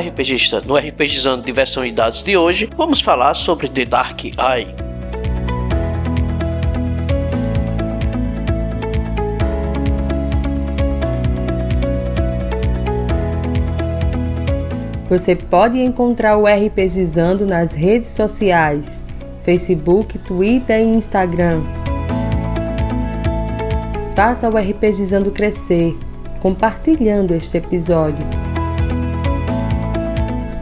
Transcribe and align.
RPGista! 0.00 0.62
No 0.62 0.76
RPGizando 0.76 1.44
Diversão 1.44 1.84
e 1.84 1.92
Dados 1.92 2.22
de 2.22 2.36
hoje, 2.36 2.68
vamos 2.76 3.00
falar 3.00 3.34
sobre 3.34 3.68
The 3.68 3.84
Dark 3.84 4.24
Eye. 4.24 4.74
Você 15.10 15.34
pode 15.34 15.80
encontrar 15.80 16.36
o 16.36 16.46
RPGizando 16.46 17.44
nas 17.44 17.72
redes 17.72 18.10
sociais, 18.10 19.00
Facebook, 19.42 20.18
Twitter 20.20 20.80
e 20.80 20.84
Instagram. 20.84 21.62
Faça 24.14 24.48
o 24.48 24.56
RPGizando 24.56 25.30
crescer, 25.30 25.96
compartilhando 26.40 27.34
este 27.34 27.56
episódio. 27.56 28.49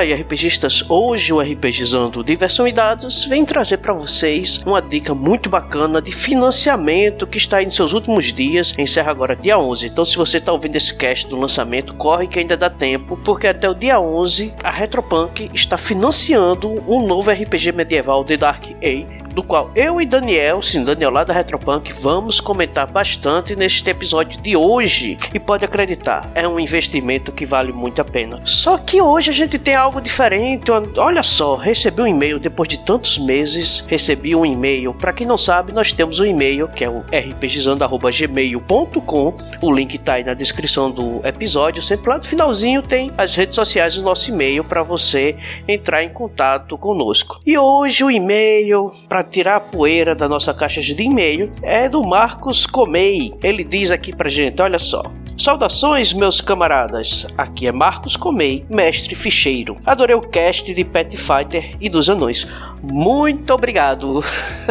Aí, 0.00 0.14
RPGistas, 0.14 0.82
hoje 0.88 1.30
o 1.32 1.40
RPGizando 1.40 2.24
Diversão 2.24 2.66
e 2.66 2.72
Dados 2.72 3.26
vem 3.26 3.44
trazer 3.44 3.76
para 3.76 3.92
vocês 3.92 4.56
uma 4.64 4.80
dica 4.80 5.14
muito 5.14 5.50
bacana 5.50 6.00
de 6.00 6.10
financiamento 6.10 7.26
que 7.26 7.36
está 7.36 7.62
nos 7.62 7.76
seus 7.76 7.92
últimos 7.92 8.32
dias, 8.32 8.72
encerra 8.78 9.10
agora 9.10 9.36
dia 9.36 9.58
11. 9.58 9.86
Então, 9.86 10.04
se 10.04 10.16
você 10.16 10.38
está 10.38 10.52
ouvindo 10.52 10.76
esse 10.76 10.94
cast 10.94 11.28
do 11.28 11.36
lançamento, 11.36 11.94
corre 11.94 12.26
que 12.26 12.38
ainda 12.38 12.56
dá 12.56 12.70
tempo, 12.70 13.16
porque 13.18 13.46
até 13.46 13.68
o 13.68 13.74
dia 13.74 14.00
11 14.00 14.54
a 14.64 14.70
Retropunk 14.70 15.50
está 15.52 15.76
financiando 15.76 16.82
um 16.88 17.06
novo 17.06 17.30
RPG 17.30 17.72
medieval 17.72 18.24
The 18.24 18.38
Dark 18.38 18.64
Age 18.82 19.19
do 19.34 19.42
qual 19.42 19.70
eu 19.74 20.00
e 20.00 20.06
Daniel, 20.06 20.62
sim, 20.62 20.84
Daniel 20.84 21.10
lá 21.10 21.24
da 21.24 21.32
Retropunk, 21.32 21.92
vamos 21.92 22.40
comentar 22.40 22.86
bastante 22.86 23.56
neste 23.56 23.88
episódio 23.88 24.40
de 24.40 24.56
hoje. 24.56 25.16
E 25.32 25.38
pode 25.38 25.64
acreditar, 25.64 26.28
é 26.34 26.46
um 26.46 26.58
investimento 26.58 27.32
que 27.32 27.46
vale 27.46 27.72
muito 27.72 28.00
a 28.00 28.04
pena. 28.04 28.40
Só 28.44 28.78
que 28.78 29.00
hoje 29.00 29.30
a 29.30 29.32
gente 29.32 29.58
tem 29.58 29.74
algo 29.74 30.00
diferente. 30.00 30.70
Olha 30.96 31.22
só, 31.22 31.54
recebi 31.54 32.02
um 32.02 32.06
e-mail 32.06 32.38
depois 32.38 32.68
de 32.68 32.78
tantos 32.78 33.18
meses, 33.18 33.84
recebi 33.86 34.34
um 34.34 34.44
e-mail. 34.44 34.92
Para 34.94 35.12
quem 35.12 35.26
não 35.26 35.38
sabe, 35.38 35.72
nós 35.72 35.92
temos 35.92 36.20
um 36.20 36.26
e-mail 36.26 36.68
que 36.68 36.84
é 36.84 36.88
o 36.88 37.04
rpgizando@gmail.com. 37.12 39.34
O 39.60 39.72
link 39.72 39.98
tá 39.98 40.14
aí 40.14 40.24
na 40.24 40.34
descrição 40.34 40.90
do 40.90 41.20
episódio. 41.24 41.82
Sempre 41.82 42.10
lá 42.10 42.18
no 42.18 42.24
finalzinho 42.24 42.82
tem 42.82 43.12
as 43.16 43.34
redes 43.34 43.54
sociais 43.54 43.96
do 43.96 44.02
nosso 44.02 44.30
e-mail 44.30 44.64
para 44.64 44.82
você 44.82 45.36
entrar 45.68 46.02
em 46.02 46.10
contato 46.10 46.76
conosco. 46.76 47.38
E 47.46 47.56
hoje 47.58 48.04
o 48.04 48.10
e-mail 48.10 48.90
para 49.08 49.19
para 49.20 49.24
tirar 49.24 49.56
a 49.56 49.60
poeira 49.60 50.14
da 50.14 50.26
nossa 50.26 50.54
caixa 50.54 50.80
de 50.80 51.02
e-mail 51.02 51.50
é 51.62 51.88
do 51.88 52.02
Marcos 52.02 52.64
Comei. 52.64 53.34
Ele 53.42 53.62
diz 53.62 53.90
aqui 53.90 54.16
pra 54.16 54.30
gente, 54.30 54.62
olha 54.62 54.78
só. 54.78 55.02
Saudações, 55.40 56.12
meus 56.12 56.42
camaradas. 56.42 57.26
Aqui 57.38 57.66
é 57.66 57.72
Marcos 57.72 58.14
Comei, 58.14 58.62
mestre 58.68 59.14
ficheiro. 59.14 59.78
Adorei 59.86 60.14
o 60.14 60.20
cast 60.20 60.74
de 60.74 60.84
Pet 60.84 61.16
Fighter 61.16 61.70
e 61.80 61.88
dos 61.88 62.10
anões. 62.10 62.46
Muito 62.82 63.52
obrigado. 63.52 64.22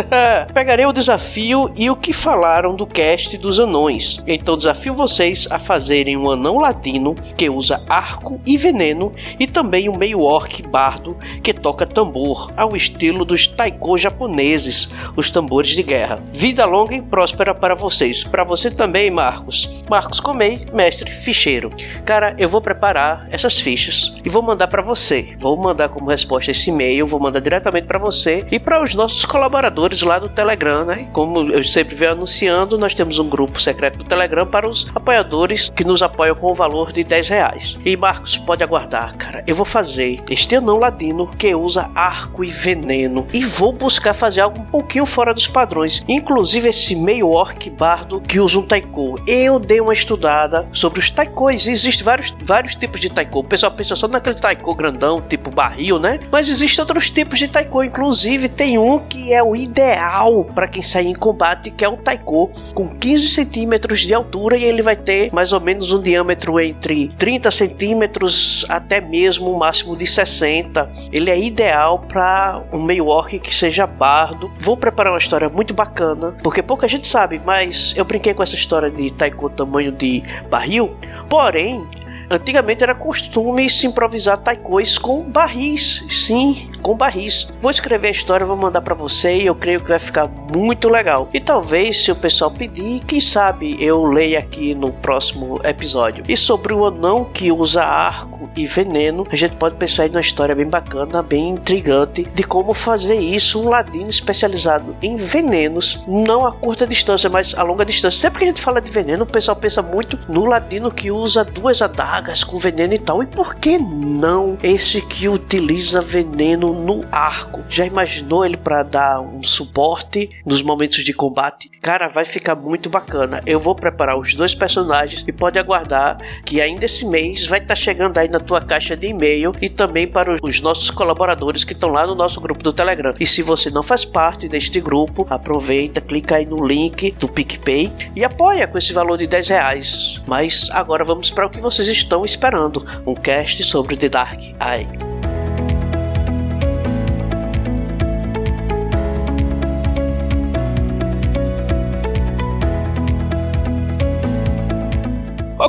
Pegarei 0.53 0.85
o 0.85 0.93
desafio 0.93 1.71
e 1.75 1.89
o 1.89 1.95
que 1.95 2.11
falaram 2.13 2.75
do 2.75 2.85
cast 2.85 3.37
dos 3.37 3.59
anões. 3.59 4.21
Então 4.27 4.57
desafio 4.57 4.93
vocês 4.93 5.47
a 5.49 5.59
fazerem 5.59 6.17
um 6.17 6.29
anão 6.29 6.57
ladino 6.57 7.15
que 7.35 7.49
usa 7.49 7.83
arco 7.87 8.39
e 8.45 8.57
veneno 8.57 9.13
e 9.39 9.47
também 9.47 9.89
um 9.89 9.97
meio 9.97 10.21
orc 10.21 10.61
bardo 10.63 11.17
que 11.43 11.53
toca 11.53 11.85
tambor, 11.85 12.51
ao 12.55 12.75
estilo 12.75 13.25
dos 13.25 13.47
taiko 13.47 13.97
japoneses, 13.97 14.89
os 15.15 15.29
tambores 15.29 15.71
de 15.71 15.83
guerra. 15.83 16.19
Vida 16.33 16.65
longa 16.65 16.95
e 16.95 17.01
próspera 17.01 17.53
para 17.53 17.75
vocês. 17.75 18.23
Para 18.23 18.43
você 18.43 18.71
também, 18.71 19.11
Marcos. 19.11 19.83
Marcos 19.89 20.19
Comei, 20.19 20.58
mestre 20.73 21.11
ficheiro. 21.11 21.71
Cara, 22.05 22.35
eu 22.37 22.49
vou 22.49 22.61
preparar 22.61 23.27
essas 23.31 23.59
fichas 23.59 24.15
e 24.23 24.29
vou 24.29 24.41
mandar 24.41 24.67
para 24.67 24.81
você. 24.81 25.35
Vou 25.37 25.57
mandar 25.57 25.89
como 25.89 26.09
resposta 26.09 26.51
esse 26.51 26.69
e-mail, 26.69 27.07
vou 27.07 27.19
mandar 27.19 27.39
diretamente 27.39 27.87
para 27.87 27.99
você 27.99 28.45
e 28.51 28.59
para 28.59 28.81
os 28.81 28.93
nossos 28.95 29.25
colaboradores 29.25 30.01
lá 30.01 30.19
do 30.19 30.29
Telegram, 30.29 30.85
né? 30.85 31.07
Como 31.13 31.51
eu 31.51 31.63
sempre 31.63 31.95
venho 31.95 32.11
anunciando, 32.11 32.77
nós 32.77 32.93
temos 32.93 33.19
um 33.19 33.29
grupo 33.29 33.59
secreto 33.59 33.99
do 33.99 34.03
Telegram 34.03 34.45
para 34.45 34.67
os 34.67 34.87
apoiadores 34.93 35.69
que 35.75 35.83
nos 35.83 36.01
apoiam 36.01 36.35
com 36.35 36.51
o 36.51 36.55
valor 36.55 36.91
de 36.91 37.03
10 37.03 37.27
reais. 37.27 37.77
E 37.85 37.95
Marcos, 37.95 38.37
pode 38.37 38.63
aguardar, 38.63 39.15
cara. 39.17 39.43
Eu 39.45 39.55
vou 39.55 39.65
fazer 39.65 40.21
este 40.29 40.55
anão 40.55 40.77
ladino 40.77 41.27
que 41.27 41.53
usa 41.53 41.89
arco 41.93 42.43
e 42.43 42.51
veneno 42.51 43.27
e 43.33 43.43
vou 43.43 43.71
buscar 43.71 44.13
fazer 44.13 44.41
algo 44.41 44.59
um 44.59 44.65
pouquinho 44.65 45.05
fora 45.05 45.33
dos 45.33 45.47
padrões. 45.47 46.03
Inclusive 46.07 46.69
esse 46.69 46.95
meio 46.95 47.29
orc 47.29 47.69
bardo 47.69 48.21
que 48.21 48.39
usa 48.39 48.59
um 48.59 48.63
taiko. 48.63 49.15
Eu 49.27 49.59
dei 49.59 49.81
uma 49.81 49.93
estudada 49.93 50.38
sobre 50.71 50.99
os 50.99 51.09
taikos. 51.09 51.67
Existem 51.67 52.03
vários, 52.03 52.33
vários 52.43 52.75
tipos 52.75 52.99
de 52.99 53.09
taiko. 53.09 53.39
O 53.39 53.43
pessoal 53.43 53.71
pensa 53.71 53.95
só 53.95 54.07
naquele 54.07 54.35
taiko 54.35 54.75
grandão, 54.75 55.21
tipo 55.21 55.49
barril, 55.49 55.99
né? 55.99 56.19
Mas 56.31 56.49
existem 56.49 56.81
outros 56.81 57.09
tipos 57.09 57.39
de 57.39 57.47
taiko 57.47 57.83
Inclusive, 57.89 58.49
tem 58.49 58.77
um 58.77 58.99
que 58.99 59.33
é 59.33 59.41
o 59.41 59.55
ideal 59.55 60.45
para 60.45 60.67
quem 60.67 60.81
sair 60.81 61.07
em 61.07 61.13
combate, 61.13 61.71
que 61.71 61.83
é 61.83 61.89
o 61.89 61.97
Taiko, 61.97 62.51
com 62.73 62.87
15 62.87 63.29
centímetros 63.29 64.01
de 64.01 64.13
altura 64.13 64.57
e 64.57 64.63
ele 64.63 64.81
vai 64.81 64.95
ter 64.95 65.33
mais 65.33 65.51
ou 65.53 65.59
menos 65.59 65.91
um 65.91 66.01
diâmetro 66.01 66.59
entre 66.59 67.09
30 67.17 67.51
centímetros 67.51 68.65
até 68.69 69.01
mesmo 69.01 69.53
um 69.53 69.57
máximo 69.57 69.95
de 69.95 70.05
60. 70.05 70.89
Ele 71.11 71.29
é 71.29 71.39
ideal 71.39 71.99
para 71.99 72.61
um 72.71 72.83
meio 72.83 73.07
orc 73.07 73.39
que 73.39 73.55
seja 73.55 73.87
bardo. 73.87 74.51
Vou 74.59 74.77
preparar 74.77 75.11
uma 75.11 75.19
história 75.19 75.49
muito 75.49 75.73
bacana, 75.73 76.35
porque 76.43 76.61
pouca 76.61 76.87
gente 76.87 77.07
sabe, 77.07 77.41
mas 77.43 77.93
eu 77.97 78.05
brinquei 78.05 78.33
com 78.33 78.43
essa 78.43 78.55
história 78.55 78.89
de 78.89 79.11
Taiko 79.11 79.49
tamanho 79.49 79.91
de 79.91 80.23
barril. 80.49 80.95
Porém, 81.29 81.85
Antigamente 82.31 82.83
era 82.83 82.93
costume 82.93 83.67
se 83.67 83.87
improvisar 83.87 84.37
taikos 84.37 84.99
com 84.99 85.23
barris, 85.23 86.05
sim, 86.07 86.69
com 86.83 86.95
barris. 86.95 87.51
Vou 87.59 87.71
escrever 87.71 88.09
a 88.09 88.11
história, 88.11 88.45
vou 88.45 88.55
mandar 88.55 88.81
para 88.81 88.93
você 88.93 89.33
e 89.35 89.47
eu 89.47 89.55
creio 89.55 89.79
que 89.79 89.89
vai 89.89 89.97
ficar 89.97 90.27
muito 90.27 90.87
legal. 90.87 91.27
E 91.33 91.39
talvez, 91.39 92.03
se 92.03 92.11
o 92.11 92.15
pessoal 92.15 92.51
pedir, 92.51 93.03
quem 93.05 93.19
sabe 93.19 93.83
eu 93.83 94.05
leia 94.05 94.37
aqui 94.37 94.75
no 94.75 94.91
próximo 94.91 95.59
episódio. 95.63 96.23
E 96.29 96.37
sobre 96.37 96.71
o 96.71 96.85
anão 96.85 97.25
que 97.25 97.51
usa 97.51 97.81
arco 97.81 98.47
e 98.55 98.67
veneno, 98.67 99.25
a 99.31 99.35
gente 99.35 99.55
pode 99.55 99.75
pensar 99.77 100.05
em 100.05 100.11
uma 100.11 100.21
história 100.21 100.53
bem 100.53 100.67
bacana, 100.67 101.23
bem 101.23 101.49
intrigante 101.49 102.23
de 102.23 102.43
como 102.43 102.75
fazer 102.75 103.19
isso 103.19 103.59
um 103.59 103.69
ladino 103.69 104.09
especializado 104.09 104.95
em 105.01 105.15
venenos, 105.15 105.99
não 106.07 106.45
a 106.45 106.51
curta 106.51 106.85
distância, 106.85 107.27
mas 107.27 107.55
a 107.57 107.63
longa 107.63 107.83
distância. 107.83 108.19
Sempre 108.19 108.39
que 108.39 108.45
a 108.45 108.47
gente 108.49 108.61
fala 108.61 108.79
de 108.79 108.91
veneno, 108.91 109.23
o 109.23 109.27
pessoal 109.27 109.57
pensa 109.57 109.81
muito 109.81 110.19
no 110.31 110.45
ladino 110.45 110.91
que 110.91 111.09
usa 111.09 111.43
duas 111.43 111.81
adagas 111.81 112.18
adagas 112.19 112.43
com 112.43 112.59
veneno 112.59 112.93
e 112.93 112.99
tal. 112.99 113.23
E 113.23 113.25
por 113.25 113.55
que 113.55 113.77
não 113.79 114.57
esse 114.61 115.01
que 115.01 115.27
utiliza 115.27 116.01
veneno 116.01 116.73
no 116.73 117.01
arco? 117.11 117.63
Já 117.69 117.85
imaginou 117.85 118.45
ele 118.45 118.57
para 118.57 118.83
dar 118.83 119.21
um 119.21 119.41
suporte 119.41 120.29
nos 120.45 120.61
momentos 120.61 121.03
de 121.03 121.13
combate? 121.13 121.71
Cara, 121.81 122.07
vai 122.07 122.25
ficar 122.25 122.55
muito 122.55 122.89
bacana. 122.89 123.41
Eu 123.45 123.59
vou 123.59 123.73
preparar 123.73 124.17
os 124.17 124.35
dois 124.35 124.53
personagens 124.53 125.23
e 125.25 125.31
pode 125.31 125.57
aguardar 125.57 126.17
que 126.45 126.59
ainda 126.59 126.85
esse 126.85 127.05
mês 127.05 127.45
vai 127.45 127.59
estar 127.59 127.69
tá 127.69 127.75
chegando 127.75 128.17
aí 128.17 128.27
na 128.27 128.39
tua 128.39 128.61
caixa 128.61 128.97
de 128.97 129.07
e-mail 129.07 129.53
e 129.61 129.69
também 129.69 130.07
para 130.07 130.37
os 130.41 130.61
nossos 130.61 130.91
colaboradores 130.91 131.63
que 131.63 131.73
estão 131.73 131.89
lá 131.89 132.05
no 132.05 132.15
nosso 132.15 132.41
grupo 132.41 132.61
do 132.61 132.73
Telegram. 132.73 133.13
E 133.19 133.25
se 133.25 133.41
você 133.41 133.69
não 133.69 133.81
faz 133.81 134.03
parte 134.03 134.47
deste 134.49 134.81
grupo, 134.81 135.25
aproveita, 135.29 136.01
clica 136.01 136.35
aí 136.35 136.45
no 136.45 136.65
link 136.65 137.11
do 137.11 137.29
PicPay 137.29 137.89
e 138.15 138.23
apoia 138.25 138.67
com 138.67 138.77
esse 138.77 138.91
valor 138.91 139.17
de 139.17 139.25
10 139.25 139.47
reais. 139.47 140.21
Mas 140.27 140.69
agora 140.71 141.05
vamos 141.05 141.31
para 141.31 141.47
o 141.47 141.49
que 141.49 141.61
vocês 141.61 141.87
estão 141.87 142.08
estão 142.09 142.25
esperando 142.25 142.83
um 143.05 143.13
cast 143.13 143.63
sobre 143.63 143.95
The 143.95 144.09
Dark 144.09 144.39
Eye. 144.39 145.38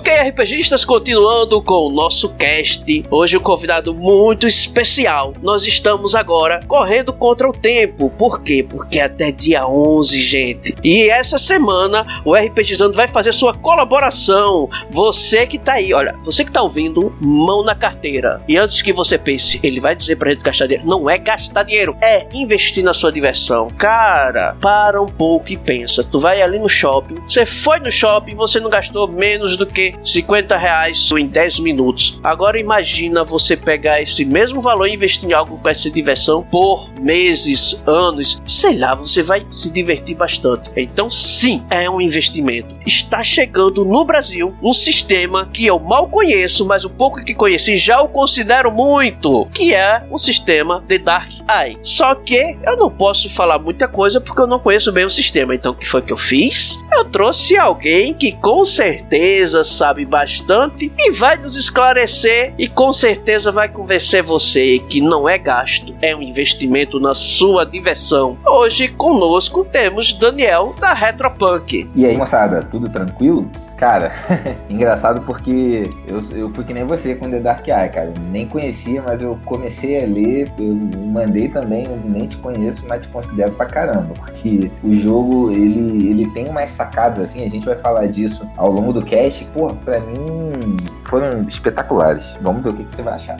Ok, 0.00 0.10
RPGistas, 0.14 0.82
continuando 0.82 1.60
com 1.60 1.86
o 1.86 1.90
nosso 1.90 2.30
cast. 2.30 3.04
Hoje 3.10 3.36
um 3.36 3.40
convidado 3.40 3.92
muito 3.92 4.46
especial. 4.46 5.34
Nós 5.42 5.66
estamos 5.66 6.14
agora 6.14 6.58
correndo 6.66 7.12
contra 7.12 7.46
o 7.46 7.52
tempo. 7.52 8.08
Por 8.08 8.40
quê? 8.40 8.66
Porque 8.66 8.98
é 8.98 9.02
até 9.02 9.30
dia 9.30 9.66
11, 9.68 10.18
gente. 10.18 10.74
E 10.82 11.10
essa 11.10 11.38
semana 11.38 12.06
o 12.24 12.34
RPGizando 12.34 12.96
vai 12.96 13.08
fazer 13.08 13.32
sua 13.32 13.52
colaboração. 13.52 14.70
Você 14.88 15.46
que 15.46 15.58
tá 15.58 15.74
aí, 15.74 15.92
olha, 15.92 16.16
você 16.24 16.46
que 16.46 16.50
tá 16.50 16.62
ouvindo, 16.62 17.14
mão 17.20 17.62
na 17.62 17.74
carteira. 17.74 18.42
E 18.48 18.56
antes 18.56 18.80
que 18.80 18.94
você 18.94 19.18
pense, 19.18 19.60
ele 19.62 19.80
vai 19.80 19.94
dizer 19.94 20.16
pra 20.16 20.30
gente 20.30 20.42
gastar 20.42 20.64
dinheiro. 20.64 20.88
Não 20.88 21.10
é 21.10 21.18
gastar 21.18 21.62
dinheiro, 21.64 21.94
é 22.00 22.26
investir 22.32 22.82
na 22.82 22.94
sua 22.94 23.12
diversão. 23.12 23.68
Cara, 23.76 24.56
para 24.62 25.02
um 25.02 25.08
pouco 25.08 25.52
e 25.52 25.58
pensa. 25.58 26.02
Tu 26.02 26.18
vai 26.18 26.40
ali 26.40 26.58
no 26.58 26.70
shopping, 26.70 27.16
você 27.28 27.44
foi 27.44 27.80
no 27.80 27.92
shopping, 27.92 28.34
você 28.34 28.58
não 28.58 28.70
gastou 28.70 29.06
menos 29.06 29.58
do 29.58 29.66
que 29.66 29.89
que 29.92 30.10
50 30.10 30.56
reais 30.56 31.08
em 31.16 31.26
10 31.26 31.60
minutos. 31.60 32.18
Agora 32.22 32.58
imagina 32.58 33.24
você 33.24 33.56
pegar 33.56 34.00
esse 34.00 34.24
mesmo 34.24 34.60
valor 34.60 34.86
e 34.86 34.94
investir 34.94 35.28
em 35.28 35.32
algo 35.32 35.58
com 35.58 35.68
essa 35.68 35.90
diversão 35.90 36.42
por 36.42 36.90
meses, 37.00 37.80
anos, 37.86 38.40
sei 38.46 38.76
lá, 38.76 38.94
você 38.94 39.22
vai 39.22 39.46
se 39.50 39.70
divertir 39.70 40.16
bastante. 40.16 40.70
Então, 40.76 41.10
sim, 41.10 41.62
é 41.70 41.88
um 41.88 42.00
investimento. 42.00 42.74
Está 42.86 43.22
chegando 43.22 43.84
no 43.84 44.04
Brasil 44.04 44.54
um 44.62 44.72
sistema 44.72 45.48
que 45.52 45.66
eu 45.66 45.78
mal 45.78 46.08
conheço, 46.08 46.64
mas 46.66 46.84
o 46.84 46.90
pouco 46.90 47.24
que 47.24 47.34
conheci 47.34 47.76
já 47.76 48.00
o 48.00 48.08
considero 48.08 48.70
muito, 48.70 49.46
que 49.52 49.74
é 49.74 50.02
o 50.10 50.18
sistema 50.18 50.84
de 50.86 50.98
Dark 50.98 51.30
Eye. 51.48 51.78
Só 51.82 52.14
que 52.14 52.58
eu 52.64 52.76
não 52.76 52.90
posso 52.90 53.30
falar 53.30 53.58
muita 53.58 53.88
coisa 53.88 54.20
porque 54.20 54.40
eu 54.40 54.46
não 54.46 54.58
conheço 54.58 54.92
bem 54.92 55.04
o 55.04 55.10
sistema. 55.10 55.54
Então, 55.54 55.72
o 55.72 55.74
que 55.74 55.86
foi 55.86 56.02
que 56.02 56.12
eu 56.12 56.16
fiz? 56.16 56.78
Eu 56.92 57.04
trouxe 57.04 57.56
alguém 57.56 58.14
que 58.14 58.32
com 58.32 58.64
certeza 58.64 59.64
sabe 59.80 60.04
bastante 60.04 60.92
e 60.98 61.10
vai 61.10 61.38
nos 61.38 61.56
esclarecer 61.56 62.52
e 62.58 62.68
com 62.68 62.92
certeza 62.92 63.50
vai 63.50 63.66
convencer 63.66 64.22
você 64.22 64.78
que 64.78 65.00
não 65.00 65.26
é 65.26 65.38
gasto, 65.38 65.94
é 66.02 66.14
um 66.14 66.20
investimento 66.20 67.00
na 67.00 67.14
sua 67.14 67.64
diversão. 67.64 68.36
Hoje 68.46 68.88
conosco 68.88 69.64
temos 69.64 70.12
Daniel 70.12 70.74
da 70.78 70.92
Retropunk. 70.92 71.88
E 71.96 72.04
aí, 72.04 72.14
moçada, 72.14 72.62
tudo 72.62 72.90
tranquilo? 72.90 73.50
Cara, 73.80 74.12
engraçado 74.68 75.22
porque 75.22 75.88
eu, 76.06 76.20
eu 76.36 76.50
fui 76.50 76.64
que 76.64 76.74
nem 76.74 76.84
você 76.84 77.14
com 77.14 77.30
The 77.30 77.40
Dark 77.40 77.66
Eye, 77.66 77.88
cara. 77.88 78.12
Nem 78.30 78.46
conhecia, 78.46 79.00
mas 79.00 79.22
eu 79.22 79.38
comecei 79.46 80.04
a 80.04 80.06
ler, 80.06 80.52
eu 80.58 80.74
mandei 80.74 81.48
também, 81.48 81.86
eu 81.86 81.96
nem 82.04 82.28
te 82.28 82.36
conheço, 82.36 82.86
mas 82.86 83.00
te 83.00 83.08
considero 83.08 83.52
pra 83.52 83.64
caramba. 83.64 84.12
Porque 84.18 84.70
o 84.84 84.94
jogo, 84.94 85.50
ele, 85.50 86.10
ele 86.10 86.30
tem 86.32 86.46
umas 86.46 86.68
sacadas, 86.68 87.30
assim, 87.30 87.42
a 87.42 87.48
gente 87.48 87.64
vai 87.64 87.78
falar 87.78 88.06
disso 88.08 88.46
ao 88.58 88.70
longo 88.70 88.92
do 88.92 89.02
cast. 89.02 89.46
Pô, 89.46 89.74
pra 89.74 89.98
mim 90.00 90.76
foram 91.10 91.42
espetaculares. 91.48 92.24
Vamos 92.40 92.62
ver 92.62 92.70
o 92.70 92.74
que, 92.74 92.84
que 92.84 92.94
você 92.94 93.02
vai 93.02 93.14
achar. 93.14 93.36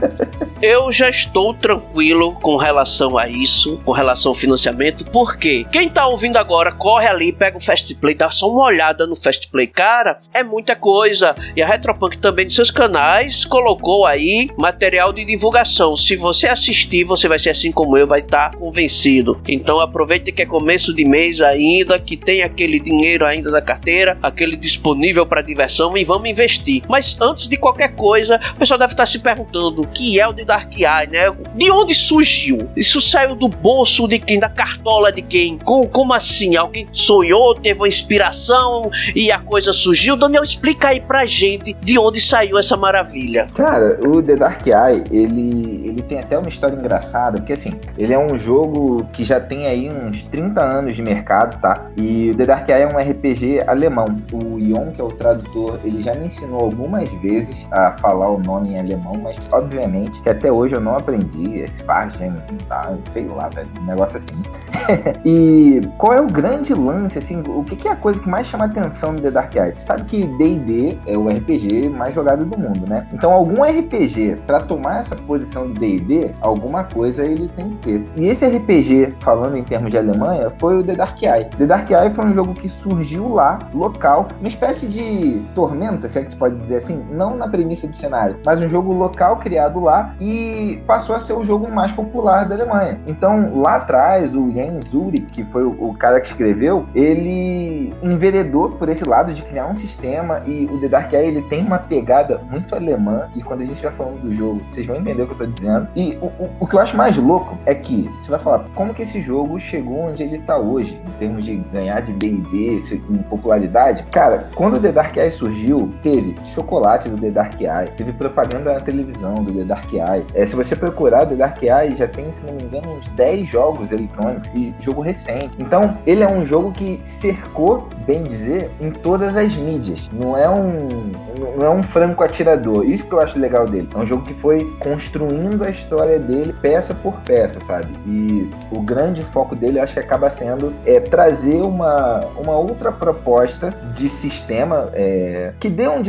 eu 0.62 0.90
já 0.90 1.10
estou 1.10 1.52
tranquilo 1.52 2.34
com 2.40 2.56
relação 2.56 3.18
a 3.18 3.28
isso, 3.28 3.78
com 3.84 3.92
relação 3.92 4.30
ao 4.30 4.34
financiamento, 4.34 5.04
porque 5.10 5.64
quem 5.70 5.90
tá 5.90 6.06
ouvindo 6.06 6.38
agora, 6.38 6.72
corre 6.72 7.06
ali, 7.06 7.30
pega 7.30 7.58
o 7.58 7.60
Fast 7.60 7.94
Play, 7.96 8.14
dá 8.14 8.30
só 8.30 8.50
uma 8.50 8.64
olhada 8.64 9.06
no 9.06 9.14
Fast 9.14 9.48
Play 9.50 9.66
cara, 9.66 10.18
é 10.32 10.42
muita 10.42 10.74
coisa. 10.74 11.36
E 11.54 11.62
a 11.62 11.66
Retropunk 11.66 12.16
também 12.16 12.46
de 12.46 12.54
seus 12.54 12.70
canais 12.70 13.44
colocou 13.44 14.06
aí 14.06 14.48
material 14.56 15.12
de 15.12 15.24
divulgação. 15.24 15.94
Se 15.94 16.16
você 16.16 16.48
assistir, 16.48 17.04
você 17.04 17.28
vai 17.28 17.38
ser 17.38 17.50
assim 17.50 17.70
como 17.70 17.96
eu, 17.96 18.06
vai 18.06 18.20
estar 18.20 18.50
tá 18.50 18.56
convencido. 18.56 19.38
Então 19.46 19.80
aproveite 19.80 20.32
que 20.32 20.40
é 20.40 20.46
começo 20.46 20.94
de 20.94 21.04
mês 21.04 21.42
ainda, 21.42 21.98
que 21.98 22.16
tem 22.16 22.42
aquele 22.42 22.80
dinheiro 22.80 23.26
ainda 23.26 23.50
na 23.50 23.60
carteira, 23.60 24.16
aquele 24.22 24.56
disponível 24.56 25.26
para 25.26 25.42
diversão 25.42 25.94
e 25.94 26.04
vamos 26.04 26.28
investir. 26.28 26.82
Mas 26.88 27.01
antes 27.20 27.48
de 27.48 27.56
qualquer 27.56 27.94
coisa, 27.94 28.40
o 28.54 28.56
pessoal 28.56 28.78
deve 28.78 28.92
estar 28.92 29.06
se 29.06 29.18
perguntando 29.18 29.82
o 29.82 29.86
que 29.86 30.20
é 30.20 30.26
o 30.26 30.32
de 30.32 30.44
Dark 30.44 30.72
Eye, 30.74 31.08
né? 31.10 31.30
De 31.54 31.70
onde 31.70 31.94
surgiu? 31.94 32.70
Isso 32.76 33.00
saiu 33.00 33.34
do 33.34 33.48
bolso 33.48 34.06
de 34.06 34.18
quem? 34.18 34.38
Da 34.38 34.48
cartola 34.48 35.10
de 35.10 35.22
quem? 35.22 35.58
Como, 35.58 35.88
como 35.88 36.12
assim? 36.12 36.56
Alguém 36.56 36.88
sonhou, 36.92 37.54
teve 37.54 37.80
uma 37.80 37.88
inspiração 37.88 38.90
e 39.14 39.30
a 39.30 39.38
coisa 39.38 39.62
coisa 39.62 39.72
surgiu. 39.72 40.16
Daniel, 40.16 40.42
explica 40.42 40.88
aí 40.88 41.00
pra 41.00 41.24
gente 41.24 41.72
de 41.80 41.98
onde 41.98 42.20
saiu 42.20 42.58
essa 42.58 42.76
maravilha. 42.76 43.48
Cara, 43.54 43.98
o 44.04 44.22
The 44.22 44.36
Dark 44.36 44.66
Eye, 44.66 45.04
ele, 45.10 45.88
ele 45.88 46.02
tem 46.02 46.18
até 46.18 46.36
uma 46.36 46.48
história 46.48 46.74
engraçada, 46.74 47.38
porque 47.38 47.52
assim, 47.52 47.78
ele 47.96 48.12
é 48.12 48.18
um 48.18 48.36
jogo 48.36 49.06
que 49.12 49.24
já 49.24 49.40
tem 49.40 49.66
aí 49.66 49.88
uns 49.88 50.24
30 50.24 50.60
anos 50.60 50.96
de 50.96 51.02
mercado, 51.02 51.60
tá? 51.60 51.86
E 51.96 52.30
o 52.30 52.36
The 52.36 52.46
Dark 52.46 52.68
Eye 52.68 52.82
é 52.82 52.86
um 52.86 52.98
RPG 52.98 53.62
alemão. 53.66 54.20
O 54.32 54.58
Ion, 54.58 54.90
que 54.90 55.00
é 55.00 55.04
o 55.04 55.12
tradutor, 55.12 55.78
ele 55.84 56.02
já 56.02 56.14
me 56.14 56.26
ensinou 56.26 56.60
algumas 56.60 56.91
vezes 57.00 57.66
a 57.70 57.92
falar 57.92 58.28
o 58.28 58.38
nome 58.38 58.70
em 58.70 58.78
alemão, 58.78 59.14
mas 59.22 59.38
obviamente 59.52 60.20
que 60.20 60.28
até 60.28 60.50
hoje 60.50 60.74
eu 60.74 60.80
não 60.80 60.96
aprendi 60.96 61.58
esse 61.58 61.82
Fargen, 61.82 62.34
tá? 62.68 62.92
Sei 63.06 63.26
lá, 63.26 63.48
velho, 63.48 63.68
um 63.80 63.84
negócio 63.84 64.16
assim. 64.16 64.42
e 65.24 65.80
qual 65.98 66.12
é 66.12 66.20
o 66.20 66.26
grande 66.26 66.74
lance, 66.74 67.18
assim, 67.18 67.42
o 67.46 67.64
que, 67.64 67.76
que 67.76 67.88
é 67.88 67.92
a 67.92 67.96
coisa 67.96 68.20
que 68.20 68.28
mais 68.28 68.46
chama 68.46 68.66
atenção 68.66 69.12
no 69.12 69.20
The 69.20 69.30
Dark 69.30 69.54
Eye? 69.54 69.72
Você 69.72 69.84
sabe 69.84 70.04
que 70.04 70.26
D&D 70.26 70.98
é 71.06 71.16
o 71.16 71.28
RPG 71.28 71.88
mais 71.88 72.14
jogado 72.14 72.44
do 72.44 72.58
mundo, 72.58 72.86
né? 72.86 73.06
Então 73.12 73.32
algum 73.32 73.62
RPG, 73.62 74.42
para 74.46 74.60
tomar 74.60 75.00
essa 75.00 75.16
posição 75.16 75.68
do 75.68 75.78
D&D, 75.78 76.30
alguma 76.40 76.84
coisa 76.84 77.24
ele 77.24 77.48
tem 77.48 77.70
que 77.70 77.76
ter. 77.76 78.06
E 78.16 78.28
esse 78.28 78.46
RPG, 78.46 79.14
falando 79.20 79.56
em 79.56 79.64
termos 79.64 79.90
de 79.90 79.98
Alemanha, 79.98 80.50
foi 80.50 80.78
o 80.78 80.82
The 80.82 80.94
Dark 80.94 81.22
Eye. 81.22 81.48
The 81.56 81.66
Dark 81.66 81.90
Eye 81.90 82.10
foi 82.10 82.24
um 82.26 82.32
jogo 82.32 82.54
que 82.54 82.68
surgiu 82.68 83.28
lá, 83.28 83.58
local, 83.74 84.28
uma 84.38 84.48
espécie 84.48 84.86
de 84.86 85.40
tormenta, 85.54 86.08
se 86.08 86.18
é 86.18 86.24
que 86.24 86.30
se 86.30 86.36
pode 86.36 86.56
dizer 86.56 86.76
assim, 86.82 87.04
não 87.10 87.36
na 87.36 87.48
premissa 87.48 87.86
do 87.86 87.96
cenário, 87.96 88.38
mas 88.44 88.60
um 88.60 88.68
jogo 88.68 88.92
local 88.92 89.36
criado 89.38 89.80
lá 89.80 90.14
e 90.20 90.82
passou 90.86 91.14
a 91.14 91.18
ser 91.18 91.32
o 91.32 91.44
jogo 91.44 91.70
mais 91.70 91.92
popular 91.92 92.48
da 92.48 92.54
Alemanha. 92.54 93.00
Então, 93.06 93.56
lá 93.56 93.76
atrás, 93.76 94.34
o 94.34 94.50
Jens 94.50 94.92
Ulrich, 94.92 95.26
que 95.26 95.44
foi 95.44 95.64
o 95.64 95.94
cara 95.94 96.20
que 96.20 96.26
escreveu, 96.26 96.86
ele 96.94 97.94
enveredou 98.02 98.70
por 98.70 98.88
esse 98.88 99.04
lado 99.04 99.32
de 99.32 99.42
criar 99.42 99.66
um 99.66 99.74
sistema 99.74 100.38
e 100.46 100.66
o 100.66 100.80
The 100.80 100.88
Dark 100.88 101.12
Eye 101.12 101.28
ele 101.28 101.42
tem 101.42 101.64
uma 101.64 101.78
pegada 101.78 102.40
muito 102.50 102.74
alemã 102.74 103.28
e 103.34 103.42
quando 103.42 103.62
a 103.62 103.64
gente 103.64 103.82
vai 103.82 103.92
falando 103.92 104.20
do 104.20 104.34
jogo, 104.34 104.62
vocês 104.68 104.86
vão 104.86 104.96
entender 104.96 105.22
o 105.22 105.26
que 105.26 105.32
eu 105.32 105.38
tô 105.38 105.46
dizendo. 105.46 105.88
E 105.94 106.18
o, 106.20 106.26
o, 106.26 106.50
o 106.60 106.66
que 106.66 106.74
eu 106.74 106.80
acho 106.80 106.96
mais 106.96 107.16
louco 107.16 107.56
é 107.66 107.74
que 107.74 108.10
você 108.18 108.30
vai 108.30 108.40
falar 108.40 108.64
como 108.74 108.94
que 108.94 109.02
esse 109.02 109.20
jogo 109.20 109.58
chegou 109.58 110.08
onde 110.08 110.22
ele 110.22 110.38
tá 110.38 110.56
hoje, 110.56 111.00
em 111.06 111.10
termos 111.18 111.44
de 111.44 111.56
ganhar 111.72 112.00
de 112.00 112.12
D&D, 112.12 112.80
em 113.10 113.18
popularidade. 113.18 114.04
Cara, 114.10 114.48
quando 114.54 114.76
o 114.76 114.80
The 114.80 114.92
Dark 114.92 115.16
Eye 115.16 115.30
surgiu, 115.30 115.92
teve 116.02 116.36
chocolate 116.62 117.08
do 117.08 117.18
The 117.18 117.30
Dark 117.30 117.60
Eye, 117.60 117.90
teve 117.96 118.12
propaganda 118.12 118.72
na 118.72 118.80
televisão 118.80 119.34
do 119.34 119.52
The 119.52 119.64
Dark 119.64 119.92
Eye. 119.92 120.24
É, 120.34 120.46
se 120.46 120.56
você 120.56 120.74
procurar 120.74 121.26
The 121.26 121.36
Dark 121.36 121.62
Eye, 121.62 121.94
já 121.94 122.06
tem, 122.06 122.32
se 122.32 122.46
não 122.46 122.54
me 122.54 122.62
engano, 122.62 122.94
uns 122.94 123.08
10 123.08 123.48
jogos 123.48 123.92
eletrônicos 123.92 124.48
e 124.54 124.74
jogo 124.80 125.02
recente. 125.02 125.50
Então, 125.58 125.98
ele 126.06 126.22
é 126.22 126.28
um 126.28 126.44
jogo 126.46 126.72
que 126.72 127.00
cercou, 127.04 127.88
bem 128.06 128.22
dizer, 128.22 128.70
em 128.80 128.90
todas 128.90 129.36
as 129.36 129.42
as 129.42 129.56
mídias. 129.56 130.08
Não 130.12 130.36
é 130.36 130.48
um, 130.48 131.12
não 131.56 131.64
é 131.64 131.70
um 131.70 131.82
franco 131.82 132.22
atirador. 132.22 132.84
Isso 132.84 133.06
que 133.06 133.12
eu 133.12 133.20
acho 133.20 133.38
legal 133.38 133.66
dele. 133.66 133.88
É 133.94 133.98
um 133.98 134.06
jogo 134.06 134.24
que 134.24 134.34
foi 134.34 134.64
construindo 134.78 135.62
a 135.64 135.70
história 135.70 136.18
dele 136.18 136.54
peça 136.60 136.94
por 136.94 137.14
peça, 137.20 137.60
sabe? 137.60 137.88
E 138.06 138.50
o 138.70 138.80
grande 138.80 139.22
foco 139.24 139.54
dele, 139.54 139.78
acho 139.78 139.94
que 139.94 140.00
acaba 140.00 140.30
sendo 140.30 140.72
é 140.86 141.00
trazer 141.00 141.60
uma, 141.60 142.24
uma 142.36 142.56
outra 142.56 142.92
proposta 142.92 143.74
de 143.94 144.08
sistema 144.08 144.88
é, 144.94 145.52
que 145.58 145.68
dê 145.68 145.88
um 145.88 146.00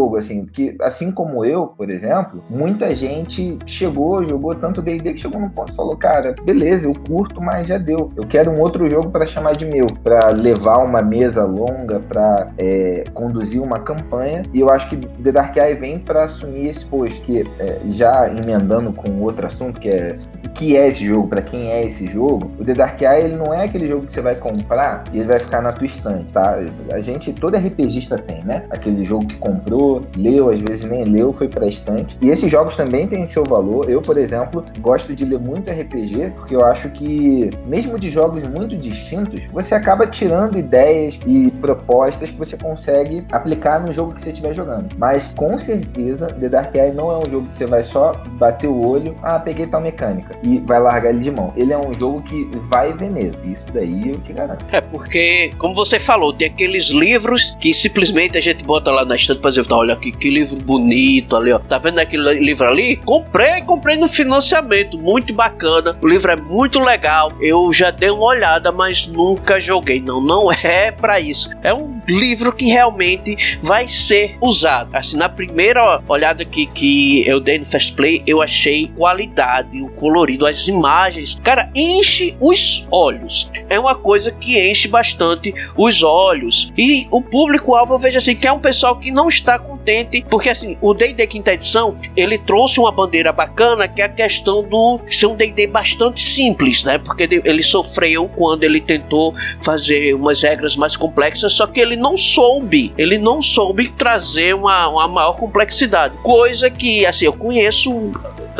desafogo, 0.00 0.16
assim, 0.16 0.46
que 0.46 0.76
assim 0.80 1.12
como 1.12 1.44
eu, 1.44 1.66
por 1.66 1.90
exemplo, 1.90 2.42
muita 2.48 2.94
gente 2.94 3.58
chegou, 3.66 4.24
jogou 4.24 4.54
tanto 4.54 4.80
D&D 4.80 5.12
que 5.12 5.20
chegou 5.20 5.40
num 5.40 5.48
ponto 5.48 5.72
e 5.72 5.76
falou, 5.76 5.96
cara, 5.96 6.34
beleza, 6.44 6.86
eu 6.86 6.94
curto, 6.94 7.40
mas 7.40 7.66
já 7.66 7.76
deu. 7.76 8.10
Eu 8.16 8.26
quero 8.26 8.50
um 8.50 8.60
outro 8.60 8.88
jogo 8.88 9.10
para 9.10 9.26
chamar 9.26 9.56
de 9.56 9.66
meu, 9.66 9.86
para 10.02 10.30
levar 10.30 10.78
uma 10.78 11.02
mesa 11.02 11.44
longa, 11.44 12.00
para 12.00 12.48
é, 12.56 13.04
conduzir 13.12 13.62
uma 13.62 13.80
campanha 13.80 14.42
e 14.54 14.60
eu 14.60 14.70
acho 14.70 14.88
que 14.88 14.96
The 14.96 15.32
Dark 15.32 15.56
Eye 15.56 15.74
vem 15.74 15.98
para 15.98 16.24
assumir 16.24 16.68
esse 16.68 16.84
posto, 16.84 17.20
que 17.22 17.46
é, 17.58 17.78
já 17.90 18.28
emendando 18.30 18.92
com 18.92 19.20
outro 19.22 19.46
assunto 19.46 19.78
que 19.80 19.88
é 19.88 20.16
o 20.44 20.48
que 20.50 20.76
é 20.76 20.88
esse 20.88 21.04
jogo, 21.04 21.28
para 21.28 21.42
quem 21.42 21.70
é 21.70 21.84
esse 21.84 22.06
jogo, 22.06 22.50
o 22.58 22.64
The 22.64 22.74
Dark 22.74 23.00
Eye 23.00 23.24
ele 23.24 23.36
não 23.36 23.52
é 23.52 23.64
aquele 23.64 23.86
jogo 23.86 24.06
que 24.06 24.12
você 24.12 24.20
vai 24.20 24.34
comprar 24.34 25.04
e 25.12 25.18
ele 25.18 25.28
vai 25.28 25.38
ficar 25.38 25.62
na 25.62 25.70
tua 25.70 25.86
estante, 25.86 26.32
tá? 26.32 26.58
A 26.92 27.00
gente, 27.00 27.32
todo 27.32 27.56
RPGista 27.56 28.18
tem, 28.18 28.42
né? 28.44 28.64
Aquele 28.70 29.04
jogo 29.04 29.26
que 29.26 29.36
comprou 29.36 29.89
leu, 30.16 30.50
às 30.50 30.60
vezes 30.60 30.84
nem 30.84 31.04
leu, 31.04 31.32
foi 31.32 31.48
pra 31.48 31.66
estante. 31.66 32.16
E 32.20 32.28
esses 32.28 32.50
jogos 32.50 32.76
também 32.76 33.06
têm 33.06 33.24
seu 33.26 33.44
valor. 33.44 33.88
Eu, 33.88 34.00
por 34.00 34.16
exemplo, 34.16 34.64
gosto 34.78 35.14
de 35.14 35.24
ler 35.24 35.38
muito 35.38 35.70
RPG, 35.70 36.32
porque 36.36 36.54
eu 36.54 36.64
acho 36.64 36.88
que, 36.90 37.50
mesmo 37.66 37.98
de 37.98 38.10
jogos 38.10 38.42
muito 38.48 38.76
distintos, 38.76 39.42
você 39.52 39.74
acaba 39.74 40.06
tirando 40.06 40.58
ideias 40.58 41.18
e 41.26 41.50
propostas 41.60 42.30
que 42.30 42.36
você 42.36 42.56
consegue 42.56 43.24
aplicar 43.32 43.80
no 43.80 43.92
jogo 43.92 44.14
que 44.14 44.22
você 44.22 44.30
estiver 44.30 44.54
jogando. 44.54 44.88
Mas 44.96 45.32
com 45.36 45.58
certeza, 45.58 46.26
The 46.26 46.48
Dark 46.48 46.74
Eye 46.74 46.92
não 46.92 47.10
é 47.10 47.18
um 47.18 47.30
jogo 47.30 47.46
que 47.48 47.56
você 47.56 47.66
vai 47.66 47.82
só 47.82 48.12
bater 48.38 48.68
o 48.68 48.80
olho, 48.86 49.16
ah, 49.22 49.38
peguei 49.38 49.66
tal 49.66 49.80
mecânica, 49.80 50.36
e 50.42 50.58
vai 50.58 50.80
largar 50.80 51.10
ele 51.10 51.20
de 51.20 51.30
mão. 51.30 51.52
Ele 51.56 51.72
é 51.72 51.78
um 51.78 51.92
jogo 51.94 52.22
que 52.22 52.48
vai 52.68 52.92
ver 52.92 53.10
mesmo. 53.10 53.40
Isso 53.50 53.66
daí 53.72 54.10
eu 54.10 54.18
te 54.18 54.32
garanto. 54.32 54.64
É, 54.72 54.80
porque, 54.80 55.50
como 55.58 55.74
você 55.74 55.98
falou, 55.98 56.32
tem 56.32 56.48
aqueles 56.48 56.88
livros 56.88 57.56
que 57.60 57.72
simplesmente 57.72 58.36
a 58.36 58.40
gente 58.40 58.64
bota 58.64 58.90
lá 58.90 59.04
na 59.04 59.16
estante 59.16 59.40
pra 59.40 59.50
dizer, 59.50 59.66
tá, 59.66 59.76
olha 59.80 59.94
aqui, 59.94 60.12
que 60.12 60.28
livro 60.28 60.56
bonito 60.60 61.34
ali, 61.34 61.52
ó. 61.52 61.58
Tá 61.58 61.78
vendo 61.78 61.98
aquele 61.98 62.32
livro 62.34 62.66
ali? 62.66 62.96
Comprei, 62.96 63.62
comprei 63.62 63.96
no 63.96 64.08
financiamento, 64.08 64.98
muito 64.98 65.32
bacana. 65.32 65.96
O 66.00 66.08
livro 66.08 66.30
é 66.30 66.36
muito 66.36 66.78
legal. 66.78 67.32
Eu 67.40 67.72
já 67.72 67.90
dei 67.90 68.10
uma 68.10 68.26
olhada, 68.26 68.70
mas 68.70 69.06
nunca 69.06 69.60
joguei. 69.60 70.00
Não, 70.00 70.20
não 70.20 70.52
é 70.62 70.90
para 70.90 71.18
isso. 71.18 71.50
É 71.62 71.72
um 71.72 72.00
livro 72.06 72.52
que 72.52 72.66
realmente 72.66 73.58
vai 73.62 73.88
ser 73.88 74.36
usado. 74.40 74.94
Assim, 74.94 75.16
na 75.16 75.28
primeira 75.28 76.02
olhada 76.08 76.44
que, 76.44 76.66
que 76.66 77.26
eu 77.26 77.40
dei 77.40 77.58
no 77.58 77.64
Fast 77.64 77.92
Play, 77.94 78.22
eu 78.26 78.42
achei 78.42 78.88
qualidade, 78.96 79.80
o 79.80 79.88
colorido, 79.88 80.46
as 80.46 80.68
imagens. 80.68 81.38
Cara, 81.42 81.70
enche 81.74 82.36
os 82.40 82.86
olhos. 82.90 83.50
É 83.68 83.78
uma 83.78 83.94
coisa 83.94 84.30
que 84.30 84.58
enche 84.70 84.88
bastante 84.88 85.54
os 85.76 86.02
olhos. 86.02 86.72
E 86.76 87.06
o 87.10 87.22
público-alvo, 87.22 87.94
eu 87.94 87.98
vejo 87.98 88.18
assim, 88.18 88.34
que 88.34 88.46
é 88.46 88.52
um 88.52 88.58
pessoal 88.58 88.98
que 88.98 89.10
não 89.10 89.28
está 89.28 89.58
contente, 89.70 90.24
porque 90.28 90.48
assim, 90.48 90.76
o 90.80 90.92
D&D 90.92 91.26
quinta 91.26 91.52
edição, 91.52 91.96
ele 92.16 92.36
trouxe 92.36 92.80
uma 92.80 92.90
bandeira 92.90 93.32
bacana, 93.32 93.86
que 93.86 94.02
é 94.02 94.04
a 94.04 94.08
questão 94.08 94.62
do 94.62 95.00
ser 95.08 95.26
um 95.26 95.36
D&D 95.36 95.68
bastante 95.68 96.20
simples, 96.20 96.82
né? 96.82 96.98
Porque 96.98 97.28
ele 97.44 97.62
sofreu 97.62 98.28
quando 98.28 98.64
ele 98.64 98.80
tentou 98.80 99.34
fazer 99.62 100.14
umas 100.14 100.42
regras 100.42 100.76
mais 100.76 100.96
complexas, 100.96 101.52
só 101.52 101.66
que 101.66 101.80
ele 101.80 101.96
não 101.96 102.16
soube, 102.16 102.92
ele 102.98 103.18
não 103.18 103.40
soube 103.40 103.88
trazer 103.88 104.54
uma, 104.54 104.88
uma 104.88 105.08
maior 105.08 105.34
complexidade. 105.34 106.16
Coisa 106.18 106.68
que, 106.68 107.06
assim, 107.06 107.26
eu 107.26 107.32
conheço 107.32 108.12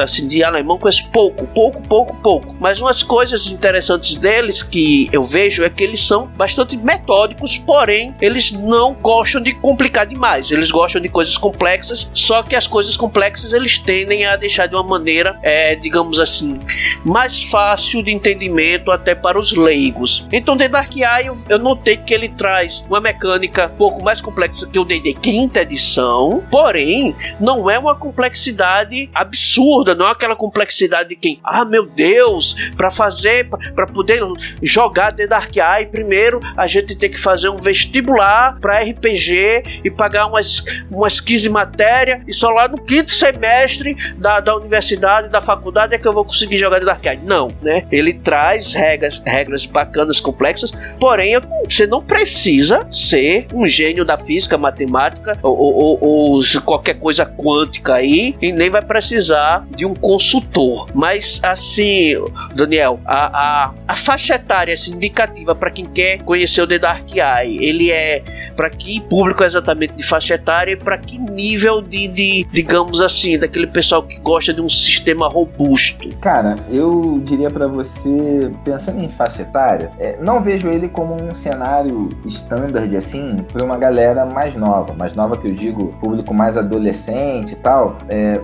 assim, 0.03 0.27
de 0.27 0.43
alemão 0.43 0.79
conheço 0.79 1.09
pouco, 1.11 1.47
pouco, 1.49 1.81
pouco, 1.83 2.17
pouco. 2.17 2.57
Mas 2.59 2.81
umas 2.81 3.03
coisas 3.03 3.51
interessantes 3.51 4.17
deles 4.17 4.63
que 4.63 5.09
eu 5.13 5.23
vejo 5.23 5.65
é 5.65 5.71
que 5.71 5.83
eles 5.83 6.01
são 6.01 6.27
bastante 6.27 6.77
metódicos, 6.77 7.57
porém 7.57 8.15
eles 8.21 8.51
não 8.51 8.95
gostam 8.95 9.41
de 9.41 9.55
complicar 9.55 10.07
demais. 10.07 10.51
Eles 10.51 10.71
gostam 10.71 11.01
de 11.01 11.09
coisas 11.09 11.37
complexas, 11.37 12.09
só 12.15 12.43
que 12.43 12.57
as 12.57 12.67
coisas 12.67 12.97
complexas 12.97 13.53
eles 13.53 13.79
tendem 13.79 14.27
a 14.27 14.37
deixar 14.37 14.67
de 14.67 14.75
uma 14.75 14.85
maneira, 14.85 15.39
é, 15.43 15.75
digamos 15.75 16.21
assim, 16.21 16.59
mais 17.05 17.43
fácil 17.45 18.03
de 18.03 18.11
entendimento 18.11 18.91
até 18.91 19.15
para 19.15 19.39
os 19.39 19.53
leigos. 19.53 20.27
Então, 20.33 20.57
The 20.57 20.69
Dark 20.69 20.95
Eye 20.97 21.31
eu, 21.49 21.59
notei 21.59 21.97
que 21.97 22.15
ele 22.15 22.29
traz 22.29 22.83
uma 22.89 23.01
mecânica 23.01 23.71
um 23.73 23.77
pouco 23.77 24.03
mais 24.03 24.21
complexa 24.21 24.67
que 24.67 24.79
o 24.79 24.85
D&D 24.85 25.15
quinta 25.15 25.63
edição, 25.63 26.43
porém 26.51 27.15
não 27.39 27.71
é 27.71 27.79
uma 27.79 27.95
complexidade 27.95 29.11
absurda 29.15 29.90
não 29.95 30.09
é 30.09 30.13
aquela 30.13 30.37
complexidade 30.37 31.11
de 31.11 31.17
quem, 31.17 31.41
ah, 31.43 31.65
meu 31.65 31.87
Deus, 31.87 32.55
para 32.77 32.91
fazer, 32.91 33.49
para 33.75 33.87
poder 33.87 34.21
jogar 34.63 35.13
The 35.13 35.27
Dark 35.27 35.55
Eye, 35.57 35.87
primeiro 35.87 36.41
a 36.57 36.67
gente 36.67 36.95
tem 36.97 37.11
que 37.11 37.19
fazer 37.19 37.49
um 37.49 37.57
vestibular 37.57 38.59
para 38.61 38.81
RPG 38.81 39.81
e 39.85 39.91
pagar 39.91 40.27
umas, 40.27 40.65
umas 40.91 41.21
15 41.21 41.49
matérias, 41.49 42.21
e 42.27 42.33
só 42.33 42.51
lá 42.51 42.69
no 42.69 42.79
quinto 42.79 43.13
semestre 43.13 43.97
da, 44.17 44.41
da 44.41 44.57
universidade, 44.57 45.29
da 45.29 45.41
faculdade, 45.41 45.95
é 45.95 45.99
que 45.99 46.07
eu 46.07 46.13
vou 46.13 46.25
conseguir 46.25 46.59
jogar 46.59 46.79
The 46.79 46.87
Dark 46.87 47.05
Eye. 47.05 47.21
Não, 47.25 47.51
né? 47.63 47.87
Ele 47.91 48.13
traz 48.13 48.73
regras, 48.73 49.23
regras 49.25 49.67
bacanas, 49.67 50.21
complexas, 50.21 50.71
porém 50.99 51.35
você 51.65 51.87
não 51.87 52.03
precisa 52.03 52.87
ser 52.91 53.47
um 53.53 53.67
gênio 53.67 54.05
da 54.05 54.19
física, 54.19 54.59
matemática 54.59 55.39
ou, 55.43 55.57
ou, 55.57 55.99
ou 56.01 56.41
qualquer 56.65 56.95
coisa 56.95 57.25
quântica 57.25 57.95
aí, 57.95 58.37
e 58.41 58.53
nem 58.53 58.71
vai 58.71 58.83
precisar 58.83 59.67
de 59.81 59.87
um 59.87 59.95
consultor. 59.95 60.89
Mas 60.95 61.41
assim, 61.43 62.13
Daniel, 62.55 63.01
a, 63.07 63.65
a, 63.65 63.75
a 63.89 63.97
faixa 63.97 64.35
etária 64.35 64.75
assim, 64.75 64.93
indicativa 64.93 65.55
para 65.55 65.71
quem 65.71 65.87
quer 65.87 66.23
conhecer 66.23 66.61
o 66.61 66.67
The 66.67 66.79
Dark 66.79 67.11
Eye, 67.11 67.59
ele 67.65 67.91
é 67.91 68.23
para 68.55 68.69
que 68.69 69.01
público 69.01 69.43
exatamente 69.43 69.95
de 69.95 70.03
faixa 70.03 70.35
etária 70.35 70.73
e 70.73 70.77
para 70.77 70.99
que 70.99 71.17
nível 71.17 71.81
de, 71.81 72.09
de, 72.09 72.47
digamos 72.53 73.01
assim, 73.01 73.39
daquele 73.39 73.67
pessoal 73.67 74.03
que 74.03 74.19
gosta 74.19 74.53
de 74.53 74.61
um 74.61 74.69
sistema 74.69 75.27
robusto? 75.29 76.11
Cara, 76.17 76.59
eu 76.71 77.19
diria 77.25 77.49
para 77.49 77.67
você, 77.67 78.53
pensando 78.63 79.03
em 79.03 79.09
faixa 79.09 79.41
etária, 79.41 79.91
é, 79.99 80.19
não 80.21 80.43
vejo 80.43 80.69
ele 80.69 80.89
como 80.89 81.15
um 81.15 81.35
cenário 81.35 82.11
standard 82.27 82.95
assim 82.95 83.39
para 83.51 83.65
uma 83.65 83.79
galera 83.79 84.27
mais 84.27 84.55
nova, 84.57 84.93
mais 84.93 85.15
nova 85.15 85.39
que 85.39 85.49
eu 85.49 85.55
digo, 85.55 85.95
público 85.99 86.35
mais 86.35 86.59
adolescente 86.59 87.53
e 87.53 87.57
tal. 87.57 87.97
É, 88.11 88.39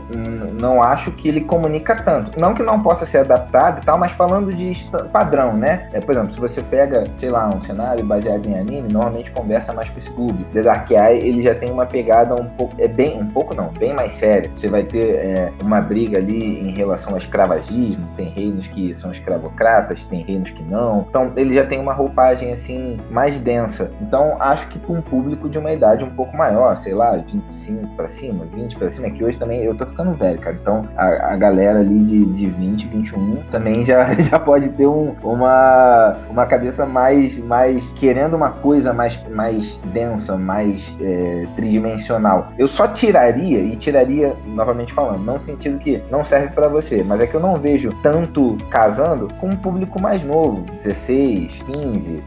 não 0.58 0.82
acho 0.82 1.12
que 1.16 1.28
ele 1.28 1.40
comunica 1.40 1.94
tanto. 1.94 2.40
Não 2.40 2.54
que 2.54 2.62
não 2.62 2.82
possa 2.82 3.06
ser 3.06 3.18
adaptado 3.18 3.82
e 3.82 3.84
tal, 3.84 3.98
mas 3.98 4.12
falando 4.12 4.52
de 4.52 4.72
padrão, 5.12 5.56
né? 5.56 5.88
É, 5.92 6.00
por 6.00 6.12
exemplo, 6.12 6.30
se 6.32 6.40
você 6.40 6.62
pega, 6.62 7.04
sei 7.16 7.30
lá, 7.30 7.48
um 7.48 7.60
cenário 7.60 8.04
baseado 8.04 8.46
em 8.46 8.58
anime, 8.58 8.92
normalmente 8.92 9.30
conversa 9.30 9.72
mais 9.72 9.88
com 9.88 9.98
esse 9.98 10.10
público. 10.10 10.50
The 10.52 10.62
Dark 10.62 10.90
Eye, 10.90 11.18
ele 11.26 11.42
já 11.42 11.54
tem 11.54 11.70
uma 11.70 11.86
pegada 11.86 12.34
um 12.34 12.48
pouco, 12.48 12.74
é 12.78 12.88
bem, 12.88 13.20
um 13.20 13.26
pouco 13.26 13.54
não, 13.54 13.68
bem 13.68 13.94
mais 13.94 14.12
séria. 14.12 14.50
Você 14.54 14.68
vai 14.68 14.82
ter 14.82 15.14
é, 15.16 15.52
uma 15.60 15.80
briga 15.80 16.18
ali 16.18 16.60
em 16.60 16.72
relação 16.72 17.12
ao 17.12 17.18
escravagismo, 17.18 18.06
tem 18.16 18.28
reinos 18.28 18.66
que 18.68 18.92
são 18.94 19.10
escravocratas, 19.10 20.04
tem 20.04 20.22
reinos 20.22 20.50
que 20.50 20.62
não. 20.62 21.06
Então, 21.08 21.32
ele 21.36 21.54
já 21.54 21.64
tem 21.64 21.80
uma 21.80 21.92
roupagem, 21.92 22.52
assim, 22.52 22.98
mais 23.10 23.38
densa. 23.38 23.90
Então, 24.00 24.36
acho 24.40 24.68
que 24.68 24.78
para 24.78 24.92
um 24.92 25.02
público 25.02 25.48
de 25.48 25.58
uma 25.58 25.72
idade 25.72 26.04
um 26.04 26.10
pouco 26.10 26.36
maior, 26.36 26.74
sei 26.76 26.94
lá, 26.94 27.16
25 27.16 27.96
para 27.96 28.08
cima, 28.08 28.44
20 28.52 28.76
para 28.76 28.90
cima, 28.90 29.10
que 29.10 29.24
hoje 29.24 29.38
também 29.38 29.62
eu 29.62 29.76
tô 29.76 29.86
ficando 29.86 30.14
velho, 30.14 30.38
cara. 30.38 30.56
Então, 30.60 30.88
a, 30.96 31.05
a, 31.06 31.36
galera 31.36 31.80
ali 31.80 32.02
de, 32.02 32.24
de 32.26 32.46
20, 32.48 32.88
21 32.88 33.36
também 33.50 33.84
já, 33.84 34.12
já 34.20 34.38
pode 34.38 34.70
ter 34.70 34.86
um, 34.86 35.14
uma, 35.22 36.16
uma 36.28 36.46
cabeça 36.46 36.84
mais, 36.86 37.38
mais 37.38 37.88
querendo 37.90 38.34
uma 38.34 38.50
coisa 38.50 38.92
mais, 38.92 39.18
mais 39.30 39.80
densa, 39.92 40.36
mais 40.36 40.94
é, 41.00 41.46
tridimensional. 41.54 42.48
Eu 42.58 42.68
só 42.68 42.88
tiraria, 42.88 43.60
e 43.60 43.76
tiraria, 43.76 44.34
novamente 44.46 44.92
falando, 44.92 45.24
não 45.24 45.36
no 45.36 45.40
sentido 45.40 45.78
que 45.78 46.02
não 46.10 46.24
serve 46.24 46.48
para 46.48 46.68
você, 46.68 47.04
mas 47.04 47.20
é 47.20 47.26
que 47.26 47.34
eu 47.34 47.40
não 47.40 47.58
vejo 47.58 47.94
tanto 48.02 48.56
casando 48.70 49.28
com 49.38 49.50
um 49.50 49.56
público 49.56 50.00
mais 50.00 50.24
novo, 50.24 50.64
16, 50.82 51.56
15, 51.56 52.24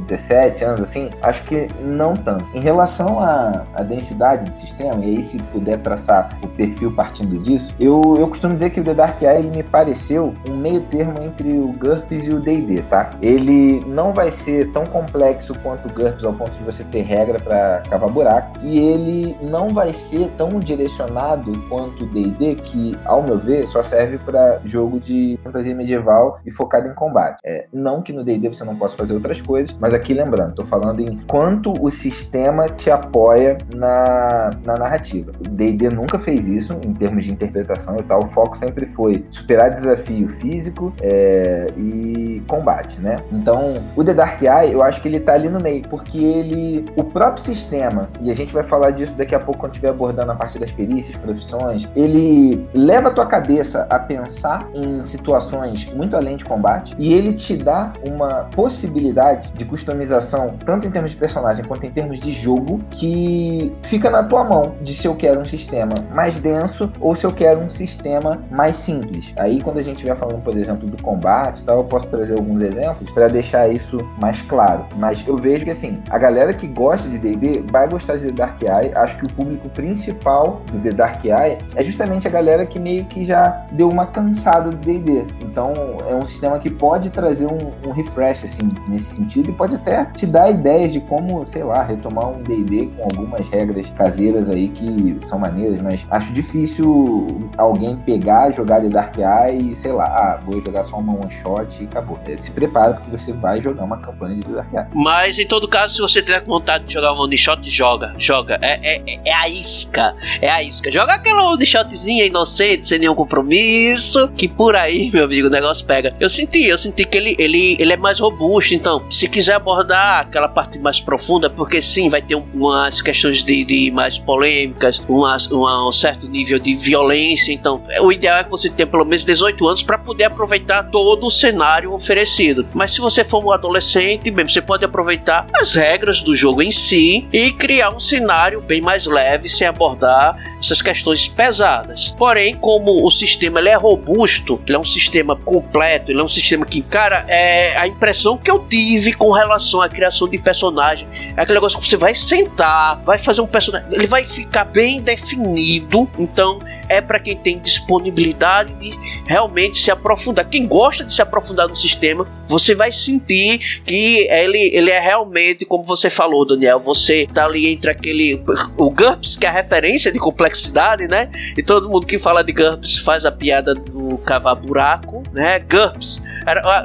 17 0.00 0.64
anos, 0.64 0.80
assim, 0.80 1.10
acho 1.22 1.42
que 1.44 1.66
não 1.82 2.14
tanto. 2.14 2.46
Em 2.54 2.60
relação 2.60 3.20
à, 3.20 3.64
à 3.74 3.82
densidade 3.82 4.48
do 4.50 4.56
sistema, 4.56 5.04
e 5.04 5.16
aí 5.16 5.22
se 5.22 5.38
puder 5.38 5.78
traçar 5.80 6.28
o 6.42 6.46
perfil 6.46 6.92
partindo 6.92 7.38
disso, 7.42 7.74
eu 7.78 8.05
eu, 8.14 8.28
costumo 8.28 8.54
dizer 8.54 8.70
que 8.70 8.80
o 8.80 8.84
The 8.84 8.94
Dark 8.94 9.22
Eye 9.22 9.38
ele 9.38 9.50
me 9.50 9.62
pareceu 9.62 10.34
um 10.48 10.56
meio 10.56 10.80
termo 10.82 11.18
entre 11.20 11.58
o 11.58 11.72
GURPS 11.72 12.26
e 12.26 12.30
o 12.30 12.40
D&D, 12.40 12.82
tá? 12.82 13.14
Ele 13.22 13.84
não 13.86 14.12
vai 14.12 14.30
ser 14.30 14.70
tão 14.72 14.86
complexo 14.86 15.54
quanto 15.62 15.88
o 15.88 15.92
GURPS 15.92 16.24
ao 16.24 16.32
ponto 16.32 16.52
de 16.52 16.64
você 16.64 16.84
ter 16.84 17.02
regra 17.02 17.40
para 17.40 17.82
cavar 17.88 18.10
buraco 18.10 18.58
e 18.62 18.78
ele 18.78 19.36
não 19.42 19.70
vai 19.70 19.92
ser 19.92 20.30
tão 20.36 20.58
direcionado 20.58 21.52
quanto 21.68 22.04
o 22.04 22.06
D&D 22.06 22.56
que, 22.56 22.98
ao 23.04 23.22
meu 23.22 23.38
ver, 23.38 23.66
só 23.66 23.82
serve 23.82 24.18
para 24.18 24.60
jogo 24.64 25.00
de 25.00 25.38
fantasia 25.42 25.74
medieval 25.74 26.38
e 26.44 26.50
focado 26.50 26.88
em 26.88 26.94
combate. 26.94 27.40
É, 27.44 27.66
não 27.72 28.02
que 28.02 28.12
no 28.12 28.22
D&D 28.22 28.48
você 28.48 28.64
não 28.64 28.76
possa 28.76 28.96
fazer 28.96 29.14
outras 29.14 29.40
coisas, 29.40 29.76
mas 29.80 29.94
aqui 29.94 30.14
lembrando, 30.14 30.54
tô 30.54 30.64
falando 30.64 31.00
em 31.00 31.16
quanto 31.26 31.72
o 31.80 31.90
sistema 31.90 32.68
te 32.68 32.90
apoia 32.90 33.58
na, 33.74 34.50
na 34.64 34.76
narrativa. 34.76 35.32
O 35.40 35.48
D&D 35.48 35.90
nunca 35.90 36.18
fez 36.18 36.46
isso 36.46 36.78
em 36.84 36.92
termos 36.92 37.24
de 37.24 37.32
interpretação 37.32 37.95
e 38.00 38.04
tal, 38.04 38.24
o 38.24 38.26
foco 38.26 38.56
sempre 38.56 38.86
foi 38.86 39.24
superar 39.28 39.74
desafio 39.74 40.28
físico 40.28 40.92
é, 41.00 41.72
e 41.76 42.42
combate, 42.46 43.00
né? 43.00 43.22
Então, 43.32 43.82
o 43.94 44.04
The 44.04 44.14
Dark 44.14 44.40
Eye, 44.42 44.72
eu 44.72 44.82
acho 44.82 45.00
que 45.00 45.08
ele 45.08 45.20
tá 45.20 45.34
ali 45.34 45.48
no 45.48 45.60
meio, 45.60 45.82
porque 45.88 46.18
ele, 46.18 46.84
o 46.96 47.04
próprio 47.04 47.42
sistema, 47.42 48.08
e 48.20 48.30
a 48.30 48.34
gente 48.34 48.52
vai 48.52 48.62
falar 48.62 48.90
disso 48.90 49.14
daqui 49.14 49.34
a 49.34 49.40
pouco 49.40 49.60
quando 49.60 49.72
estiver 49.72 49.90
abordando 49.90 50.32
a 50.32 50.34
parte 50.34 50.58
das 50.58 50.72
perícias, 50.72 51.16
profissões, 51.16 51.88
ele 51.94 52.66
leva 52.74 53.08
a 53.08 53.10
tua 53.10 53.26
cabeça 53.26 53.86
a 53.90 53.98
pensar 53.98 54.68
em 54.74 55.02
situações 55.04 55.86
muito 55.94 56.16
além 56.16 56.36
de 56.36 56.44
combate 56.44 56.94
e 56.98 57.12
ele 57.12 57.32
te 57.32 57.56
dá 57.56 57.92
uma 58.06 58.44
possibilidade 58.54 59.52
de 59.52 59.64
customização, 59.64 60.54
tanto 60.64 60.86
em 60.86 60.90
termos 60.90 61.10
de 61.10 61.16
personagem 61.16 61.64
quanto 61.64 61.84
em 61.86 61.90
termos 61.90 62.18
de 62.18 62.32
jogo, 62.32 62.80
que 62.90 63.72
fica 63.82 64.10
na 64.10 64.22
tua 64.22 64.44
mão 64.44 64.74
de 64.82 64.94
se 64.94 65.06
eu 65.06 65.14
quero 65.14 65.40
um 65.40 65.44
sistema 65.44 65.94
mais 66.12 66.36
denso 66.36 66.92
ou 67.00 67.14
se 67.14 67.24
eu 67.24 67.32
quero 67.32 67.60
um 67.60 67.70
sistema 67.70 67.85
sistema 67.86 68.42
mais 68.50 68.76
simples. 68.76 69.32
Aí 69.36 69.60
quando 69.62 69.78
a 69.78 69.82
gente 69.82 70.04
vai 70.04 70.16
falando, 70.16 70.42
por 70.42 70.56
exemplo, 70.56 70.88
do 70.88 71.00
combate, 71.02 71.64
tal, 71.64 71.78
eu 71.78 71.84
posso 71.84 72.06
trazer 72.08 72.34
alguns 72.34 72.60
exemplos 72.62 73.10
para 73.10 73.28
deixar 73.28 73.68
isso 73.68 74.06
mais 74.20 74.42
claro. 74.42 74.86
Mas 74.96 75.24
eu 75.26 75.36
vejo 75.36 75.64
que 75.64 75.70
assim, 75.70 76.02
a 76.10 76.18
galera 76.18 76.52
que 76.52 76.66
gosta 76.66 77.08
de 77.08 77.18
D&D 77.18 77.64
vai 77.70 77.88
gostar 77.88 78.16
de 78.16 78.26
The 78.26 78.32
Dark 78.32 78.60
Eye. 78.62 78.92
Acho 78.94 79.16
que 79.18 79.24
o 79.24 79.34
público 79.34 79.68
principal 79.68 80.62
do 80.72 80.78
The 80.78 80.90
Dark 80.90 81.24
Eye 81.24 81.58
é 81.74 81.84
justamente 81.84 82.26
a 82.26 82.30
galera 82.30 82.66
que 82.66 82.78
meio 82.78 83.04
que 83.04 83.24
já 83.24 83.66
deu 83.72 83.88
uma 83.88 84.06
cansada 84.06 84.70
do 84.70 84.76
D&D. 84.76 85.26
Então 85.40 85.72
é 86.08 86.14
um 86.14 86.24
sistema 86.24 86.58
que 86.58 86.70
pode 86.70 87.10
trazer 87.10 87.46
um, 87.46 87.88
um 87.88 87.92
refresh 87.92 88.44
assim 88.44 88.68
nesse 88.88 89.16
sentido 89.16 89.50
e 89.50 89.52
pode 89.52 89.76
até 89.76 90.04
te 90.06 90.26
dar 90.26 90.50
ideias 90.50 90.92
de 90.92 91.00
como, 91.00 91.44
sei 91.44 91.62
lá, 91.62 91.82
retomar 91.82 92.28
um 92.28 92.42
D&D 92.42 92.90
com 92.96 93.04
algumas 93.04 93.48
regras 93.48 93.88
caseiras 93.90 94.50
aí 94.50 94.68
que 94.68 95.18
são 95.22 95.38
maneiras, 95.38 95.80
mas 95.80 96.06
acho 96.10 96.32
difícil 96.32 97.50
alguém 97.76 97.96
pegar, 97.96 98.50
jogar 98.50 98.80
The 98.80 98.88
Dark 98.88 99.16
Eye 99.16 99.72
e, 99.72 99.74
sei 99.74 99.92
lá, 99.92 100.04
ah, 100.04 100.40
vou 100.44 100.60
jogar 100.60 100.82
só 100.82 100.96
uma 100.96 101.14
one 101.14 101.30
shot 101.30 101.80
e 101.80 101.84
acabou. 101.84 102.18
Se 102.36 102.50
prepara 102.50 102.94
porque 102.94 103.10
você 103.10 103.32
vai 103.32 103.60
jogar 103.60 103.84
uma 103.84 103.98
campanha 103.98 104.36
de 104.36 104.50
Dark 104.50 104.72
Eye. 104.72 104.86
Mas 104.94 105.38
em 105.38 105.46
todo 105.46 105.68
caso, 105.68 105.94
se 105.94 106.00
você 106.00 106.22
tiver 106.22 106.42
vontade 106.44 106.84
de 106.84 106.94
jogar 106.94 107.12
uma 107.12 107.24
one 107.24 107.36
shot, 107.36 107.68
joga, 107.70 108.14
joga. 108.18 108.58
É, 108.62 108.96
é, 108.96 109.20
é 109.24 109.34
a 109.34 109.48
isca, 109.48 110.14
é 110.40 110.48
a 110.48 110.62
isca. 110.62 110.90
Joga 110.90 111.14
aquela 111.14 111.52
one 111.52 111.64
shotzinha 111.64 112.24
inocente, 112.24 112.88
sem 112.88 112.98
nenhum 112.98 113.14
compromisso, 113.14 114.28
que 114.32 114.48
por 114.48 114.74
aí, 114.74 115.10
meu 115.12 115.24
amigo, 115.24 115.48
o 115.48 115.50
negócio 115.50 115.84
pega. 115.84 116.14
Eu 116.18 116.30
senti, 116.30 116.64
eu 116.64 116.78
senti 116.78 117.04
que 117.04 117.16
ele, 117.16 117.36
ele, 117.38 117.76
ele 117.78 117.92
é 117.92 117.96
mais 117.96 118.20
robusto, 118.20 118.74
então, 118.74 119.04
se 119.10 119.28
quiser 119.28 119.54
abordar 119.54 120.20
aquela 120.20 120.48
parte 120.48 120.78
mais 120.78 121.00
profunda, 121.00 121.50
porque 121.50 121.82
sim, 121.82 122.08
vai 122.08 122.22
ter 122.22 122.34
umas 122.34 123.02
questões 123.02 123.42
de, 123.42 123.64
de 123.64 123.90
mais 123.90 124.18
polêmicas, 124.18 125.02
uma, 125.08 125.36
uma, 125.50 125.88
um 125.88 125.92
certo 125.92 126.28
nível 126.28 126.58
de 126.58 126.74
violência, 126.74 127.52
então, 127.52 127.65
o 128.00 128.12
ideal 128.12 128.38
é 128.38 128.44
que 128.44 128.50
você 128.50 128.68
tenha 128.68 128.86
pelo 128.86 129.04
menos 129.04 129.24
18 129.24 129.66
anos 129.66 129.82
para 129.82 129.98
poder 129.98 130.24
aproveitar 130.24 130.84
todo 130.84 131.26
o 131.26 131.30
cenário 131.30 131.92
oferecido. 131.92 132.66
Mas 132.74 132.94
se 132.94 133.00
você 133.00 133.24
for 133.24 133.44
um 133.44 133.52
adolescente, 133.52 134.30
mesmo, 134.30 134.50
você 134.50 134.62
pode 134.62 134.84
aproveitar 134.84 135.46
as 135.54 135.74
regras 135.74 136.22
do 136.22 136.34
jogo 136.34 136.62
em 136.62 136.70
si 136.70 137.26
e 137.32 137.52
criar 137.52 137.94
um 137.94 138.00
cenário 138.00 138.60
bem 138.60 138.80
mais 138.80 139.06
leve 139.06 139.48
sem 139.48 139.66
abordar 139.66 140.36
essas 140.58 140.80
questões 140.82 141.28
pesadas. 141.28 142.14
Porém, 142.18 142.54
como 142.54 143.04
o 143.04 143.10
sistema 143.10 143.60
ele 143.60 143.68
é 143.68 143.74
robusto, 143.74 144.60
ele 144.66 144.76
é 144.76 144.78
um 144.78 144.84
sistema 144.84 145.36
completo, 145.36 146.10
ele 146.10 146.20
é 146.20 146.24
um 146.24 146.28
sistema 146.28 146.64
que, 146.64 146.82
cara, 146.82 147.24
é 147.28 147.76
a 147.76 147.86
impressão 147.86 148.36
que 148.36 148.50
eu 148.50 148.58
tive 148.58 149.12
com 149.12 149.30
relação 149.30 149.82
à 149.82 149.88
criação 149.88 150.28
de 150.28 150.38
personagem 150.38 151.06
é 151.36 151.40
aquele 151.40 151.54
negócio 151.54 151.78
que 151.78 151.88
você 151.88 151.96
vai 151.96 152.14
sentar, 152.14 153.00
vai 153.04 153.18
fazer 153.18 153.40
um 153.40 153.46
personagem, 153.46 153.88
ele 153.92 154.06
vai 154.06 154.24
ficar 154.24 154.64
bem 154.64 155.00
definido. 155.00 156.08
Então, 156.18 156.58
é 156.88 157.00
para 157.00 157.18
quem 157.18 157.36
tem 157.36 157.58
disponibilidade 157.58 158.72
de 158.74 158.90
realmente 159.26 159.78
se 159.78 159.90
aprofundar. 159.90 160.48
Quem 160.48 160.66
gosta 160.66 161.04
de 161.04 161.12
se 161.12 161.22
aprofundar 161.22 161.68
no 161.68 161.76
sistema, 161.76 162.26
você 162.46 162.74
vai 162.74 162.92
sentir 162.92 163.82
que 163.84 164.26
ele, 164.30 164.70
ele 164.72 164.90
é 164.90 164.98
realmente, 164.98 165.64
como 165.64 165.84
você 165.84 166.08
falou, 166.10 166.46
Daniel, 166.46 166.78
você 166.78 167.28
tá 167.32 167.44
ali 167.44 167.66
entre 167.66 167.90
aquele. 167.90 168.42
O 168.76 168.90
GURPS, 168.90 169.36
que 169.36 169.46
é 169.46 169.48
a 169.48 169.52
referência 169.52 170.12
de 170.12 170.18
complexidade, 170.18 171.06
né? 171.06 171.30
E 171.56 171.62
todo 171.62 171.88
mundo 171.88 172.06
que 172.06 172.18
fala 172.18 172.42
de 172.42 172.52
GURPS 172.52 172.98
faz 172.98 173.24
a 173.24 173.32
piada 173.32 173.74
do 173.74 174.18
cavar 174.18 174.56
buraco, 174.56 175.22
né? 175.32 175.58
GURPS. 175.58 176.22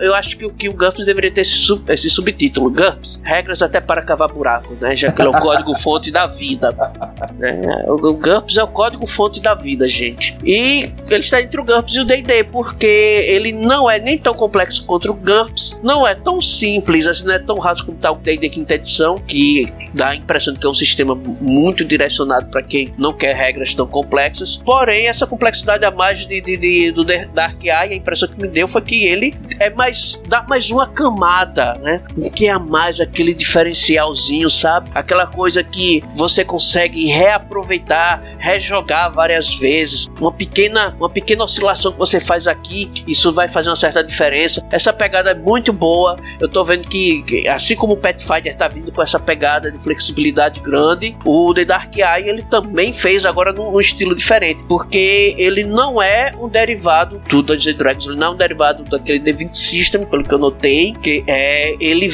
Eu 0.02 0.16
acho 0.16 0.38
que, 0.38 0.50
que 0.50 0.70
o 0.70 0.74
GURPS 0.74 1.06
deveria 1.06 1.32
ter 1.32 1.42
esse, 1.42 1.56
sub, 1.56 1.84
esse 1.92 2.10
subtítulo: 2.10 2.70
GURPS, 2.70 3.22
regras 3.24 3.62
até 3.62 3.80
para 3.80 4.02
cavar 4.02 4.30
buraco, 4.30 4.76
né? 4.82 4.96
Já 4.96 5.12
que 5.12 5.22
ele 5.22 5.30
é 5.30 5.38
o 5.38 5.38
código-fonte 5.42 6.12
da 6.12 6.26
vida. 6.26 6.72
Né? 7.38 7.62
O, 7.88 7.94
o 7.94 8.14
GURPS 8.14 8.58
é 8.58 8.64
o 8.64 8.68
código-fonte 8.68 9.40
da 9.40 9.54
vida, 9.54 9.88
gente. 9.88 10.36
E 10.44 10.92
ele 11.08 11.24
está 11.24 11.42
entre 11.42 11.62
o 11.62 11.64
GURPS 11.64 11.96
e 11.96 12.00
o 12.00 12.06
D&D, 12.06 12.44
porque 12.46 12.88
ele 12.88 13.52
não 13.52 13.90
é 13.90 14.00
nem 14.00 14.18
tão 14.18 14.34
complexo 14.34 14.84
quanto 14.86 15.12
o 15.12 15.14
GURPS, 15.14 15.80
não 15.84 16.08
é 16.08 16.16
tão 16.16 16.42
simples, 16.42 17.06
assim, 17.06 17.26
não 17.26 17.34
é 17.34 17.40
tão 17.40 17.60
raso 17.60 17.86
como 17.86 17.98
está 17.98 18.12
o 18.12 18.16
D&D 18.16 18.50
quinta 18.50 18.74
edição, 18.74 19.16
que 19.16 19.72
dá 19.94 20.10
a 20.10 20.16
impressão 20.16 20.54
de 20.54 20.60
que 20.60 20.66
é 20.66 20.70
um 20.70 20.74
sistema 20.74 21.14
muito 21.14 21.86
direcionado 21.86 22.50
para 22.50 22.64
quem 22.64 22.94
não 22.98 23.14
quer 23.14 23.36
regras 23.36 23.74
tão 23.74 23.86
complexas. 23.86 24.56
Porém, 24.56 25.08
essa 25.08 25.28
complexidade 25.28 25.86
a 25.86 25.92
mais 25.92 26.26
de, 26.26 26.42
de, 26.42 26.58
de, 26.58 26.92
do 26.92 27.04
Dark 27.04 27.64
Eye, 27.64 27.94
a 27.94 27.96
impressão 27.96 28.28
que 28.28 28.42
me 28.42 28.48
deu 28.48 28.68
foi 28.68 28.82
que 28.82 29.06
ele 29.06 29.36
é 29.60 29.70
mais 29.70 30.22
dá 30.28 30.44
mais 30.44 30.70
uma 30.70 30.88
camada, 30.88 31.76
né? 31.76 32.04
O 32.18 32.32
que 32.32 32.48
é 32.48 32.58
mais 32.58 33.00
aquele 33.00 33.34
diferencialzinho, 33.34 34.50
sabe? 34.50 34.90
Aquela 34.94 35.28
coisa 35.28 35.64
que 35.64 36.04
você 36.16 36.44
consegue 36.44 37.08
reaproveitar, 37.08 38.22
rejogar 38.38 39.12
várias 39.12 39.54
vezes. 39.56 40.10
Uma 40.20 40.32
pequena, 40.32 40.96
uma 41.00 41.10
pequena 41.10 41.44
oscilação 41.44 41.92
que 41.92 41.98
você 41.98 42.20
faz 42.20 42.48
aqui, 42.48 42.92
isso 43.08 43.32
vai 43.34 43.48
fazer 43.48 43.70
uma 43.70 43.76
certa 43.76 44.04
diferença. 44.04 44.66
Essa 44.72 44.94
pegada 44.94 45.32
é 45.32 45.36
muito 45.36 45.74
boa. 45.74 46.18
Eu 46.40 46.48
tô 46.48 46.64
vendo 46.64 46.88
que, 46.88 47.48
assim 47.48 47.76
como 47.76 47.94
o 47.94 47.98
Pathfinder 47.98 48.56
tá 48.56 48.68
vindo 48.68 48.92
com 48.92 49.02
essa 49.02 49.20
pegada 49.20 49.72
de 49.72 49.80
flexibilidade 49.80 50.60
grande, 50.60 51.16
o 51.26 51.54
The 51.54 51.66
Dark 51.66 51.96
Eye 51.96 52.30
ele 52.30 52.44
também 52.44 52.94
fez 52.94 53.26
agora 53.26 53.52
num, 53.52 53.80
estilo 53.80 54.16
diferente, 54.16 54.64
porque 54.64 55.34
ele 55.38 55.64
não 55.64 56.02
é 56.02 56.34
um 56.40 56.48
derivado 56.48 57.22
do 57.28 57.42
Dungeons 57.42 57.76
Dragons, 57.76 58.06
ele 58.06 58.16
não 58.16 58.28
é 58.28 58.30
um 58.32 58.36
derivado 58.36 58.84
daquele 58.84 59.20
D20 59.20 59.41
System, 59.54 60.06
pelo 60.06 60.24
que 60.24 60.34
eu 60.34 60.38
notei, 60.38 60.94
que 60.94 61.24
é 61.28 61.76
ele 61.80 62.08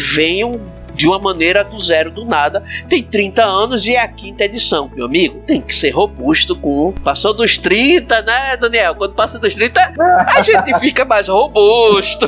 um 0.44 0.77
de 0.98 1.08
uma 1.08 1.20
maneira 1.20 1.64
do 1.64 1.80
zero 1.80 2.12
do 2.12 2.26
nada. 2.26 2.64
Tem 2.90 3.04
30 3.04 3.44
anos 3.46 3.86
e 3.86 3.96
é 3.96 4.02
a 4.02 4.08
quinta 4.08 4.44
edição. 4.44 4.90
Meu 4.94 5.06
amigo, 5.06 5.40
tem 5.46 5.62
que 5.62 5.74
ser 5.74 5.92
robusto 5.92 6.56
com. 6.56 6.92
Passou 7.04 7.34
dos 7.34 7.58
30, 7.58 8.24
né, 8.24 8.58
Daniel? 8.58 8.96
Quando 8.96 9.14
passa 9.14 9.38
dos 9.38 9.54
30, 9.54 9.94
a 10.36 10.42
gente 10.42 10.78
fica 10.82 11.06
mais 11.06 11.28
robusto. 11.28 12.28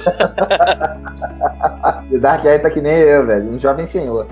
o 2.12 2.20
Dark 2.20 2.46
Eye 2.46 2.60
tá 2.60 2.70
que 2.70 2.80
nem 2.80 2.94
eu, 2.94 3.26
velho. 3.26 3.52
Um 3.52 3.60
jovem 3.60 3.88
senhor. 3.88 4.28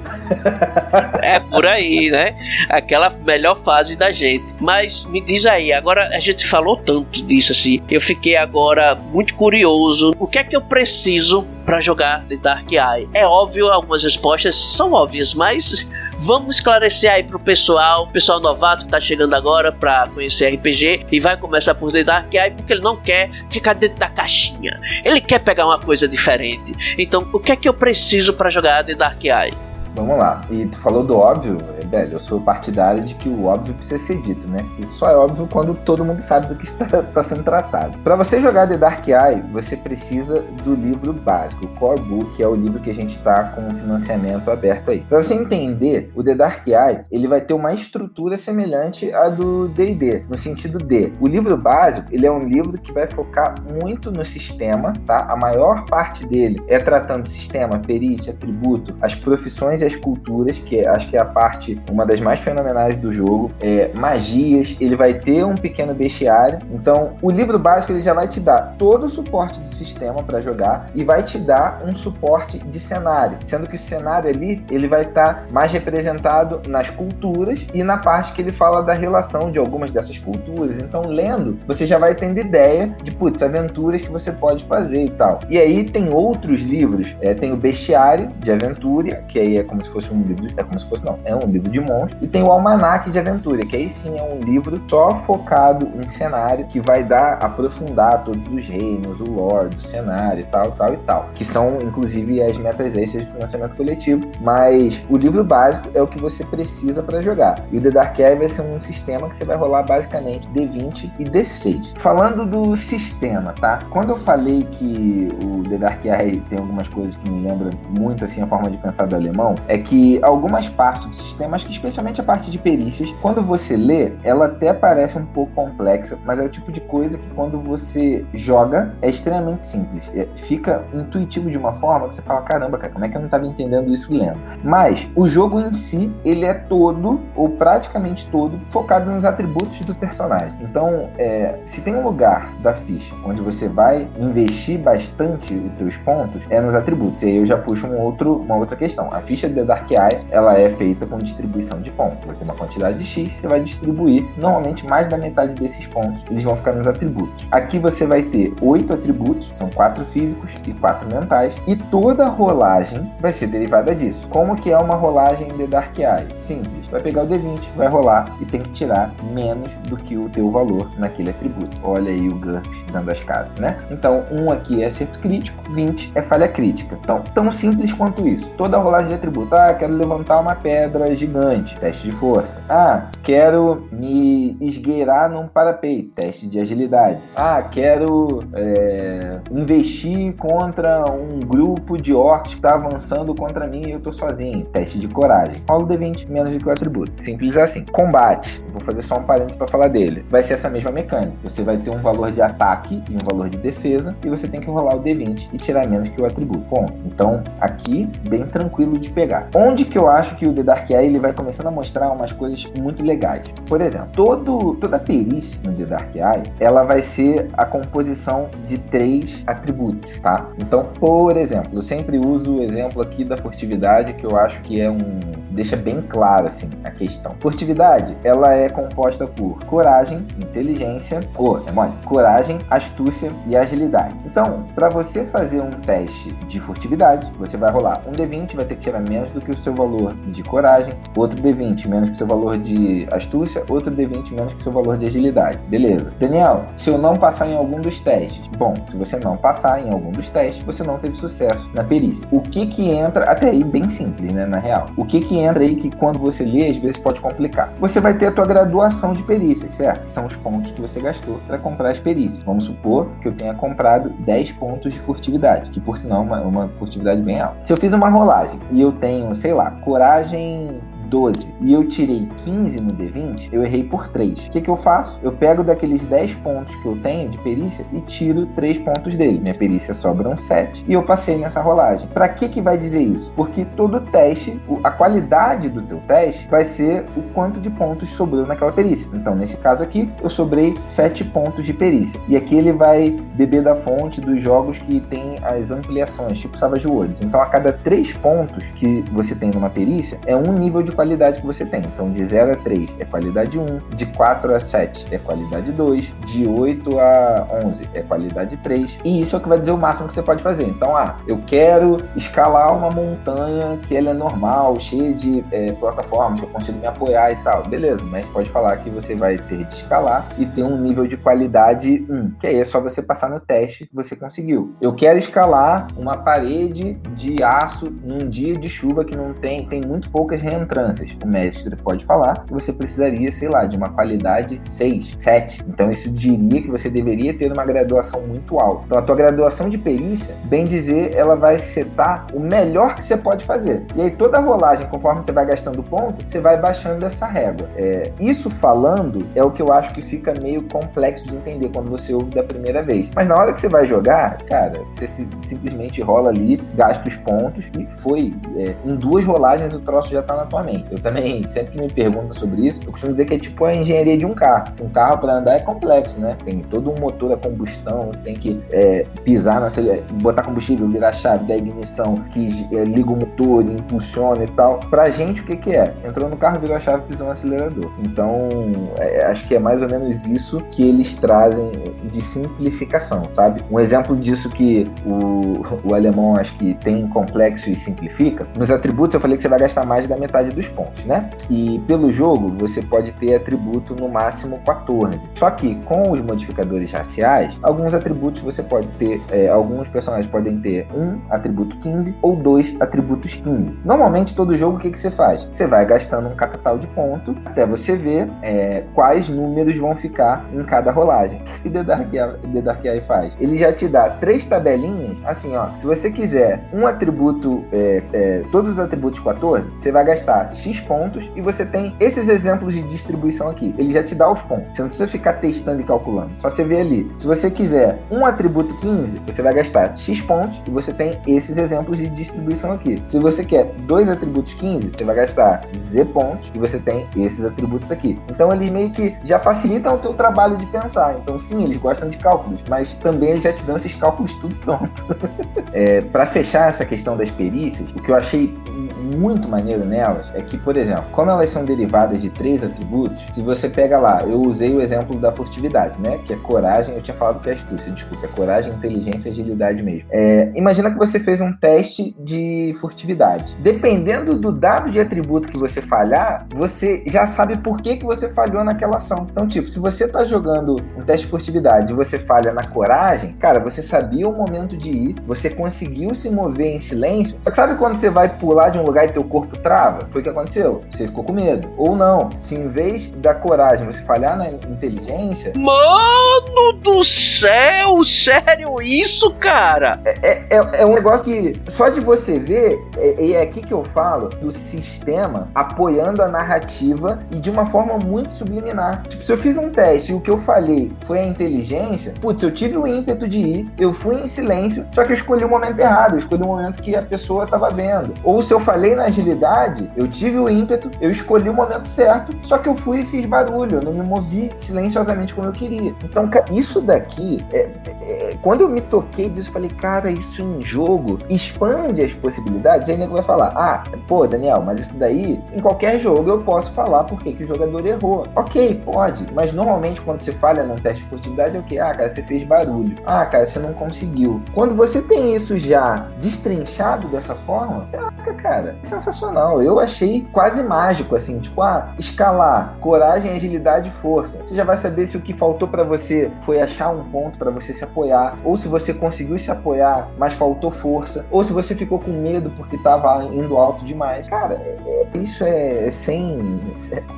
é 1.21 1.39
por 1.39 1.65
aí, 1.65 2.11
né? 2.11 2.37
Aquela 2.69 3.09
melhor 3.09 3.55
fase 3.55 3.97
da 3.97 4.11
gente. 4.11 4.53
Mas 4.59 5.03
me 5.05 5.19
diz 5.19 5.47
aí, 5.47 5.73
agora 5.73 6.09
a 6.09 6.19
gente 6.19 6.45
falou 6.45 6.77
tanto 6.77 7.25
disso 7.25 7.51
assim. 7.51 7.81
Eu 7.89 7.99
fiquei 7.99 8.37
agora 8.37 8.93
muito 8.93 9.33
curioso. 9.33 10.13
O 10.19 10.27
que 10.27 10.37
é 10.37 10.43
que 10.43 10.55
eu 10.55 10.61
preciso 10.61 11.43
para 11.65 11.79
jogar 11.79 12.23
The 12.27 12.37
Dark 12.37 12.71
Eye? 12.71 13.09
É 13.13 13.25
óbvio 13.25 13.69
algumas 13.69 14.03
respostas 14.03 14.26
respostas 14.35 14.55
são 14.55 14.93
óbvias, 14.93 15.33
mas 15.33 15.87
vamos 16.19 16.57
esclarecer 16.57 17.11
aí 17.11 17.23
pro 17.23 17.39
pessoal, 17.39 18.07
pessoal 18.07 18.39
novato 18.39 18.85
que 18.85 18.91
tá 18.91 18.99
chegando 18.99 19.33
agora 19.33 19.71
pra 19.71 20.07
conhecer 20.13 20.53
RPG 20.55 21.07
e 21.11 21.19
vai 21.19 21.37
começar 21.37 21.75
por 21.75 21.91
The 21.91 22.03
Dark 22.03 22.33
Eye 22.33 22.51
porque 22.51 22.73
ele 22.73 22.81
não 22.81 22.97
quer 22.97 23.29
ficar 23.49 23.73
dentro 23.73 23.99
da 23.99 24.09
caixinha. 24.09 24.79
Ele 25.03 25.21
quer 25.21 25.39
pegar 25.39 25.65
uma 25.65 25.79
coisa 25.79 26.07
diferente. 26.07 26.95
Então, 26.97 27.27
o 27.31 27.39
que 27.39 27.51
é 27.51 27.55
que 27.55 27.69
eu 27.69 27.73
preciso 27.73 28.33
para 28.33 28.49
jogar 28.49 28.83
The 28.83 28.95
Dark 28.95 29.23
Eye? 29.23 29.53
Vamos 29.95 30.17
lá. 30.17 30.41
E 30.49 30.65
tu 30.65 30.77
falou 30.79 31.03
do 31.03 31.17
óbvio, 31.17 31.57
velho. 31.87 32.13
Eu 32.13 32.19
sou 32.19 32.39
partidário 32.39 33.03
de 33.03 33.15
que 33.15 33.29
o 33.29 33.45
óbvio 33.45 33.73
precisa 33.73 33.97
ser 33.97 34.19
dito, 34.19 34.47
né? 34.47 34.65
E 34.79 34.85
só 34.85 35.09
é 35.09 35.15
óbvio 35.15 35.47
quando 35.51 35.73
todo 35.73 36.05
mundo 36.05 36.21
sabe 36.21 36.47
do 36.47 36.55
que 36.55 36.65
está, 36.65 36.85
está 36.85 37.23
sendo 37.23 37.43
tratado. 37.43 37.97
Para 37.99 38.15
você 38.15 38.39
jogar 38.39 38.67
The 38.67 38.77
Dark 38.77 39.07
Eye, 39.07 39.41
você 39.51 39.75
precisa 39.75 40.41
do 40.63 40.75
livro 40.75 41.13
básico, 41.13 41.65
o 41.65 41.67
Core 41.69 42.01
Book, 42.01 42.41
é 42.41 42.47
o 42.47 42.55
livro 42.55 42.79
que 42.79 42.89
a 42.89 42.95
gente 42.95 43.17
está 43.17 43.45
com 43.45 43.67
o 43.67 43.73
financiamento 43.73 44.49
aberto 44.49 44.91
aí. 44.91 45.01
Para 45.01 45.23
você 45.23 45.33
entender, 45.33 46.11
o 46.15 46.23
The 46.23 46.35
Dark 46.35 46.67
Eye 46.67 47.05
ele 47.11 47.27
vai 47.27 47.41
ter 47.41 47.53
uma 47.53 47.73
estrutura 47.73 48.37
semelhante 48.37 49.11
à 49.13 49.29
do 49.29 49.67
D&D, 49.69 50.25
no 50.29 50.37
sentido 50.37 50.79
de 50.79 51.13
o 51.19 51.27
livro 51.27 51.57
básico 51.57 52.07
ele 52.11 52.25
é 52.25 52.31
um 52.31 52.45
livro 52.45 52.77
que 52.77 52.91
vai 52.91 53.07
focar 53.07 53.55
muito 53.61 54.11
no 54.11 54.25
sistema, 54.25 54.93
tá? 55.05 55.27
A 55.29 55.35
maior 55.35 55.85
parte 55.85 56.25
dele 56.25 56.61
é 56.67 56.79
tratando 56.79 57.27
sistema, 57.27 57.79
perícia, 57.79 58.33
atributo, 58.33 58.95
as 59.01 59.15
profissões 59.15 59.81
e 59.81 59.85
as 59.85 59.95
culturas, 59.95 60.59
que 60.59 60.79
é, 60.79 60.87
acho 60.87 61.09
que 61.09 61.17
é 61.17 61.19
a 61.19 61.25
parte, 61.25 61.76
uma 61.89 62.05
das 62.05 62.19
mais 62.19 62.39
fenomenais 62.39 62.97
do 62.97 63.11
jogo, 63.11 63.51
é, 63.59 63.89
magias, 63.93 64.75
ele 64.79 64.95
vai 64.95 65.13
ter 65.13 65.43
um 65.43 65.55
pequeno 65.55 65.93
bestiário. 65.93 66.59
Então, 66.71 67.13
o 67.21 67.31
livro 67.31 67.57
básico 67.57 67.91
ele 67.91 68.01
já 68.01 68.13
vai 68.13 68.27
te 68.27 68.39
dar 68.39 68.75
todo 68.77 69.05
o 69.05 69.09
suporte 69.09 69.59
do 69.59 69.69
sistema 69.69 70.23
para 70.23 70.41
jogar 70.41 70.89
e 70.95 71.03
vai 71.03 71.23
te 71.23 71.37
dar 71.37 71.81
um 71.85 71.95
suporte 71.95 72.59
de 72.59 72.79
cenário, 72.79 73.37
sendo 73.43 73.67
que 73.67 73.75
o 73.75 73.79
cenário 73.79 74.29
ali 74.29 74.63
ele 74.69 74.87
vai 74.87 75.03
estar 75.03 75.33
tá 75.33 75.43
mais 75.51 75.71
representado 75.71 76.61
nas 76.67 76.89
culturas 76.89 77.65
e 77.73 77.83
na 77.83 77.97
parte 77.97 78.33
que 78.33 78.41
ele 78.41 78.51
fala 78.51 78.81
da 78.81 78.93
relação 78.93 79.51
de 79.51 79.59
algumas 79.59 79.91
dessas 79.91 80.17
culturas. 80.17 80.79
Então, 80.79 81.07
lendo, 81.07 81.57
você 81.67 81.85
já 81.85 81.97
vai 81.97 82.15
tendo 82.15 82.39
ideia 82.39 82.95
de 83.03 83.11
putz, 83.11 83.41
aventuras 83.41 84.01
que 84.01 84.09
você 84.09 84.31
pode 84.31 84.65
fazer 84.65 85.05
e 85.05 85.09
tal. 85.09 85.39
E 85.49 85.57
aí 85.57 85.83
tem 85.83 86.13
outros 86.13 86.61
livros, 86.61 87.15
é, 87.21 87.33
tem 87.33 87.51
o 87.51 87.57
Bestiário 87.57 88.29
de 88.39 88.51
Aventura, 88.51 89.23
que 89.27 89.39
aí 89.39 89.57
é 89.57 89.63
como 89.63 89.83
se 89.83 89.89
fosse 89.89 90.11
um 90.11 90.21
livro, 90.21 90.47
é 90.55 90.63
como 90.63 90.79
se 90.79 90.87
fosse, 90.87 91.05
não, 91.05 91.17
é 91.25 91.35
um 91.35 91.47
livro 91.47 91.66
livro 91.67 91.71
de 91.71 91.79
monstros, 91.79 92.21
e 92.21 92.27
tem 92.27 92.43
o 92.43 92.51
Almanac 92.51 93.09
de 93.09 93.19
Aventura, 93.19 93.65
que 93.65 93.75
aí 93.75 93.89
sim 93.89 94.17
é 94.17 94.23
um 94.23 94.39
livro 94.39 94.81
só 94.87 95.15
focado 95.15 95.87
em 95.95 96.07
cenário, 96.07 96.65
que 96.67 96.79
vai 96.79 97.03
dar, 97.03 97.33
aprofundar 97.33 98.23
todos 98.23 98.51
os 98.51 98.65
reinos, 98.67 99.19
o 99.21 99.25
lore 99.25 99.69
do 99.69 99.81
cenário, 99.81 100.45
tal, 100.51 100.71
tal 100.71 100.93
e 100.93 100.97
tal, 100.97 101.29
que 101.35 101.45
são 101.45 101.81
inclusive 101.81 102.41
as 102.41 102.57
metas 102.57 102.95
extras 102.95 103.25
de 103.25 103.31
financiamento 103.31 103.75
coletivo, 103.75 104.29
mas 104.41 105.05
o 105.09 105.17
livro 105.17 105.43
básico 105.43 105.89
é 105.93 106.01
o 106.01 106.07
que 106.07 106.19
você 106.19 106.43
precisa 106.43 107.03
para 107.03 107.21
jogar. 107.21 107.63
E 107.71 107.77
o 107.77 107.81
The 107.81 107.91
Dark 107.91 108.17
Eye 108.19 108.35
vai 108.35 108.47
ser 108.47 108.61
um 108.61 108.79
sistema 108.79 109.29
que 109.29 109.35
você 109.35 109.45
vai 109.45 109.57
rolar 109.57 109.83
basicamente 109.83 110.47
D20 110.49 111.11
e 111.19 111.25
D6. 111.25 111.97
Falando 111.97 112.45
do 112.45 112.75
sistema, 112.75 113.53
tá? 113.53 113.83
Quando 113.89 114.11
eu 114.11 114.17
falei 114.17 114.63
que 114.71 115.29
o 115.43 115.63
The 115.69 115.77
Dark 115.77 116.05
Eye 116.05 116.39
tem 116.49 116.59
algumas 116.59 116.87
coisas 116.87 117.15
que 117.15 117.29
me 117.29 117.47
lembram 117.47 117.71
muito 117.89 118.23
assim 118.25 118.41
a 118.41 118.47
forma 118.47 118.69
de 118.69 118.77
pensar 118.77 119.05
do 119.05 119.15
alemão, 119.15 119.55
é 119.67 119.77
que 119.77 120.19
algumas 120.23 120.69
partes 120.69 121.07
do 121.07 121.15
sistema, 121.15 121.56
acho 121.57 121.65
que 121.65 121.71
especialmente 121.71 122.21
a 122.21 122.23
parte 122.23 122.49
de 122.49 122.57
perícias, 122.57 123.09
quando 123.21 123.41
você 123.41 123.75
lê, 123.75 124.13
ela 124.23 124.45
até 124.45 124.73
parece 124.73 125.17
um 125.17 125.25
pouco 125.25 125.51
complexa, 125.53 126.17
mas 126.23 126.39
é 126.39 126.45
o 126.45 126.49
tipo 126.49 126.71
de 126.71 126.79
coisa 126.79 127.17
que 127.17 127.29
quando 127.31 127.59
você 127.59 128.25
joga 128.33 128.93
é 129.01 129.09
extremamente 129.09 129.63
simples. 129.63 130.09
É, 130.15 130.27
fica 130.35 130.85
intuitivo 130.93 131.49
de 131.49 131.57
uma 131.57 131.73
forma 131.73 132.07
que 132.07 132.15
você 132.15 132.21
fala, 132.21 132.41
caramba, 132.41 132.77
cara, 132.77 132.93
como 132.93 133.03
é 133.03 133.09
que 133.09 133.17
eu 133.17 133.19
não 133.19 133.27
estava 133.27 133.45
entendendo 133.45 133.91
isso 133.91 134.13
lendo? 134.13 134.39
Mas 134.63 135.07
o 135.15 135.27
jogo 135.27 135.59
em 135.59 135.73
si, 135.73 136.13
ele 136.23 136.45
é 136.45 136.53
todo, 136.53 137.21
ou 137.35 137.49
praticamente 137.49 138.27
todo, 138.27 138.59
focado 138.69 139.11
nos 139.11 139.25
atributos 139.25 139.79
do 139.81 139.95
personagem. 139.95 140.57
Então, 140.61 141.09
é, 141.17 141.59
se 141.65 141.81
tem 141.81 141.95
um 141.95 142.03
lugar 142.03 142.53
da 142.61 142.73
ficha 142.73 143.15
onde 143.25 143.41
você 143.41 143.67
vai 143.67 144.07
investir 144.19 144.79
bastante 144.79 145.53
os 145.53 145.77
teus 145.77 145.97
pontos, 145.97 146.43
é 146.49 146.61
nos 146.61 146.75
atributos. 146.75 147.23
E 147.23 147.27
aí 147.27 147.37
eu 147.37 147.45
já 147.45 147.57
puxo 147.57 147.87
um 147.87 147.99
outro, 147.99 148.37
uma 148.37 148.55
outra 148.55 148.75
questão. 148.75 149.09
A 149.11 149.21
ficha 149.21 149.49
de 149.49 149.63
Dark 149.63 149.89
Eye, 149.89 150.27
ela 150.29 150.57
é 150.57 150.69
feita 150.69 151.05
com 151.05 151.17
distribuição 151.17 151.46
de 151.47 151.91
pontos. 151.91 152.25
Você 152.25 152.35
tem 152.35 152.43
uma 152.43 152.55
quantidade 152.55 152.97
de 152.97 153.05
X, 153.05 153.31
você 153.37 153.47
vai 153.47 153.59
distribuir. 153.59 154.25
Normalmente, 154.37 154.85
mais 154.85 155.07
da 155.07 155.17
metade 155.17 155.55
desses 155.55 155.85
pontos, 155.87 156.23
eles 156.29 156.43
vão 156.43 156.55
ficar 156.55 156.73
nos 156.73 156.87
atributos. 156.87 157.47
Aqui 157.51 157.79
você 157.79 158.05
vai 158.05 158.23
ter 158.23 158.53
oito 158.61 158.93
atributos, 158.93 159.55
são 159.55 159.69
quatro 159.69 160.05
físicos 160.05 160.51
e 160.65 160.73
quatro 160.73 161.07
mentais, 161.13 161.61
e 161.67 161.75
toda 161.75 162.27
rolagem 162.27 163.11
vai 163.19 163.33
ser 163.33 163.47
derivada 163.47 163.95
disso. 163.95 164.27
Como 164.29 164.55
que 164.55 164.71
é 164.71 164.77
uma 164.77 164.95
rolagem 164.95 165.47
de 165.55 165.67
Dark 165.67 165.97
Eye? 165.97 166.35
Simples. 166.35 166.87
Vai 166.87 167.01
pegar 167.01 167.23
o 167.23 167.27
D20, 167.27 167.59
vai 167.75 167.87
rolar 167.87 168.35
e 168.39 168.45
tem 168.45 168.61
que 168.61 168.69
tirar 168.71 169.11
menos 169.33 169.71
do 169.87 169.97
que 169.97 170.17
o 170.17 170.29
teu 170.29 170.49
valor 170.51 170.89
naquele 170.97 171.29
atributo. 171.29 171.77
Olha 171.83 172.11
aí 172.11 172.29
o 172.29 172.35
GURPS 172.35 172.85
dando 172.91 173.11
as 173.11 173.19
caras, 173.21 173.51
né? 173.59 173.77
Então, 173.91 174.23
um 174.31 174.51
aqui 174.51 174.83
é 174.83 174.87
acerto 174.87 175.19
crítico, 175.19 175.63
20 175.71 176.11
é 176.15 176.21
falha 176.21 176.47
crítica. 176.47 176.97
Então, 177.01 177.21
tão 177.33 177.51
simples 177.51 177.91
quanto 177.91 178.27
isso. 178.27 178.49
Toda 178.57 178.77
rolagem 178.77 179.09
de 179.09 179.15
atributo. 179.15 179.53
Ah, 179.53 179.73
quero 179.73 179.93
levantar 179.93 180.39
uma 180.39 180.55
pedra 180.55 181.13
gigante, 181.15 181.36
teste 181.79 182.03
de 182.03 182.11
força. 182.13 182.57
Ah, 182.69 183.09
quero 183.23 183.87
me 183.91 184.57
esgueirar 184.59 185.29
num 185.29 185.47
parapeito, 185.47 186.09
teste 186.15 186.47
de 186.47 186.59
agilidade. 186.59 187.19
Ah, 187.35 187.61
quero 187.61 188.43
é, 188.53 189.39
investir 189.51 190.33
contra 190.35 191.09
um 191.11 191.39
grupo 191.39 191.97
de 191.97 192.13
orcs 192.13 192.51
que 192.51 192.57
está 192.57 192.73
avançando 192.73 193.33
contra 193.35 193.67
mim 193.67 193.87
e 193.87 193.91
eu 193.91 193.99
tô 193.99 194.11
sozinho. 194.11 194.65
Teste 194.65 194.99
de 194.99 195.07
coragem. 195.07 195.63
Rolo 195.69 195.87
D20 195.87 196.29
menos 196.29 196.53
do 196.53 196.59
que 196.59 196.67
o 196.67 196.71
atributo. 196.71 197.11
Simples 197.21 197.57
assim. 197.57 197.85
Combate. 197.85 198.61
Vou 198.71 198.81
fazer 198.81 199.01
só 199.01 199.17
um 199.17 199.23
parênteses 199.23 199.55
para 199.55 199.67
falar 199.67 199.87
dele. 199.87 200.25
Vai 200.29 200.43
ser 200.43 200.53
essa 200.53 200.69
mesma 200.69 200.91
mecânica. 200.91 201.37
Você 201.43 201.63
vai 201.63 201.77
ter 201.77 201.89
um 201.89 201.99
valor 201.99 202.31
de 202.31 202.41
ataque 202.41 203.03
e 203.09 203.15
um 203.15 203.19
valor 203.23 203.49
de 203.49 203.57
defesa 203.57 204.15
e 204.23 204.29
você 204.29 204.47
tem 204.47 204.59
que 204.61 204.67
rolar 204.67 204.95
o 204.95 205.01
D20 205.01 205.49
e 205.53 205.57
tirar 205.57 205.87
menos 205.87 206.09
que 206.09 206.21
o 206.21 206.25
atributo. 206.25 206.57
Ponto. 206.69 206.93
Então, 207.05 207.43
aqui, 207.59 208.09
bem 208.27 208.45
tranquilo 208.45 208.97
de 208.97 209.09
pegar. 209.09 209.47
Onde 209.55 209.85
que 209.85 209.97
eu 209.97 210.09
acho 210.09 210.35
que 210.35 210.45
o 210.45 210.53
The 210.53 210.63
Dark 210.63 210.89
Eye 210.89 211.05
ele 211.05 211.19
vai 211.19 211.26
começando 211.33 211.67
a 211.67 211.71
mostrar 211.71 212.09
umas 212.11 212.31
coisas 212.31 212.65
muito 212.79 213.03
legais. 213.03 213.47
Por 213.65 213.81
exemplo, 213.81 214.09
todo, 214.13 214.75
toda 214.75 214.99
perícia 214.99 215.59
no 215.63 215.73
The 215.73 215.85
Dark 215.85 216.15
Eye, 216.15 216.43
ela 216.59 216.83
vai 216.83 217.01
ser 217.01 217.49
a 217.53 217.65
composição 217.65 218.49
de 218.65 218.77
três 218.77 219.43
atributos, 219.45 220.19
tá? 220.19 220.49
Então, 220.57 220.89
por 220.99 221.35
exemplo, 221.37 221.77
eu 221.77 221.81
sempre 221.81 222.17
uso 222.17 222.57
o 222.57 222.63
exemplo 222.63 223.01
aqui 223.01 223.23
da 223.23 223.37
furtividade, 223.37 224.13
que 224.13 224.25
eu 224.25 224.35
acho 224.37 224.61
que 224.61 224.81
é 224.81 224.89
um 224.89 225.19
deixa 225.57 225.75
bem 225.75 226.01
claro 226.01 226.45
assim 226.45 226.69
a 226.83 226.91
questão. 226.91 227.35
Furtividade, 227.39 228.15
ela 228.23 228.53
é 228.53 228.69
composta 228.69 229.25
por 229.25 229.57
coragem, 229.65 230.25
inteligência, 230.39 231.19
ou 231.35 231.67
é 231.67 231.71
mole, 231.71 231.91
coragem, 232.05 232.59
astúcia 232.69 233.31
e 233.47 233.57
agilidade. 233.57 234.15
Então, 234.23 234.65
para 234.75 234.87
você 234.87 235.25
fazer 235.25 235.59
um 235.59 235.71
teste 235.71 236.31
de 236.47 236.59
furtividade, 236.59 237.31
você 237.37 237.57
vai 237.57 237.71
rolar 237.71 238.01
um 238.07 238.11
D20, 238.11 238.55
vai 238.55 238.65
ter 238.65 238.75
que 238.75 238.81
tirar 238.81 238.99
menos 238.99 239.31
do 239.31 239.41
que 239.41 239.49
o 239.49 239.57
seu 239.57 239.73
valor 239.73 240.13
de 240.27 240.43
coragem, 240.43 240.93
outro 241.17 241.41
D20 241.41 241.87
menos 241.87 242.09
que 242.09 242.17
seu 242.17 242.27
valor 242.27 242.57
de 242.57 243.07
astúcia, 243.11 243.63
outro 243.69 243.93
D20 243.93 244.31
menos 244.31 244.53
que 244.53 244.63
seu 244.63 244.71
valor 244.71 244.97
de 244.97 245.05
agilidade. 245.05 245.59
Beleza. 245.67 246.11
Daniel, 246.19 246.65
se 246.75 246.89
eu 246.89 246.97
não 246.97 247.17
passar 247.17 247.47
em 247.47 247.55
algum 247.55 247.79
dos 247.79 247.99
testes, 247.99 248.47
bom, 248.57 248.73
se 248.87 248.95
você 248.95 249.17
não 249.17 249.37
passar 249.37 249.85
em 249.85 249.91
algum 249.91 250.11
dos 250.11 250.29
testes, 250.29 250.63
você 250.63 250.83
não 250.83 250.97
teve 250.97 251.15
sucesso 251.15 251.69
na 251.73 251.83
perícia. 251.83 252.27
O 252.31 252.41
que 252.41 252.67
que 252.67 252.89
entra, 252.89 253.25
até 253.25 253.49
aí 253.49 253.63
bem 253.63 253.89
simples, 253.89 254.33
né, 254.33 254.45
na 254.45 254.59
real. 254.59 254.89
O 254.95 255.05
que 255.05 255.21
que 255.21 255.37
entra 255.37 255.63
aí 255.63 255.75
que 255.75 255.89
quando 255.95 256.19
você 256.19 256.43
lê, 256.43 256.69
às 256.69 256.77
vezes 256.77 256.97
pode 256.97 257.21
complicar. 257.21 257.73
Você 257.79 257.99
vai 257.99 258.13
ter 258.13 258.27
a 258.27 258.31
tua 258.31 258.45
graduação 258.45 259.13
de 259.13 259.23
perícias, 259.23 259.73
certo? 259.73 260.03
Que 260.03 260.11
são 260.11 260.25
os 260.25 260.35
pontos 260.35 260.71
que 260.71 260.81
você 260.81 260.99
gastou 260.99 261.39
para 261.47 261.57
comprar 261.57 261.91
as 261.91 261.99
perícias. 261.99 262.43
Vamos 262.43 262.65
supor 262.65 263.09
que 263.21 263.27
eu 263.27 263.33
tenha 263.33 263.53
comprado 263.53 264.09
10 264.19 264.53
pontos 264.53 264.93
de 264.93 264.99
furtividade, 264.99 265.69
que 265.69 265.79
por 265.79 265.97
sinal 265.97 266.21
é 266.21 266.25
uma, 266.25 266.41
uma 266.41 266.67
furtividade 266.69 267.21
bem 267.21 267.39
alta. 267.39 267.57
Se 267.61 267.73
eu 267.73 267.77
fiz 267.77 267.93
uma 267.93 268.09
rolagem 268.09 268.59
e 268.71 268.81
eu 268.81 268.91
tenho, 268.91 269.33
sei 269.33 269.53
lá, 269.53 269.71
coragem 269.81 270.79
12 271.07 271.55
e 271.61 271.73
eu 271.73 271.87
tirei 271.87 272.27
15 272.43 272.81
no 272.81 272.93
D20, 272.93 273.49
eu 273.51 273.63
errei 273.63 273.83
por 273.83 274.07
3. 274.07 274.47
O 274.47 274.49
que, 274.51 274.61
que 274.61 274.69
eu 274.69 274.75
faço? 274.75 275.19
Eu 275.23 275.31
pego 275.31 275.63
daqueles 275.63 276.03
10 276.03 276.35
pontos 276.35 276.75
que 276.75 276.85
eu 276.85 276.95
tenho 276.97 277.29
de 277.29 277.37
perícia 277.39 277.85
e 277.93 278.01
tiro 278.01 278.45
3 278.47 278.79
pontos 278.79 279.15
dele. 279.15 279.39
Minha 279.39 279.55
perícia 279.55 279.93
sobra 279.93 280.29
um 280.29 280.37
7 280.37 280.85
e 280.87 280.93
eu 280.93 281.03
passei 281.03 281.37
nessa 281.37 281.61
rolagem. 281.61 282.07
Para 282.09 282.29
que, 282.29 282.49
que 282.49 282.61
vai 282.61 282.77
dizer 282.77 283.01
isso? 283.01 283.31
Porque 283.35 283.65
todo 283.75 283.99
teste, 284.01 284.59
a 284.83 284.91
qualidade 284.91 285.69
do 285.69 285.81
teu 285.81 285.99
teste 286.07 286.47
vai 286.47 286.63
ser 286.63 287.05
o 287.15 287.21
quanto 287.33 287.59
de 287.59 287.69
pontos 287.69 288.09
sobrou 288.09 288.45
naquela 288.45 288.71
perícia. 288.71 289.09
Então, 289.13 289.35
nesse 289.35 289.57
caso 289.57 289.83
aqui, 289.83 290.11
eu 290.21 290.29
sobrei 290.29 290.77
7 290.89 291.23
pontos 291.25 291.65
de 291.65 291.73
perícia. 291.73 292.19
E 292.27 292.35
aqui 292.35 292.55
ele 292.55 292.71
vai 292.71 293.11
beber 293.35 293.61
da 293.61 293.75
fonte 293.75 294.19
dos 294.21 294.41
jogos 294.41 294.77
que 294.77 294.99
tem 294.99 295.37
as 295.43 295.71
ampliações, 295.71 296.39
tipo 296.39 296.57
Savage 296.57 296.87
Worlds. 296.87 297.21
Então, 297.21 297.41
a 297.41 297.45
cada 297.45 297.71
3 297.71 298.13
pontos 298.13 298.65
que 298.75 299.03
você 299.11 299.35
tem 299.35 299.51
numa 299.51 299.69
perícia, 299.69 300.19
é 300.25 300.35
um 300.35 300.51
nível 300.51 300.81
de 300.83 300.91
qualidade 300.97 301.39
que 301.39 301.45
você 301.45 301.63
tem. 301.63 301.81
Então, 301.81 302.11
de 302.11 302.23
0 302.23 302.53
a 302.53 302.55
3 302.55 302.95
é 302.99 303.05
qualidade 303.05 303.59
1, 303.59 303.95
de 303.95 304.07
4 304.07 304.55
a 304.55 304.59
7 304.59 305.05
é 305.11 305.19
qualidade 305.19 305.71
2, 305.71 306.13
de 306.25 306.47
8 306.47 306.99
a 306.99 307.47
11 307.65 307.89
é 307.93 308.01
qualidade 308.01 308.57
3. 308.57 308.99
E 309.05 309.21
isso 309.21 309.35
é 309.35 309.39
o 309.39 309.41
que 309.41 309.47
vai 309.47 309.59
dizer 309.59 309.71
o 309.71 309.77
máximo 309.77 310.07
que 310.07 310.15
você 310.15 310.23
pode 310.23 310.41
fazer. 310.41 310.63
Então, 310.63 310.97
ah, 310.97 311.17
eu 311.27 311.39
quero 311.45 311.97
escalar 312.15 312.75
uma 312.75 312.89
montanha 312.89 313.77
que 313.87 313.95
ela 313.95 314.09
é 314.09 314.13
normal, 314.13 314.79
cheia 314.79 315.13
de 315.13 315.45
é, 315.51 315.71
plataformas, 315.73 316.39
que 316.39 316.45
eu 316.47 316.49
consigo 316.49 316.79
me 316.79 316.87
apoiar 316.87 317.31
e 317.31 317.35
tal. 317.37 317.63
Beleza, 317.67 318.03
mas 318.03 318.27
pode 318.29 318.49
falar 318.49 318.75
que 318.77 318.89
você 318.89 319.15
vai 319.15 319.37
ter 319.37 319.65
de 319.65 319.75
escalar 319.75 320.27
e 320.39 320.45
ter 320.47 320.63
um 320.63 320.77
nível 320.77 321.05
de 321.05 321.15
qualidade 321.15 322.05
1, 322.09 322.31
que 322.39 322.47
aí 322.47 322.59
é 322.59 322.65
só 322.65 322.81
você 322.81 323.03
passar 323.03 323.29
no 323.29 323.39
teste 323.39 323.85
que 323.85 323.95
você 323.95 324.15
conseguiu. 324.15 324.73
Eu 324.81 324.95
quero 324.95 325.19
escalar 325.19 325.87
uma 325.95 326.17
parede 326.17 326.95
de 327.15 327.43
aço 327.43 327.91
num 328.03 328.27
dia 328.27 328.57
de 328.57 328.67
chuva 328.67 329.05
que 329.05 329.15
não 329.15 329.33
tem, 329.33 329.67
tem 329.67 329.81
muito 329.81 330.09
poucas 330.09 330.41
reentrantes 330.41 330.86
o 331.23 331.27
mestre 331.27 331.75
pode 331.75 332.05
falar 332.05 332.45
que 332.45 332.53
você 332.53 332.71
precisaria, 332.73 333.31
sei 333.31 333.49
lá, 333.49 333.65
de 333.65 333.77
uma 333.77 333.89
qualidade 333.89 334.59
6, 334.61 335.15
7. 335.17 335.65
Então 335.67 335.91
isso 335.91 336.09
diria 336.09 336.61
que 336.61 336.69
você 336.69 336.89
deveria 336.89 337.33
ter 337.33 337.51
uma 337.51 337.65
graduação 337.65 338.21
muito 338.21 338.59
alta. 338.59 338.85
Então 338.85 338.97
a 338.97 339.01
tua 339.01 339.15
graduação 339.15 339.69
de 339.69 339.77
perícia, 339.77 340.35
bem 340.45 340.65
dizer, 340.65 341.13
ela 341.13 341.35
vai 341.35 341.59
setar 341.59 342.27
o 342.33 342.39
melhor 342.39 342.95
que 342.95 343.03
você 343.03 343.17
pode 343.17 343.45
fazer. 343.45 343.85
E 343.95 344.01
aí 344.01 344.11
toda 344.11 344.37
a 344.37 344.41
rolagem, 344.41 344.87
conforme 344.87 345.23
você 345.23 345.31
vai 345.31 345.45
gastando 345.45 345.83
ponto, 345.83 346.27
você 346.27 346.39
vai 346.39 346.57
baixando 346.57 347.05
essa 347.05 347.25
régua. 347.25 347.67
É, 347.75 348.11
isso 348.19 348.49
falando 348.49 349.27
é 349.35 349.43
o 349.43 349.51
que 349.51 349.61
eu 349.61 349.71
acho 349.71 349.93
que 349.93 350.01
fica 350.01 350.33
meio 350.39 350.63
complexo 350.63 351.27
de 351.27 351.35
entender 351.35 351.69
quando 351.69 351.89
você 351.89 352.13
ouve 352.13 352.33
da 352.33 352.43
primeira 352.43 352.81
vez. 352.81 353.09
Mas 353.15 353.27
na 353.27 353.35
hora 353.35 353.53
que 353.53 353.61
você 353.61 353.69
vai 353.69 353.85
jogar, 353.87 354.37
cara, 354.43 354.81
você 354.89 355.07
se, 355.07 355.27
simplesmente 355.41 356.01
rola 356.01 356.29
ali, 356.29 356.57
gasta 356.75 357.07
os 357.07 357.15
pontos 357.15 357.65
e 357.77 357.85
foi. 358.01 358.33
É, 358.55 358.75
em 358.85 358.95
duas 358.95 359.25
rolagens 359.25 359.73
o 359.73 359.79
troço 359.79 360.09
já 360.09 360.21
tá 360.21 360.35
na 360.35 360.45
tua 360.45 360.63
mente. 360.63 360.76
Eu 360.91 360.99
também, 360.99 361.47
sempre 361.47 361.73
que 361.73 361.81
me 361.81 361.91
perguntam 361.91 362.33
sobre 362.33 362.67
isso, 362.67 362.79
eu 362.85 362.91
costumo 362.91 363.13
dizer 363.13 363.25
que 363.25 363.33
é 363.33 363.39
tipo 363.39 363.65
a 363.65 363.75
engenharia 363.75 364.17
de 364.17 364.25
um 364.25 364.33
carro. 364.33 364.73
Um 364.81 364.89
carro 364.89 365.17
para 365.19 365.33
andar 365.33 365.55
é 365.55 365.59
complexo, 365.59 366.19
né? 366.19 366.37
Tem 366.43 366.59
todo 366.59 366.91
um 366.91 366.95
motor 366.99 367.31
a 367.33 367.37
combustão, 367.37 368.07
você 368.07 368.19
tem 368.21 368.35
que 368.35 368.61
é, 368.71 369.05
pisar, 369.23 369.61
na, 369.61 369.69
botar 370.13 370.43
combustível, 370.43 370.87
virar 370.87 371.09
a 371.09 371.13
chave 371.13 371.45
da 371.45 371.55
ignição, 371.55 372.23
que 372.31 372.67
é, 372.71 372.83
liga 372.83 373.11
o 373.11 373.15
motor, 373.15 373.63
impulsiona 373.63 374.43
e 374.43 374.47
tal. 374.47 374.79
Pra 374.89 375.09
gente, 375.09 375.41
o 375.41 375.45
que 375.45 375.55
que 375.55 375.75
é? 375.75 375.93
Entrou 376.05 376.29
no 376.29 376.37
carro, 376.37 376.59
virou 376.59 376.75
a 376.75 376.79
chave, 376.79 377.03
pisou 377.03 377.27
no 377.27 377.31
acelerador. 377.31 377.91
Então, 377.99 378.49
é, 378.97 379.25
acho 379.25 379.47
que 379.47 379.55
é 379.55 379.59
mais 379.59 379.81
ou 379.81 379.89
menos 379.89 380.25
isso 380.25 380.61
que 380.71 380.87
eles 380.87 381.15
trazem 381.15 381.71
de 382.03 382.21
simplificação, 382.21 383.29
sabe? 383.29 383.63
Um 383.71 383.79
exemplo 383.79 384.15
disso 384.15 384.49
que 384.49 384.89
o, 385.05 385.63
o 385.83 385.93
alemão 385.93 386.35
acho 386.35 386.55
que 386.57 386.73
tem 386.75 387.07
complexo 387.07 387.69
e 387.69 387.75
simplifica, 387.75 388.47
nos 388.55 388.71
atributos 388.71 389.13
eu 389.13 389.19
falei 389.19 389.37
que 389.37 389.43
você 389.43 389.49
vai 389.49 389.59
gastar 389.59 389.85
mais 389.85 390.07
da 390.07 390.17
metade 390.17 390.51
dos 390.51 390.66
os 390.67 390.69
pontos, 390.69 391.05
né? 391.05 391.29
E 391.49 391.81
pelo 391.87 392.11
jogo, 392.11 392.49
você 392.57 392.81
pode 392.81 393.11
ter 393.13 393.35
atributo 393.35 393.95
no 393.95 394.09
máximo 394.09 394.59
14. 394.59 395.29
Só 395.33 395.49
que 395.51 395.75
com 395.85 396.11
os 396.11 396.21
modificadores 396.21 396.91
raciais, 396.91 397.57
alguns 397.61 397.93
atributos 397.93 398.41
você 398.41 398.61
pode 398.61 398.91
ter, 398.93 399.21
é, 399.31 399.47
alguns 399.47 399.87
personagens 399.87 400.29
podem 400.29 400.59
ter 400.59 400.87
um 400.93 401.19
atributo 401.29 401.77
15 401.77 402.15
ou 402.21 402.35
dois 402.35 402.75
atributos 402.79 403.35
15. 403.35 403.79
Normalmente, 403.83 404.35
todo 404.35 404.55
jogo, 404.55 404.77
o 404.77 404.79
que, 404.79 404.91
que 404.91 404.99
você 404.99 405.11
faz? 405.11 405.47
Você 405.49 405.65
vai 405.65 405.85
gastando 405.85 406.27
um 406.27 406.35
catatal 406.35 406.77
de 406.77 406.87
ponto 406.87 407.35
até 407.45 407.65
você 407.65 407.95
ver 407.95 408.29
é, 408.41 408.83
quais 408.93 409.29
números 409.29 409.77
vão 409.77 409.95
ficar 409.95 410.45
em 410.53 410.63
cada 410.63 410.91
rolagem. 410.91 411.41
Que 411.67 411.71
The 411.71 411.83
Dark, 411.83 412.11
The 412.11 412.61
Dark 412.61 412.85
Eye 412.85 413.01
faz? 413.01 413.35
Ele 413.39 413.57
já 413.57 413.73
te 413.73 413.87
dá 413.87 414.09
três 414.09 414.45
tabelinhas, 414.45 415.17
assim, 415.25 415.55
ó. 415.55 415.69
Se 415.77 415.85
você 415.85 416.11
quiser 416.11 416.63
um 416.71 416.85
atributo, 416.85 417.65
é, 417.71 418.03
é, 418.13 418.43
todos 418.51 418.73
os 418.73 418.79
atributos 418.79 419.19
14, 419.19 419.69
você 419.71 419.91
vai 419.91 420.05
gastar 420.05 420.53
X 420.57 420.79
pontos 420.79 421.29
e 421.35 421.41
você 421.41 421.65
tem 421.65 421.95
esses 421.99 422.27
exemplos 422.27 422.73
de 422.73 422.83
distribuição 422.83 423.49
aqui. 423.49 423.73
Ele 423.77 423.91
já 423.91 424.03
te 424.03 424.15
dá 424.15 424.29
os 424.29 424.41
pontos. 424.41 424.75
Você 424.75 424.81
não 424.81 424.89
precisa 424.89 425.09
ficar 425.09 425.33
testando 425.33 425.81
e 425.81 425.83
calculando. 425.83 426.31
Só 426.37 426.49
você 426.49 426.63
vê 426.63 426.81
ali. 426.81 427.11
Se 427.17 427.25
você 427.25 427.49
quiser 427.51 427.99
um 428.09 428.25
atributo 428.25 428.73
15, 428.79 429.19
você 429.25 429.41
vai 429.41 429.53
gastar 429.53 429.97
X 429.97 430.21
pontos 430.21 430.61
e 430.65 430.71
você 430.71 430.93
tem 430.93 431.19
esses 431.27 431.57
exemplos 431.57 431.97
de 431.99 432.09
distribuição 432.09 432.71
aqui. 432.73 433.01
Se 433.07 433.19
você 433.19 433.43
quer 433.43 433.65
dois 433.87 434.09
atributos 434.09 434.53
15, 434.55 434.89
você 434.89 435.03
vai 435.03 435.15
gastar 435.15 435.61
Z 435.77 436.05
pontos 436.05 436.51
e 436.53 436.57
você 436.57 436.79
tem 436.79 437.07
esses 437.15 437.45
atributos 437.45 437.91
aqui. 437.91 438.19
Então 438.27 438.51
eles 438.51 438.69
meio 438.69 438.91
que 438.91 439.15
já 439.23 439.39
facilitam 439.39 439.95
o 439.95 439.97
teu 439.97 440.13
trabalho 440.13 440.57
de 440.57 440.65
pensar. 440.67 441.17
Então 441.21 441.39
sim, 441.39 441.63
eles 441.63 441.77
gostam 441.77 442.09
de 442.09 442.17
cálculos, 442.17 442.61
mas 442.69 442.95
também 442.95 443.31
eles 443.31 443.43
já 443.43 443.53
te 443.53 443.63
dão 443.63 443.77
esses 443.77 443.93
cálculos 443.93 444.33
tudo 444.35 444.55
pronto. 444.55 445.05
é, 445.73 446.01
Para 446.01 446.25
fechar 446.25 446.69
essa 446.69 446.85
questão 446.85 447.15
das 447.15 447.29
perícias, 447.29 447.89
o 447.91 448.01
que 448.01 448.09
eu 448.09 448.15
achei 448.15 448.53
muito 448.97 449.47
maneiro 449.47 449.85
nelas 449.85 450.31
é 450.33 450.41
que, 450.41 450.57
por 450.57 450.75
exemplo, 450.75 451.05
como 451.11 451.31
elas 451.31 451.49
são 451.49 451.63
derivadas 451.63 452.21
de 452.21 452.29
três 452.29 452.63
atributos, 452.63 453.21
se 453.31 453.41
você 453.41 453.69
pega 453.69 453.97
lá, 453.99 454.21
eu 454.23 454.41
usei 454.41 454.73
o 454.75 454.81
exemplo 454.81 455.17
da 455.19 455.31
furtividade, 455.31 456.01
né? 456.01 456.19
Que 456.25 456.33
é 456.33 456.35
coragem, 456.35 456.95
eu 456.95 457.01
tinha 457.01 457.15
falado 457.15 457.41
que 457.41 457.49
é 457.49 457.53
astúcia, 457.53 457.91
desculpa, 457.91 458.25
é 458.25 458.29
coragem, 458.29 458.73
inteligência 458.73 459.29
e 459.29 459.31
agilidade 459.31 459.83
mesmo. 459.83 460.07
É, 460.11 460.51
imagina 460.55 460.91
que 460.91 460.97
você 460.97 461.19
fez 461.19 461.41
um 461.41 461.53
teste 461.53 462.15
de 462.19 462.75
furtividade. 462.79 463.55
Dependendo 463.59 464.35
do 464.35 464.51
dado 464.51 464.89
de 464.89 464.99
atributo 464.99 465.47
que 465.47 465.57
você 465.57 465.81
falhar, 465.81 466.47
você 466.53 467.03
já 467.05 467.25
sabe 467.25 467.57
por 467.57 467.81
que, 467.81 467.97
que 467.97 468.05
você 468.05 468.29
falhou 468.29 468.63
naquela 468.63 468.97
ação. 468.97 469.27
Então, 469.31 469.47
tipo, 469.47 469.69
se 469.69 469.79
você 469.79 470.07
tá 470.07 470.25
jogando 470.25 470.77
um 470.97 471.01
teste 471.01 471.25
de 471.25 471.31
furtividade 471.31 471.91
e 471.91 471.95
você 471.95 472.19
falha 472.19 472.51
na 472.51 472.63
coragem, 472.63 473.33
cara, 473.33 473.59
você 473.59 473.81
sabia 473.81 474.27
o 474.27 474.33
momento 474.33 474.77
de 474.77 474.89
ir, 474.89 475.15
você 475.25 475.49
conseguiu 475.49 476.13
se 476.13 476.29
mover 476.29 476.75
em 476.75 476.81
silêncio. 476.81 477.37
Só 477.41 477.51
que 477.51 477.55
sabe 477.55 477.75
quando 477.75 477.97
você 477.97 478.09
vai 478.09 478.29
pular 478.29 478.69
de 478.69 478.77
um 478.77 478.83
lugar 478.83 478.96
e 479.05 479.11
teu 479.11 479.23
corpo 479.23 479.57
trava? 479.57 480.07
Foi 480.11 480.21
o 480.21 480.23
que 480.23 480.29
aconteceu. 480.29 480.83
Você 480.89 481.07
ficou 481.07 481.23
com 481.23 481.33
medo. 481.33 481.69
Ou 481.77 481.95
não, 481.95 482.29
se 482.39 482.55
em 482.55 482.69
vez 482.69 483.11
da 483.11 483.33
coragem 483.33 483.85
você 483.85 484.01
falhar 484.03 484.37
na 484.37 484.49
inteligência. 484.49 485.53
Mano 485.55 486.73
do 486.81 487.03
céu! 487.03 488.03
Sério 488.03 488.81
isso, 488.81 489.31
cara? 489.33 489.99
É, 490.05 490.19
é, 490.21 490.47
é, 490.49 490.81
é 490.81 490.85
um 490.85 490.93
negócio 490.93 491.25
que 491.25 491.59
só 491.67 491.89
de 491.89 491.99
você 491.99 492.39
ver, 492.39 492.79
é, 492.97 493.31
é 493.31 493.41
aqui 493.41 493.61
que 493.61 493.73
eu 493.73 493.83
falo 493.83 494.29
do 494.29 494.51
sistema 494.51 495.49
apoiando 495.53 496.21
a 496.21 496.27
narrativa 496.27 497.19
e 497.31 497.39
de 497.39 497.49
uma 497.49 497.65
forma 497.65 497.97
muito 497.97 498.33
subliminar. 498.33 499.03
Tipo, 499.03 499.23
se 499.23 499.31
eu 499.31 499.37
fiz 499.37 499.57
um 499.57 499.69
teste 499.69 500.11
e 500.11 500.15
o 500.15 500.21
que 500.21 500.29
eu 500.29 500.37
falei 500.37 500.91
foi 501.05 501.19
a 501.19 501.25
inteligência, 501.25 502.13
putz, 502.21 502.43
eu 502.43 502.51
tive 502.51 502.77
o 502.77 502.87
ímpeto 502.87 503.27
de 503.27 503.39
ir, 503.39 503.71
eu 503.77 503.93
fui 503.93 504.15
em 504.15 504.27
silêncio, 504.27 504.85
só 504.91 505.03
que 505.03 505.11
eu 505.11 505.15
escolhi 505.15 505.43
o 505.43 505.49
momento 505.49 505.79
errado, 505.79 506.13
eu 506.13 506.19
escolhi 506.19 506.43
o 506.43 506.47
momento 506.47 506.81
que 506.81 506.95
a 506.95 507.01
pessoa 507.01 507.43
estava 507.43 507.69
vendo. 507.69 508.13
Ou 508.23 508.41
se 508.41 508.53
eu 508.53 508.59
falei 508.59 508.76
na 508.95 509.05
agilidade, 509.05 509.89
eu 509.95 510.07
tive 510.07 510.37
o 510.37 510.49
ímpeto, 510.49 510.89
eu 510.99 511.11
escolhi 511.11 511.49
o 511.49 511.53
momento 511.53 511.87
certo, 511.87 512.35
só 512.43 512.57
que 512.57 512.69
eu 512.69 512.75
fui 512.75 513.01
e 513.01 513.05
fiz 513.05 513.25
barulho, 513.25 513.77
eu 513.77 513.81
não 513.81 513.93
me 513.93 514.03
movi 514.03 514.51
silenciosamente 514.57 515.33
como 515.33 515.47
eu 515.47 515.51
queria. 515.51 515.93
Então, 516.03 516.29
isso 516.51 516.81
daqui, 516.81 517.45
é, 517.51 517.69
é, 518.01 518.37
quando 518.41 518.61
eu 518.61 518.69
me 518.69 518.81
toquei 518.81 519.29
disso, 519.29 519.51
falei, 519.51 519.69
cara, 519.69 520.09
isso 520.09 520.41
em 520.41 520.61
jogo 520.61 521.19
expande 521.29 522.01
as 522.01 522.13
possibilidades. 522.13 522.89
Aí 522.89 522.95
o 522.95 522.99
nego 522.99 523.13
vai 523.13 523.23
falar, 523.23 523.53
ah, 523.55 523.83
pô, 524.07 524.27
Daniel, 524.27 524.61
mas 524.61 524.79
isso 524.79 524.93
daí, 524.95 525.41
em 525.53 525.59
qualquer 525.59 525.99
jogo 525.99 526.29
eu 526.29 526.41
posso 526.41 526.71
falar 526.71 527.03
por 527.03 527.19
que 527.21 527.43
o 527.43 527.47
jogador 527.47 527.85
errou. 527.85 528.27
Ok, 528.35 528.81
pode, 528.85 529.25
mas 529.33 529.51
normalmente 529.53 530.01
quando 530.01 530.21
você 530.21 530.31
falha 530.31 530.63
num 530.63 530.75
teste 530.75 531.03
de 531.03 531.09
furtividade 531.09 531.57
é 531.57 531.59
o 531.59 531.63
que? 531.63 531.79
Ah, 531.79 531.93
cara, 531.93 532.09
você 532.09 532.23
fez 532.23 532.43
barulho. 532.43 532.95
Ah, 533.05 533.25
cara, 533.25 533.45
você 533.45 533.59
não 533.59 533.73
conseguiu. 533.73 534.41
Quando 534.53 534.75
você 534.75 535.01
tem 535.01 535.35
isso 535.35 535.57
já 535.57 536.07
destrinchado 536.19 537.07
dessa 537.07 537.35
forma, 537.35 537.87
caraca, 537.91 538.33
cara, 538.33 538.66
sensacional. 538.81 539.61
Eu 539.61 539.79
achei 539.79 540.27
quase 540.31 540.63
mágico, 540.63 541.15
assim, 541.15 541.39
tipo, 541.39 541.61
ah, 541.61 541.93
escalar, 541.97 542.77
coragem, 542.79 543.31
agilidade 543.31 543.89
e 543.89 544.01
força. 544.01 544.39
Você 544.39 544.55
já 544.55 544.63
vai 544.63 544.77
saber 544.77 545.07
se 545.07 545.17
o 545.17 545.21
que 545.21 545.33
faltou 545.33 545.67
para 545.67 545.83
você 545.83 546.31
foi 546.41 546.61
achar 546.61 546.89
um 546.89 547.03
ponto 547.09 547.37
para 547.37 547.51
você 547.51 547.73
se 547.73 547.83
apoiar, 547.83 548.37
ou 548.43 548.57
se 548.57 548.67
você 548.67 548.93
conseguiu 548.93 549.37
se 549.37 549.51
apoiar, 549.51 550.09
mas 550.17 550.33
faltou 550.33 550.71
força, 550.71 551.25
ou 551.31 551.43
se 551.43 551.53
você 551.53 551.75
ficou 551.75 551.99
com 551.99 552.11
medo 552.11 552.49
porque 552.51 552.77
tava 552.77 553.23
indo 553.25 553.57
alto 553.57 553.83
demais. 553.85 554.27
Cara, 554.27 554.55
é, 554.55 554.77
é, 555.13 555.17
isso 555.17 555.43
é 555.43 555.89
sem. 555.91 556.59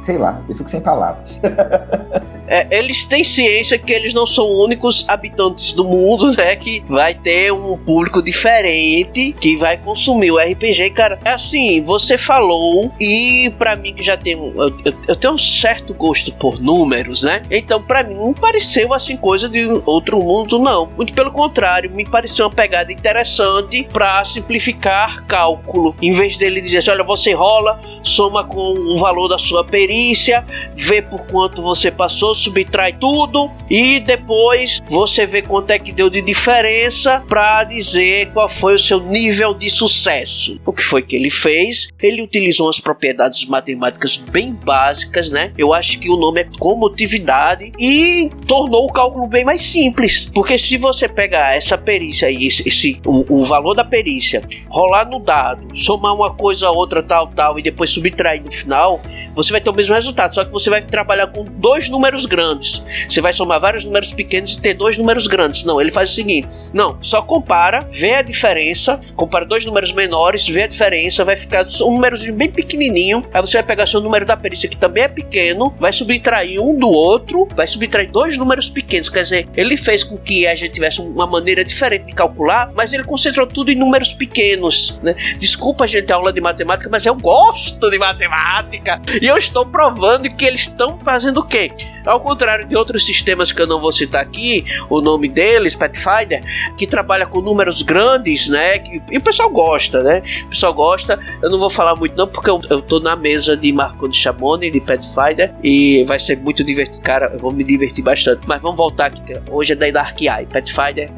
sei 0.02 0.18
lá, 0.18 0.42
eu 0.48 0.56
fico 0.56 0.70
sem 0.70 0.82
palavras. 0.82 1.40
é, 2.50 2.68
eles 2.72 3.06
têm 3.06 3.24
ciência 3.24 3.78
que 3.78 3.94
eles 3.94 4.12
não 4.12 4.26
são 4.26 4.50
únicos 4.50 5.06
habitantes 5.08 5.72
do 5.74 5.86
mundo, 5.86 6.32
né? 6.36 6.56
Que 6.56 6.84
vai 6.90 7.14
ter 7.14 7.54
um 7.54 7.78
público 7.78 8.22
diferente 8.24 9.34
que 9.40 9.56
vai 9.56 9.78
consumir 9.78 10.32
o 10.32 10.38
RPG. 10.38 10.90
Cara, 10.90 11.20
é 11.24 11.30
assim, 11.30 11.82
você 11.82 12.18
falou, 12.18 12.92
e 13.00 13.54
para 13.58 13.76
mim 13.76 13.94
que 13.94 14.02
já 14.02 14.18
tenho. 14.18 14.52
Eu, 14.58 14.94
eu, 15.08 15.16
tenho 15.16 15.34
um 15.34 15.38
certo 15.38 15.94
gosto 15.94 16.34
por 16.34 16.60
números, 16.60 17.22
né? 17.22 17.44
Então, 17.52 17.82
para 17.82 18.02
mim, 18.02 18.16
não 18.16 18.34
pareceu 18.34 18.94
assim 18.94 19.16
coisa 19.16 19.48
de 19.48 19.66
outro 19.86 20.20
mundo, 20.20 20.58
não. 20.58 20.88
Muito 20.98 21.14
pelo 21.14 21.32
contrário, 21.32 21.92
me 21.92 22.04
pareceu 22.04 22.46
uma 22.46 22.52
pegada 22.52 22.92
interessante 22.92 23.84
para 23.84 24.26
simplificar 24.26 25.24
cálculo. 25.26 25.96
Em 26.02 26.12
vez 26.14 26.36
dele 26.38 26.62
dizer 26.62 26.80
assim, 26.80 26.92
olha, 26.92 27.04
você 27.04 27.34
rola, 27.34 27.80
soma 28.02 28.44
com 28.44 28.74
o 28.74 28.98
valor 28.98 29.28
da 29.28 29.38
sua 29.38 29.64
perícia, 29.64 30.44
vê 30.76 31.02
por 31.02 31.20
quanto 31.28 31.62
você 31.62 31.92
passou 31.92 32.34
subtrai 32.40 32.94
tudo 32.94 33.52
e 33.70 34.00
depois 34.00 34.82
você 34.88 35.26
vê 35.26 35.42
quanto 35.42 35.72
é 35.72 35.80
que 35.80 35.92
deu 35.92 36.10
de 36.10 36.22
diferença 36.22 37.24
para 37.28 37.64
dizer 37.64 38.32
qual 38.34 38.50
foi 38.50 38.76
o 38.76 38.80
seu 38.80 39.00
nível 39.00 39.54
de 39.54 39.70
sucesso. 39.70 40.60
O 40.66 40.74
que 40.74 40.84
foi 40.84 41.02
que 41.02 41.16
ele 41.16 41.30
fez? 41.30 41.90
Ele 42.02 42.22
utilizou 42.22 42.68
umas 42.68 42.80
propriedades 42.80 43.46
matemáticas 43.46 44.18
bem 44.18 44.54
básicas, 44.54 45.30
né? 45.30 45.52
Eu 45.58 45.74
acho 45.74 46.00
que 46.00 46.10
o 46.10 46.18
nome 46.18 46.42
é 46.42 46.48
comutividade 46.60 47.72
e 47.80 48.30
tornou 48.48 48.86
o 48.86 48.92
cálculo 48.92 49.28
bem 49.28 49.44
mais 49.44 49.64
simples. 49.64 50.30
Porque 50.34 50.58
se 50.58 50.78
você 50.78 51.08
pegar 51.08 51.56
essa 51.56 51.78
perícia 51.78 52.28
aí, 52.28 52.48
esse, 52.48 52.68
esse 52.68 53.02
o, 53.06 53.26
o, 53.30 53.46
valor 53.46 53.74
da 53.74 53.84
perícia, 53.84 54.42
rolar 54.68 55.06
no 55.06 55.20
dado, 55.20 55.76
somar 55.76 56.14
uma 56.14 56.34
coisa 56.34 56.68
a 56.68 56.72
outra, 56.72 57.02
tal, 57.02 57.28
tal, 57.28 57.60
e 57.60 57.62
depois 57.62 57.90
subtrair 57.90 58.44
no 58.44 58.52
final, 58.52 59.02
você 59.36 59.52
vai 59.52 59.62
ter 59.62 59.70
o 59.70 59.74
mesmo 59.74 59.96
resultado. 59.96 60.36
Só 60.36 60.46
que 60.46 60.52
você 60.52 60.70
vai 60.70 60.82
trabalhar 60.82 61.28
com 61.28 61.44
dois 61.44 61.90
números 61.90 62.26
grandes. 62.30 62.82
Você 63.10 63.20
vai 63.20 63.34
somar 63.34 63.60
vários 63.60 63.84
números 63.84 64.14
pequenos 64.14 64.54
e 64.54 64.62
ter 64.62 64.74
dois 64.74 64.98
números 64.98 65.28
grandes. 65.28 65.66
Não, 65.66 65.82
ele 65.82 65.92
faz 65.92 66.12
o 66.12 66.14
seguinte: 66.14 66.48
não, 66.74 66.98
só 67.02 67.22
compara, 67.22 67.86
vê 67.92 68.14
a 68.14 68.22
diferença, 68.22 69.02
compara 69.16 69.46
dois 69.46 69.66
números 69.66 69.92
menores, 69.92 70.48
vê 70.48 70.64
a 70.64 70.68
diferença, 70.68 71.26
vai 71.26 71.36
ficar 71.36 71.66
um 71.82 71.92
número 71.92 72.18
bem 72.34 72.50
pequenininho. 72.50 73.26
Aí 73.34 73.42
você 73.42 73.58
vai 73.58 73.64
pegar 73.64 73.86
seu 73.86 74.00
número 74.00 74.26
da 74.26 74.38
perícia, 74.38 74.70
que 74.70 74.78
também 74.78 75.04
é 75.04 75.08
pequeno, 75.08 75.74
vai 75.80 75.92
subtrair 75.92 76.62
um 76.62 76.78
do 76.78 76.90
outro, 76.90 77.48
vai 77.56 77.68
subtrair 77.68 78.10
dois 78.10 78.38
números 78.38 78.70
pequenos. 78.70 79.10
Quer 79.10 79.24
dizer, 79.24 79.50
ele 79.56 79.76
fez 79.76 80.04
com 80.04 80.18
que 80.18 80.48
a 80.48 80.56
gente 80.56 80.72
tivesse 80.72 81.02
uma 81.02 81.26
maneira 81.26 81.64
diferente 81.66 82.06
de 82.06 82.14
calcular, 82.14 82.72
mas 82.76 82.94
ele 82.94 83.04
concentrou 83.04 83.48
tudo 83.48 83.72
em 83.72 83.76
números 83.76 84.14
pequenos. 84.14 85.00
Né? 85.02 85.16
Desculpa 85.40 85.88
gente 85.88 86.12
a 86.12 86.16
aula 86.16 86.32
de 86.32 86.40
matemática, 86.40 86.90
mas 86.90 87.06
eu 87.06 87.16
gosto 87.16 87.90
de 87.90 87.98
matemática 87.98 89.02
e 89.22 89.26
eu 89.26 89.38
estou 89.38 89.66
provando 89.66 90.30
que 90.30 90.46
eles 90.46 90.62
estão 90.62 91.00
fazendo 91.00 91.40
o 91.40 91.44
quê? 91.44 91.72
Ao 92.20 92.26
contrário 92.26 92.68
de 92.68 92.76
outros 92.76 93.06
sistemas 93.06 93.54
que 93.54 93.62
eu 93.62 93.66
não 93.66 93.80
vou 93.80 93.94
citar 93.94 94.22
aqui, 94.22 94.66
o 94.90 95.00
nome 95.00 95.30
deles, 95.30 95.74
Pathfinder, 95.74 96.44
que 96.76 96.86
trabalha 96.86 97.26
com 97.26 97.40
números 97.40 97.82
grandes, 97.82 98.50
né? 98.50 99.02
E 99.10 99.18
o 99.18 99.22
pessoal 99.22 99.50
gosta, 99.50 100.04
né? 100.04 100.22
O 100.48 100.50
pessoal 100.50 100.74
gosta. 100.74 101.18
Eu 101.42 101.50
não 101.50 101.58
vou 101.58 101.70
falar 101.70 101.96
muito 101.96 102.18
não, 102.18 102.28
porque 102.28 102.50
eu, 102.50 102.60
eu 102.70 102.82
tô 102.82 103.00
na 103.00 103.16
mesa 103.16 103.56
de 103.56 103.72
Marco 103.72 104.10
de 104.10 104.18
Chamone, 104.18 104.70
de 104.70 104.82
Pathfinder, 104.82 105.54
e 105.64 106.04
vai 106.04 106.20
ser 106.20 106.38
muito 106.38 106.62
divertido. 106.62 107.02
Cara, 107.02 107.32
eu 107.32 107.40
vou 107.40 107.54
me 107.54 107.64
divertir 107.64 108.04
bastante. 108.04 108.46
Mas 108.46 108.62
vamos 108.62 108.76
voltar 108.76 109.06
aqui. 109.06 109.22
Hoje 109.50 109.72
é 109.72 109.76
da 109.78 109.90
Dark 109.90 110.20
Eye. 110.20 110.46
Pathfinder, 110.46 111.10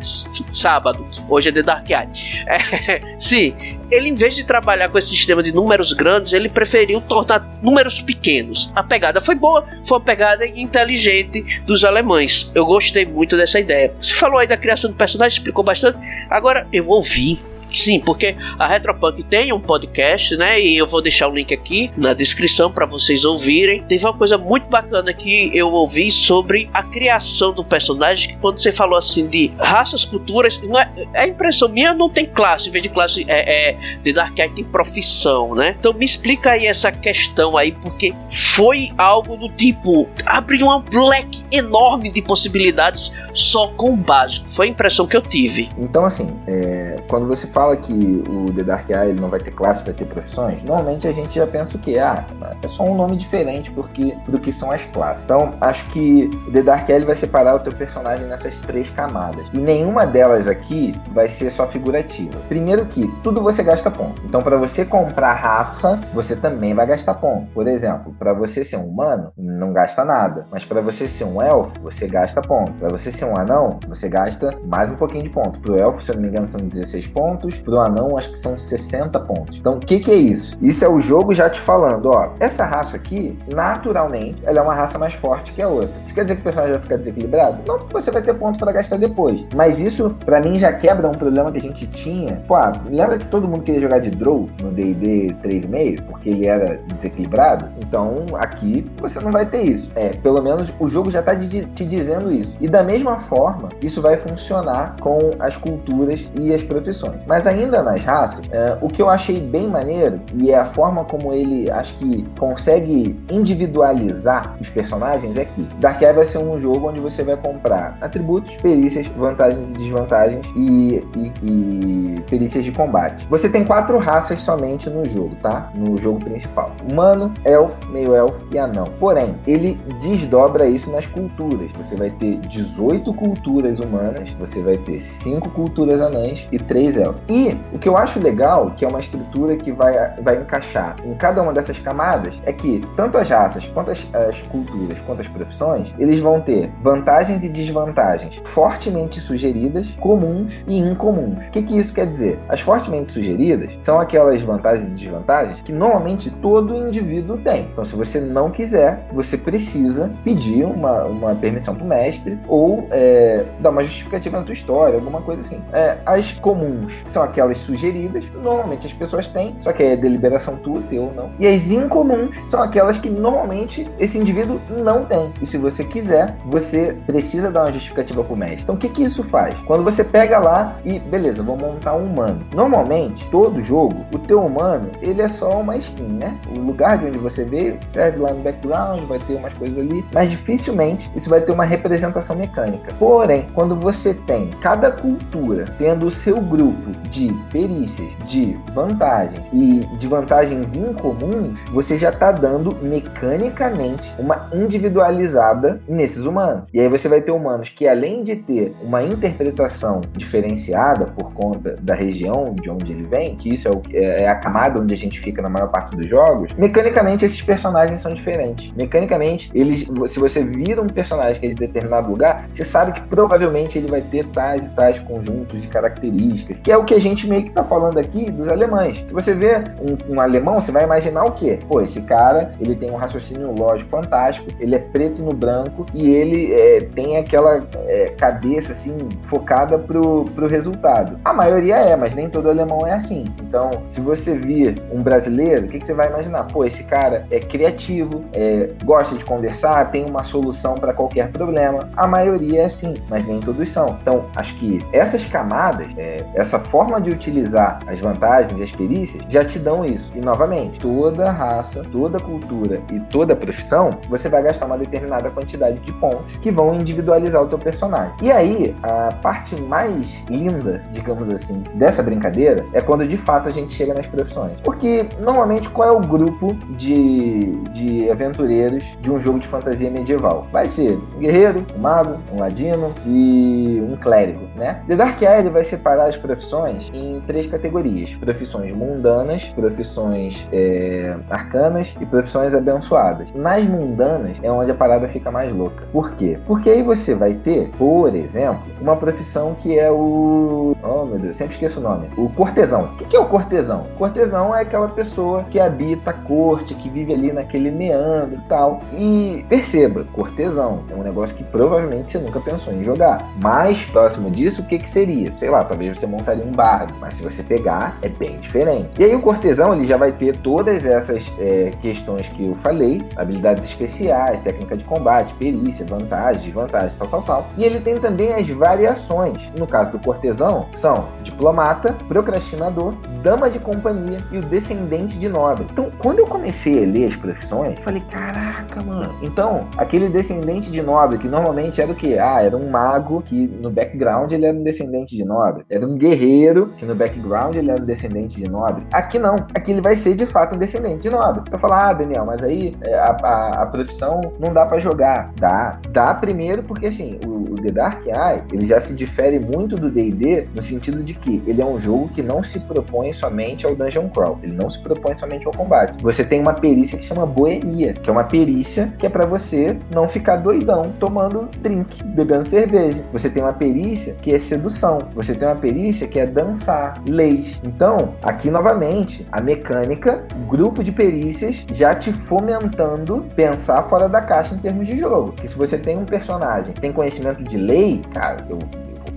sábado. 0.51 1.03
Hoje 1.27 1.49
é 1.49 1.51
da 1.51 1.61
Dark 1.63 1.89
Eye. 1.89 2.11
É, 2.51 3.17
sim, 3.17 3.53
ele 3.91 4.09
em 4.09 4.13
vez 4.13 4.35
de 4.35 4.43
trabalhar 4.43 4.89
com 4.89 4.97
esse 4.97 5.09
sistema 5.09 5.43
de 5.43 5.51
números 5.51 5.93
grandes, 5.93 6.33
ele 6.33 6.49
preferiu 6.49 7.01
tornar 7.01 7.45
números 7.61 7.99
pequenos. 7.99 8.71
A 8.75 8.81
pegada 8.81 9.19
foi 9.19 9.35
boa, 9.35 9.65
foi 9.83 9.97
uma 9.97 10.03
pegada 10.03 10.47
inteligente 10.47 11.43
dos 11.65 11.83
alemães. 11.83 12.51
Eu 12.55 12.65
gostei 12.65 13.05
muito 13.05 13.35
dessa 13.35 13.59
ideia. 13.59 13.93
Você 14.01 14.13
falou 14.13 14.39
aí 14.39 14.47
da 14.47 14.57
criação 14.57 14.89
de 14.89 14.95
personagens, 14.95 15.37
explicou 15.37 15.63
bastante. 15.63 15.97
Agora 16.29 16.67
eu 16.71 16.87
ouvi 16.87 17.39
Sim, 17.71 17.99
porque 17.99 18.35
a 18.59 18.67
Retropunk 18.67 19.23
tem 19.23 19.53
um 19.53 19.59
podcast, 19.59 20.35
né? 20.35 20.59
E 20.59 20.77
eu 20.77 20.85
vou 20.87 21.01
deixar 21.01 21.27
o 21.27 21.33
link 21.33 21.53
aqui 21.53 21.91
na 21.95 22.13
descrição 22.13 22.71
para 22.71 22.85
vocês 22.85 23.23
ouvirem. 23.25 23.83
Teve 23.83 24.05
uma 24.05 24.13
coisa 24.13 24.37
muito 24.37 24.67
bacana 24.67 25.13
que 25.13 25.51
eu 25.53 25.71
ouvi 25.71 26.11
sobre 26.11 26.69
a 26.73 26.83
criação 26.83 27.53
do 27.53 27.63
personagem. 27.63 28.29
Que 28.29 28.37
quando 28.37 28.59
você 28.59 28.71
falou 28.71 28.97
assim 28.97 29.27
de 29.27 29.51
raças, 29.59 30.03
culturas, 30.03 30.59
não 30.61 30.79
é, 30.79 30.91
é 31.13 31.27
impressão 31.27 31.69
minha, 31.69 31.93
não 31.93 32.09
tem 32.09 32.25
classe. 32.25 32.69
Em 32.69 32.71
vez 32.71 32.83
de 32.83 32.89
classe, 32.89 33.25
é, 33.27 33.71
é 33.71 33.97
de 34.03 34.13
Dark 34.13 34.37
Eye 34.37 34.49
tem 34.49 34.63
profissão, 34.63 35.55
né? 35.55 35.75
Então 35.79 35.93
me 35.93 36.05
explica 36.05 36.51
aí 36.51 36.65
essa 36.65 36.91
questão 36.91 37.57
aí, 37.57 37.71
porque 37.71 38.13
foi 38.29 38.91
algo 38.97 39.37
do 39.37 39.49
tipo 39.49 40.07
abrir 40.25 40.63
uma 40.63 40.79
black 40.79 41.43
enorme 41.51 42.11
de 42.11 42.21
possibilidades 42.21 43.11
só 43.33 43.67
com 43.67 43.93
o 43.93 43.95
básico. 43.95 44.49
Foi 44.49 44.67
a 44.67 44.69
impressão 44.69 45.07
que 45.07 45.15
eu 45.15 45.21
tive. 45.21 45.69
Então, 45.77 46.05
assim, 46.05 46.33
é, 46.47 47.01
quando 47.07 47.27
você 47.27 47.47
fala 47.47 47.60
que 47.77 48.23
o 48.27 48.51
The 48.53 48.63
Dark 48.63 48.89
Eye 48.89 49.13
não 49.13 49.29
vai 49.29 49.39
ter 49.39 49.51
classe, 49.51 49.83
vai 49.83 49.93
ter 49.93 50.05
profissões, 50.05 50.63
normalmente 50.63 51.07
a 51.07 51.11
gente 51.11 51.35
já 51.35 51.47
pensa 51.47 51.75
o 51.75 51.79
que? 51.79 51.97
Ah, 51.97 52.25
é 52.61 52.67
só 52.67 52.83
um 52.83 52.95
nome 52.95 53.17
diferente 53.17 53.71
porque, 53.71 54.15
do 54.27 54.39
que 54.39 54.51
são 54.51 54.71
as 54.71 54.83
classes. 54.85 55.23
Então, 55.23 55.53
acho 55.61 55.85
que 55.91 56.29
o 56.47 56.51
The 56.51 56.63
Dark 56.63 56.89
Eye 56.89 57.05
vai 57.05 57.15
separar 57.15 57.55
o 57.55 57.59
teu 57.59 57.73
personagem 57.73 58.27
nessas 58.27 58.59
três 58.61 58.89
camadas. 58.89 59.45
E 59.53 59.57
nenhuma 59.57 60.05
delas 60.05 60.47
aqui 60.47 60.93
vai 61.13 61.27
ser 61.27 61.49
só 61.51 61.67
figurativa. 61.67 62.37
Primeiro 62.49 62.85
que 62.85 63.07
tudo 63.23 63.41
você 63.41 63.63
gasta 63.63 63.89
ponto. 63.89 64.21
Então, 64.25 64.41
para 64.41 64.57
você 64.57 64.85
comprar 64.85 65.33
raça, 65.33 65.99
você 66.13 66.35
também 66.35 66.73
vai 66.73 66.85
gastar 66.85 67.15
ponto. 67.15 67.51
Por 67.53 67.67
exemplo, 67.67 68.13
para 68.17 68.33
você 68.33 68.63
ser 68.63 68.77
um 68.77 68.87
humano, 68.87 69.31
não 69.37 69.73
gasta 69.73 70.03
nada. 70.03 70.45
Mas 70.51 70.65
para 70.65 70.81
você 70.81 71.07
ser 71.07 71.23
um 71.23 71.41
elfo, 71.41 71.79
você 71.81 72.07
gasta 72.07 72.41
ponto. 72.41 72.73
Para 72.73 72.89
você 72.89 73.11
ser 73.11 73.25
um 73.25 73.37
anão, 73.37 73.79
você 73.87 74.09
gasta 74.09 74.53
mais 74.65 74.91
um 74.91 74.95
pouquinho 74.95 75.23
de 75.23 75.29
ponto. 75.29 75.59
Pro 75.59 75.77
elfo, 75.77 76.01
se 76.01 76.11
eu 76.11 76.15
não 76.15 76.21
me 76.21 76.29
engano, 76.29 76.47
são 76.47 76.59
16 76.59 77.07
pontos. 77.07 77.50
Pro 77.55 77.79
anão, 77.79 78.17
acho 78.17 78.31
que 78.31 78.39
são 78.39 78.57
60 78.57 79.19
pontos. 79.21 79.57
Então, 79.57 79.75
o 79.75 79.79
que, 79.79 79.99
que 79.99 80.11
é 80.11 80.15
isso? 80.15 80.57
Isso 80.61 80.83
é 80.83 80.89
o 80.89 80.99
jogo 80.99 81.33
já 81.33 81.49
te 81.49 81.59
falando, 81.59 82.07
ó. 82.07 82.31
Essa 82.39 82.65
raça 82.65 82.95
aqui, 82.97 83.37
naturalmente, 83.53 84.41
ela 84.45 84.59
é 84.59 84.61
uma 84.61 84.73
raça 84.73 84.97
mais 84.97 85.13
forte 85.13 85.51
que 85.53 85.61
a 85.61 85.67
outra. 85.67 85.91
Isso 86.05 86.13
quer 86.13 86.23
dizer 86.23 86.35
que 86.35 86.41
o 86.41 86.43
personagem 86.43 86.73
vai 86.73 86.81
ficar 86.81 86.97
desequilibrado? 86.97 87.59
Não, 87.65 87.79
porque 87.79 87.93
você 87.93 88.11
vai 88.11 88.21
ter 88.21 88.33
ponto 88.33 88.57
para 88.59 88.71
gastar 88.71 88.97
depois. 88.97 89.43
Mas 89.55 89.79
isso, 89.79 90.15
para 90.25 90.39
mim, 90.39 90.57
já 90.57 90.71
quebra 90.73 91.07
um 91.07 91.13
problema 91.13 91.51
que 91.51 91.57
a 91.57 91.61
gente 91.61 91.87
tinha. 91.87 92.41
Pô, 92.47 92.55
lembra 92.89 93.17
que 93.17 93.25
todo 93.27 93.47
mundo 93.47 93.63
queria 93.63 93.81
jogar 93.81 93.99
de 93.99 94.09
Drow 94.09 94.49
no 94.61 94.71
D&D 94.71 95.35
3.5? 95.43 96.01
Porque 96.05 96.29
ele 96.29 96.47
era 96.47 96.79
desequilibrado? 96.95 97.69
Então, 97.79 98.25
aqui, 98.33 98.89
você 98.99 99.19
não 99.19 99.31
vai 99.31 99.45
ter 99.45 99.61
isso. 99.63 99.91
É, 99.95 100.09
pelo 100.09 100.41
menos 100.41 100.73
o 100.79 100.87
jogo 100.87 101.11
já 101.11 101.21
tá 101.21 101.35
te 101.35 101.85
dizendo 101.85 102.31
isso. 102.31 102.57
E 102.59 102.67
da 102.67 102.83
mesma 102.83 103.17
forma, 103.17 103.69
isso 103.81 104.01
vai 104.01 104.17
funcionar 104.17 104.95
com 104.99 105.35
as 105.39 105.57
culturas 105.57 106.27
e 106.33 106.53
as 106.53 106.63
profissões. 106.63 107.19
Mas 107.27 107.40
ainda 107.47 107.81
nas 107.83 108.03
raças, 108.03 108.45
é, 108.51 108.77
o 108.81 108.87
que 108.87 109.01
eu 109.01 109.09
achei 109.09 109.39
bem 109.39 109.67
maneiro, 109.67 110.21
e 110.35 110.51
é 110.51 110.57
a 110.57 110.65
forma 110.65 111.03
como 111.05 111.33
ele 111.33 111.69
acho 111.69 111.95
que 111.97 112.23
consegue 112.37 113.19
individualizar 113.29 114.55
os 114.59 114.69
personagens, 114.69 115.37
é 115.37 115.45
que 115.45 115.61
Dark 115.79 116.01
Eye 116.01 116.13
vai 116.13 116.25
ser 116.25 116.37
um 116.37 116.59
jogo 116.59 116.89
onde 116.89 116.99
você 116.99 117.23
vai 117.23 117.37
comprar 117.37 117.97
atributos, 118.01 118.55
perícias, 118.55 119.07
vantagens 119.07 119.69
e 119.69 119.73
desvantagens 119.73 120.45
e, 120.55 121.03
e, 121.15 121.31
e 121.43 122.21
perícias 122.29 122.63
de 122.63 122.71
combate. 122.71 123.27
Você 123.29 123.49
tem 123.49 123.63
quatro 123.63 123.97
raças 123.97 124.41
somente 124.41 124.89
no 124.89 125.05
jogo, 125.05 125.35
tá? 125.41 125.69
No 125.75 125.97
jogo 125.97 126.19
principal: 126.19 126.71
humano, 126.89 127.31
elfo, 127.45 127.89
meio 127.89 128.15
elfo 128.15 128.39
e 128.51 128.57
anão. 128.57 128.89
Porém, 128.99 129.35
ele 129.45 129.79
desdobra 130.01 130.65
isso 130.67 130.91
nas 130.91 131.05
culturas. 131.05 131.71
Você 131.73 131.95
vai 131.95 132.09
ter 132.09 132.37
18 132.39 133.13
culturas 133.13 133.79
humanas, 133.79 134.31
você 134.33 134.61
vai 134.61 134.77
ter 134.77 134.99
5 134.99 135.49
culturas 135.49 136.01
anãs 136.01 136.47
e 136.51 136.59
3 136.59 136.97
elfos. 136.97 137.21
E 137.31 137.57
o 137.71 137.79
que 137.79 137.87
eu 137.87 137.95
acho 137.95 138.19
legal, 138.19 138.71
que 138.75 138.83
é 138.83 138.87
uma 138.87 138.99
estrutura 138.99 139.55
que 139.55 139.71
vai, 139.71 139.93
vai 140.21 140.35
encaixar 140.35 140.97
em 141.05 141.13
cada 141.13 141.41
uma 141.41 141.53
dessas 141.53 141.79
camadas, 141.79 142.37
é 142.45 142.51
que 142.51 142.85
tanto 142.97 143.17
as 143.17 143.29
raças, 143.29 143.65
quanto 143.67 143.89
as, 143.89 144.05
as 144.13 144.41
culturas, 144.49 144.99
quanto 144.99 145.21
as 145.21 145.29
profissões, 145.29 145.95
eles 145.97 146.19
vão 146.19 146.41
ter 146.41 146.69
vantagens 146.83 147.41
e 147.45 147.47
desvantagens 147.47 148.41
fortemente 148.43 149.21
sugeridas, 149.21 149.91
comuns 150.01 150.61
e 150.67 150.77
incomuns. 150.77 151.45
O 151.45 151.51
que, 151.51 151.63
que 151.63 151.77
isso 151.77 151.93
quer 151.93 152.07
dizer? 152.07 152.37
As 152.49 152.59
fortemente 152.59 153.13
sugeridas 153.13 153.81
são 153.81 153.97
aquelas 153.97 154.41
vantagens 154.41 154.89
e 154.89 154.91
desvantagens 154.91 155.61
que 155.61 155.71
normalmente 155.71 156.29
todo 156.29 156.75
indivíduo 156.75 157.37
tem. 157.37 157.69
Então, 157.71 157.85
se 157.85 157.95
você 157.95 158.19
não 158.19 158.51
quiser, 158.51 159.07
você 159.13 159.37
precisa 159.37 160.11
pedir 160.25 160.65
uma, 160.65 161.03
uma 161.03 161.33
permissão 161.33 161.73
para 161.73 161.85
o 161.85 161.87
mestre 161.87 162.37
ou 162.45 162.85
é, 162.91 163.45
dar 163.61 163.69
uma 163.69 163.83
justificativa 163.83 164.37
na 164.37 164.43
tua 164.43 164.53
história, 164.53 164.95
alguma 164.95 165.21
coisa 165.21 165.39
assim. 165.39 165.61
É, 165.71 165.95
as 166.05 166.33
comuns 166.33 167.01
são 167.05 167.20
aquelas 167.21 167.57
sugeridas, 167.57 168.25
normalmente 168.43 168.87
as 168.87 168.93
pessoas 168.93 169.29
têm, 169.29 169.55
só 169.59 169.71
que 169.71 169.83
é 169.83 169.95
deliberação 169.95 170.55
tua, 170.57 170.81
teu 170.89 171.03
ou 171.03 171.13
não. 171.13 171.31
E 171.39 171.47
as 171.47 171.71
incomuns 171.71 172.35
são 172.47 172.61
aquelas 172.61 172.97
que 172.97 173.09
normalmente 173.09 173.89
esse 173.99 174.17
indivíduo 174.17 174.59
não 174.69 175.05
tem. 175.05 175.33
E 175.41 175.45
se 175.45 175.57
você 175.57 175.83
quiser, 175.83 176.35
você 176.45 176.97
precisa 177.05 177.51
dar 177.51 177.63
uma 177.63 177.71
justificativa 177.71 178.23
para 178.23 178.33
o 178.33 178.37
mestre. 178.37 178.63
Então, 178.63 178.75
o 178.75 178.77
que, 178.77 178.89
que 178.89 179.03
isso 179.03 179.23
faz? 179.23 179.55
Quando 179.65 179.83
você 179.83 180.03
pega 180.03 180.39
lá 180.39 180.77
e, 180.85 180.99
beleza, 180.99 181.43
vou 181.43 181.57
montar 181.57 181.95
um 181.95 182.05
humano. 182.05 182.45
Normalmente, 182.53 183.27
todo 183.29 183.61
jogo, 183.61 184.05
o 184.13 184.19
teu 184.19 184.41
humano, 184.41 184.89
ele 185.01 185.21
é 185.21 185.27
só 185.27 185.59
uma 185.59 185.77
skin, 185.77 186.03
né? 186.03 186.37
O 186.49 186.59
lugar 186.59 186.97
de 186.97 187.05
onde 187.05 187.17
você 187.17 187.43
veio 187.43 187.77
serve 187.85 188.19
lá 188.19 188.33
no 188.33 188.41
background, 188.41 189.03
vai 189.03 189.19
ter 189.19 189.35
umas 189.35 189.53
coisas 189.53 189.77
ali, 189.77 190.03
mas 190.13 190.29
dificilmente 190.29 191.09
isso 191.15 191.29
vai 191.29 191.41
ter 191.41 191.51
uma 191.51 191.65
representação 191.65 192.35
mecânica. 192.35 192.93
Porém, 192.97 193.47
quando 193.53 193.75
você 193.75 194.13
tem 194.13 194.49
cada 194.61 194.91
cultura 194.91 195.65
tendo 195.77 196.05
o 196.05 196.11
seu 196.11 196.39
grupo 196.41 196.91
de 197.09 197.33
perícias, 197.51 198.13
de 198.27 198.57
vantagem 198.73 199.41
e 199.53 199.85
de 199.97 200.07
vantagens 200.07 200.75
incomuns, 200.75 201.59
você 201.71 201.97
já 201.97 202.09
está 202.09 202.31
dando 202.31 202.75
mecanicamente 202.81 204.13
uma 204.17 204.49
individualizada 204.53 205.81
nesses 205.87 206.25
humanos. 206.25 206.63
E 206.73 206.79
aí 206.79 206.87
você 206.87 207.07
vai 207.07 207.21
ter 207.21 207.31
humanos 207.31 207.69
que, 207.69 207.87
além 207.87 208.23
de 208.23 208.35
ter 208.35 208.73
uma 208.81 209.03
interpretação 209.03 210.01
diferenciada 210.15 211.05
por 211.07 211.33
conta 211.33 211.75
da 211.81 211.93
região 211.93 212.53
de 212.53 212.69
onde 212.69 212.91
ele 212.91 213.03
vem, 213.03 213.35
que 213.35 213.53
isso 213.53 213.67
é, 213.67 213.71
o, 213.71 213.81
é, 213.93 214.23
é 214.23 214.29
a 214.29 214.35
camada 214.35 214.79
onde 214.79 214.93
a 214.93 214.97
gente 214.97 215.19
fica 215.19 215.41
na 215.41 215.49
maior 215.49 215.67
parte 215.67 215.95
dos 215.95 216.07
jogos, 216.07 216.53
mecanicamente 216.53 217.25
esses 217.25 217.41
personagens 217.41 218.01
são 218.01 218.13
diferentes. 218.13 218.71
Mecanicamente, 218.75 219.51
eles, 219.53 219.87
se 220.07 220.19
você 220.19 220.43
vira 220.43 220.81
um 220.81 220.87
personagem 220.87 221.39
que 221.39 221.45
é 221.45 221.49
de 221.49 221.55
determinado 221.55 222.09
lugar, 222.09 222.45
você 222.47 222.63
sabe 222.63 222.93
que 222.93 223.01
provavelmente 223.01 223.77
ele 223.77 223.87
vai 223.87 224.01
ter 224.01 224.25
tais 224.27 224.67
e 224.67 224.69
tais 224.71 224.99
conjuntos 224.99 225.61
de 225.61 225.67
características, 225.67 226.57
que 226.63 226.71
é 226.71 226.77
o 226.77 226.83
que 226.83 226.90
a 226.93 226.99
gente 226.99 227.27
meio 227.27 227.43
que 227.43 227.51
tá 227.51 227.63
falando 227.63 227.97
aqui 227.97 228.29
dos 228.29 228.47
alemães. 228.47 229.03
Se 229.07 229.13
você 229.13 229.33
vê 229.33 229.57
um, 229.79 230.15
um 230.15 230.21
alemão, 230.21 230.59
você 230.59 230.71
vai 230.71 230.83
imaginar 230.83 231.25
o 231.25 231.31
quê? 231.31 231.59
Pô, 231.67 231.81
esse 231.81 232.01
cara, 232.01 232.53
ele 232.59 232.75
tem 232.75 232.91
um 232.91 232.95
raciocínio 232.95 233.53
lógico 233.57 233.89
fantástico, 233.89 234.47
ele 234.59 234.75
é 234.75 234.79
preto 234.79 235.21
no 235.21 235.33
branco 235.33 235.85
e 235.93 236.09
ele 236.09 236.53
é, 236.53 236.81
tem 236.93 237.17
aquela 237.17 237.63
é, 237.85 238.13
cabeça 238.17 238.71
assim 238.71 239.09
focada 239.23 239.77
pro, 239.77 240.25
pro 240.35 240.47
resultado. 240.47 241.19
A 241.23 241.33
maioria 241.33 241.77
é, 241.77 241.95
mas 241.95 242.13
nem 242.13 242.29
todo 242.29 242.49
alemão 242.49 242.85
é 242.85 242.93
assim. 242.93 243.25
Então, 243.39 243.83
se 243.87 244.01
você 244.01 244.37
vir 244.37 244.81
um 244.91 245.01
brasileiro, 245.01 245.65
o 245.65 245.69
que, 245.69 245.79
que 245.79 245.85
você 245.85 245.93
vai 245.93 246.09
imaginar? 246.09 246.45
Pô, 246.45 246.65
esse 246.65 246.83
cara 246.83 247.25
é 247.29 247.39
criativo, 247.39 248.23
é, 248.33 248.69
gosta 248.83 249.15
de 249.15 249.25
conversar, 249.25 249.91
tem 249.91 250.05
uma 250.05 250.23
solução 250.23 250.75
para 250.75 250.93
qualquer 250.93 251.31
problema. 251.31 251.89
A 251.95 252.07
maioria 252.07 252.61
é 252.61 252.65
assim, 252.65 252.95
mas 253.09 253.25
nem 253.25 253.39
todos 253.39 253.69
são. 253.69 253.97
Então, 254.01 254.25
acho 254.35 254.55
que 254.55 254.79
essas 254.91 255.25
camadas, 255.25 255.87
é, 255.97 256.25
essa 256.35 256.59
forma 256.59 256.80
de 257.01 257.11
utilizar 257.11 257.79
as 257.87 257.99
vantagens 257.99 258.59
e 258.59 258.63
as 258.63 258.71
perícias 258.71 259.23
já 259.29 259.45
te 259.45 259.59
dão 259.59 259.85
isso. 259.85 260.11
E 260.15 260.21
novamente, 260.21 260.79
toda 260.79 261.31
raça, 261.31 261.83
toda 261.91 262.19
cultura 262.19 262.81
e 262.91 262.99
toda 262.99 263.35
profissão, 263.35 263.91
você 264.09 264.29
vai 264.29 264.43
gastar 264.43 264.65
uma 264.65 264.77
determinada 264.77 265.29
quantidade 265.29 265.79
de 265.79 265.93
pontos 265.93 266.35
que 266.37 266.51
vão 266.51 266.75
individualizar 266.75 267.41
o 267.41 267.47
teu 267.47 267.57
personagem. 267.57 268.13
E 268.21 268.31
aí, 268.31 268.75
a 268.83 269.13
parte 269.21 269.55
mais 269.55 270.23
linda, 270.29 270.83
digamos 270.91 271.29
assim, 271.29 271.63
dessa 271.75 272.03
brincadeira 272.03 272.65
é 272.73 272.81
quando 272.81 273.07
de 273.07 273.17
fato 273.17 273.47
a 273.47 273.51
gente 273.51 273.73
chega 273.73 273.93
nas 273.93 274.07
profissões. 274.07 274.57
Porque 274.63 275.05
normalmente 275.19 275.69
qual 275.69 275.87
é 275.87 275.91
o 275.91 275.99
grupo 275.99 276.53
de, 276.77 277.57
de 277.73 278.09
aventureiros 278.09 278.83
de 279.01 279.11
um 279.11 279.19
jogo 279.19 279.39
de 279.39 279.47
fantasia 279.47 279.89
medieval? 279.89 280.47
Vai 280.51 280.67
ser 280.67 280.97
um 281.15 281.19
guerreiro, 281.19 281.65
um 281.75 281.79
mago, 281.79 282.19
um 282.33 282.39
ladino 282.39 282.93
e 283.05 283.81
um 283.87 283.95
clérigo, 283.97 284.47
né? 284.55 284.81
The 284.87 284.95
Dark 284.95 285.21
Eye 285.21 285.49
vai 285.49 285.63
separar 285.63 286.07
as 286.07 286.17
profissões 286.17 286.70
em 286.93 287.21
três 287.25 287.47
categorias: 287.47 288.13
profissões 288.15 288.71
mundanas, 288.73 289.43
profissões 289.55 290.47
é, 290.51 291.17
arcanas 291.29 291.95
e 291.99 292.05
profissões 292.05 292.53
abençoadas. 292.53 293.31
Nas 293.33 293.63
mundanas 293.63 294.37
é 294.41 294.51
onde 294.51 294.71
a 294.71 294.75
parada 294.75 295.07
fica 295.07 295.31
mais 295.31 295.51
louca. 295.53 295.83
Por 295.91 296.13
quê? 296.13 296.39
Porque 296.45 296.69
aí 296.69 296.83
você 296.83 297.15
vai 297.15 297.33
ter, 297.33 297.69
por 297.77 298.13
exemplo, 298.15 298.71
uma 298.79 298.95
profissão 298.95 299.55
que 299.55 299.77
é 299.77 299.91
o. 299.91 300.75
Oh 300.83 301.05
meu 301.05 301.19
Deus, 301.19 301.35
sempre 301.35 301.53
esqueço 301.53 301.79
o 301.79 301.83
nome. 301.83 302.07
O 302.17 302.29
cortesão. 302.29 302.91
O 302.99 303.05
que 303.05 303.15
é 303.15 303.19
o 303.19 303.25
cortesão? 303.25 303.85
Cortesão 303.97 304.55
é 304.55 304.61
aquela 304.61 304.89
pessoa 304.89 305.43
que 305.49 305.59
habita 305.59 306.11
a 306.11 306.13
corte, 306.13 306.75
que 306.75 306.89
vive 306.89 307.13
ali 307.13 307.31
naquele 307.31 307.71
meandro 307.71 308.39
e 308.39 308.49
tal. 308.49 308.79
E 308.93 309.45
perceba, 309.49 310.05
cortesão 310.13 310.83
é 310.89 310.95
um 310.95 311.03
negócio 311.03 311.35
que 311.35 311.43
provavelmente 311.43 312.11
você 312.11 312.19
nunca 312.19 312.39
pensou 312.39 312.73
em 312.73 312.83
jogar. 312.83 313.27
Mais 313.41 313.81
próximo 313.85 314.29
disso 314.29 314.51
isso, 314.51 314.61
o 314.61 314.65
que 314.65 314.77
que 314.77 314.89
seria? 314.89 315.33
Sei 315.37 315.49
lá, 315.49 315.63
talvez 315.63 315.97
você 315.97 316.05
montaria 316.05 316.43
um 316.43 316.51
bardo, 316.61 316.93
mas 317.01 317.15
se 317.15 317.23
você 317.23 317.41
pegar, 317.41 317.97
é 318.03 318.07
bem 318.07 318.39
diferente. 318.39 318.91
E 318.99 319.03
aí 319.03 319.15
o 319.15 319.19
cortesão, 319.19 319.73
ele 319.73 319.87
já 319.87 319.97
vai 319.97 320.11
ter 320.11 320.37
todas 320.37 320.85
essas 320.85 321.33
é, 321.39 321.71
questões 321.81 322.27
que 322.29 322.45
eu 322.45 322.53
falei, 322.53 323.01
habilidades 323.15 323.63
especiais, 323.63 324.41
técnica 324.41 324.77
de 324.77 324.83
combate, 324.85 325.33
perícia, 325.33 325.83
vantagem, 325.83 326.43
desvantagem, 326.43 326.95
tal, 326.99 327.07
tal, 327.07 327.21
tal. 327.23 327.47
E 327.57 327.63
ele 327.63 327.79
tem 327.79 327.99
também 327.99 328.31
as 328.33 328.47
variações. 328.47 329.51
No 329.57 329.65
caso 329.65 329.91
do 329.91 329.97
cortesão, 329.97 330.67
são 330.75 331.07
diplomata, 331.23 331.95
procrastinador, 332.07 332.93
dama 333.23 333.49
de 333.49 333.57
companhia 333.57 334.19
e 334.31 334.37
o 334.37 334.43
descendente 334.43 335.17
de 335.17 335.27
nobre. 335.27 335.65
Então, 335.71 335.89
quando 335.97 336.19
eu 336.19 336.27
comecei 336.27 336.83
a 336.83 336.87
ler 336.87 337.07
as 337.07 337.15
profissões, 337.15 337.79
falei, 337.79 338.03
caraca, 338.11 338.83
mano. 338.83 339.15
Então, 339.23 339.67
aquele 339.77 340.09
descendente 340.09 340.69
de 340.69 340.81
nobre, 340.81 341.17
que 341.17 341.27
normalmente 341.27 341.81
era 341.81 341.91
o 341.91 341.95
quê? 341.95 342.19
Ah, 342.21 342.43
era 342.43 342.55
um 342.55 342.69
mago 342.69 343.23
que 343.23 343.47
no 343.47 343.71
background 343.71 344.31
ele 344.31 344.45
era 344.45 344.55
um 344.55 344.61
descendente 344.61 345.15
de 345.15 345.25
nobre. 345.25 345.63
Era 345.67 345.87
um 345.87 345.97
guerreiro 345.97 346.50
que 346.77 346.85
no 346.85 346.95
background 346.95 347.55
ele 347.55 347.71
era 347.71 347.81
um 347.81 347.85
descendente 347.85 348.41
de 348.41 348.49
nobre. 348.49 348.83
Aqui 348.91 349.17
não. 349.17 349.35
Aqui 349.53 349.71
ele 349.71 349.81
vai 349.81 349.95
ser 349.95 350.15
de 350.15 350.25
fato 350.25 350.55
um 350.55 350.59
descendente 350.59 350.99
de 350.99 351.09
nobre. 351.09 351.41
Você 351.41 351.51
vai 351.51 351.59
falar, 351.59 351.89
ah, 351.89 351.93
Daniel, 351.93 352.25
mas 352.25 352.43
aí 352.43 352.77
é, 352.81 352.95
a, 352.95 353.09
a, 353.09 353.63
a 353.63 353.65
profissão 353.65 354.21
não 354.39 354.53
dá 354.53 354.65
para 354.65 354.79
jogar. 354.79 355.31
Dá. 355.35 355.77
Dá 355.89 356.13
primeiro 356.13 356.63
porque 356.63 356.87
assim, 356.87 357.19
o, 357.25 357.53
o 357.53 357.55
The 357.55 357.71
Dark 357.71 358.05
Eye, 358.05 358.43
ele 358.51 358.65
já 358.65 358.79
se 358.79 358.93
difere 358.93 359.39
muito 359.39 359.75
do 359.77 359.89
D&D 359.89 360.47
no 360.53 360.61
sentido 360.61 361.03
de 361.03 361.13
que 361.13 361.41
ele 361.45 361.61
é 361.61 361.65
um 361.65 361.79
jogo 361.79 362.09
que 362.09 362.21
não 362.21 362.43
se 362.43 362.59
propõe 362.59 363.13
somente 363.13 363.65
ao 363.65 363.75
dungeon 363.75 364.09
crawl. 364.09 364.39
Ele 364.43 364.53
não 364.53 364.69
se 364.69 364.79
propõe 364.79 365.15
somente 365.15 365.45
ao 365.45 365.53
combate. 365.53 366.01
Você 366.01 366.23
tem 366.23 366.39
uma 366.39 366.53
perícia 366.53 366.97
que 366.97 367.05
chama 367.05 367.25
boemia, 367.25 367.93
que 367.93 368.09
é 368.09 368.13
uma 368.13 368.23
perícia 368.23 368.93
que 368.97 369.05
é 369.05 369.09
para 369.09 369.25
você 369.25 369.77
não 369.89 370.07
ficar 370.07 370.37
doidão 370.37 370.91
tomando 370.99 371.49
drink, 371.61 372.03
bebendo 372.03 372.45
cerveja. 372.45 373.03
Você 373.11 373.29
tem 373.29 373.43
uma 373.43 373.53
perícia 373.53 374.15
que 374.21 374.33
é 374.33 374.39
sedução. 374.39 375.09
Você 375.15 375.33
tem 375.33 375.47
uma 375.47 375.55
perícia 375.55 376.07
que 376.07 376.19
é 376.19 376.25
dançar, 376.43 377.01
leis. 377.07 377.59
Então, 377.63 378.15
aqui 378.21 378.49
novamente, 378.49 379.27
a 379.31 379.39
mecânica, 379.39 380.25
grupo 380.47 380.83
de 380.83 380.91
perícias 380.91 381.65
já 381.71 381.95
te 381.95 382.11
fomentando 382.11 383.25
pensar 383.35 383.83
fora 383.83 384.09
da 384.09 384.21
caixa 384.21 384.55
em 384.55 384.59
termos 384.59 384.87
de 384.87 384.97
jogo. 384.97 385.33
Que 385.33 385.47
se 385.47 385.55
você 385.55 385.77
tem 385.77 385.97
um 385.97 386.05
personagem 386.05 386.73
tem 386.73 386.91
conhecimento 386.91 387.43
de 387.43 387.57
lei, 387.57 388.01
cara, 388.13 388.45
eu 388.49 388.57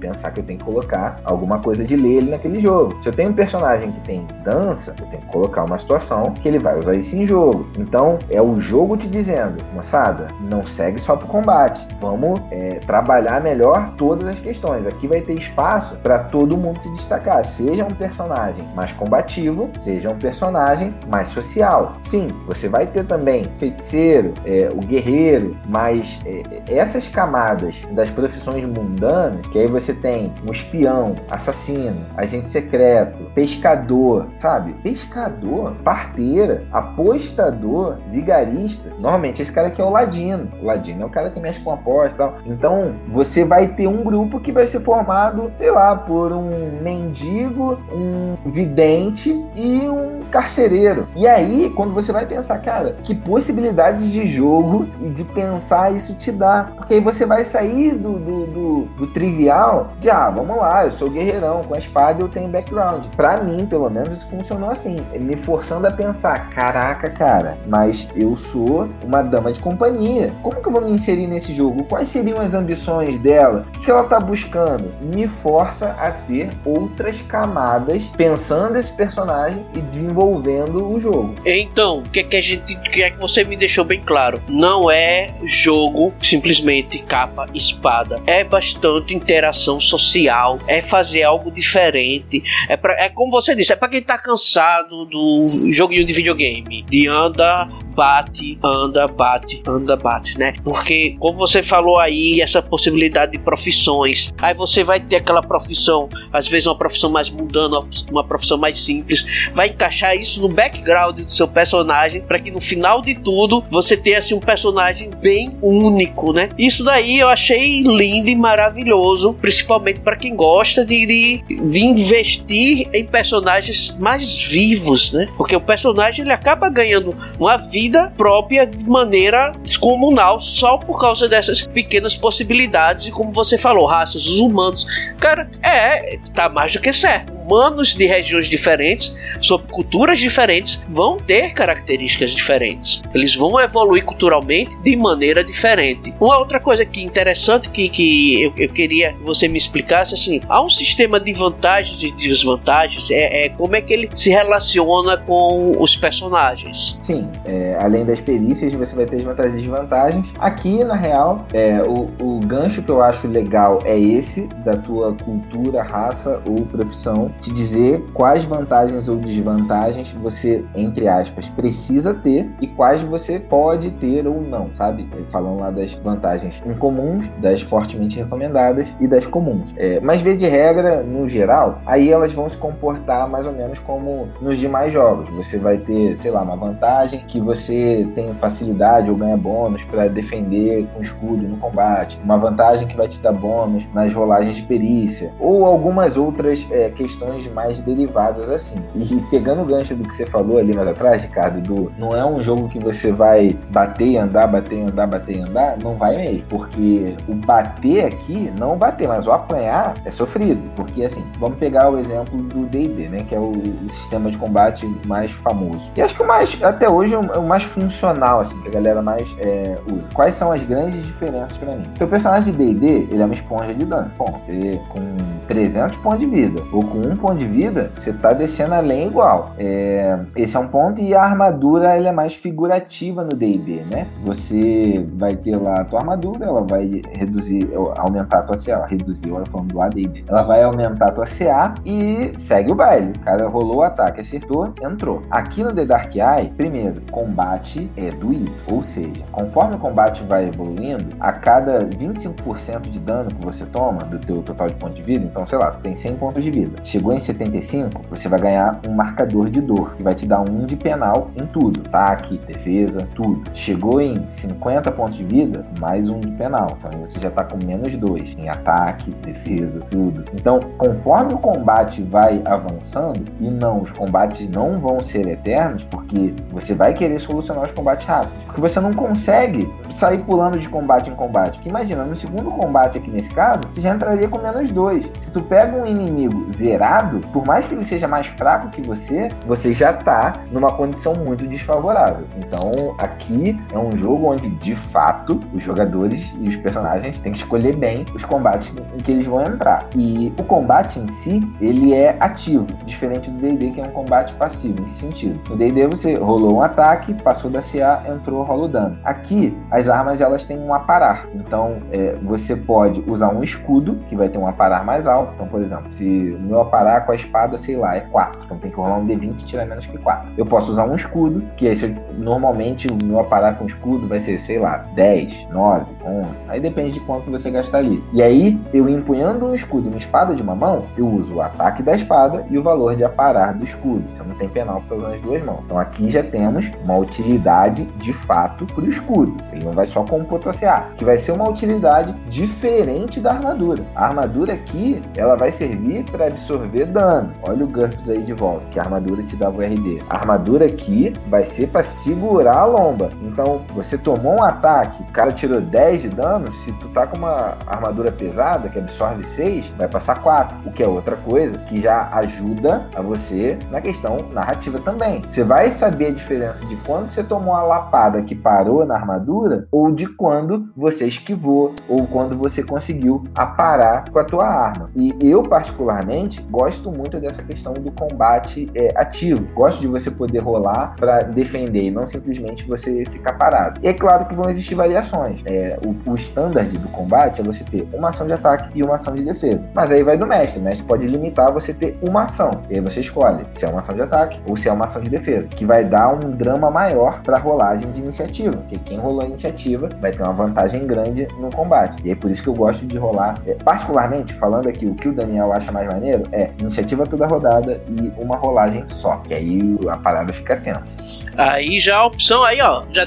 pensar 0.04 0.30
que 0.32 0.40
eu 0.40 0.44
tenho 0.44 0.58
que 0.58 0.64
colocar 0.64 1.18
alguma 1.24 1.58
coisa 1.60 1.82
de 1.82 1.96
ler 1.96 2.18
ali 2.18 2.30
naquele 2.30 2.60
jogo. 2.60 3.00
Se 3.00 3.08
eu 3.08 3.12
tenho 3.12 3.30
um 3.30 3.32
personagem 3.32 3.90
que 3.90 4.00
tem 4.00 4.26
dança, 4.44 4.94
eu 5.00 5.06
tenho 5.06 5.22
que 5.22 5.28
colocar 5.28 5.64
uma 5.64 5.78
situação 5.78 6.34
que 6.34 6.46
ele 6.46 6.58
vai 6.58 6.78
usar 6.78 6.94
isso 6.94 7.16
em 7.16 7.24
jogo. 7.24 7.66
Então, 7.78 8.18
é 8.28 8.42
o 8.42 8.60
jogo 8.60 8.98
te 8.98 9.08
dizendo, 9.08 9.64
moçada, 9.72 10.28
não 10.42 10.66
segue 10.66 11.00
só 11.00 11.16
pro 11.16 11.26
combate. 11.26 11.86
Vamos 11.98 12.38
é, 12.50 12.80
trabalhar 12.86 13.40
melhor 13.40 13.94
todas 13.96 14.28
as 14.28 14.38
questões. 14.38 14.86
Aqui 14.86 15.08
vai 15.08 15.22
ter 15.22 15.34
espaço 15.34 15.96
para 16.02 16.18
todo 16.18 16.58
mundo 16.58 16.80
se 16.82 16.90
destacar. 16.90 17.42
Seja 17.46 17.84
um 17.84 17.94
personagem 17.94 18.68
mais 18.74 18.92
combativo, 18.92 19.70
seja 19.78 20.10
um 20.10 20.18
personagem 20.18 20.94
mais 21.08 21.28
social. 21.28 21.96
Sim, 22.02 22.28
você 22.46 22.68
vai 22.68 22.86
ter 22.86 23.04
também 23.04 23.50
feiticeiro, 23.56 24.34
é, 24.44 24.70
o 24.70 24.80
guerreiro, 24.80 25.56
mas 25.66 26.18
é, 26.26 26.42
essas 26.68 27.08
camadas 27.08 27.76
das 27.92 28.10
profissões 28.10 28.64
mundanas, 28.66 29.46
que 29.46 29.58
aí 29.58 29.66
você 29.66 29.93
tem 29.94 30.32
um 30.46 30.50
espião, 30.50 31.14
assassino, 31.30 31.96
agente 32.16 32.50
secreto, 32.50 33.24
pescador, 33.34 34.28
sabe? 34.36 34.72
Pescador, 34.74 35.74
parteira, 35.84 36.64
apostador, 36.72 37.96
vigarista. 38.10 38.90
Normalmente 38.98 39.42
esse 39.42 39.52
cara 39.52 39.68
aqui 39.68 39.80
é 39.80 39.84
o 39.84 39.90
ladino. 39.90 40.48
O 40.60 40.66
ladino 40.66 41.02
é 41.02 41.06
o 41.06 41.10
cara 41.10 41.30
que 41.30 41.40
mexe 41.40 41.60
com 41.60 41.72
aposta 41.72 42.14
e 42.14 42.18
tal. 42.18 42.38
Então 42.46 42.94
você 43.08 43.44
vai 43.44 43.68
ter 43.68 43.86
um 43.86 44.02
grupo 44.02 44.40
que 44.40 44.52
vai 44.52 44.66
ser 44.66 44.80
formado, 44.80 45.50
sei 45.54 45.70
lá, 45.70 45.96
por 45.96 46.32
um 46.32 46.80
mendigo, 46.82 47.78
um 47.92 48.36
vidente 48.50 49.30
e 49.54 49.88
um 49.88 50.20
carcereiro. 50.30 51.08
E 51.16 51.26
aí, 51.26 51.72
quando 51.74 51.94
você 51.94 52.12
vai 52.12 52.26
pensar, 52.26 52.58
cara, 52.58 52.96
que 53.02 53.14
possibilidades 53.14 54.10
de 54.10 54.26
jogo 54.26 54.88
e 55.00 55.08
de 55.08 55.24
pensar 55.24 55.92
isso 55.92 56.14
te 56.14 56.32
dá. 56.32 56.72
Porque 56.76 56.94
aí 56.94 57.00
você 57.00 57.24
vai 57.24 57.44
sair 57.44 57.94
do, 57.94 58.18
do, 58.18 58.46
do, 58.46 58.80
do 58.96 59.06
trivial 59.08 59.83
de 60.00 60.10
ah, 60.10 60.30
vamos 60.30 60.56
lá, 60.56 60.84
eu 60.84 60.90
sou 60.90 61.10
guerreirão, 61.10 61.64
com 61.64 61.74
a 61.74 61.78
espada 61.78 62.22
eu 62.22 62.28
tenho 62.28 62.48
background. 62.48 63.06
Para 63.16 63.42
mim, 63.42 63.66
pelo 63.66 63.88
menos, 63.90 64.12
isso 64.12 64.26
funcionou 64.28 64.70
assim, 64.70 65.04
me 65.14 65.36
forçando 65.36 65.86
a 65.86 65.90
pensar, 65.90 66.50
caraca, 66.50 67.10
cara, 67.10 67.58
mas 67.66 68.08
eu 68.14 68.36
sou 68.36 68.88
uma 69.02 69.22
dama 69.22 69.52
de 69.52 69.60
companhia. 69.60 70.32
Como 70.42 70.60
que 70.60 70.68
eu 70.68 70.72
vou 70.72 70.82
me 70.82 70.90
inserir 70.90 71.26
nesse 71.26 71.54
jogo? 71.54 71.84
Quais 71.84 72.08
seriam 72.08 72.40
as 72.40 72.54
ambições 72.54 73.18
dela? 73.18 73.66
O 73.76 73.80
que 73.80 73.90
ela 73.90 74.04
tá 74.04 74.18
buscando? 74.20 74.92
Me 75.00 75.26
força 75.26 75.96
a 75.98 76.10
ter 76.10 76.50
outras 76.64 77.20
camadas 77.22 78.04
pensando 78.16 78.76
esse 78.76 78.92
personagem 78.92 79.64
e 79.74 79.80
desenvolvendo 79.80 80.90
o 80.90 81.00
jogo. 81.00 81.34
Então, 81.44 81.98
o 81.98 82.02
que 82.02 82.20
é 82.20 82.22
que 82.22 82.36
a 82.36 82.40
gente, 82.40 82.76
que 82.76 83.02
é 83.02 83.10
que 83.10 83.18
você 83.18 83.44
me 83.44 83.56
deixou 83.56 83.84
bem 83.84 84.00
claro? 84.00 84.40
Não 84.48 84.90
é 84.90 85.34
jogo 85.44 86.12
simplesmente 86.22 86.98
capa 86.98 87.48
espada, 87.54 88.22
é 88.26 88.44
bastante 88.44 89.14
interação 89.14 89.63
social, 89.80 90.60
é 90.66 90.80
fazer 90.80 91.22
algo 91.22 91.50
diferente. 91.50 92.42
É, 92.68 92.76
pra, 92.76 92.94
é 93.02 93.08
como 93.08 93.30
você 93.30 93.54
disse, 93.54 93.72
é 93.72 93.76
para 93.76 93.88
quem 93.88 94.02
tá 94.02 94.18
cansado 94.18 95.04
do 95.06 95.46
joguinho 95.72 96.04
de 96.04 96.12
videogame, 96.12 96.82
de 96.82 97.08
anda, 97.08 97.68
bate, 97.94 98.58
anda, 98.62 99.06
bate, 99.06 99.62
anda, 99.66 99.96
bate, 99.96 100.38
né? 100.38 100.54
Porque, 100.62 101.16
como 101.18 101.36
você 101.36 101.62
falou 101.62 101.98
aí, 101.98 102.40
essa 102.40 102.62
possibilidade 102.62 103.32
de 103.32 103.38
profissões, 103.38 104.32
aí 104.38 104.54
você 104.54 104.82
vai 104.82 105.00
ter 105.00 105.16
aquela 105.16 105.42
profissão, 105.42 106.08
às 106.32 106.48
vezes 106.48 106.66
uma 106.66 106.76
profissão 106.76 107.10
mais 107.10 107.30
mundana, 107.30 107.84
uma 108.10 108.24
profissão 108.24 108.58
mais 108.58 108.80
simples, 108.80 109.24
vai 109.54 109.68
encaixar 109.68 110.16
isso 110.16 110.40
no 110.40 110.48
background 110.48 111.20
do 111.20 111.32
seu 111.32 111.48
personagem 111.48 112.20
para 112.20 112.38
que 112.38 112.50
no 112.50 112.60
final 112.60 113.00
de 113.00 113.14
tudo 113.14 113.64
você 113.70 113.96
tenha 113.96 114.18
assim 114.18 114.34
um 114.34 114.40
personagem 114.40 115.10
bem 115.10 115.56
único, 115.62 116.32
né? 116.32 116.50
Isso 116.58 116.84
daí 116.84 117.18
eu 117.18 117.28
achei 117.28 117.82
lindo 117.82 118.28
e 118.28 118.36
maravilhoso, 118.36 119.34
principalmente 119.34 120.00
para 120.00 120.16
quem 120.16 120.34
gosta 120.34 120.84
de, 120.84 121.06
de, 121.06 121.44
de 121.70 121.80
investir 121.80 122.88
em 122.92 123.04
personagens 123.04 123.96
mais 123.98 124.42
vivos, 124.42 125.12
né? 125.12 125.28
Porque 125.36 125.54
o 125.54 125.60
personagem 125.60 126.24
ele 126.24 126.32
acaba 126.32 126.68
ganhando 126.68 127.16
uma 127.38 127.56
vida 127.56 127.83
vida 127.84 128.10
própria 128.16 128.66
de 128.66 128.88
maneira 128.88 129.54
descomunal 129.62 130.40
só 130.40 130.78
por 130.78 130.98
causa 130.98 131.28
dessas 131.28 131.62
pequenas 131.62 132.16
possibilidades 132.16 133.06
e 133.06 133.10
como 133.10 133.30
você 133.30 133.58
falou, 133.58 133.84
raças, 133.84 134.26
os 134.26 134.40
humanos. 134.40 134.86
Cara, 135.18 135.50
é, 135.62 136.18
tá 136.34 136.48
mais 136.48 136.72
do 136.72 136.80
que 136.80 136.92
certo 136.92 137.33
humanos 137.44 137.94
de 137.94 138.06
regiões 138.06 138.48
diferentes, 138.48 139.14
sob 139.40 139.64
culturas 139.70 140.18
diferentes, 140.18 140.80
vão 140.88 141.16
ter 141.16 141.52
características 141.52 142.30
diferentes. 142.30 143.02
Eles 143.14 143.34
vão 143.34 143.60
evoluir 143.60 144.04
culturalmente 144.04 144.76
de 144.82 144.96
maneira 144.96 145.44
diferente. 145.44 146.14
Uma 146.18 146.38
outra 146.38 146.58
coisa 146.58 146.84
que 146.84 147.02
interessante 147.02 147.68
que, 147.68 147.88
que 147.88 148.42
eu, 148.42 148.52
eu 148.56 148.68
queria 148.68 149.12
que 149.12 149.22
você 149.22 149.48
me 149.48 149.58
explicasse 149.58 150.14
assim, 150.14 150.40
há 150.48 150.62
um 150.62 150.68
sistema 150.68 151.20
de 151.20 151.32
vantagens 151.32 152.02
e 152.02 152.10
desvantagens. 152.12 153.10
É, 153.10 153.46
é 153.46 153.48
como 153.50 153.76
é 153.76 153.80
que 153.80 153.92
ele 153.92 154.10
se 154.14 154.30
relaciona 154.30 155.16
com 155.16 155.76
os 155.78 155.94
personagens? 155.96 156.98
Sim, 157.00 157.28
é, 157.44 157.76
além 157.78 158.04
das 158.04 158.20
perícias, 158.20 158.72
você 158.72 158.94
vai 158.94 159.06
ter 159.06 159.16
as 159.16 159.22
vantagens 159.22 159.54
e 159.54 159.58
desvantagens. 159.58 160.32
Aqui, 160.38 160.82
na 160.84 160.94
real, 160.94 161.46
é, 161.52 161.82
o, 161.82 162.10
o 162.18 162.40
gancho 162.40 162.82
que 162.82 162.90
eu 162.90 163.02
acho 163.02 163.28
legal 163.28 163.80
é 163.84 163.98
esse 163.98 164.46
da 164.64 164.76
tua 164.76 165.12
cultura, 165.12 165.82
raça 165.82 166.40
ou 166.46 166.64
profissão 166.66 167.33
te 167.40 167.52
dizer 167.52 168.04
quais 168.12 168.44
vantagens 168.44 169.08
ou 169.08 169.16
desvantagens 169.16 170.10
você, 170.12 170.64
entre 170.74 171.08
aspas, 171.08 171.48
precisa 171.48 172.14
ter 172.14 172.50
e 172.60 172.66
quais 172.66 173.02
você 173.02 173.38
pode 173.38 173.90
ter 173.92 174.26
ou 174.26 174.40
não, 174.40 174.70
sabe? 174.74 175.08
Falando 175.28 175.60
lá 175.60 175.70
das 175.70 175.92
vantagens 175.94 176.62
incomuns, 176.64 177.30
das 177.38 177.60
fortemente 177.60 178.16
recomendadas 178.16 178.92
e 179.00 179.06
das 179.06 179.26
comuns. 179.26 179.74
É, 179.76 180.00
mas, 180.00 180.20
vê 180.20 180.36
de 180.36 180.46
regra, 180.46 181.02
no 181.02 181.28
geral, 181.28 181.80
aí 181.84 182.10
elas 182.10 182.32
vão 182.32 182.48
se 182.48 182.56
comportar 182.56 183.28
mais 183.28 183.46
ou 183.46 183.52
menos 183.52 183.78
como 183.78 184.28
nos 184.40 184.58
demais 184.58 184.92
jogos. 184.92 185.28
Você 185.30 185.58
vai 185.58 185.78
ter, 185.78 186.16
sei 186.16 186.30
lá, 186.30 186.42
uma 186.42 186.56
vantagem 186.56 187.24
que 187.26 187.40
você 187.40 188.08
tem 188.14 188.34
facilidade 188.34 189.10
ou 189.10 189.16
ganha 189.16 189.36
bônus 189.36 189.84
para 189.84 190.08
defender 190.08 190.86
com 190.94 191.00
escudo 191.00 191.46
no 191.48 191.56
combate, 191.56 192.18
uma 192.22 192.36
vantagem 192.36 192.86
que 192.86 192.96
vai 192.96 193.08
te 193.08 193.20
dar 193.20 193.32
bônus 193.32 193.86
nas 193.92 194.12
rolagens 194.12 194.56
de 194.56 194.62
perícia, 194.62 195.32
ou 195.38 195.64
algumas 195.64 196.16
outras 196.16 196.66
é, 196.70 196.90
questões 196.90 197.23
questões 197.24 197.52
mais 197.52 197.80
derivadas 197.80 198.48
assim. 198.50 198.82
E 198.94 199.16
pegando 199.30 199.62
o 199.62 199.64
gancho 199.64 199.94
do 199.94 200.06
que 200.06 200.14
você 200.14 200.26
falou 200.26 200.58
ali 200.58 200.74
mais 200.74 200.88
atrás, 200.88 201.22
Ricardo, 201.22 201.60
do 201.60 201.92
não 201.98 202.14
é 202.14 202.24
um 202.24 202.42
jogo 202.42 202.68
que 202.68 202.78
você 202.78 203.12
vai 203.12 203.56
bater 203.70 204.08
e 204.08 204.18
andar, 204.18 204.46
bater 204.46 204.78
e 204.78 204.82
andar, 204.82 205.06
bater 205.06 205.36
e 205.36 205.40
andar, 205.40 205.78
não 205.78 205.96
vai 205.96 206.16
mesmo. 206.16 206.44
Porque 206.48 207.16
o 207.28 207.34
bater 207.34 208.06
aqui, 208.06 208.52
não 208.58 208.76
bater, 208.76 209.08
mas 209.08 209.26
o 209.26 209.32
apanhar 209.32 209.94
é 210.04 210.10
sofrido. 210.10 210.60
Porque 210.74 211.04
assim, 211.04 211.24
vamos 211.38 211.58
pegar 211.58 211.90
o 211.90 211.98
exemplo 211.98 212.42
do 212.42 212.66
D&D, 212.66 213.08
né? 213.08 213.24
Que 213.26 213.34
é 213.34 213.38
o, 213.38 213.52
o, 213.52 213.90
sistema 213.90 214.30
de 214.30 214.36
combate 214.36 214.86
mais 215.06 215.30
famoso. 215.30 215.90
E 215.96 216.02
acho 216.02 216.14
que 216.14 216.22
o 216.22 216.26
mais, 216.26 216.58
até 216.62 216.88
hoje, 216.88 217.14
é 217.14 217.18
o 217.18 217.46
mais 217.46 217.62
funcional, 217.62 218.40
assim, 218.40 218.60
que 218.60 218.68
a 218.68 218.70
galera 218.70 219.00
mais 219.00 219.26
é, 219.38 219.78
usa. 219.86 220.08
Quais 220.12 220.34
são 220.34 220.52
as 220.52 220.62
grandes 220.62 221.04
diferenças 221.04 221.56
para 221.56 221.74
mim? 221.74 221.88
Seu 221.96 222.08
personagem 222.08 222.52
de 222.52 222.74
D&D, 222.74 222.86
ele 223.10 223.22
é 223.22 223.24
uma 223.24 223.34
esponja 223.34 223.74
de 223.74 223.84
dano. 223.84 224.10
Bom, 224.18 224.40
você 224.42 224.80
com 224.88 225.00
300 225.46 225.96
pontos 225.98 226.20
de 226.20 226.26
vida 226.26 226.62
ou 226.72 226.82
com 226.84 226.98
um 226.98 227.13
ponto 227.16 227.36
de 227.36 227.46
vida, 227.46 227.88
você 227.88 228.12
tá 228.12 228.32
descendo 228.32 228.74
além 228.74 229.06
igual. 229.06 229.52
É, 229.58 230.18
esse 230.36 230.56
é 230.56 230.58
um 230.58 230.68
ponto 230.68 231.00
e 231.00 231.14
a 231.14 231.22
armadura 231.22 231.94
ela 231.94 232.08
é 232.08 232.12
mais 232.12 232.34
figurativa 232.34 233.24
no 233.24 233.34
D&D, 233.34 233.82
né? 233.90 234.06
Você 234.22 235.06
vai 235.14 235.36
ter 235.36 235.56
lá 235.56 235.80
a 235.80 235.84
tua 235.84 236.00
armadura, 236.00 236.44
ela 236.44 236.62
vai 236.62 237.02
reduzir, 237.16 237.68
aumentar 237.96 238.38
a 238.38 238.42
tua 238.42 238.56
CA, 238.56 238.86
reduzir, 238.86 239.30
olha 239.30 239.46
falando 239.46 239.72
do 239.72 239.80
AD&D. 239.80 240.24
Ela 240.28 240.42
vai 240.42 240.62
aumentar 240.62 241.08
a 241.08 241.12
tua 241.12 241.26
CA 241.26 241.74
e 241.84 242.32
segue 242.36 242.72
o 242.72 242.74
baile. 242.74 243.12
O 243.16 243.20
cara 243.20 243.46
rolou 243.48 243.76
o 243.78 243.82
ataque, 243.82 244.20
acertou, 244.20 244.72
entrou. 244.82 245.22
Aqui 245.30 245.62
no 245.62 245.72
The 245.72 245.84
Dark 245.84 246.14
Eye, 246.14 246.52
primeiro, 246.56 247.00
combate 247.10 247.90
é 247.96 248.10
doído, 248.10 248.52
ou 248.66 248.82
seja, 248.82 249.24
conforme 249.30 249.76
o 249.76 249.78
combate 249.78 250.22
vai 250.24 250.48
evoluindo, 250.48 251.14
a 251.20 251.32
cada 251.32 251.84
25% 251.84 252.90
de 252.90 252.98
dano 252.98 253.30
que 253.30 253.44
você 253.44 253.64
toma 253.66 254.04
do 254.04 254.18
teu 254.18 254.42
total 254.42 254.68
de 254.68 254.76
ponto 254.76 254.94
de 254.94 255.02
vida, 255.02 255.24
então 255.24 255.46
sei 255.46 255.58
lá, 255.58 255.72
tem 255.72 255.96
100 255.96 256.16
pontos 256.16 256.42
de 256.42 256.50
vida. 256.50 256.78
Chegou 256.84 257.03
em 257.12 257.20
75, 257.20 258.02
você 258.10 258.28
vai 258.28 258.40
ganhar 258.40 258.80
um 258.86 258.92
marcador 258.92 259.50
de 259.50 259.60
dor, 259.60 259.94
que 259.94 260.02
vai 260.02 260.14
te 260.14 260.26
dar 260.26 260.40
um 260.40 260.64
de 260.64 260.76
penal 260.76 261.30
em 261.36 261.46
tudo, 261.46 261.82
ataque, 261.86 262.38
defesa, 262.46 263.08
tudo. 263.14 263.42
Chegou 263.54 264.00
em 264.00 264.26
50 264.28 264.90
pontos 264.92 265.16
de 265.16 265.24
vida, 265.24 265.64
mais 265.78 266.08
um 266.08 266.20
de 266.20 266.30
penal. 266.32 266.78
Então 266.78 267.00
você 267.00 267.20
já 267.20 267.30
tá 267.30 267.44
com 267.44 267.58
menos 267.64 267.96
dois 267.96 268.34
em 268.38 268.48
ataque, 268.48 269.10
defesa, 269.22 269.80
tudo. 269.90 270.24
Então, 270.34 270.60
conforme 270.78 271.34
o 271.34 271.38
combate 271.38 272.02
vai 272.02 272.40
avançando, 272.44 273.24
e 273.40 273.50
não, 273.50 273.82
os 273.82 273.90
combates 273.90 274.48
não 274.48 274.78
vão 274.78 275.00
ser 275.00 275.26
eternos, 275.28 275.84
porque 275.84 276.34
você 276.50 276.74
vai 276.74 276.94
querer 276.94 277.18
solucionar 277.18 277.64
os 277.64 277.72
combates 277.72 278.06
rápidos. 278.06 278.36
Porque 278.44 278.60
você 278.60 278.80
não 278.80 278.92
consegue 278.92 279.72
sair 279.90 280.18
pulando 280.18 280.58
de 280.58 280.68
combate 280.68 281.10
em 281.10 281.14
combate. 281.14 281.54
Porque 281.54 281.68
imagina, 281.68 282.04
no 282.04 282.14
segundo 282.14 282.50
combate 282.52 282.98
aqui 282.98 283.10
nesse 283.10 283.32
caso, 283.34 283.62
você 283.70 283.80
já 283.80 283.94
entraria 283.94 284.28
com 284.28 284.38
menos 284.38 284.70
dois. 284.70 285.10
Se 285.18 285.30
tu 285.30 285.42
pega 285.42 285.76
um 285.76 285.86
inimigo 285.86 286.50
zerado, 286.52 286.93
por 287.32 287.44
mais 287.46 287.64
que 287.64 287.74
ele 287.74 287.84
seja 287.84 288.06
mais 288.06 288.26
fraco 288.26 288.68
que 288.68 288.82
você, 288.82 289.28
você 289.46 289.72
já 289.72 289.92
tá 289.92 290.40
numa 290.50 290.72
condição 290.72 291.14
muito 291.14 291.46
desfavorável. 291.46 292.26
Então, 292.36 292.94
aqui 292.98 293.58
é 293.72 293.78
um 293.78 293.96
jogo 293.96 294.32
onde, 294.32 294.50
de 294.50 294.74
fato, 294.74 295.40
os 295.52 295.62
jogadores 295.62 296.32
e 296.38 296.48
os 296.48 296.56
personagens 296.56 297.18
têm 297.20 297.32
que 297.32 297.38
escolher 297.38 297.76
bem 297.76 298.04
os 298.14 298.24
combates 298.24 298.74
em 298.94 298.98
que 298.98 299.12
eles 299.12 299.26
vão 299.26 299.42
entrar. 299.42 299.86
E 299.94 300.32
o 300.38 300.44
combate 300.44 300.98
em 300.98 301.08
si, 301.08 301.46
ele 301.60 301.94
é 301.94 302.16
ativo, 302.20 302.66
diferente 302.84 303.30
do 303.30 303.40
D&D 303.40 303.70
que 303.70 303.80
é 303.80 303.84
um 303.84 303.90
combate 303.90 304.32
passivo. 304.34 304.80
Em 304.80 304.84
que 304.84 304.94
sentido? 304.94 305.40
No 305.50 305.56
D&D 305.56 305.86
você 305.86 306.14
rolou 306.14 306.56
um 306.56 306.62
ataque, 306.62 307.14
passou 307.14 307.50
da 307.50 307.60
CA, 307.60 308.02
entrou, 308.08 308.42
rola 308.42 308.64
o 308.64 308.68
dano. 308.68 308.98
Aqui, 309.04 309.56
as 309.70 309.88
armas 309.88 310.20
elas 310.20 310.44
têm 310.44 310.58
um 310.58 310.72
aparar. 310.72 311.26
Então, 311.34 311.78
é, 311.90 312.16
você 312.22 312.56
pode 312.56 313.02
usar 313.06 313.28
um 313.28 313.42
escudo, 313.42 313.96
que 314.08 314.16
vai 314.16 314.28
ter 314.28 314.38
um 314.38 314.46
aparar 314.46 314.84
mais 314.84 315.06
alto. 315.06 315.32
Então, 315.34 315.46
por 315.46 315.62
exemplo, 315.62 315.90
se 315.90 316.36
o 316.38 316.40
meu 316.40 316.60
aparar 316.60 316.83
com 317.02 317.12
a 317.12 317.14
espada, 317.14 317.58
sei 317.58 317.76
lá, 317.76 317.96
é 317.96 318.00
4. 318.00 318.42
Então 318.44 318.58
tem 318.58 318.70
que 318.70 318.76
rolar 318.76 318.98
um 318.98 319.06
D20 319.06 319.40
e 319.40 319.44
tirar 319.44 319.66
menos 319.66 319.86
que 319.86 319.98
4. 319.98 320.32
Eu 320.36 320.46
posso 320.46 320.72
usar 320.72 320.84
um 320.84 320.94
escudo, 320.94 321.42
que 321.56 321.68
aí, 321.68 321.76
normalmente 322.16 322.86
o 322.88 323.06
meu 323.06 323.20
aparar 323.20 323.56
com 323.58 323.66
escudo 323.66 324.06
vai 324.06 324.20
ser, 324.20 324.38
sei 324.38 324.58
lá, 324.58 324.78
10, 324.94 325.48
9, 325.50 325.86
11. 326.04 326.44
Aí 326.48 326.60
depende 326.60 326.92
de 326.92 327.00
quanto 327.00 327.30
você 327.30 327.50
gastar 327.50 327.78
ali. 327.78 328.02
E 328.12 328.22
aí, 328.22 328.60
eu 328.72 328.88
empunhando 328.88 329.46
um 329.46 329.54
escudo 329.54 329.86
e 329.86 329.90
uma 329.90 329.98
espada 329.98 330.34
de 330.34 330.42
uma 330.42 330.54
mão, 330.54 330.82
eu 330.96 331.08
uso 331.08 331.36
o 331.36 331.42
ataque 331.42 331.82
da 331.82 331.94
espada 331.94 332.46
e 332.50 332.58
o 332.58 332.62
valor 332.62 332.96
de 332.96 333.04
aparar 333.04 333.54
do 333.54 333.64
escudo. 333.64 334.04
Você 334.12 334.22
não 334.22 334.34
tem 334.36 334.48
penal 334.48 334.82
para 334.86 334.96
usar 334.96 335.14
as 335.14 335.20
duas 335.20 335.42
mãos. 335.44 335.60
Então 335.64 335.78
aqui 335.78 336.10
já 336.10 336.22
temos 336.22 336.70
uma 336.82 336.96
utilidade 336.96 337.84
de 337.96 338.12
fato 338.12 338.66
para 338.66 338.84
o 338.84 338.88
escudo. 338.88 339.36
Ele 339.52 339.64
não 339.64 339.72
vai 339.72 339.84
só 339.84 340.04
como 340.04 340.24
potenciar, 340.24 340.90
que 340.96 341.04
vai 341.04 341.18
ser 341.18 341.32
uma 341.32 341.48
utilidade 341.48 342.14
diferente 342.28 343.20
da 343.20 343.32
armadura. 343.32 343.82
A 343.94 344.06
armadura 344.06 344.52
aqui, 344.52 345.02
ela 345.16 345.36
vai 345.36 345.50
servir 345.50 346.04
para 346.04 346.26
absorver 346.26 346.73
dano. 346.84 347.30
Olha 347.42 347.64
o 347.64 347.68
GURPS 347.68 348.08
aí 348.08 348.22
de 348.22 348.32
volta, 348.32 348.66
que 348.70 348.78
a 348.78 348.82
armadura 348.82 349.22
te 349.22 349.36
dava 349.36 349.58
o 349.58 349.60
RD. 349.60 350.02
A 350.08 350.16
armadura 350.16 350.66
aqui 350.66 351.12
vai 351.28 351.44
ser 351.44 351.68
para 351.68 351.82
segurar 351.82 352.58
a 352.58 352.64
lomba. 352.64 353.12
Então, 353.22 353.62
você 353.74 353.98
tomou 353.98 354.36
um 354.36 354.42
ataque, 354.42 355.02
o 355.02 355.12
cara 355.12 355.32
tirou 355.32 355.60
10 355.60 356.02
de 356.02 356.08
dano, 356.08 356.50
se 356.52 356.72
tu 356.72 356.88
tá 356.88 357.06
com 357.06 357.18
uma 357.18 357.56
armadura 357.66 358.10
pesada, 358.10 358.68
que 358.68 358.78
absorve 358.78 359.24
6, 359.24 359.66
vai 359.76 359.88
passar 359.88 360.22
4. 360.22 360.68
O 360.68 360.72
que 360.72 360.82
é 360.82 360.88
outra 360.88 361.16
coisa 361.16 361.58
que 361.58 361.80
já 361.80 362.08
ajuda 362.12 362.86
a 362.94 363.02
você 363.02 363.58
na 363.70 363.80
questão 363.80 364.28
narrativa 364.32 364.80
também. 364.80 365.22
Você 365.28 365.44
vai 365.44 365.70
saber 365.70 366.06
a 366.06 366.12
diferença 366.12 366.64
de 366.66 366.76
quando 366.76 367.08
você 367.08 367.22
tomou 367.22 367.54
a 367.54 367.62
lapada 367.62 368.22
que 368.22 368.34
parou 368.34 368.84
na 368.86 368.94
armadura 368.94 369.66
ou 369.70 369.92
de 369.92 370.06
quando 370.06 370.70
você 370.76 371.06
esquivou 371.06 371.74
ou 371.88 372.06
quando 372.06 372.36
você 372.36 372.62
conseguiu 372.62 373.24
aparar 373.34 374.10
com 374.10 374.18
a 374.18 374.24
tua 374.24 374.46
arma. 374.46 374.90
E 374.94 375.14
eu, 375.20 375.42
particularmente, 375.42 376.40
gosto 376.50 376.63
muito 376.90 377.18
dessa 377.18 377.42
questão 377.42 377.74
do 377.74 377.90
combate 377.90 378.70
é, 378.74 378.92
ativo. 378.96 379.46
Gosto 379.54 379.80
de 379.80 379.86
você 379.86 380.10
poder 380.10 380.38
rolar 380.38 380.94
para 380.96 381.22
defender 381.22 381.84
e 381.84 381.90
não 381.90 382.06
simplesmente 382.06 382.66
você 382.66 383.04
ficar 383.06 383.34
parado. 383.34 383.80
E 383.82 383.88
é 383.88 383.92
claro 383.92 384.26
que 384.26 384.34
vão 384.34 384.48
existir 384.50 384.74
variações. 384.74 385.40
É, 385.44 385.78
o, 385.84 386.10
o 386.10 386.14
standard 386.14 386.76
do 386.78 386.88
combate 386.88 387.40
é 387.40 387.44
você 387.44 387.64
ter 387.64 387.88
uma 387.92 388.10
ação 388.10 388.26
de 388.26 388.32
ataque 388.32 388.70
e 388.74 388.82
uma 388.82 388.94
ação 388.94 389.14
de 389.14 389.24
defesa. 389.24 389.68
Mas 389.74 389.92
aí 389.92 390.02
vai 390.02 390.16
do 390.16 390.26
mestre. 390.26 390.60
O 390.60 390.62
mestre 390.62 390.86
pode 390.86 391.06
limitar 391.06 391.52
você 391.52 391.72
ter 391.72 391.98
uma 392.02 392.24
ação. 392.24 392.62
E 392.70 392.74
aí 392.74 392.80
você 392.80 393.00
escolhe 393.00 393.44
se 393.52 393.64
é 393.64 393.68
uma 393.68 393.80
ação 393.80 393.94
de 393.94 394.02
ataque 394.02 394.40
ou 394.46 394.56
se 394.56 394.68
é 394.68 394.72
uma 394.72 394.84
ação 394.84 395.02
de 395.02 395.10
defesa. 395.10 395.48
Que 395.48 395.64
vai 395.64 395.84
dar 395.84 396.12
um 396.12 396.30
drama 396.30 396.70
maior 396.70 397.22
para 397.22 397.38
rolagem 397.38 397.90
de 397.90 398.00
iniciativa. 398.00 398.56
Porque 398.56 398.78
quem 398.78 398.98
rolou 398.98 399.22
a 399.22 399.26
iniciativa 399.26 399.88
vai 400.00 400.12
ter 400.12 400.22
uma 400.22 400.32
vantagem 400.32 400.86
grande 400.86 401.26
no 401.38 401.50
combate. 401.50 402.02
E 402.04 402.10
é 402.10 402.14
por 402.14 402.30
isso 402.30 402.42
que 402.42 402.48
eu 402.48 402.54
gosto 402.54 402.86
de 402.86 402.98
rolar, 402.98 403.34
é, 403.46 403.54
particularmente 403.54 404.34
falando 404.34 404.68
aqui, 404.68 404.86
o 404.86 404.94
que 404.94 405.08
o 405.08 405.12
Daniel 405.12 405.52
acha 405.52 405.70
mais 405.70 405.86
maneiro 405.86 406.28
é 406.32 406.43
iniciativa 406.58 407.06
toda 407.06 407.26
rodada 407.26 407.80
e 407.88 408.12
uma 408.20 408.36
rolagem 408.36 408.86
só. 408.86 409.16
Que 409.18 409.34
aí 409.34 409.78
a 409.88 409.96
parada 409.96 410.32
fica 410.32 410.56
tensa. 410.56 410.96
Aí 411.36 411.78
já 411.78 411.96
a 411.96 412.06
opção, 412.06 412.44
aí 412.44 412.60
ó, 412.60 412.84
já, 412.92 413.06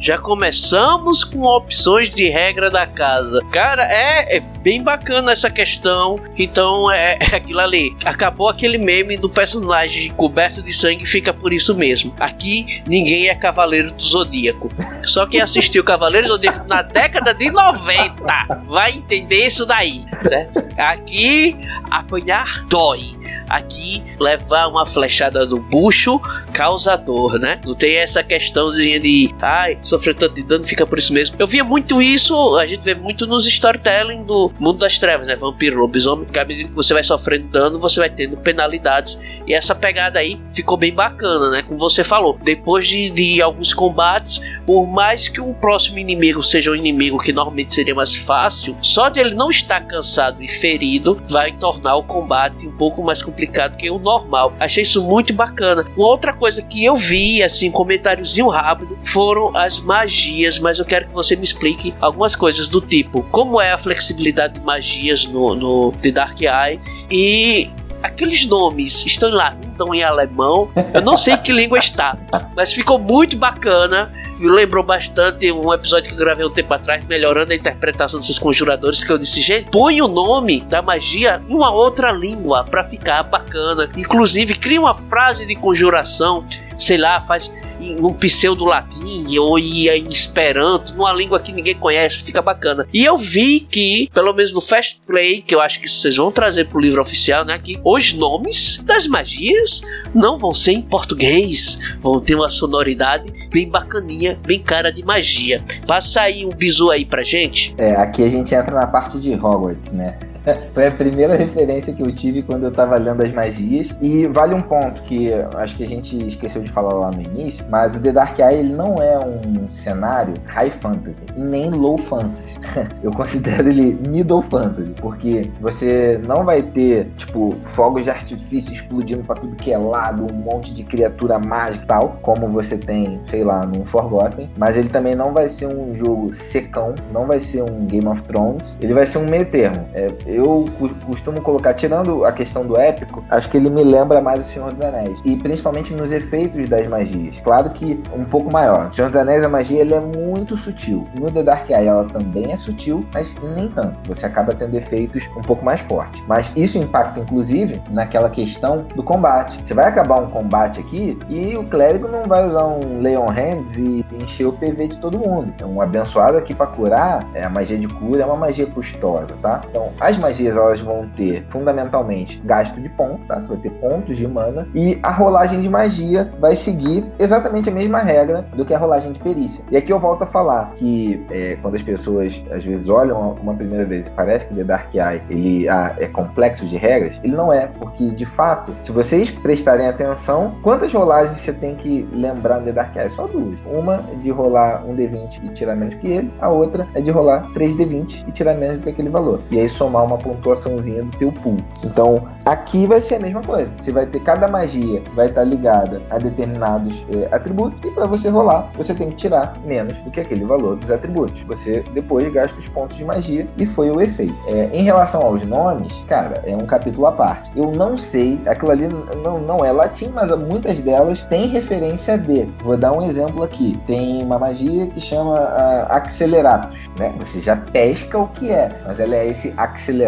já 0.00 0.18
começamos 0.18 1.24
com 1.24 1.42
opções 1.42 2.08
de 2.08 2.28
regra 2.28 2.70
da 2.70 2.86
casa. 2.86 3.42
Cara, 3.52 3.82
é, 3.84 4.36
é 4.36 4.40
bem 4.62 4.82
bacana 4.82 5.32
essa 5.32 5.50
questão. 5.50 6.18
Então 6.36 6.90
é, 6.90 7.18
é, 7.32 7.36
aquilo 7.36 7.60
ali. 7.60 7.96
Acabou 8.04 8.48
aquele 8.48 8.78
meme 8.78 9.16
do 9.16 9.28
personagem 9.28 10.10
coberto 10.12 10.62
de 10.62 10.72
sangue, 10.72 11.04
fica 11.06 11.32
por 11.32 11.52
isso 11.52 11.74
mesmo. 11.74 12.14
Aqui 12.18 12.82
ninguém 12.86 13.28
é 13.28 13.34
Cavaleiro 13.34 13.90
do 13.90 14.02
Zodíaco. 14.02 14.68
Só 15.04 15.26
quem 15.26 15.40
assistiu 15.40 15.82
Cavaleiro 15.84 16.26
do 16.26 16.30
Zodíaco 16.30 16.66
na 16.66 16.82
década 16.82 17.34
de 17.34 17.50
90 17.50 18.22
vai 18.64 18.92
entender 18.92 19.46
isso 19.46 19.66
daí, 19.66 20.04
certo? 20.22 20.64
Aqui 20.78 21.56
apanhar 21.90 22.66
dói. 22.76 23.16
Aqui 23.48 24.02
levar 24.18 24.66
uma 24.66 24.84
flechada 24.84 25.46
no 25.46 25.58
bucho 25.58 26.20
causa 26.52 26.96
dor, 26.96 27.38
né? 27.38 27.58
Não 27.64 27.74
tem 27.74 27.96
essa 27.96 28.22
questãozinha 28.22 28.98
de, 29.00 29.30
ai, 29.40 29.78
sofreu 29.82 30.14
tanto 30.14 30.34
de 30.34 30.42
dano, 30.42 30.64
fica 30.64 30.84
por 30.84 30.98
isso 30.98 31.12
mesmo. 31.12 31.36
Eu 31.38 31.46
via 31.46 31.62
muito 31.62 32.02
isso, 32.02 32.56
a 32.56 32.66
gente 32.66 32.82
vê 32.82 32.94
muito 32.94 33.26
nos 33.26 33.46
storytelling 33.46 34.24
do 34.24 34.52
mundo 34.58 34.80
das 34.80 34.98
trevas, 34.98 35.26
né? 35.26 35.36
Vampiro, 35.36 35.78
lobisomem, 35.78 36.24
porque 36.24 36.38
à 36.38 36.44
medida 36.44 36.68
que 36.68 36.74
você 36.74 36.92
vai 36.92 37.04
sofrendo 37.04 37.48
dano, 37.48 37.78
você 37.78 38.00
vai 38.00 38.10
tendo 38.10 38.36
penalidades. 38.36 39.18
E 39.46 39.54
essa 39.54 39.74
pegada 39.74 40.18
aí 40.18 40.38
ficou 40.52 40.76
bem 40.76 40.92
bacana, 40.92 41.48
né? 41.48 41.62
Como 41.62 41.78
você 41.78 42.02
falou, 42.02 42.38
depois 42.42 42.86
de, 42.86 43.10
de 43.10 43.40
alguns 43.40 43.72
combates, 43.72 44.40
por 44.66 44.86
mais 44.86 45.28
que 45.28 45.40
o 45.40 45.54
próximo 45.54 45.98
inimigo 45.98 46.42
seja 46.42 46.72
um 46.72 46.74
inimigo 46.74 47.18
que 47.18 47.32
normalmente 47.32 47.72
seria 47.72 47.94
mais 47.94 48.16
fácil, 48.16 48.76
só 48.82 49.08
de 49.08 49.20
ele 49.20 49.34
não 49.34 49.50
estar 49.50 49.80
cansado 49.82 50.42
e 50.42 50.48
ferido 50.48 51.22
vai 51.28 51.52
tornar 51.52 51.96
o 51.96 52.02
combate 52.02 52.65
um 52.66 52.76
pouco 52.76 53.02
mais 53.02 53.22
complicado 53.22 53.76
que 53.76 53.90
o 53.90 53.98
normal. 53.98 54.52
Achei 54.58 54.82
isso 54.82 55.02
muito 55.02 55.32
bacana. 55.32 55.86
Uma 55.96 56.08
outra 56.08 56.32
coisa 56.32 56.62
que 56.62 56.84
eu 56.84 56.94
vi, 56.94 57.42
assim, 57.42 57.70
comentáriozinho 57.70 58.48
rápido, 58.48 58.98
foram 59.04 59.56
as 59.56 59.80
magias, 59.80 60.58
mas 60.58 60.78
eu 60.78 60.84
quero 60.84 61.06
que 61.06 61.12
você 61.12 61.36
me 61.36 61.44
explique 61.44 61.94
algumas 62.00 62.34
coisas 62.34 62.68
do 62.68 62.80
tipo, 62.80 63.22
como 63.24 63.60
é 63.60 63.72
a 63.72 63.78
flexibilidade 63.78 64.54
de 64.54 64.60
magias 64.60 65.24
no, 65.26 65.54
no 65.54 65.92
The 65.92 66.10
Dark 66.10 66.40
Eye 66.40 66.80
e 67.10 67.70
aqueles 68.02 68.46
nomes 68.46 69.04
estão 69.04 69.30
lá, 69.30 69.56
em 69.94 70.02
alemão. 70.02 70.70
Eu 70.94 71.02
não 71.02 71.16
sei 71.16 71.36
que 71.36 71.52
língua 71.52 71.78
está, 71.78 72.16
mas 72.54 72.72
ficou 72.72 72.98
muito 72.98 73.36
bacana 73.36 74.12
lembrou 74.38 74.84
bastante 74.84 75.50
um 75.50 75.72
episódio 75.72 76.08
que 76.08 76.14
eu 76.14 76.18
gravei 76.18 76.44
um 76.44 76.50
tempo 76.50 76.72
atrás, 76.72 77.04
melhorando 77.06 77.52
a 77.52 77.54
interpretação 77.54 78.20
desses 78.20 78.38
conjuradores, 78.38 79.02
que 79.02 79.10
eu 79.10 79.18
disse, 79.18 79.40
gente, 79.40 79.70
põe 79.70 80.00
o 80.02 80.08
nome 80.08 80.60
da 80.60 80.82
magia 80.82 81.42
em 81.48 81.54
uma 81.54 81.70
outra 81.70 82.12
língua 82.12 82.64
para 82.64 82.84
ficar 82.84 83.22
bacana. 83.22 83.88
Inclusive, 83.96 84.54
cria 84.54 84.80
uma 84.80 84.94
frase 84.94 85.46
de 85.46 85.54
conjuração 85.54 86.44
sei 86.78 86.98
lá, 86.98 87.20
faz 87.20 87.52
um 87.80 88.12
pseudo-latim 88.12 89.36
ou 89.38 89.58
ia 89.58 89.96
em 89.96 90.08
esperanto, 90.08 90.94
numa 90.94 91.12
língua 91.12 91.40
que 91.40 91.52
ninguém 91.52 91.74
conhece, 91.74 92.22
fica 92.22 92.40
bacana. 92.40 92.86
E 92.92 93.04
eu 93.04 93.16
vi 93.16 93.60
que, 93.60 94.08
pelo 94.12 94.32
menos 94.32 94.52
no 94.52 94.60
Fast 94.60 95.00
Play, 95.06 95.42
que 95.42 95.54
eu 95.54 95.60
acho 95.60 95.80
que 95.80 95.88
vocês 95.88 96.16
vão 96.16 96.30
trazer 96.30 96.66
pro 96.66 96.80
livro 96.80 97.00
oficial, 97.00 97.44
né, 97.44 97.58
que 97.58 97.78
os 97.84 98.12
nomes 98.12 98.80
das 98.84 99.06
magias 99.06 99.65
não 100.14 100.38
vão 100.38 100.52
ser 100.52 100.72
em 100.72 100.82
português, 100.82 101.78
vão 102.00 102.20
ter 102.20 102.34
uma 102.34 102.50
sonoridade 102.50 103.32
bem 103.50 103.68
bacaninha, 103.68 104.38
bem 104.46 104.60
cara 104.60 104.90
de 104.90 105.04
magia. 105.04 105.62
Passa 105.86 106.22
aí 106.22 106.44
um 106.44 106.50
bisu 106.50 106.90
aí 106.90 107.04
pra 107.04 107.22
gente. 107.22 107.74
É, 107.78 107.96
aqui 107.96 108.22
a 108.22 108.28
gente 108.28 108.54
entra 108.54 108.74
na 108.74 108.86
parte 108.86 109.18
de 109.18 109.34
Hogwarts, 109.34 109.92
né? 109.92 110.18
Foi 110.72 110.86
a 110.86 110.90
primeira 110.90 111.34
referência 111.34 111.92
que 111.92 112.02
eu 112.02 112.14
tive 112.14 112.42
quando 112.42 112.64
eu 112.64 112.70
tava 112.70 112.96
lendo 112.96 113.22
as 113.22 113.32
magias. 113.32 113.88
E 114.00 114.26
vale 114.26 114.54
um 114.54 114.62
ponto 114.62 115.02
que 115.02 115.32
acho 115.56 115.76
que 115.76 115.84
a 115.84 115.88
gente 115.88 116.16
esqueceu 116.28 116.62
de 116.62 116.70
falar 116.70 116.92
lá 116.92 117.10
no 117.10 117.20
início, 117.20 117.64
mas 117.68 117.96
o 117.96 118.00
The 118.00 118.12
Dark 118.12 118.38
Eye 118.38 118.60
ele 118.60 118.72
não 118.72 118.96
é 119.02 119.18
um 119.18 119.68
cenário 119.68 120.34
high 120.46 120.70
fantasy, 120.70 121.22
nem 121.36 121.70
low 121.70 121.98
fantasy. 121.98 122.58
eu 123.02 123.10
considero 123.10 123.68
ele 123.68 123.98
middle 124.08 124.42
fantasy, 124.42 124.92
porque 125.00 125.50
você 125.60 126.20
não 126.22 126.44
vai 126.44 126.62
ter, 126.62 127.10
tipo, 127.16 127.56
fogos 127.64 128.04
de 128.04 128.10
artifício 128.10 128.72
explodindo 128.72 129.22
para 129.24 129.40
tudo 129.40 129.56
que 129.56 129.72
é 129.72 129.78
lado, 129.78 130.26
um 130.30 130.32
monte 130.32 130.72
de 130.72 130.84
criatura 130.84 131.38
mágica 131.38 131.84
e 131.84 131.86
tal, 131.86 132.18
como 132.22 132.48
você 132.48 132.78
tem, 132.78 133.20
sei 133.26 133.44
lá, 133.44 133.66
num 133.66 133.84
Forgotten, 133.84 134.50
mas 134.56 134.76
ele 134.76 134.88
também 134.88 135.14
não 135.14 135.32
vai 135.32 135.48
ser 135.48 135.66
um 135.66 135.94
jogo 135.94 136.32
secão, 136.32 136.94
não 137.12 137.26
vai 137.26 137.40
ser 137.40 137.62
um 137.62 137.86
Game 137.86 138.06
of 138.06 138.22
Thrones, 138.22 138.76
ele 138.80 138.94
vai 138.94 139.06
ser 139.06 139.18
um 139.18 139.26
meio 139.26 139.46
termo. 139.46 139.86
É, 139.94 140.10
eu 140.36 140.68
costumo 141.06 141.40
colocar, 141.40 141.74
tirando 141.74 142.24
a 142.24 142.32
questão 142.32 142.64
do 142.66 142.76
épico, 142.76 143.24
acho 143.30 143.48
que 143.48 143.56
ele 143.56 143.70
me 143.70 143.82
lembra 143.82 144.20
mais 144.20 144.40
o 144.40 144.52
Senhor 144.52 144.72
dos 144.72 144.84
Anéis. 144.84 145.18
E 145.24 145.36
principalmente 145.36 145.94
nos 145.94 146.12
efeitos 146.12 146.68
das 146.68 146.86
magias. 146.86 147.40
Claro 147.40 147.70
que 147.70 148.02
um 148.14 148.24
pouco 148.24 148.52
maior. 148.52 148.90
O 148.90 148.94
Senhor 148.94 149.08
dos 149.08 149.18
Anéis, 149.18 149.42
a 149.42 149.48
magia 149.48 149.80
ele 149.80 149.94
é 149.94 150.00
muito 150.00 150.56
sutil. 150.56 151.06
No 151.18 151.30
The 151.30 151.42
Dark 151.42 151.70
Eye 151.70 151.86
ela 151.86 152.04
também 152.04 152.52
é 152.52 152.56
sutil, 152.56 153.06
mas 153.14 153.34
nem 153.56 153.68
tanto. 153.68 153.96
Você 154.08 154.26
acaba 154.26 154.54
tendo 154.54 154.76
efeitos 154.76 155.22
um 155.36 155.42
pouco 155.42 155.64
mais 155.64 155.80
fortes. 155.80 156.22
Mas 156.26 156.50
isso 156.54 156.78
impacta, 156.78 157.20
inclusive, 157.20 157.82
naquela 157.90 158.28
questão 158.28 158.84
do 158.94 159.02
combate. 159.02 159.58
Você 159.64 159.72
vai 159.72 159.88
acabar 159.88 160.20
um 160.20 160.30
combate 160.30 160.80
aqui 160.80 161.18
e 161.28 161.56
o 161.56 161.64
clérigo 161.64 162.08
não 162.08 162.24
vai 162.24 162.46
usar 162.46 162.64
um 162.64 163.00
Leon 163.00 163.26
Hands 163.26 163.76
e 163.76 164.04
encher 164.20 164.46
o 164.46 164.52
PV 164.52 164.88
de 164.88 164.98
todo 164.98 165.18
mundo. 165.18 165.52
Então, 165.54 165.70
um 165.70 165.80
abençoado 165.80 166.36
aqui 166.36 166.54
para 166.54 166.66
curar, 166.66 167.26
é, 167.34 167.44
a 167.44 167.48
magia 167.48 167.78
de 167.78 167.88
cura 167.88 168.22
é 168.22 168.26
uma 168.26 168.36
magia 168.36 168.66
custosa, 168.66 169.34
tá? 169.40 169.62
Então, 169.70 169.90
as 169.98 170.18
magias 170.26 170.56
elas 170.56 170.80
vão 170.80 171.08
ter 171.16 171.46
fundamentalmente 171.48 172.40
gasto 172.44 172.80
de 172.80 172.88
pontos, 172.88 173.26
tá? 173.26 173.40
Você 173.40 173.48
vai 173.48 173.58
ter 173.58 173.70
pontos 173.70 174.16
de 174.16 174.26
mana 174.26 174.66
e 174.74 174.98
a 175.02 175.10
rolagem 175.10 175.60
de 175.60 175.68
magia 175.68 176.32
vai 176.40 176.56
seguir 176.56 177.04
exatamente 177.18 177.68
a 177.68 177.72
mesma 177.72 177.98
regra 177.98 178.44
do 178.54 178.64
que 178.64 178.74
a 178.74 178.78
rolagem 178.78 179.12
de 179.12 179.20
perícia. 179.20 179.64
E 179.70 179.76
aqui 179.76 179.92
eu 179.92 180.00
volto 180.00 180.22
a 180.22 180.26
falar 180.26 180.72
que 180.74 181.24
é, 181.30 181.56
quando 181.62 181.76
as 181.76 181.82
pessoas 181.82 182.42
às 182.50 182.64
vezes 182.64 182.88
olham 182.88 183.36
uma 183.40 183.54
primeira 183.54 183.84
vez 183.84 184.06
e 184.06 184.10
parece 184.10 184.46
que 184.46 184.54
The 184.54 184.64
Dark 184.64 184.94
Eye 184.94 185.22
ele 185.30 185.68
ah, 185.68 185.94
é 185.98 186.06
complexo 186.06 186.66
de 186.66 186.76
regras, 186.76 187.20
ele 187.22 187.36
não 187.36 187.52
é, 187.52 187.66
porque 187.66 188.10
de 188.10 188.26
fato, 188.26 188.74
se 188.80 188.90
vocês 188.90 189.30
prestarem 189.30 189.86
atenção, 189.86 190.56
quantas 190.62 190.92
rolagens 190.92 191.38
você 191.38 191.52
tem 191.52 191.76
que 191.76 192.08
lembrar 192.12 192.58
no 192.58 192.66
The 192.66 192.72
Dark 192.72 192.96
Eye? 192.96 193.10
Só 193.10 193.26
duas. 193.26 193.58
Uma 193.66 194.04
é 194.12 194.16
de 194.16 194.30
rolar 194.30 194.84
um 194.84 194.96
D20 194.96 195.44
e 195.44 195.48
tirar 195.50 195.76
menos 195.76 195.94
que 195.94 196.08
ele, 196.08 196.32
a 196.40 196.48
outra 196.48 196.86
é 196.94 197.00
de 197.00 197.10
rolar 197.10 197.48
3 197.54 197.76
D20 197.76 198.28
e 198.28 198.32
tirar 198.32 198.54
menos 198.54 198.80
do 198.80 198.84
que 198.84 198.90
aquele 198.90 199.08
valor. 199.08 199.40
E 199.50 199.60
aí 199.60 199.68
somar 199.68 200.04
uma 200.04 200.15
pontuaçãozinha 200.18 201.04
do 201.04 201.16
teu 201.16 201.32
pool. 201.32 201.56
Então, 201.84 202.26
aqui 202.44 202.86
vai 202.86 203.00
ser 203.00 203.16
a 203.16 203.20
mesma 203.20 203.42
coisa. 203.42 203.72
Você 203.80 203.92
vai 203.92 204.06
ter 204.06 204.20
cada 204.20 204.48
magia 204.48 205.02
vai 205.14 205.28
estar 205.28 205.44
ligada 205.44 206.02
a 206.10 206.18
determinados 206.18 207.04
é, 207.12 207.34
atributos 207.34 207.82
e 207.84 207.90
para 207.90 208.06
você 208.06 208.28
rolar, 208.28 208.70
você 208.76 208.94
tem 208.94 209.10
que 209.10 209.16
tirar 209.16 209.56
menos 209.64 209.96
do 209.98 210.10
que 210.10 210.20
aquele 210.20 210.44
valor 210.44 210.76
dos 210.76 210.90
atributos. 210.90 211.42
Você 211.42 211.84
depois 211.92 212.30
gasta 212.32 212.58
os 212.58 212.68
pontos 212.68 212.96
de 212.96 213.04
magia 213.04 213.46
e 213.56 213.66
foi 213.66 213.90
o 213.90 214.00
efeito. 214.00 214.34
É, 214.48 214.70
em 214.72 214.82
relação 214.82 215.22
aos 215.22 215.44
nomes, 215.46 215.92
cara, 216.06 216.42
é 216.44 216.54
um 216.56 216.66
capítulo 216.66 217.06
à 217.06 217.12
parte. 217.12 217.50
Eu 217.56 217.70
não 217.72 217.96
sei, 217.96 218.40
aquilo 218.46 218.70
ali 218.70 218.88
não, 219.22 219.38
não 219.40 219.64
é 219.64 219.72
latim, 219.72 220.08
mas 220.08 220.30
muitas 220.38 220.80
delas 220.80 221.22
têm 221.22 221.46
referência 221.46 222.18
de. 222.18 222.48
Vou 222.62 222.76
dar 222.76 222.92
um 222.92 223.02
exemplo 223.02 223.42
aqui. 223.42 223.78
Tem 223.86 224.22
uma 224.22 224.38
magia 224.38 224.86
que 224.86 225.00
chama 225.00 225.34
uh, 225.34 225.92
Acceleratus, 225.92 226.88
né? 226.98 227.14
Você 227.18 227.40
já 227.40 227.56
pesca 227.56 228.18
o 228.18 228.28
que 228.28 228.50
é, 228.50 228.70
mas 228.84 229.00
ela 229.00 229.16
é 229.16 229.28
esse 229.28 229.54
Acceleratus 229.56 230.05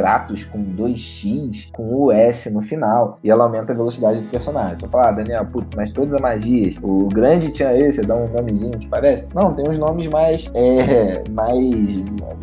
Com 0.50 0.64
2x, 0.76 1.70
com 1.72 1.94
o 1.94 2.12
S 2.12 2.50
no 2.50 2.60
final, 2.60 3.18
e 3.22 3.30
ela 3.30 3.44
aumenta 3.44 3.72
a 3.72 3.76
velocidade 3.76 4.20
do 4.20 4.30
personagem. 4.30 4.78
Você 4.78 4.88
fala, 4.88 5.08
ah, 5.08 5.12
Daniel, 5.12 5.46
putz, 5.46 5.74
mas 5.74 5.90
todas 5.90 6.14
as 6.14 6.20
magias, 6.20 6.76
o 6.82 7.08
grande 7.08 7.50
tinha 7.50 7.74
esse, 7.76 8.02
dá 8.02 8.14
um 8.14 8.28
nomezinho 8.28 8.78
que 8.78 8.88
parece. 8.88 9.26
Não, 9.34 9.52
tem 9.52 9.68
uns 9.68 9.78
nomes 9.78 10.06
mais, 10.08 10.50
é, 10.54 11.22
mais, 11.30 11.58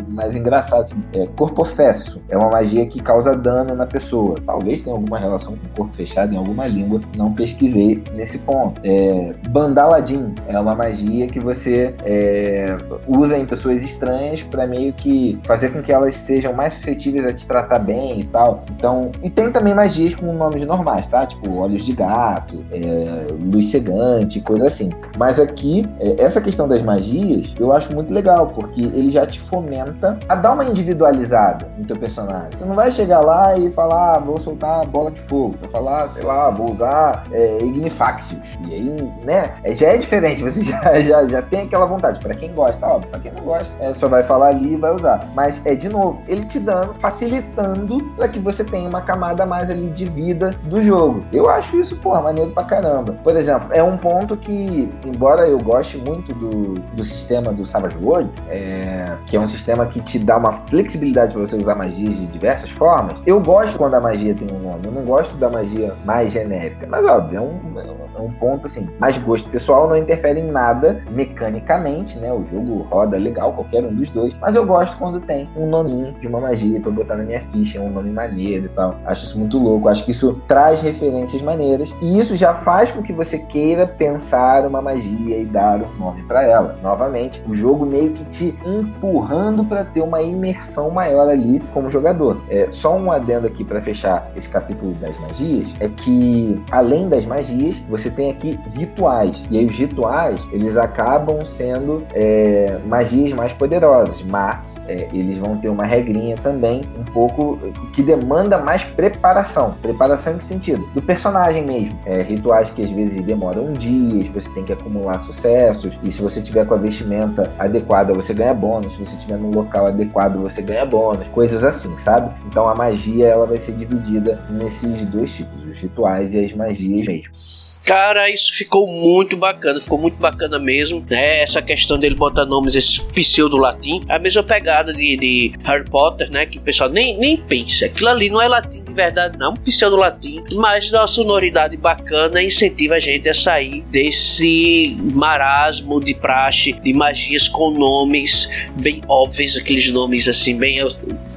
mais 0.10 0.36
engraçados. 0.36 0.92
Assim. 0.92 1.04
É, 1.14 1.28
corpo 1.28 1.64
fesso 1.64 2.22
é 2.30 2.38
uma 2.38 2.50
magia 2.50 2.86
que 2.86 3.02
causa 3.02 3.36
dano 3.36 3.76
na 3.76 3.86
pessoa. 3.86 4.36
Talvez 4.46 4.82
tenha 4.82 4.96
alguma 4.96 5.18
relação 5.18 5.54
com 5.56 5.66
o 5.66 5.70
corpo 5.70 5.96
fechado 5.96 6.34
em 6.34 6.38
alguma 6.38 6.68
língua, 6.68 7.02
não 7.16 7.34
pesquisei 7.34 8.04
nesse 8.14 8.38
ponto. 8.40 8.80
É, 8.84 9.34
Bandaladin 9.50 10.34
é 10.48 10.60
uma 10.60 10.76
magia 10.76 11.28
que 11.28 11.40
você 11.40 11.94
é, 12.04 12.78
usa 13.08 13.38
em 13.38 13.46
pessoas 13.46 13.84
estranhas 13.84 14.44
para 14.44 14.68
meio 14.68 14.94
que 14.94 15.40
fazer 15.44 15.70
com 15.70 15.82
que 15.82 15.92
elas 15.92 16.16
sejam 16.16 16.54
mais 16.54 16.74
suscetíveis 16.74 17.26
a 17.26 17.34
te 17.36 17.46
tratar 17.46 17.80
bem 17.80 18.20
e 18.20 18.24
tal. 18.26 18.64
Então, 18.72 19.12
e 19.22 19.30
tem 19.30 19.52
também 19.52 19.74
magias 19.74 20.16
com 20.16 20.34
nomes 20.34 20.66
normais, 20.66 21.08
tá? 21.08 21.26
Tipo 21.26 21.58
olhos 21.58 21.86
de 21.86 21.94
gato, 21.94 22.66
é, 22.72 23.28
luz 23.32 23.70
cegante, 23.70 24.40
coisa 24.42 24.68
assim. 24.68 24.92
Mas 25.18 25.40
aqui, 25.40 25.88
é, 26.00 26.24
essa 26.24 26.42
questão 26.42 26.68
das 26.68 26.82
magias, 26.82 27.54
eu 27.60 27.72
acho 27.72 27.94
muito 27.94 28.14
legal, 28.14 28.48
porque 28.48 28.82
ele 28.82 29.10
já 29.10 29.26
te 29.26 29.40
fomenta 29.40 30.18
a 30.28 30.36
dar 30.36 30.54
uma 30.54 30.66
individualizada 30.66 31.68
no 31.78 31.86
teu 31.86 31.98
personagem. 31.98 32.50
Você 32.58 32.66
não 32.66 32.76
vai 32.76 32.92
chegar 32.92 33.20
lá 33.20 33.58
e 33.58 33.72
falar, 33.72 34.16
ah, 34.16 34.20
vou 34.20 34.40
soltar 34.40 34.86
bola 34.88 35.12
de 35.12 35.22
fogo. 35.22 35.56
Vai 35.60 35.70
falar, 35.70 36.10
sei 36.10 36.24
lá, 36.24 36.50
vou 36.50 36.74
usar 36.74 37.26
é, 37.32 37.60
Ignifaxius. 37.60 38.42
E 38.68 38.74
aí, 38.74 39.14
né? 39.24 39.56
É, 39.64 39.74
já 39.74 39.90
é 39.90 39.98
diferente, 39.98 40.42
você 40.42 40.64
já, 40.64 41.00
já, 41.02 41.28
já 41.28 41.42
tem 41.42 41.62
aquela 41.62 41.86
vontade. 41.86 42.20
Para 42.20 42.36
quem 42.36 42.54
gosta, 42.54 42.86
óbvio, 42.86 43.10
pra 43.10 43.20
quem 43.20 43.32
não 43.32 43.44
gosta, 43.44 43.74
é, 43.80 43.94
só 43.94 44.08
vai 44.08 44.24
falar 44.24 44.48
ali 44.48 44.74
e 44.74 44.78
vai 44.78 44.94
usar. 44.94 45.30
Mas 45.34 45.62
é 45.66 45.76
de 45.76 45.90
novo, 45.90 46.22
ele 46.28 46.46
te 46.46 46.60
dando 46.60 46.94
facilidade 46.96 47.25
facilitando 47.26 48.04
para 48.16 48.28
que 48.28 48.40
você 48.40 48.64
tenha 48.64 48.88
uma 48.88 49.02
camada 49.02 49.46
mais 49.46 49.70
ali 49.70 49.90
de 49.90 50.06
vida 50.06 50.52
do 50.64 50.82
jogo. 50.82 51.26
Eu 51.34 51.50
acho 51.50 51.78
isso, 51.78 51.96
porra, 51.98 52.22
maneiro 52.22 52.52
pra 52.52 52.64
caramba. 52.64 53.14
Por 53.24 53.36
exemplo, 53.36 53.70
é 53.72 53.82
um 53.82 53.98
ponto 53.98 54.38
que, 54.38 54.90
embora 55.04 55.48
eu 55.48 55.60
goste 55.60 55.98
muito 55.98 56.34
do, 56.34 56.80
do 56.80 57.04
sistema 57.04 57.52
do 57.52 57.66
Savage 57.66 57.98
Worlds, 57.98 58.46
é, 58.50 59.16
que 59.26 59.36
é 59.36 59.40
um 59.40 59.48
sistema 59.48 59.86
que 59.88 60.00
te 60.02 60.20
dá 60.20 60.38
uma 60.38 60.54
flexibilidade 60.68 61.34
para 61.34 61.42
você 61.42 61.56
usar 61.56 61.76
magias 61.76 62.16
de 62.16 62.28
diversas 62.28 62.70
formas, 62.72 63.18
eu 63.26 63.40
gosto 63.40 63.78
quando 63.78 63.96
a 63.96 64.00
magia 64.00 64.34
tem 64.34 64.48
um 64.52 64.60
nome. 64.60 64.86
Eu 64.86 64.92
não 64.92 65.04
gosto 65.04 65.36
da 65.38 65.50
magia 65.50 65.94
mais 66.06 66.32
genérica. 66.32 66.88
Mas, 66.88 67.06
óbvio, 67.06 67.38
é 67.38 67.42
um, 67.42 67.80
é 67.80 67.92
um 67.92 68.05
ponto 68.32 68.68
assim. 68.68 68.90
Mas 69.00 69.18
gosto 69.18 69.50
pessoal 69.50 69.88
não 69.88 69.98
interfere 69.98 70.40
em 70.40 70.48
nada 70.48 71.02
mecanicamente, 71.12 72.18
né? 72.18 72.32
O 72.32 72.44
jogo 72.44 72.82
roda 72.90 73.18
legal, 73.18 73.54
qualquer 73.54 73.84
um 73.84 73.94
dos 73.94 74.10
dois. 74.10 74.36
Mas 74.40 74.56
eu 74.56 74.66
gosto 74.66 74.98
quando 74.98 75.20
tem 75.20 75.50
um 75.56 75.68
nominho 75.68 76.14
de 76.20 76.28
uma 76.28 76.40
magia 76.40 76.80
para 76.80 76.92
botar 76.92 77.16
na 77.16 77.24
minha 77.24 77.42
ficha, 77.42 77.80
um 77.80 77.90
nome 77.90 78.12
maneiro 78.12 78.66
e 78.66 78.70
tal. 78.70 78.96
Acho 79.06 79.26
isso 79.26 79.40
muito 79.40 79.58
louco. 79.58 79.90
Acho 79.90 80.04
que 80.04 80.12
isso 80.12 80.42
traz 80.48 80.82
referências 80.82 81.42
maneiras 81.42 81.94
e 82.02 82.18
isso 82.18 82.36
já 82.36 82.54
faz 82.54 82.92
com 82.92 83.02
que 83.02 83.14
você 83.14 83.40
queira 83.40 83.88
pensar 83.88 84.66
uma 84.66 84.82
magia 84.82 85.40
e 85.40 85.46
dar 85.46 85.82
um 85.82 85.98
nome 85.98 86.24
para 86.24 86.44
ela. 86.44 86.78
Novamente, 86.82 87.42
o 87.48 87.54
jogo 87.54 87.86
meio 87.86 88.12
que 88.12 88.26
te 88.26 88.58
empurrando 88.66 89.64
para 89.64 89.84
ter 89.84 90.02
uma 90.02 90.22
imersão 90.22 90.90
maior 90.90 91.30
ali 91.30 91.60
como 91.74 91.92
jogador. 91.92 92.42
É, 92.50 92.70
só 92.72 92.98
um 92.98 93.12
adendo 93.12 93.48
aqui 93.48 93.64
para 93.64 93.82
fechar 93.82 94.32
esse 94.36 94.50
capítulo 94.50 94.94
das 94.94 95.18
magias 95.20 95.68
é 95.80 95.90
que 95.90 96.62
além 96.72 97.08
das 97.08 97.26
magias, 97.26 97.80
você 97.90 98.10
tem 98.16 98.32
aqui 98.32 98.60
rituais. 98.74 99.44
E 99.52 99.58
aí 99.58 99.66
os 99.66 99.76
rituais, 99.76 100.40
eles 100.52 100.78
acabam 100.78 101.46
sendo 101.46 102.06
é, 102.14 102.80
magias 102.86 103.34
mais 103.34 103.54
poderosas, 103.54 104.24
mas 104.24 104.82
é, 104.88 105.08
eles 105.14 105.38
vão 105.38 105.58
ter 105.58 105.70
uma 105.70 105.86
regrinha 105.86 106.36
também 106.38 106.82
um 106.98 107.04
pouco 107.04 107.60
que 107.94 108.02
demanda 108.02 108.58
mais 108.58 108.84
preparação. 108.84 109.76
Preparação 109.82 110.34
em 110.34 110.38
que 110.38 110.46
sentido? 110.46 110.88
Do 110.94 111.02
personagem 111.02 111.66
mesmo. 111.66 112.00
É, 112.06 112.22
rituais 112.22 112.70
que 112.70 112.84
às 112.84 112.92
vezes 112.92 113.24
demoram 113.24 113.74
dias, 113.74 114.28
você 114.28 114.50
tem 114.50 114.64
que 114.64 114.74
acumular 114.74 115.20
sucessos, 115.20 115.98
e 116.04 116.12
se 116.12 116.22
você 116.22 116.42
tiver 116.42 116.66
com 116.66 116.74
a 116.74 116.78
vestimenta 116.78 117.52
adequada, 117.58 118.14
você 118.14 118.34
ganha 118.34 118.54
bônus. 118.54 118.94
Se 118.94 119.00
você 119.00 119.16
tiver 119.18 119.38
num 119.38 119.52
local 119.52 119.88
adequado, 119.88 120.38
você 120.38 120.62
ganha 120.62 120.86
bônus. 120.86 121.28
Coisas 121.30 121.64
assim, 121.64 121.96
sabe? 121.98 122.32
Então 122.48 122.68
a 122.68 122.76
magia 122.76 123.28
ela 123.28 123.46
vai 123.46 123.58
ser 123.58 123.74
dividida 123.74 124.42
nesses 124.50 125.06
dois 125.06 125.34
tipos, 125.34 125.64
os 125.66 125.78
rituais 125.78 126.34
e 126.34 126.40
as 126.40 126.54
magias 126.54 127.08
mesmo. 127.08 127.75
Cara, 127.86 128.28
isso 128.32 128.52
ficou 128.52 128.88
muito 128.88 129.38
bacana, 129.38 129.80
ficou 129.80 130.00
muito 130.00 130.18
bacana 130.18 130.58
mesmo, 130.58 131.06
né? 131.08 131.44
Essa 131.44 131.62
questão 131.62 132.00
dele 132.00 132.16
botar 132.16 132.44
nomes, 132.44 132.74
esse 132.74 133.00
pseudo 133.14 133.58
latim, 133.58 134.02
a 134.10 134.18
mesma 134.18 134.42
pegada 134.42 134.92
de, 134.92 135.16
de 135.16 135.54
Harry 135.64 135.88
Potter, 135.88 136.32
né? 136.32 136.48
Que 136.48 136.58
o 136.58 136.62
pessoal 136.62 136.90
nem, 136.90 137.16
nem 137.18 137.38
pensa, 137.38 137.86
aquilo 137.86 138.10
ali 138.10 138.28
não 138.28 138.42
é 138.42 138.48
latim 138.48 138.84
de 138.84 138.92
verdade, 138.92 139.38
não, 139.38 139.48
é 139.48 139.50
um 139.50 139.54
pseudo 139.54 139.96
latim, 139.96 140.44
mas 140.54 140.92
uma 140.92 141.06
sonoridade 141.06 141.78
bacana 141.78 142.42
incentiva 142.42 142.96
a 142.96 143.00
gente 143.00 143.30
a 143.30 143.34
sair 143.34 143.82
desse 143.92 144.98
marasmo 145.14 146.00
de 146.00 146.16
praxe, 146.16 146.74
de 146.74 146.94
magias 146.94 147.48
com 147.48 147.70
nomes 147.70 148.50
bem 148.80 149.02
óbvios, 149.08 149.58
aqueles 149.58 149.92
nomes 149.92 150.28
assim, 150.28 150.58
bem 150.58 150.80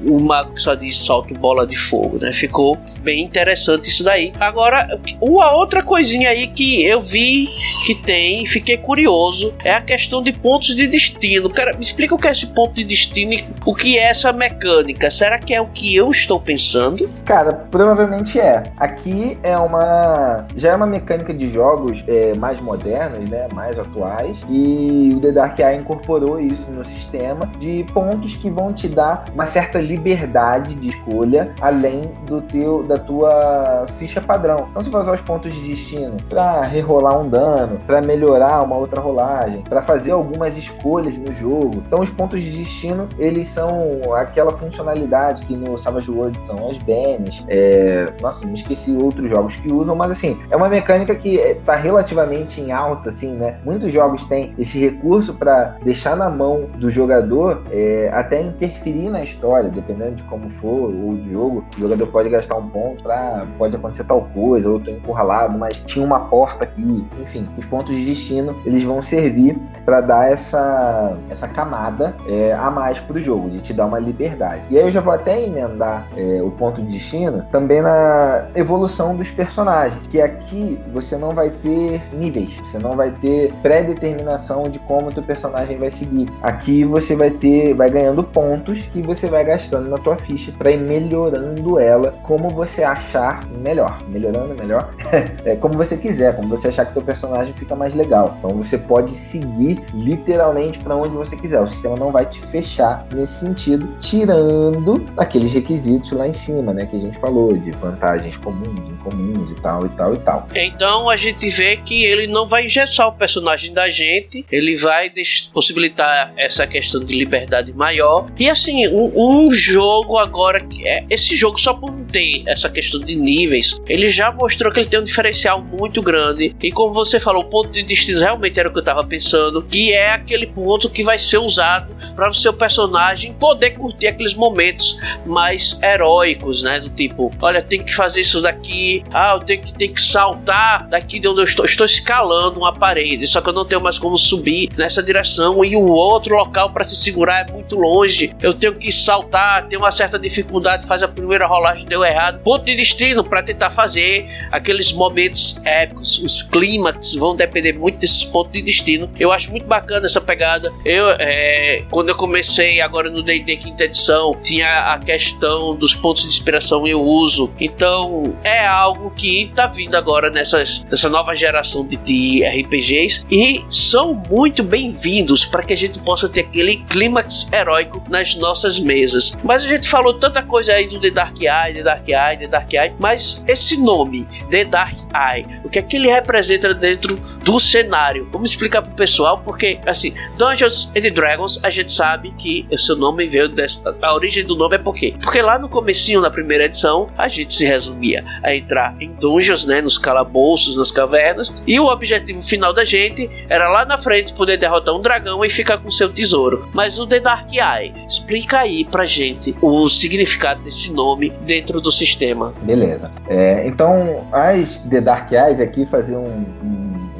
o 0.07 0.18
mago 0.20 0.55
que 0.55 0.62
só 0.62 0.74
diz 0.74 0.96
salto 0.96 1.34
bola 1.34 1.66
de 1.66 1.76
fogo, 1.76 2.18
né? 2.18 2.32
Ficou 2.32 2.78
bem 3.01 3.22
interessante 3.22 3.88
isso 3.88 4.05
daí. 4.05 4.32
Agora, 4.38 4.86
uma 5.20 5.53
outra 5.53 5.82
coisinha 5.82 6.30
aí 6.30 6.38
que 6.47 6.84
eu 6.84 7.01
vi 7.01 7.49
que 7.84 7.95
tem, 7.95 8.47
fiquei 8.47 8.76
curioso, 8.76 9.55
é 9.64 9.74
a 9.74 9.80
questão 9.80 10.22
de 10.22 10.32
pontos 10.32 10.74
de 10.74 10.86
destino. 10.86 11.51
Cara, 11.51 11.74
me 11.74 11.82
explica 11.82 12.14
o 12.14 12.18
que 12.18 12.28
é 12.28 12.32
esse 12.32 12.47
ponto 12.47 12.74
de 12.74 12.84
destino 12.84 13.32
e 13.32 13.45
o 13.64 13.74
que 13.74 13.99
é 13.99 14.11
essa 14.11 14.32
mecânica. 14.32 15.11
Será 15.11 15.39
que 15.39 15.55
é 15.55 15.61
o 15.61 15.66
que 15.66 15.95
eu 15.95 16.11
estou 16.11 16.41
pensando? 16.41 17.09
Cara, 17.24 17.53
provavelmente 17.53 18.39
é. 18.39 18.62
Aqui 18.76 19.39
é 19.43 19.57
uma. 19.57 20.47
Já 20.57 20.72
é 20.72 20.76
uma 20.76 20.86
mecânica 20.86 21.32
de 21.32 21.49
jogos 21.49 22.03
é, 22.07 22.34
mais 22.34 22.61
modernos, 22.61 23.28
né? 23.28 23.49
Mais 23.53 23.78
atuais. 23.78 24.36
E 24.49 25.12
o 25.16 25.20
The 25.20 25.32
Dark 25.32 25.59
Eye 25.59 25.76
incorporou 25.76 26.41
isso 26.41 26.70
no 26.70 26.84
sistema 26.84 27.51
de 27.59 27.84
pontos 27.93 28.36
que 28.36 28.51
vão 28.51 28.72
te 28.72 28.89
dar 28.89 29.24
uma 29.34 29.47
certa 29.47 29.80
liberdade 29.80 30.74
de 30.74 30.89
escolha 30.91 31.55
além 31.61 32.12
do 32.26 32.41
teu 32.43 32.82
da 32.82 32.99
tua 32.99 33.86
ficha 33.99 34.20
padrão. 34.20 34.68
Então 34.70 34.82
você 34.82 34.91
vai 34.91 35.03
usar 35.03 35.14
os 35.14 35.20
pontos 35.20 35.53
de 35.53 35.61
destino 35.68 36.16
para 36.29 36.62
rerolar 36.62 37.18
um 37.20 37.29
dano, 37.29 37.81
para 37.87 38.01
melhorar 38.01 38.62
uma 38.62 38.76
outra 38.76 39.01
rolagem, 39.01 39.62
para 39.62 39.83
fazer 39.83 40.12
algumas 40.12 40.57
escolhas 40.57 41.16
no 41.18 41.33
jogo. 41.33 41.83
Então 41.87 42.01
os 42.01 42.11
pontos 42.11 42.41
de 42.41 42.51
destino 42.51 43.09
eles 43.18 43.49
são 43.49 44.14
aquela 44.14 44.53
funcionalidade 44.53 45.47
que 45.47 45.57
no 45.57 45.76
Savage 45.79 46.11
World 46.11 46.43
são 46.45 46.68
as 46.68 46.79
bens. 46.79 47.45
É... 47.49 48.12
Nossa, 48.20 48.47
me 48.47 48.55
esqueci 48.55 48.93
outros 48.93 49.29
jogos 49.31 49.57
que 49.57 49.70
usam, 49.70 49.95
mas 49.95 50.12
assim 50.12 50.41
é 50.51 50.57
uma 50.57 50.68
mecânica 50.68 51.14
que 51.14 51.37
está 51.37 51.74
relativamente 51.74 52.61
em 52.61 52.72
alta, 52.72 53.09
assim, 53.09 53.37
né? 53.37 53.59
Muitos 53.64 53.93
jogos 53.93 54.24
têm 54.24 54.55
esse 54.59 54.79
recurso 54.79 55.35
para 55.35 55.76
deixar 55.83 56.16
na 56.16 56.29
mão 56.29 56.66
do 56.79 56.91
jogador 56.91 57.62
é, 57.70 58.11
até 58.12 58.41
interferir 58.41 59.11
na 59.11 59.22
história 59.22 59.68
dependendo 59.70 60.16
de 60.16 60.22
como 60.24 60.49
for 60.51 60.91
o 60.91 61.18
jogo, 61.31 61.64
o 61.76 61.81
jogador 61.81 62.07
pode 62.09 62.29
gastar 62.29 62.57
um 62.57 62.68
ponto 62.68 63.03
pra. 63.03 63.47
pode 63.57 63.74
acontecer 63.76 64.05
tal 64.05 64.22
coisa, 64.35 64.70
ou 64.70 64.81
tô 64.81 64.91
encurralado, 64.91 65.59
mas 65.59 65.76
tinha 65.87 66.05
uma 66.05 66.18
porta 66.19 66.64
aqui. 66.64 67.07
Enfim, 67.21 67.49
os 67.57 67.64
pontos 67.64 67.95
de 67.95 68.05
destino 68.05 68.57
eles 68.64 68.83
vão 68.83 69.03
servir 69.03 69.59
para 69.85 70.01
dar 70.01 70.31
essa, 70.31 71.16
essa 71.29 71.49
camada 71.49 72.14
é, 72.27 72.53
a 72.53 72.71
mais 72.71 72.99
pro 72.99 73.21
jogo, 73.21 73.51
de 73.51 73.61
te 73.61 73.73
dar 73.73 73.87
uma 73.87 73.99
liberdade. 73.99 74.62
E 74.71 74.79
aí 74.79 74.85
eu 74.85 74.93
já 74.93 75.01
vou 75.01 75.12
até 75.12 75.43
emendar 75.43 76.07
é, 76.16 76.41
o 76.43 76.51
ponto 76.51 76.83
de 76.83 76.89
destino 76.89 77.45
também 77.51 77.81
na 77.81 78.49
evolução 78.55 79.14
dos 79.14 79.31
personagens, 79.31 80.01
que 80.09 80.21
aqui 80.21 80.81
você 80.93 81.16
não 81.16 81.35
vai 81.35 81.51
ter 81.51 82.03
níveis, 82.12 82.55
você 82.57 82.79
não 82.79 82.97
vai 82.97 83.11
ter 83.11 83.53
pré-determinação 83.62 84.64
de 84.64 84.79
como 84.81 85.09
o 85.09 85.12
teu 85.12 85.23
personagem 85.23 85.79
vai 85.79 85.91
seguir. 85.91 86.31
Aqui 86.43 86.85
você 86.85 87.14
vai 87.14 87.31
ter, 87.31 87.75
vai 87.75 87.91
ganhando 87.91 88.23
pontos 88.25 88.83
que 88.83 89.03
você 89.03 89.29
vai 89.29 89.45
gastando 89.45 89.89
na 89.89 89.99
tua 89.99 90.16
ficha 90.16 90.53
para 90.57 90.71
ir 90.71 90.79
melhorando 90.79 91.79
ela 91.79 92.14
como 92.23 92.49
você 92.49 92.83
achar 92.83 93.47
melhor. 93.62 94.03
Melhorando 94.09 94.55
melhor, 94.55 94.95
é 95.45 95.57
como 95.57 95.75
você 95.75 95.97
quiser, 95.97 96.08
como 96.37 96.49
você 96.49 96.69
achar 96.69 96.87
que 96.87 96.93
teu 96.93 97.03
personagem 97.03 97.55
fica 97.55 97.77
mais 97.77 97.95
legal. 97.95 98.37
Então 98.39 98.51
você 98.51 98.79
pode 98.79 99.11
seguir 99.11 99.81
literalmente 99.93 100.79
para 100.79 100.97
onde 100.97 101.15
você 101.15 101.37
quiser. 101.37 101.61
O 101.61 101.67
sistema 101.67 101.97
não 101.97 102.11
vai 102.11 102.27
te 102.27 102.41
fechar 102.47 103.07
nesse 103.13 103.41
sentido, 103.41 103.89
tirando 104.01 105.07
aqueles 105.17 105.53
requisitos 105.53 106.13
lá 106.13 106.27
em 106.27 106.33
cima, 106.33 106.73
né, 106.73 106.87
que 106.87 106.97
a 106.97 107.01
gente 107.01 107.19
falou 107.19 107.57
de 107.57 107.71
vantagens 107.73 108.37
comuns, 108.39 108.89
incomuns 108.89 109.51
e 109.51 109.55
tal 109.57 109.87
e 109.87 109.89
tal 109.91 110.15
e 110.15 110.19
tal. 110.19 110.49
Então 110.55 111.09
a 111.09 111.17
gente 111.17 111.49
vê 111.51 111.77
que 111.77 112.05
ele 112.05 112.27
não 112.27 112.47
vai 112.47 112.65
engessar 112.65 113.09
o 113.09 113.13
personagem 113.13 113.73
da 113.73 113.91
gente, 113.91 114.45
ele 114.51 114.77
vai 114.77 115.11
possibilitar 115.53 116.33
essa 116.37 116.67
questão 116.67 117.01
de 117.01 117.15
liberdade 117.15 117.73
maior. 117.73 118.31
E 118.39 118.49
assim, 118.49 118.87
um, 118.89 119.47
um 119.47 119.53
jogo 119.53 120.17
agora 120.17 120.61
que 120.61 120.87
é 120.87 121.05
esse 121.11 121.37
jogo 121.37 121.59
só 121.61 121.75
por 121.75 121.93
ter 122.13 122.43
essa 122.47 122.69
questão 122.69 123.01
de 123.01 123.15
níveis, 123.15 123.81
ele 123.87 124.09
já 124.09 124.33
mostrou 124.33 124.73
que 124.73 124.81
ele 124.81 124.89
tem 124.89 125.01
um 125.01 125.05
diferencial 125.05 125.63
muito 125.63 125.97
grande. 126.03 126.55
E 126.62 126.70
como 126.72 126.92
você 126.92 127.18
falou, 127.20 127.42
o 127.42 127.46
ponto 127.46 127.70
de 127.70 127.82
destino 127.82 128.20
realmente 128.20 128.59
era 128.59 128.68
o 128.68 128.72
que 128.72 128.78
eu 128.78 128.84
tava 128.84 129.05
pensando, 129.05 129.62
que 129.62 129.92
é 129.92 130.12
aquele 130.12 130.46
ponto 130.46 130.88
que 130.88 131.03
vai 131.03 131.18
ser 131.18 131.38
usado 131.38 131.94
para 132.14 132.28
o 132.28 132.34
seu 132.34 132.53
personagem 132.53 133.32
poder 133.34 133.70
curtir 133.70 134.09
aqueles 134.09 134.34
momentos 134.34 134.99
mais 135.26 135.78
heróicos, 135.82 136.62
né? 136.62 136.80
Do 136.80 136.90
tipo, 136.90 137.30
olha, 137.40 137.62
tem 137.62 137.82
que 137.82 137.94
fazer 137.94 138.20
isso 138.20 138.40
daqui, 138.40 139.05
ah, 139.12 139.34
eu 139.34 139.40
tenho 139.40 139.62
que, 139.62 139.72
tenho 139.72 139.94
que 139.94 140.03
saltar 140.03 140.88
daqui 140.88 141.18
de 141.18 141.28
onde 141.28 141.40
eu 141.40 141.44
estou, 141.44 141.64
estou 141.64 141.86
escalando 141.86 142.59
uma 142.59 142.74
parede, 142.74 143.26
só 143.26 143.40
que 143.40 143.49
eu 143.49 143.53
não 143.53 143.64
tenho 143.64 143.80
mais 143.80 143.99
como 143.99 144.16
subir 144.16 144.70
nessa 144.76 145.03
direção 145.03 145.64
e 145.64 145.76
o 145.76 145.86
outro 145.86 146.36
local 146.36 146.70
para 146.70 146.84
se 146.84 146.96
segurar 146.96 147.49
é 147.49 147.53
muito 147.53 147.76
longe, 147.76 148.34
eu 148.42 148.53
tenho 148.53 148.74
que 148.74 148.90
saltar 148.90 149.49
tem 149.68 149.78
uma 149.78 149.90
certa 149.90 150.18
dificuldade, 150.18 150.86
faz 150.86 151.03
a 151.03 151.09
primeira 151.09 151.46
rolagem, 151.46 151.86
deu 151.86 152.05
errado. 152.05 152.40
Ponto 152.42 152.64
de 152.64 152.74
destino 152.74 153.24
para 153.24 153.42
tentar 153.42 153.70
fazer 153.70 154.26
aqueles 154.51 154.92
momentos 154.92 155.61
épicos. 155.79 156.18
Os 156.18 156.43
clímax 156.43 157.14
vão 157.14 157.35
depender 157.35 157.72
muito 157.72 157.99
desses 157.99 158.24
pontos 158.24 158.53
de 158.53 158.62
destino. 158.62 159.11
Eu 159.18 159.33
acho 159.33 159.51
muito 159.51 159.66
bacana 159.66 160.07
essa 160.07 160.20
pegada. 160.20 160.72
Eu, 160.85 161.11
é, 161.18 161.83
quando 161.91 162.09
eu 162.09 162.16
comecei 162.16 162.81
agora 162.81 163.11
no 163.11 163.22
D&D 163.22 163.57
quinta 163.57 163.85
edição, 163.85 164.35
tinha 164.43 164.93
a 164.93 164.99
questão 164.99 165.74
dos 165.74 165.95
pontos 165.95 166.22
de 166.22 166.29
inspiração 166.29 166.87
eu 166.87 167.03
uso. 167.03 167.51
Então 167.61 168.35
é 168.43 168.66
algo 168.66 169.11
que 169.11 169.51
tá 169.55 169.66
vindo 169.66 169.95
agora 169.95 170.31
nessas, 170.31 170.85
nessa 170.85 171.09
nova 171.09 171.35
geração 171.35 171.85
de, 171.85 171.97
de 171.97 172.45
RPGs 172.45 173.24
e 173.31 173.64
são 173.70 174.14
muito 174.14 174.62
bem-vindos 174.62 175.45
para 175.45 175.62
que 175.62 175.72
a 175.72 175.76
gente 175.76 175.99
possa 176.01 176.29
ter 176.29 176.41
aquele 176.41 176.76
clímax 176.89 177.49
heróico 177.53 178.03
nas 178.09 178.35
nossas 178.35 178.79
mesas. 178.79 179.33
Mas 179.43 179.64
a 179.64 179.68
gente 179.68 179.89
falou 179.89 180.14
tanta 180.14 180.43
coisa 180.43 180.72
aí 180.72 180.87
do 180.89 181.01
The 181.01 181.11
Dark 181.11 181.37
Eye, 181.41 181.74
The 181.74 181.83
Dark 181.83 182.09
Eye, 182.09 182.39
The 182.39 182.47
Dark 182.47 182.72
Eye, 182.72 182.95
mas 182.99 183.45
esse 183.47 183.76
nome, 183.76 184.26
The 184.51 184.64
Dark 184.64 184.97
Eye, 185.14 185.47
o 185.69 185.71
que 185.71 185.79
é 185.79 185.83
que 185.83 185.97
ele 185.97 186.09
representa 186.09 186.75
dentro 186.75 187.16
do 187.45 187.61
cenário? 187.61 188.29
Vamos 188.33 188.51
explicar 188.51 188.83
pro 188.83 188.95
pessoal, 188.95 189.39
porque 189.39 189.79
assim, 189.87 190.12
Dungeons 190.37 190.91
and 190.97 191.12
Dragons, 191.12 191.61
a 191.62 191.71
gente 191.71 191.93
sabe 191.93 192.33
que 192.39 192.66
o 192.71 192.79
seu 192.79 192.97
nome 192.97 193.27
veio 193.27 193.49
dessa. 193.49 193.97
A 194.03 194.14
origem 194.14 194.45
do 194.45 194.57
nome 194.57 194.77
é 194.77 194.79
por 194.79 194.95
quê? 194.95 195.14
Porque 195.21 195.41
lá 195.41 195.59
no 195.59 195.69
comecinho, 195.69 196.21
na 196.21 196.31
primeira 196.31 196.64
edição, 196.64 197.09
a 197.16 197.29
gente 197.29 197.55
se 197.55 197.64
resumia 197.64 198.25
a 198.43 198.55
entrar 198.55 198.97
em 199.01 199.12
dungeons, 199.12 199.64
né? 199.64 199.81
Nos 199.81 199.99
calabouços, 199.99 200.77
nas 200.77 200.91
cavernas, 200.91 201.53
e 201.66 201.79
o 201.79 201.87
objetivo 201.87 202.43
final 202.43 202.73
da 202.73 202.85
gente 202.85 203.31
era 203.49 203.69
lá 203.69 203.85
na 203.85 203.99
frente 203.99 204.33
poder 204.33 204.57
derrotar 204.57 204.95
um 204.95 205.01
dragão 205.01 205.45
e 205.45 205.51
ficar 205.51 205.79
com 205.79 205.91
seu 205.91 206.09
tesouro. 206.09 206.69
Mas 206.73 206.99
o 206.99 207.07
The 207.07 207.21
Dark 207.21 207.49
Eye, 207.53 207.93
explica 208.07 208.59
aí 208.59 208.85
pra 208.85 209.05
gente 209.05 209.29
gente 209.29 209.57
o 209.61 209.89
significado 209.89 210.62
desse 210.62 210.93
nome 210.93 211.31
dentro 211.43 211.81
do 211.81 211.91
sistema. 211.91 212.53
Beleza. 212.62 213.11
É, 213.29 213.66
então, 213.66 214.27
as 214.33 214.79
The 214.79 215.01
Dark 215.01 215.31
Eyes 215.33 215.58
aqui 215.61 215.85
faziam 215.87 216.25
um, 216.25 216.45
um 216.63 216.78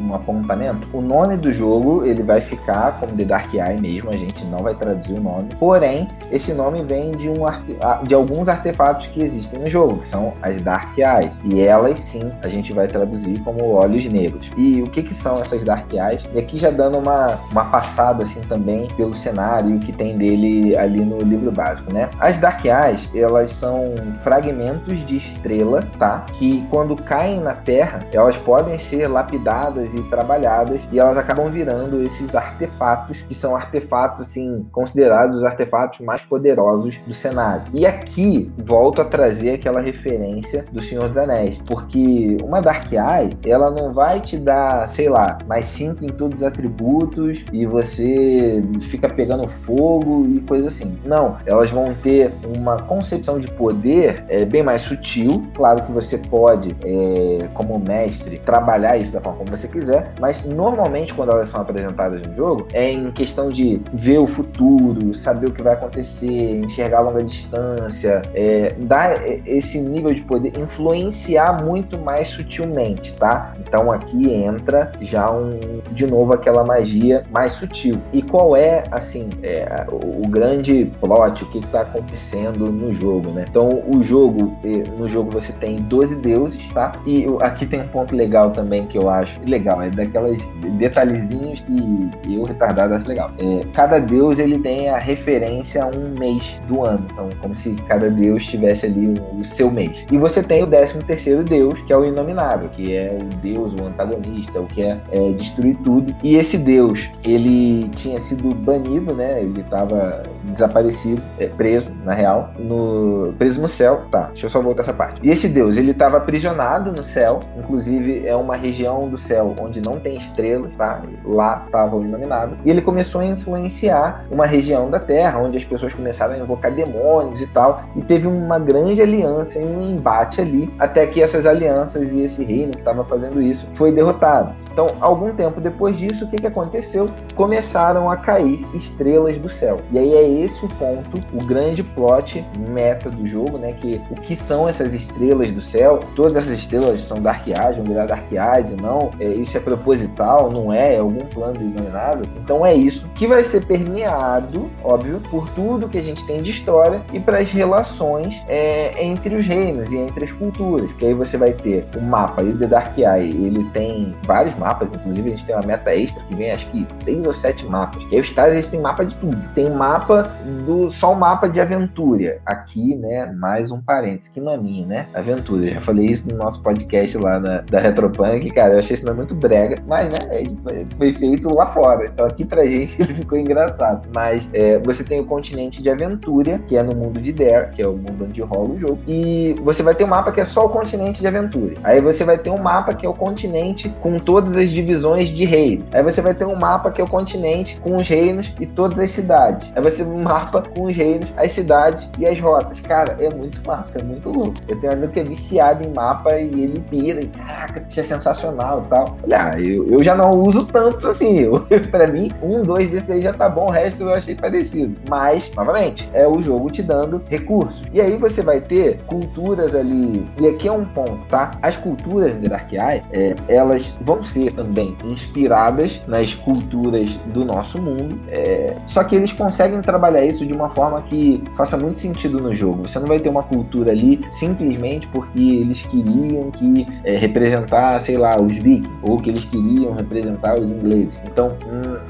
um 0.09 0.15
apontamento, 0.15 0.89
o 0.93 1.01
nome 1.01 1.37
do 1.37 1.53
jogo 1.53 2.05
ele 2.05 2.23
vai 2.23 2.41
ficar 2.41 2.99
como 2.99 3.17
The 3.17 3.25
Dark 3.25 3.53
Eye 3.55 3.81
mesmo, 3.81 4.11
a 4.11 4.17
gente 4.17 4.45
não 4.47 4.59
vai 4.59 4.75
traduzir 4.75 5.15
o 5.15 5.21
nome. 5.21 5.49
Porém, 5.59 6.09
esse 6.31 6.53
nome 6.53 6.83
vem 6.83 7.13
de, 7.13 7.29
um 7.29 7.47
arte... 7.47 7.77
de 8.07 8.15
alguns 8.15 8.49
artefatos 8.49 9.07
que 9.07 9.23
existem 9.23 9.61
no 9.61 9.71
jogo, 9.71 9.99
que 9.99 10.09
são 10.09 10.33
as 10.43 10.63
Dark 10.63 10.97
Eyes. 10.97 11.39
E 11.45 11.61
elas 11.61 12.01
sim 12.01 12.31
a 12.43 12.49
gente 12.49 12.73
vai 12.73 12.87
traduzir 12.87 13.41
como 13.41 13.73
olhos 13.73 14.07
negros. 14.07 14.51
E 14.57 14.83
o 14.83 14.91
que, 14.91 15.03
que 15.03 15.15
são 15.15 15.41
essas 15.41 15.65
Dark 15.65 15.93
Eyes? 15.93 16.29
E 16.35 16.39
aqui 16.39 16.59
já 16.59 16.71
dando 16.71 16.99
uma, 16.99 17.39
uma 17.51 17.65
passada 17.67 18.23
assim 18.23 18.41
também 18.43 18.89
pelo 18.97 19.15
cenário 19.15 19.79
que 19.79 19.93
tem 19.93 20.17
dele 20.17 20.77
ali 20.77 21.05
no 21.05 21.19
livro 21.19 21.51
básico, 21.51 21.93
né? 21.93 22.09
As 22.19 22.39
Dark 22.39 22.65
Eyes, 22.65 23.11
elas 23.15 23.51
são 23.51 23.95
fragmentos 24.23 25.05
de 25.07 25.17
estrela, 25.17 25.83
tá? 25.99 26.25
Que 26.35 26.67
quando 26.71 26.97
caem 26.97 27.41
na 27.41 27.55
Terra, 27.55 28.01
elas 28.13 28.37
podem 28.37 28.79
ser 28.79 29.09
lapidadas 29.09 29.95
e 29.95 29.98
trabalhadas 30.05 30.83
e 30.93 30.99
elas 30.99 31.17
acabam 31.17 31.51
virando 31.51 32.03
esses 32.03 32.35
artefatos 32.35 33.23
que 33.23 33.35
são 33.35 33.55
artefatos 33.55 34.23
assim 34.23 34.67
considerados 34.73 35.39
os 35.39 35.45
artefatos 35.45 36.01
mais 36.01 36.23
poderosos 36.23 36.97
do 37.07 37.15
cenário. 37.15 37.63
E 37.73 37.87
aqui 37.87 38.51
volto 38.59 39.01
a 39.01 39.05
trazer 39.05 39.55
aquela 39.55 39.81
referência 39.81 40.65
do 40.73 40.81
Senhor 40.81 41.09
dos 41.09 41.19
Anéis, 41.19 41.59
porque 41.67 42.37
uma 42.43 42.61
Dark 42.61 42.91
Eye 42.93 43.37
ela 43.45 43.71
não 43.71 43.93
vai 43.93 44.21
te 44.21 44.37
dar, 44.37 44.89
sei 44.89 45.09
lá, 45.09 45.39
mais 45.47 45.67
cinco 45.67 46.05
em 46.05 46.09
todos 46.09 46.43
os 46.43 46.47
atributos 46.47 47.45
e 47.53 47.67
você 47.67 48.63
fica 48.83 49.09
pegando 49.09 49.47
fogo 49.47 50.27
e 50.27 50.41
coisa 50.41 50.69
assim. 50.69 50.99
Não, 51.05 51.37
elas 51.47 51.71
vão 51.71 51.95
ter 51.95 52.33
uma 52.45 52.83
concepção 52.83 53.39
de 53.39 53.49
poder 53.49 54.25
é, 54.29 54.45
bem 54.45 54.63
mais 54.63 54.83
sutil. 54.83 55.47
Claro 55.55 55.83
que 55.83 55.93
você 55.93 56.19
pode, 56.19 56.77
é, 56.85 57.49
como 57.55 57.79
mestre, 57.79 58.39
trabalhar 58.39 58.97
isso 58.97 59.13
da 59.13 59.21
forma 59.21 59.39
como 59.39 59.57
você 59.57 59.69
quiser, 59.69 59.88
mas 60.21 60.43
normalmente 60.45 61.15
quando 61.15 61.31
elas 61.31 61.49
são 61.49 61.61
apresentadas 61.61 62.23
no 62.23 62.35
jogo 62.35 62.67
é 62.73 62.91
em 62.91 63.11
questão 63.11 63.51
de 63.51 63.81
ver 63.93 64.19
o 64.19 64.27
futuro, 64.27 65.15
saber 65.15 65.49
o 65.49 65.53
que 65.53 65.63
vai 65.63 65.75
acontecer, 65.75 66.61
enxergar 66.61 66.99
a 66.99 67.01
longa 67.03 67.23
distância, 67.23 68.23
é, 68.35 68.75
dar 68.79 69.19
esse 69.47 69.81
nível 69.81 70.15
de 70.15 70.23
poder, 70.23 70.59
influenciar 70.59 71.65
muito 71.65 71.99
mais 71.99 72.29
sutilmente, 72.29 73.13
tá? 73.15 73.53
Então 73.61 73.91
aqui 73.91 74.33
entra 74.33 74.93
já 75.01 75.31
um, 75.31 75.59
de 75.93 76.07
novo 76.07 76.33
aquela 76.33 76.65
magia 76.65 77.25
mais 77.31 77.53
sutil. 77.53 78.01
E 78.13 78.23
qual 78.23 78.57
é, 78.57 78.85
assim, 78.91 79.29
é, 79.43 79.87
o, 79.91 80.25
o 80.25 80.29
grande 80.29 80.91
plot, 81.01 81.45
o 81.45 81.47
que 81.47 81.59
está 81.59 81.83
acontecendo 81.83 82.71
no 82.71 82.93
jogo, 82.93 83.31
né? 83.31 83.45
Então 83.49 83.83
o 83.87 84.03
jogo, 84.03 84.59
no 84.97 85.09
jogo 85.09 85.31
você 85.31 85.53
tem 85.53 85.77
12 85.77 86.17
deuses, 86.17 86.67
tá? 86.73 86.95
E 87.07 87.27
aqui 87.41 87.67
tem 87.67 87.81
um 87.81 87.89
ponto 87.89 88.15
legal 88.15 88.51
também 88.51 88.87
que 88.87 88.99
eu 88.99 89.09
acho 89.09 89.39
legal, 89.47 89.78
é 89.83 89.91
daquelas 89.91 90.41
detalhezinhos 90.79 91.61
que 91.61 92.35
eu 92.35 92.45
retardado 92.45 92.95
acho 92.95 93.09
legal. 93.09 93.31
É, 93.39 93.65
cada 93.73 93.99
deus 93.99 94.39
ele 94.39 94.59
tem 94.59 94.89
a 94.89 94.99
referência 94.99 95.85
a 95.85 95.87
um 95.87 96.19
mês 96.19 96.59
do 96.67 96.85
ano, 96.85 97.05
então 97.11 97.29
como 97.41 97.55
se 97.55 97.75
cada 97.89 98.11
deus 98.11 98.45
tivesse 98.45 98.87
ali 98.87 99.15
o, 99.39 99.45
seu 99.45 99.71
mês. 99.71 100.05
E 100.11 100.19
você 100.19 100.43
tem 100.43 100.63
o 100.63 100.67
13 100.67 100.99
terceiro 101.05 101.43
deus, 101.43 101.81
que 101.81 101.93
é 101.93 101.97
o 101.97 102.05
inominável, 102.05 102.69
que 102.69 102.95
é 102.95 103.17
o 103.19 103.25
deus, 103.39 103.75
o 103.75 103.85
antagonista, 103.85 104.61
o 104.61 104.67
que 104.67 104.83
é, 104.83 105.01
é 105.11 105.33
destruir 105.33 105.77
tudo. 105.83 106.15
E 106.23 106.37
esse 106.37 106.59
deus, 106.59 107.09
ele 107.25 107.89
tinha 107.97 108.21
sido 108.21 108.55
banido, 108.55 109.15
né? 109.15 109.43
Ele 109.43 109.61
estava 109.61 110.23
desaparecido, 110.45 111.23
é, 111.39 111.47
preso, 111.47 111.93
na 112.05 112.13
real, 112.13 112.53
no 112.59 113.35
preso 113.39 113.61
no 113.61 113.69
céu. 113.69 114.03
Tá, 114.11 114.29
deixa 114.33 114.47
eu 114.47 114.51
só 114.51 114.61
voltar 114.61 114.83
essa 114.83 114.93
parte. 114.93 115.21
E 115.23 115.31
esse 115.31 115.49
deus, 115.49 115.77
ele 115.77 115.93
estava 115.93 116.17
aprisionado 116.17 116.93
no 116.93 117.03
céu, 117.03 117.41
inclusive 117.57 118.27
é 118.27 118.37
uma 118.37 118.57
região 118.57 119.09
do 119.09 119.17
céu 119.17 119.55
onde 119.69 119.81
não 119.81 119.99
tem 119.99 120.17
estrelas, 120.17 120.73
tá? 120.77 121.03
Lá 121.25 121.65
estava 121.67 121.97
o 121.97 122.05
inominável. 122.05 122.57
E 122.65 122.71
ele 122.71 122.81
começou 122.81 123.21
a 123.21 123.25
influenciar 123.25 124.27
uma 124.31 124.47
região 124.47 124.91
da 124.91 124.99
Terra 124.99 125.41
onde 125.41 125.59
as 125.59 125.65
pessoas 125.65 125.95
começaram 125.95 126.35
a 126.35 126.39
invocar 126.39 126.73
demônios 126.73 127.41
e 127.41 127.47
tal, 127.47 127.85
e 127.95 128.03
teve 128.03 128.27
uma 128.27 128.59
grande 128.59 129.01
aliança 129.03 129.59
e 129.59 129.65
um 129.65 129.83
embate 129.83 130.41
ali, 130.41 130.73
até 130.79 131.07
que 131.07 131.23
essas 131.23 131.47
alianças 131.47 132.13
e 132.13 132.21
esse 132.21 132.45
reino 132.45 132.73
que 132.73 132.79
estava 132.79 133.05
fazendo 133.05 133.41
isso 133.41 133.69
foi 133.75 133.93
derrotado. 133.93 134.55
Então, 134.73 134.89
algum 135.01 135.33
tempo 135.35 135.61
depois 135.61 135.97
disso, 135.99 136.25
o 136.25 136.29
que, 136.29 136.37
que 136.37 136.47
aconteceu? 136.47 137.07
Começaram 137.35 138.11
a 138.11 138.17
cair 138.17 138.67
estrelas 138.75 139.39
do 139.39 139.49
céu. 139.49 139.81
E 139.93 139.99
aí 139.99 140.15
é 140.15 140.29
esse 140.29 140.65
o 140.65 140.69
ponto, 140.69 141.21
o 141.33 141.45
grande 141.45 141.83
plot 141.83 142.45
meta 142.69 143.11
do 143.11 143.27
jogo, 143.27 143.59
né? 143.59 143.73
Que 143.73 144.01
o 144.11 144.15
que 144.15 144.37
são 144.37 144.69
essas 144.69 144.95
estrelas 144.95 145.53
do 145.53 145.61
céu? 145.61 146.01
Todas 146.15 146.37
essas 146.37 146.53
estrelas 146.59 147.03
são 147.03 147.19
Dark 147.19 147.47
Eyes, 147.47 147.77
vão 147.77 147.85
virar 147.85 148.07
Dark 148.07 148.31
Eyes, 148.31 148.73
não? 148.73 149.11
É, 149.19 149.27
isso 149.27 149.57
é 149.57 149.58
proposital, 149.61 150.51
não 150.51 150.73
é? 150.73 150.95
É 150.95 150.99
algum 150.99 151.25
plano 151.27 151.61
iluminado? 151.61 152.29
Então 152.43 152.65
é 152.65 152.75
isso 152.75 153.07
que 153.15 153.27
vai 153.27 153.45
ser 153.45 153.65
permeado, 153.65 154.67
óbvio, 154.83 155.21
por 155.31 155.49
tudo 155.51 155.89
que 155.89 155.99
a 155.99 156.03
gente 156.03 156.27
tem 156.27 156.43
de 156.43 156.51
história 156.51 157.03
e 157.13 157.21
para 157.21 157.39
as 157.39 157.51
relações 157.51 158.43
é, 158.49 159.05
entre 159.05 159.37
os 159.37 159.47
reinos 159.47 159.93
e 159.93 159.97
entre 159.97 160.25
as 160.25 160.33
culturas. 160.33 160.93
Que 160.93 161.07
aí 161.07 161.15
você 161.15 161.37
vai 161.37 161.53
ter 161.53 161.87
o 161.97 162.01
mapa 162.01 162.43
e 162.43 162.51
o 162.51 162.59
The 162.59 162.67
Dark 162.67 162.97
Eye, 162.97 163.31
ele 163.31 163.65
tem 163.73 164.15
vários 164.25 164.57
mapas, 164.57 164.93
inclusive 164.93 165.29
a 165.29 165.31
gente 165.31 165.47
tem 165.47 165.55
uma 165.55 165.67
meta 165.67 165.95
extra 165.95 166.23
que 166.25 166.35
vem 166.35 166.51
acho 166.51 166.71
que 166.71 166.87
seis 166.89 167.25
ou 167.25 167.33
sete 167.33 167.67
mapas. 167.67 168.03
E 168.11 168.15
aí 168.15 168.21
os 168.21 168.31
caras 168.31 168.69
têm 168.69 168.81
mapa 168.81 169.05
de 169.05 169.15
tudo. 169.17 169.37
Tem 169.55 169.71
mapa 169.71 170.31
do 170.67 170.91
só 170.91 171.13
o 171.13 171.17
mapa 171.17 171.49
de 171.49 171.61
aventura. 171.61 172.41
Aqui, 172.45 172.97
né, 172.97 173.27
mais 173.37 173.71
um 173.71 173.81
parênteses, 173.81 174.29
que 174.29 174.41
não 174.41 174.53
é 174.53 174.57
minha, 174.57 174.87
né? 174.87 175.07
Aventura. 175.15 175.67
Eu 175.67 175.75
já 175.75 175.81
falei 175.81 176.07
isso 176.07 176.29
no 176.29 176.37
nosso 176.37 176.63
podcast 176.63 177.17
lá 177.17 177.39
na, 177.39 177.61
da 177.63 177.81
Retropunk, 177.81 178.51
cara, 178.51 178.75
eu 178.75 178.79
achei 178.79 178.95
esse 178.95 179.05
nome 179.05 179.19
muito 179.19 179.35
brega, 179.49 179.83
mas 179.87 180.09
né, 180.11 180.45
foi, 180.63 180.87
foi 180.97 181.13
feito 181.13 181.49
lá 181.55 181.67
fora. 181.67 182.07
Então 182.07 182.27
aqui 182.27 182.45
pra 182.45 182.65
gente 182.65 183.01
ele 183.01 183.15
ficou 183.15 183.39
engraçado. 183.39 184.09
Mas 184.15 184.47
é, 184.53 184.79
você 184.79 185.03
tem 185.03 185.21
o 185.21 185.25
continente 185.25 185.83
de 185.83 185.91
aventura, 185.91 186.59
que 186.67 186.77
é 186.77 186.83
no 186.83 186.95
mundo 186.95 187.21
de 187.21 187.33
Dare, 187.33 187.71
que 187.71 187.83
é 187.83 187.87
o 187.87 187.97
mundo 187.97 188.25
onde 188.25 188.43
rola 188.43 188.71
o 188.71 188.77
jogo. 188.77 188.99
E 189.07 189.57
você 189.63 189.83
vai 189.83 189.95
ter 189.95 190.05
um 190.05 190.09
mapa 190.09 190.31
que 190.33 190.41
é 190.41 190.45
só 190.45 190.67
o 190.67 190.69
continente 190.69 191.21
de 191.21 191.27
aventura. 191.27 191.75
Aí 191.83 192.01
você 192.01 192.25
vai 192.25 192.39
ter 192.39 192.51
um 192.51 192.59
mapa 192.59 192.95
que 192.95 193.07
é 193.07 193.09
o 193.09 193.15
continente 193.15 193.89
com 194.01 194.19
todas 194.19 194.57
as 194.57 194.71
divisões 194.71 195.29
de 195.29 195.45
reino. 195.45 195.85
Aí 195.93 196.03
você 196.03 196.21
vai 196.21 196.35
ter 196.35 196.45
um 196.45 196.57
mapa 196.57 196.91
que 196.91 197.01
é 197.01 197.05
o 197.05 197.09
continente 197.09 197.81
com 197.81 197.97
os 197.97 198.09
reinos 198.09 198.55
e 198.61 198.67
todas 198.67 198.99
as 198.99 199.11
cidades. 199.11 199.73
Aí 199.75 199.83
você 199.83 200.03
um 200.09 200.23
mapa 200.23 200.63
com 200.63 200.85
os 200.87 200.97
reinos, 200.97 201.31
as 201.37 201.53
cidades 201.53 202.11
e 202.19 202.27
as 202.27 202.39
rotas. 202.41 202.81
Cara, 202.81 203.17
é 203.21 203.31
muito 203.31 203.65
mapa, 203.67 203.91
é 203.99 204.03
muito 204.03 204.31
louco. 204.31 204.55
Eu 204.67 204.81
tenho 204.81 204.93
um 204.93 204.97
amigo 204.97 205.13
que 205.13 205.21
é 205.21 205.25
viciado 205.25 205.85
em 205.85 205.93
mapa 205.93 206.39
e 206.39 206.63
ele 206.63 206.81
pira, 206.81 207.21
e 207.21 207.29
caraca, 207.29 207.85
isso 207.89 208.01
é 208.01 208.03
sensacional 208.03 208.83
e 208.85 208.89
tal. 208.89 209.19
Olha, 209.23 209.38
ah, 209.39 209.61
eu, 209.61 209.87
eu 209.89 210.03
já 210.03 210.17
não 210.17 210.33
uso 210.33 210.67
tantos 210.67 211.05
assim. 211.05 211.47
para 211.93 212.09
mim, 212.09 212.31
um, 212.43 212.63
dois 212.63 212.89
desses 212.89 213.09
aí 213.09 213.23
já 213.23 213.33
tá 213.33 213.49
bom, 213.49 213.67
o 213.67 213.71
resto 213.71 214.03
eu 214.03 214.13
achei 214.13 214.35
parecido. 214.35 214.97
Mas, 215.09 215.49
novamente, 215.57 216.09
é 216.13 216.27
o 216.27 216.43
jogo 216.43 216.71
te 216.71 216.83
dando 216.83 217.23
recursos. 217.29 217.83
E 217.93 218.01
aí 218.01 218.17
você 218.17 218.43
vai 218.43 218.61
ter 218.61 218.99
culturas 219.07 219.75
ali. 219.75 220.27
E 220.39 220.49
aqui 220.49 220.67
é 220.67 220.73
um 220.73 220.85
ponto, 220.85 221.25
tá? 221.29 221.53
As 221.63 221.77
culturas 221.77 222.41
de 222.41 222.49
Dark 222.49 222.73
Eye, 222.73 223.03
é, 223.13 223.37
elas 223.47 223.93
vão 224.01 224.25
ser 224.25 224.53
também 224.53 224.97
inspiradas 225.05 226.01
nas 226.09 226.35
culturas 226.35 227.09
do 227.27 227.45
nosso 227.45 227.81
mundo. 227.81 228.19
É, 228.29 228.75
só 228.87 229.05
que 229.05 229.15
eles 229.15 229.33
conseguem 229.33 229.81
trabalhar 229.81 230.25
isso 230.25 230.45
de 230.45 230.53
uma 230.53 230.71
forma 230.71 231.01
que 231.03 231.43
faça 231.57 231.77
muito 231.77 232.01
sentido 232.01 232.41
no 232.41 232.53
jogo. 232.53 232.89
Você 232.89 232.99
não 232.99 233.07
vai 233.07 233.21
ter 233.21 233.29
uma 233.29 233.43
cultura 233.43 233.93
ali 233.93 234.27
simplesmente 234.33 235.07
porque 235.09 235.41
eles 235.41 235.83
queriam 235.83 236.51
que 236.51 236.87
é, 237.05 237.17
representar, 237.17 238.01
sei 238.01 238.17
lá, 238.17 238.37
os 238.41 238.55
vikings, 238.55 238.89
ou 239.03 239.18
que 239.21 239.31
eles 239.31 239.45
queriam 239.45 239.93
representar 239.95 240.59
os 240.59 240.73
ingleses. 240.73 241.21
Então, 241.25 241.57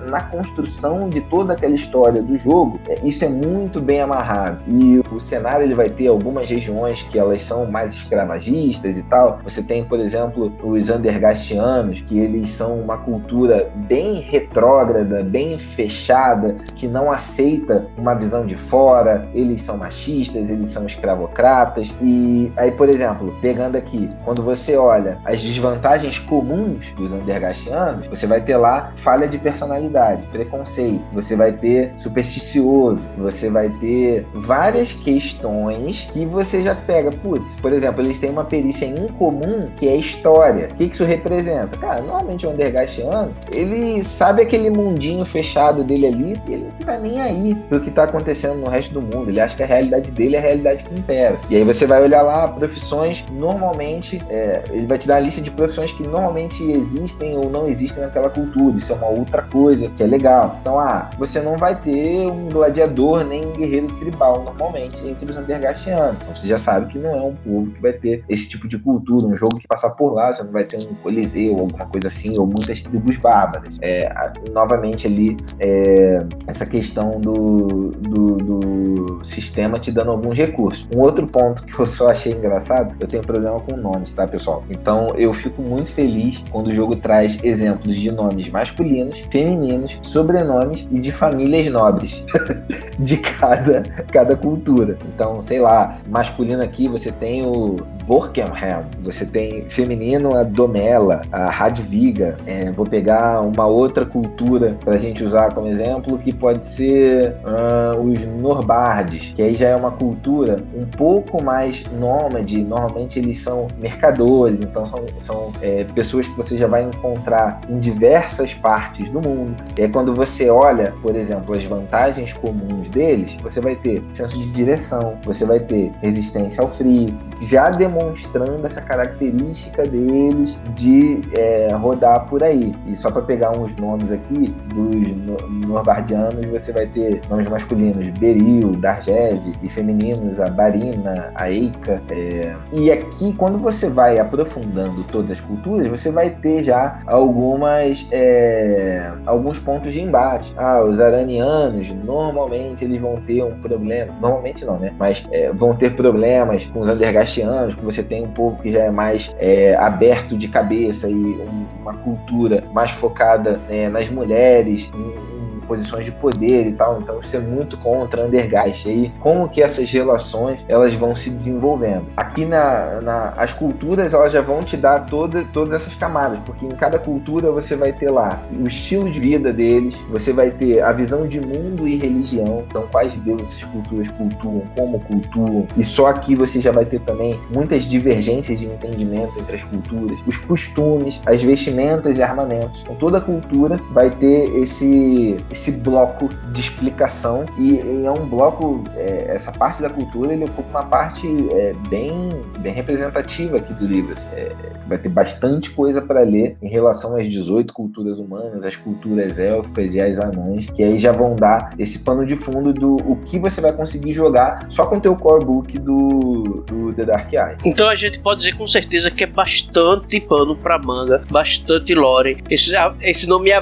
na 0.07 0.23
construção 0.23 1.09
de 1.09 1.21
toda 1.23 1.53
aquela 1.53 1.75
história 1.75 2.23
do 2.23 2.37
jogo, 2.37 2.79
é, 2.89 2.99
isso 3.05 3.25
é 3.25 3.29
muito 3.29 3.81
bem 3.81 4.01
amarrado. 4.01 4.63
E 4.67 5.01
o 5.11 5.21
cenário 5.21 5.65
ele 5.65 5.75
vai 5.75 5.89
ter 5.89 6.09
algumas 6.09 6.49
regiões 6.49 7.03
que 7.03 7.19
elas 7.19 7.43
são 7.43 7.67
mais 7.71 7.95
escravagistas 7.95 8.99
e 8.99 9.03
tal. 9.05 9.41
Você 9.45 9.63
tem, 9.63 9.85
por 9.85 9.99
exemplo, 9.99 10.53
os 10.63 10.91
Andergastianos, 10.91 12.01
que 12.01 12.19
eles 12.19 12.51
são 12.51 12.81
uma 12.81 12.99
cultura 12.99 13.71
bem 13.75 14.21
retrógrada, 14.21 15.23
bem 15.23 15.59
fechada, 15.59 16.57
que 16.75 16.87
não 16.87 17.11
aceita 17.11 17.87
uma 17.97 18.15
visão 18.15 18.47
de 18.47 18.57
fora, 18.57 19.29
eles 19.35 19.63
são 19.63 19.77
machistas, 19.77 20.51
eles 20.51 20.69
são 20.71 20.87
escravocratas. 20.87 21.95
E 22.01 22.53
aí, 22.57 22.71
por 22.71 22.89
exemplo, 22.89 23.35
pegando 23.41 23.77
aqui, 23.77 24.09
quando 24.25 24.43
você 24.43 24.77
olha 24.77 25.19
as 25.25 25.43
desvantagens 25.43 26.19
comuns 26.19 26.87
dos 26.99 27.13
Andergastianos, 27.13 28.07
você 28.09 28.27
vai 28.27 28.41
ter 28.41 28.57
lá 28.57 28.93
falha 28.97 29.27
de 29.27 29.39
personalidade, 29.39 30.27
preconceito, 30.27 31.03
você 31.13 31.37
vai 31.37 31.53
ter 31.53 31.93
supersticioso, 31.97 33.07
você 33.17 33.49
vai 33.49 33.69
ter 33.69 34.27
várias 34.35 34.93
questões 34.93 36.09
que 36.13 36.27
você 36.27 36.63
já 36.63 36.75
pega. 36.75 37.11
Putz, 37.11 37.55
por 37.61 37.73
exemplo, 37.73 38.03
eles 38.03 38.19
têm 38.19 38.31
uma 38.31 38.45
perícia 38.45 38.85
incomum 38.85 39.69
que 39.77 39.89
é 39.89 39.97
história. 39.97 40.69
O 40.73 40.75
que 40.75 40.85
isso 40.85 41.05
representa? 41.05 41.79
Cara, 41.79 42.01
normalmente 42.01 42.47
o 42.47 42.51
Andergastiano, 42.51 43.33
ele 43.55 44.03
sabe 44.05 44.43
aquele 44.43 44.71
mundinho 44.71 45.25
fechado 45.25 45.85
dele 45.85 46.07
ali 46.07 46.37
e 46.49 46.53
ele 46.53 46.65
não 46.65 46.87
tá 46.87 46.99
nem 46.99 47.21
aí 47.21 47.55
pro 47.69 47.81
que 47.81 47.91
tá 47.91 48.05
acontecendo 48.05 48.57
no 48.57 48.69
resto 48.69 48.93
do 48.93 49.01
mundo. 49.01 49.31
Ele 49.31 49.41
acha 49.41 49.57
que 49.57 49.63
a 49.63 49.67
realidade 49.67 50.11
dele 50.11 50.37
é 50.37 50.39
a 50.39 50.43
realidade 50.43 50.85
que 50.85 50.95
impera. 50.95 51.37
E 51.49 51.57
aí 51.57 51.65
você 51.65 51.87
vai 51.87 52.03
olhar 52.03 52.23
lá 52.23 52.49
profissões, 52.49 53.25
normalmente, 53.33 54.21
é, 54.29 54.63
ele 54.71 54.87
vai 54.87 54.99
te 54.99 55.07
dar 55.07 55.17
a 55.17 55.21
lista 55.21 55.41
de 55.41 55.51
profissões 55.51 55.93
que 55.93 56.03
normalmente 56.03 56.63
existem 56.63 56.88
ou 57.37 57.51
não 57.51 57.69
existem 57.69 58.03
naquela 58.03 58.31
cultura. 58.31 58.77
Isso 58.77 58.93
é 58.93 58.97
uma 58.97 59.09
outra 59.09 59.43
coisa 59.43 59.89
que 59.89 60.03
é 60.03 60.07
legal. 60.07 60.59
Então, 60.61 60.79
ah, 60.79 61.11
você 61.19 61.41
não 61.41 61.57
vai 61.57 61.81
ter 61.81 62.27
um 62.27 62.49
gladiador 62.49 63.25
nem 63.25 63.47
um 63.47 63.53
guerreiro 63.53 63.89
tribal 63.97 64.43
normalmente 64.45 65.07
entre 65.07 65.31
os 65.31 65.37
Andergastianos. 65.37 66.17
Então 66.23 66.37
você 66.37 66.47
já 66.47 66.59
sabe 66.59 66.93
que 66.93 66.99
não 66.99 67.11
é 67.11 67.23
um 67.23 67.35
povo 67.35 67.71
que 67.71 67.81
vai 67.81 67.93
ter 67.93 68.25
esse 68.29 68.49
tipo 68.49 68.69
de 68.69 68.79
cultura. 68.79 69.27
Um 69.27 69.37
jogo 69.37 69.59
que 69.59 69.67
passar 69.67 69.91
por 69.91 70.13
lá, 70.13 70.33
você 70.33 70.43
não 70.43 70.53
vai 70.53 70.65
ter 70.65 70.79
um 70.79 70.95
coliseu 70.95 71.55
ou 71.55 71.61
alguma 71.61 71.87
coisa 71.87 72.09
assim, 72.09 72.39
ou 72.39 72.47
muitas 72.47 72.83
tribos 72.83 73.17
bárbaras. 73.17 73.79
É, 73.81 74.11
novamente 74.53 75.07
ali, 75.07 75.37
é, 75.59 76.25
essa 76.47 76.67
questão 76.67 77.21
do, 77.21 77.91
do, 77.93 78.37
do, 78.37 79.25
sistema 79.25 79.79
te 79.79 79.91
dando 79.91 80.11
alguns 80.11 80.37
recursos. 80.37 80.87
Um 80.95 81.01
outro 81.01 81.27
ponto 81.27 81.65
que 81.65 81.79
eu 81.79 81.87
só 81.87 82.11
achei 82.11 82.33
engraçado, 82.33 82.95
eu 83.01 83.07
tenho 83.07 83.23
problema 83.23 83.61
com 83.61 83.77
nomes, 83.77 84.13
tá, 84.13 84.27
pessoal? 84.27 84.63
Então 84.71 85.15
eu 85.17 85.33
fico 85.33 85.61
muito 85.63 85.91
feliz 85.91 86.39
quando 86.51 86.73
jogo 86.79 86.95
traz 86.95 87.43
exemplos 87.43 87.97
de 87.97 88.13
nomes 88.13 88.49
masculinos, 88.49 89.19
femininos, 89.31 89.99
sobrenomes 90.03 90.87
e 90.93 91.01
de 91.01 91.11
famílias 91.11 91.67
nobres 91.73 92.25
de 92.99 93.17
cada, 93.17 93.83
cada 94.13 94.37
cultura. 94.37 94.97
Então, 95.13 95.43
sei 95.43 95.61
lá, 95.61 95.99
masculino 96.09 96.63
aqui 96.63 96.87
você 96.87 97.11
tem 97.11 97.45
o 97.45 97.81
Borkenham, 98.09 98.87
você 99.03 99.27
tem 99.27 99.65
feminino 99.69 100.35
a 100.35 100.43
Domela, 100.43 101.21
a 101.31 101.51
Radviga. 101.51 102.39
É, 102.47 102.71
vou 102.71 102.87
pegar 102.87 103.41
uma 103.43 103.67
outra 103.67 104.07
cultura 104.07 104.79
para 104.83 104.95
a 104.95 104.99
gente 104.99 105.23
usar 105.23 105.53
como 105.53 105.67
exemplo, 105.67 106.17
que 106.17 106.33
pode 106.33 106.65
ser 106.65 107.35
uh, 107.45 108.01
os 108.01 108.25
Norbardes, 108.25 109.33
que 109.35 109.43
aí 109.43 109.55
já 109.55 109.69
é 109.69 109.77
uma 109.77 109.91
cultura 109.91 110.63
um 110.75 110.87
pouco 110.87 111.43
mais 111.43 111.85
nômade. 111.99 112.63
Normalmente 112.63 113.19
eles 113.19 113.41
são 113.41 113.67
mercadores, 113.79 114.61
então 114.61 114.87
são, 114.87 115.05
são 115.21 115.53
é, 115.61 115.85
pessoas 115.95 116.27
que 116.27 116.37
você 116.37 116.57
já 116.57 116.68
vai 116.69 116.85
encontrar 116.85 117.61
em 117.69 117.79
diversas 117.79 118.55
partes 118.55 119.11
do 119.11 119.21
mundo. 119.21 119.57
E 119.77 119.83
aí, 119.83 119.89
quando 119.89 120.15
você 120.15 120.51
olha, 120.51 120.95
por 121.03 121.17
exemplo, 121.17 121.55
as 121.55 121.65
vantagens 121.65 122.33
comuns 122.33 122.89
deles, 122.91 123.37
você 123.43 123.61
vai 123.61 123.75
ter 123.75 124.03
senso 124.11 124.39
de 124.39 124.51
direção, 124.51 125.19
você 125.25 125.45
vai 125.45 125.61
ter 125.61 125.93
resistência 126.03 126.63
ao 126.63 126.71
frio, 126.71 127.09
já 127.41 127.71
demonstrando 127.71 128.65
essa 128.65 128.81
característica 128.81 129.87
deles 129.87 130.61
de 130.75 131.23
é, 131.37 131.73
rodar 131.73 132.27
por 132.27 132.43
aí. 132.43 132.75
E 132.87 132.97
só 132.97 133.11
para 133.11 133.23
pegar 133.23 133.57
uns 133.57 133.77
nomes 133.77 134.13
aqui 134.13 134.49
dos 134.73 135.49
norbardianos, 135.67 136.47
você 136.47 136.73
vai 136.73 136.87
ter 136.87 137.21
nomes 137.29 137.49
masculinos 137.49 138.09
Beril, 138.19 138.73
Darjev 138.77 139.55
e 139.63 139.69
femininos 139.69 140.41
a 140.41 140.49
Barina, 140.51 141.31
a 141.35 141.51
Eika. 141.51 142.03
É... 142.11 142.55
E 142.73 142.91
aqui, 142.91 143.33
quando 143.35 143.59
você 143.59 143.89
vai 143.89 144.19
aprofundando 144.19 145.05
todas 145.05 145.33
as 145.33 145.41
culturas, 145.41 145.89
você 145.89 146.11
vai 146.11 146.31
ter 146.31 146.58
já 146.61 147.01
algumas 147.07 148.07
é... 148.11 149.11
alguns 149.27 149.59
pontos 149.59 149.93
de 149.93 150.01
embate. 150.01 150.53
Ah, 150.57 150.85
os 150.85 151.01
aranianos 151.01 151.91
normalmente 151.91 152.85
eles 152.85 153.01
vão 153.01 153.17
ter 153.21 153.43
um 153.43 153.59
problema, 153.59 154.15
normalmente 154.21 154.65
não, 154.65 154.79
né? 154.79 154.93
Mas 154.99 155.25
é, 155.31 155.53
vão 155.53 155.75
ter 155.75 155.95
problemas 155.95 156.67
com 156.67 156.81
os 156.81 156.89
andergastianos, 156.89 157.75
que 157.75 157.85
você 157.85 158.03
tem 158.03 158.25
um 158.25 158.31
povo 158.31 158.61
que 158.63 158.71
já 158.71 158.85
é 158.85 158.91
mais 158.91 159.35
é, 159.39 159.75
aberto 159.77 160.37
de 160.37 160.49
cabeça 160.49 161.09
e 161.09 161.15
um, 161.15 161.67
uma 161.81 161.95
cultura 161.95 162.63
mais 162.73 162.91
focada 162.91 163.61
né, 163.69 163.89
nas 163.89 164.09
mulheres, 164.09 164.91
em, 164.95 165.38
posições 165.69 166.07
de 166.07 166.13
poder 166.13 166.67
e 166.67 166.73
tal, 166.73 166.99
então 167.01 167.21
isso 167.21 167.37
é 167.37 167.39
muito 167.39 167.77
contra 167.77 168.25
Undergeist. 168.25 168.87
E 168.87 168.91
aí, 168.91 169.13
como 169.21 169.49
que 169.49 169.63
essas 169.63 169.91
relações 169.91 170.65
elas 170.67 170.95
vão 170.95 171.15
se 171.15 171.29
desenvolvendo? 171.31 172.07
Aqui 172.17 172.47
na, 172.47 173.01
na 173.03 173.29
as 173.37 173.53
culturas 173.53 174.15
elas 174.15 174.33
já 174.33 174.41
vão 174.41 174.65
te 174.65 174.77
dar 174.77 175.07
toda, 175.07 175.45
todas 175.53 175.75
essas 175.75 175.95
camadas, 175.95 176.39
porque 176.41 176.65
em 176.65 176.71
cada 176.71 176.99
cultura 176.99 177.53
você 177.53 177.77
vai 177.77 177.93
ter 177.93 178.11
lá 178.11 178.43
o 178.59 178.67
estilo 178.67 179.11
de 179.11 179.21
vida 179.21 179.53
deles, 179.53 179.95
você 180.11 180.33
vai 180.33 180.51
ter 180.51 180.81
a 180.81 180.93
visão 180.93 181.27
de 181.27 181.41
mundo 181.41 181.87
e 181.87 181.97
religião, 181.97 182.65
então 182.67 182.87
quais 182.91 183.15
deuses 183.19 183.51
essas 183.51 183.65
culturas 183.65 184.09
cultuam, 184.09 184.63
como 184.75 185.01
cultuam, 185.01 185.67
e 185.77 185.85
só 185.85 186.07
aqui 186.07 186.35
você 186.35 186.61
já 186.61 186.73
vai 186.73 186.87
ter 186.87 187.01
também 187.01 187.39
muitas 187.55 187.85
divergências 187.85 188.59
de 188.59 188.67
entendimento 188.67 189.39
entre 189.39 189.57
as 189.57 189.65
culturas, 189.65 190.19
os 190.27 190.37
costumes, 190.37 191.21
as 191.27 191.43
vestimentas 191.43 192.19
e 192.19 192.23
armamentos. 192.23 192.81
Então 192.83 192.95
toda 192.95 193.21
cultura 193.21 193.79
vai 193.93 194.11
ter 194.11 194.55
esse 194.57 195.37
esse 195.59 195.73
bloco 195.73 196.29
de 196.53 196.61
explicação 196.61 197.45
e, 197.59 197.75
e 197.75 198.07
é 198.07 198.11
um 198.11 198.25
bloco, 198.27 198.85
é, 198.95 199.27
essa 199.29 199.51
parte 199.51 199.83
da 199.83 199.91
cultura 199.91 200.33
ele 200.33 200.45
ocupa 200.45 200.71
uma 200.71 200.85
parte 200.85 201.27
é, 201.51 201.75
bem, 201.91 202.29
bem 202.61 202.73
representativa 202.73 203.57
aqui 203.57 203.75
do 203.75 203.85
livro. 203.85 204.13
Assim, 204.13 204.29
é, 204.35 204.53
você 204.79 204.89
vai 204.89 204.99
ter 204.99 205.09
bastante 205.09 205.71
coisa 205.71 206.01
para 206.01 206.21
ler 206.21 206.57
em 206.63 206.69
relação 206.69 207.17
às 207.17 207.29
18 207.29 207.73
culturas 207.75 208.21
humanas, 208.21 208.65
as 208.65 208.77
culturas 208.77 209.39
élficas 209.39 209.95
e 209.95 210.01
as 210.01 210.19
anãs, 210.21 210.67
que 210.71 210.83
aí 210.83 210.99
já 210.99 211.11
vão 211.11 211.35
dar 211.35 211.75
esse 211.79 211.99
pano 212.01 212.25
de 212.25 212.37
fundo 212.37 212.73
do 212.73 212.97
o 212.97 213.17
que 213.17 213.39
você 213.39 213.61
vai 213.61 213.73
conseguir 213.73 214.13
jogar 214.13 214.67
só 214.71 214.87
com 214.87 214.97
o 214.97 215.01
teu 215.01 215.17
core 215.17 215.45
book 215.45 215.79
do, 215.79 216.65
do 216.67 216.93
The 216.93 217.05
Dark 217.05 217.33
Eye. 217.33 217.57
Então 217.65 217.89
a 217.89 217.97
gente 217.97 218.21
pode 218.21 218.41
dizer 218.41 218.57
com 218.57 218.67
certeza 218.67 219.11
que 219.11 219.25
é 219.25 219.27
bastante 219.27 220.21
pano 220.21 220.55
para 220.55 220.79
manga, 220.79 221.25
bastante 221.29 221.95
lore. 221.95 222.39
Esse, 222.49 222.73
esse 223.03 223.27
nome 223.27 223.51
é 223.51 223.59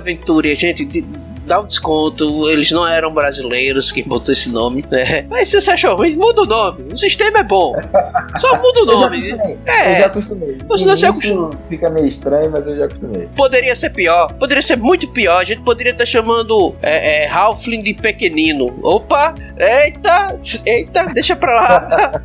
gente 0.57 0.85
dá 1.47 1.61
um 1.61 1.67
desconto. 1.67 2.49
Eles 2.51 2.71
não 2.71 2.87
eram 2.87 3.13
brasileiros 3.13 3.91
que 3.93 4.03
botou 4.03 4.33
esse 4.33 4.51
nome, 4.51 4.85
né? 4.91 5.27
Mas 5.29 5.49
se 5.49 5.61
você 5.61 5.71
achou 5.71 5.97
ruim, 5.97 6.15
muda 6.17 6.43
o 6.43 6.47
nome. 6.47 6.93
O 6.93 6.97
sistema 6.97 7.39
é 7.39 7.43
bom. 7.43 7.75
Só 8.37 8.57
muda 8.61 8.83
o 8.83 8.87
nome. 8.87 9.19
eu 9.23 9.23
já 9.23 9.37
acostumei. 9.37 9.59
É. 9.67 9.93
Eu 9.93 10.01
já 10.01 10.07
acostumei. 10.07 10.59
Você 10.69 10.85
não 10.85 10.97
se 10.97 11.07
acostumou. 11.07 11.51
Fica 11.69 11.89
meio 11.91 12.07
estranho, 12.07 12.51
mas 12.51 12.67
eu 12.67 12.77
já 12.77 12.85
acostumei. 12.87 13.29
Poderia 13.37 13.75
ser 13.75 13.91
pior. 13.91 14.33
Poderia 14.35 14.63
ser 14.63 14.77
muito 14.77 15.09
pior. 15.13 15.41
A 15.41 15.45
gente 15.45 15.63
poderia 15.63 15.93
estar 15.93 16.07
chamando 16.07 16.75
é, 16.83 17.25
é, 17.25 17.29
Halfling 17.29 17.83
de 17.83 17.95
pequenino. 17.95 18.79
Opa! 18.83 19.35
Eita! 19.59 20.39
Eita! 20.67 21.07
Deixa 21.15 21.37
pra 21.37 21.55
lá. 21.55 22.23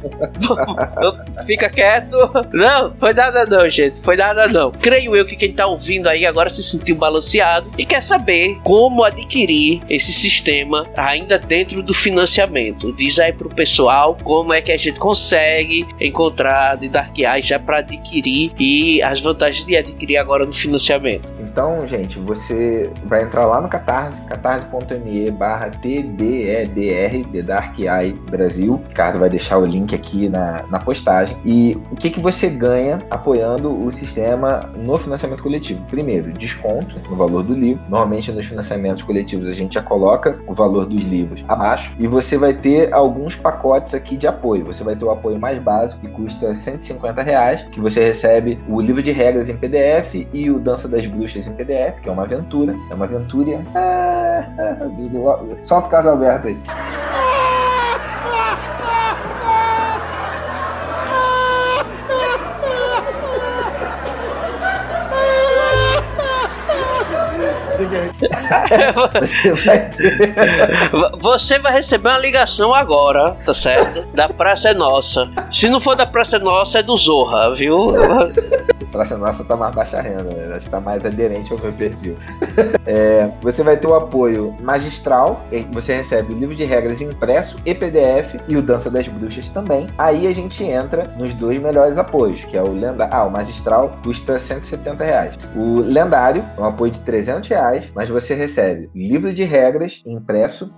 Fica 1.45 1.69
quieto. 1.69 2.17
Não, 2.51 2.93
foi 2.95 3.13
nada 3.13 3.45
não, 3.45 3.69
gente. 3.69 4.01
Foi 4.01 4.15
nada 4.15 4.47
não. 4.47 4.71
Creio 4.71 5.15
eu 5.15 5.25
que 5.25 5.35
quem 5.35 5.51
tá 5.51 5.67
ouvindo 5.67 6.07
aí 6.07 6.25
agora 6.25 6.49
se 6.49 6.63
sentiu 6.63 6.95
balanceado 6.95 7.71
e 7.77 7.85
quer 7.85 8.01
saber 8.01 8.59
como 8.63 9.03
a 9.03 9.10
adquirir 9.11 9.81
esse 9.89 10.11
sistema 10.11 10.87
ainda 10.95 11.37
dentro 11.37 11.83
do 11.83 11.93
financiamento. 11.93 12.91
Diz 12.93 13.19
aí 13.19 13.33
pro 13.33 13.49
pessoal 13.49 14.17
como 14.23 14.53
é 14.53 14.61
que 14.61 14.71
a 14.71 14.77
gente 14.77 14.99
consegue 14.99 15.87
encontrar 15.99 16.77
de 16.77 16.89
Dark 16.89 17.17
Eye 17.17 17.41
já 17.41 17.59
para 17.59 17.79
adquirir 17.79 18.51
e 18.59 19.01
as 19.01 19.19
vantagens 19.19 19.65
de 19.65 19.75
adquirir 19.75 20.17
agora 20.17 20.45
no 20.45 20.53
financiamento. 20.53 21.31
Então, 21.39 21.87
gente, 21.87 22.17
você 22.19 22.89
vai 23.05 23.23
entrar 23.23 23.45
lá 23.45 23.61
no 23.61 23.67
Catarse, 23.67 24.23
catarse.me 24.25 25.31
barra 25.31 25.69
TDEDR, 25.69 27.27
The 27.31 27.41
Dark 27.41 27.79
Eye 27.79 28.13
Brasil. 28.13 28.73
O 28.73 28.87
Ricardo 28.87 29.19
vai 29.19 29.29
deixar 29.29 29.57
o 29.57 29.65
link 29.65 29.93
aqui 29.93 30.29
na, 30.29 30.63
na 30.69 30.79
postagem. 30.79 31.37
E 31.45 31.77
o 31.91 31.95
que, 31.95 32.09
que 32.09 32.19
você 32.19 32.49
ganha 32.49 32.99
apoiando 33.09 33.83
o 33.83 33.91
sistema 33.91 34.69
no 34.75 34.97
financiamento 34.97 35.43
coletivo? 35.43 35.83
Primeiro, 35.89 36.31
desconto 36.31 36.97
no 37.09 37.15
valor 37.15 37.43
do 37.43 37.53
livro. 37.53 37.81
Normalmente 37.89 38.31
nos 38.31 38.45
financiamentos 38.45 39.00
financiamentos 39.01 39.03
coletivos, 39.03 39.47
a 39.47 39.53
gente 39.53 39.73
já 39.73 39.81
coloca 39.81 40.39
o 40.47 40.53
valor 40.53 40.85
dos 40.85 41.03
livros 41.03 41.43
abaixo 41.47 41.93
e 41.99 42.07
você 42.07 42.37
vai 42.37 42.53
ter 42.53 42.93
alguns 42.93 43.35
pacotes 43.35 43.93
aqui 43.93 44.15
de 44.15 44.27
apoio. 44.27 44.65
Você 44.65 44.83
vai 44.83 44.95
ter 44.95 45.05
o 45.05 45.11
apoio 45.11 45.39
mais 45.39 45.59
básico, 45.59 46.01
que 46.01 46.07
custa 46.07 46.53
150 46.53 47.21
reais, 47.21 47.63
que 47.71 47.79
você 47.79 48.03
recebe 48.03 48.59
o 48.67 48.79
livro 48.79 49.01
de 49.01 49.11
regras 49.11 49.49
em 49.49 49.57
PDF 49.57 50.27
e 50.33 50.49
o 50.49 50.59
Dança 50.59 50.87
das 50.87 51.05
Bruxas 51.05 51.47
em 51.47 51.53
PDF, 51.53 51.99
que 52.01 52.09
é 52.09 52.11
uma 52.11 52.23
aventura. 52.23 52.75
É 52.89 52.93
uma 52.93 53.05
aventura. 53.05 53.61
Ah, 53.75 54.45
ah, 54.57 54.77
ah 54.81 55.63
solta 55.63 55.87
o 55.87 55.91
caso 55.91 56.09
aberto 56.09 56.47
aí. 56.47 57.40
Você, 69.19 69.53
vai 69.53 69.89
ter... 69.89 70.30
você 71.19 71.59
vai 71.59 71.73
receber 71.73 72.09
uma 72.09 72.19
ligação 72.19 72.73
agora, 72.73 73.35
tá 73.45 73.53
certo? 73.53 74.05
Da 74.13 74.29
Praça 74.29 74.69
é 74.69 74.73
Nossa. 74.73 75.31
Se 75.51 75.69
não 75.69 75.79
for 75.79 75.95
da 75.95 76.05
Praça 76.05 76.37
é 76.37 76.39
Nossa, 76.39 76.79
é 76.79 76.83
do 76.83 76.95
Zorra, 76.97 77.53
viu? 77.53 77.93
Praça 78.91 79.17
Nossa 79.17 79.43
tá 79.43 79.55
mais 79.55 79.73
baixa 79.73 80.01
renda, 80.01 80.23
né? 80.23 80.53
Acho 80.55 80.65
que 80.65 80.71
tá 80.71 80.79
mais 80.79 81.05
aderente 81.05 81.51
ao 81.51 81.59
meu 81.59 81.71
perfil. 81.71 82.17
É, 82.85 83.29
você 83.41 83.63
vai 83.63 83.77
ter 83.77 83.87
o 83.87 83.95
apoio 83.95 84.55
magistral, 84.59 85.45
você 85.71 85.95
recebe 85.95 86.33
o 86.33 86.37
livro 86.37 86.55
de 86.55 86.63
regras 86.63 87.01
impresso 87.01 87.57
e 87.65 87.73
PDF 87.73 88.35
e 88.47 88.57
o 88.57 88.61
Dança 88.61 88.89
das 88.89 89.07
Bruxas 89.07 89.47
também. 89.49 89.87
Aí 89.97 90.27
a 90.27 90.33
gente 90.33 90.63
entra 90.63 91.05
nos 91.17 91.33
dois 91.33 91.59
melhores 91.59 91.97
apoios, 91.97 92.43
que 92.43 92.57
é 92.57 92.61
o 92.61 92.71
lendário. 92.71 93.13
Ah, 93.13 93.25
o 93.25 93.31
magistral 93.31 93.97
custa 94.03 94.37
170 94.37 95.03
reais. 95.03 95.33
O 95.55 95.79
lendário 95.79 96.43
é 96.57 96.61
um 96.61 96.65
apoio 96.65 96.91
de 96.91 96.99
300 97.01 97.49
reais, 97.49 97.85
mas 97.95 98.09
você 98.09 98.33
recebe 98.33 98.89
livro 98.93 99.33
de 99.33 99.43
regras 99.43 100.01
impresso 100.05 100.20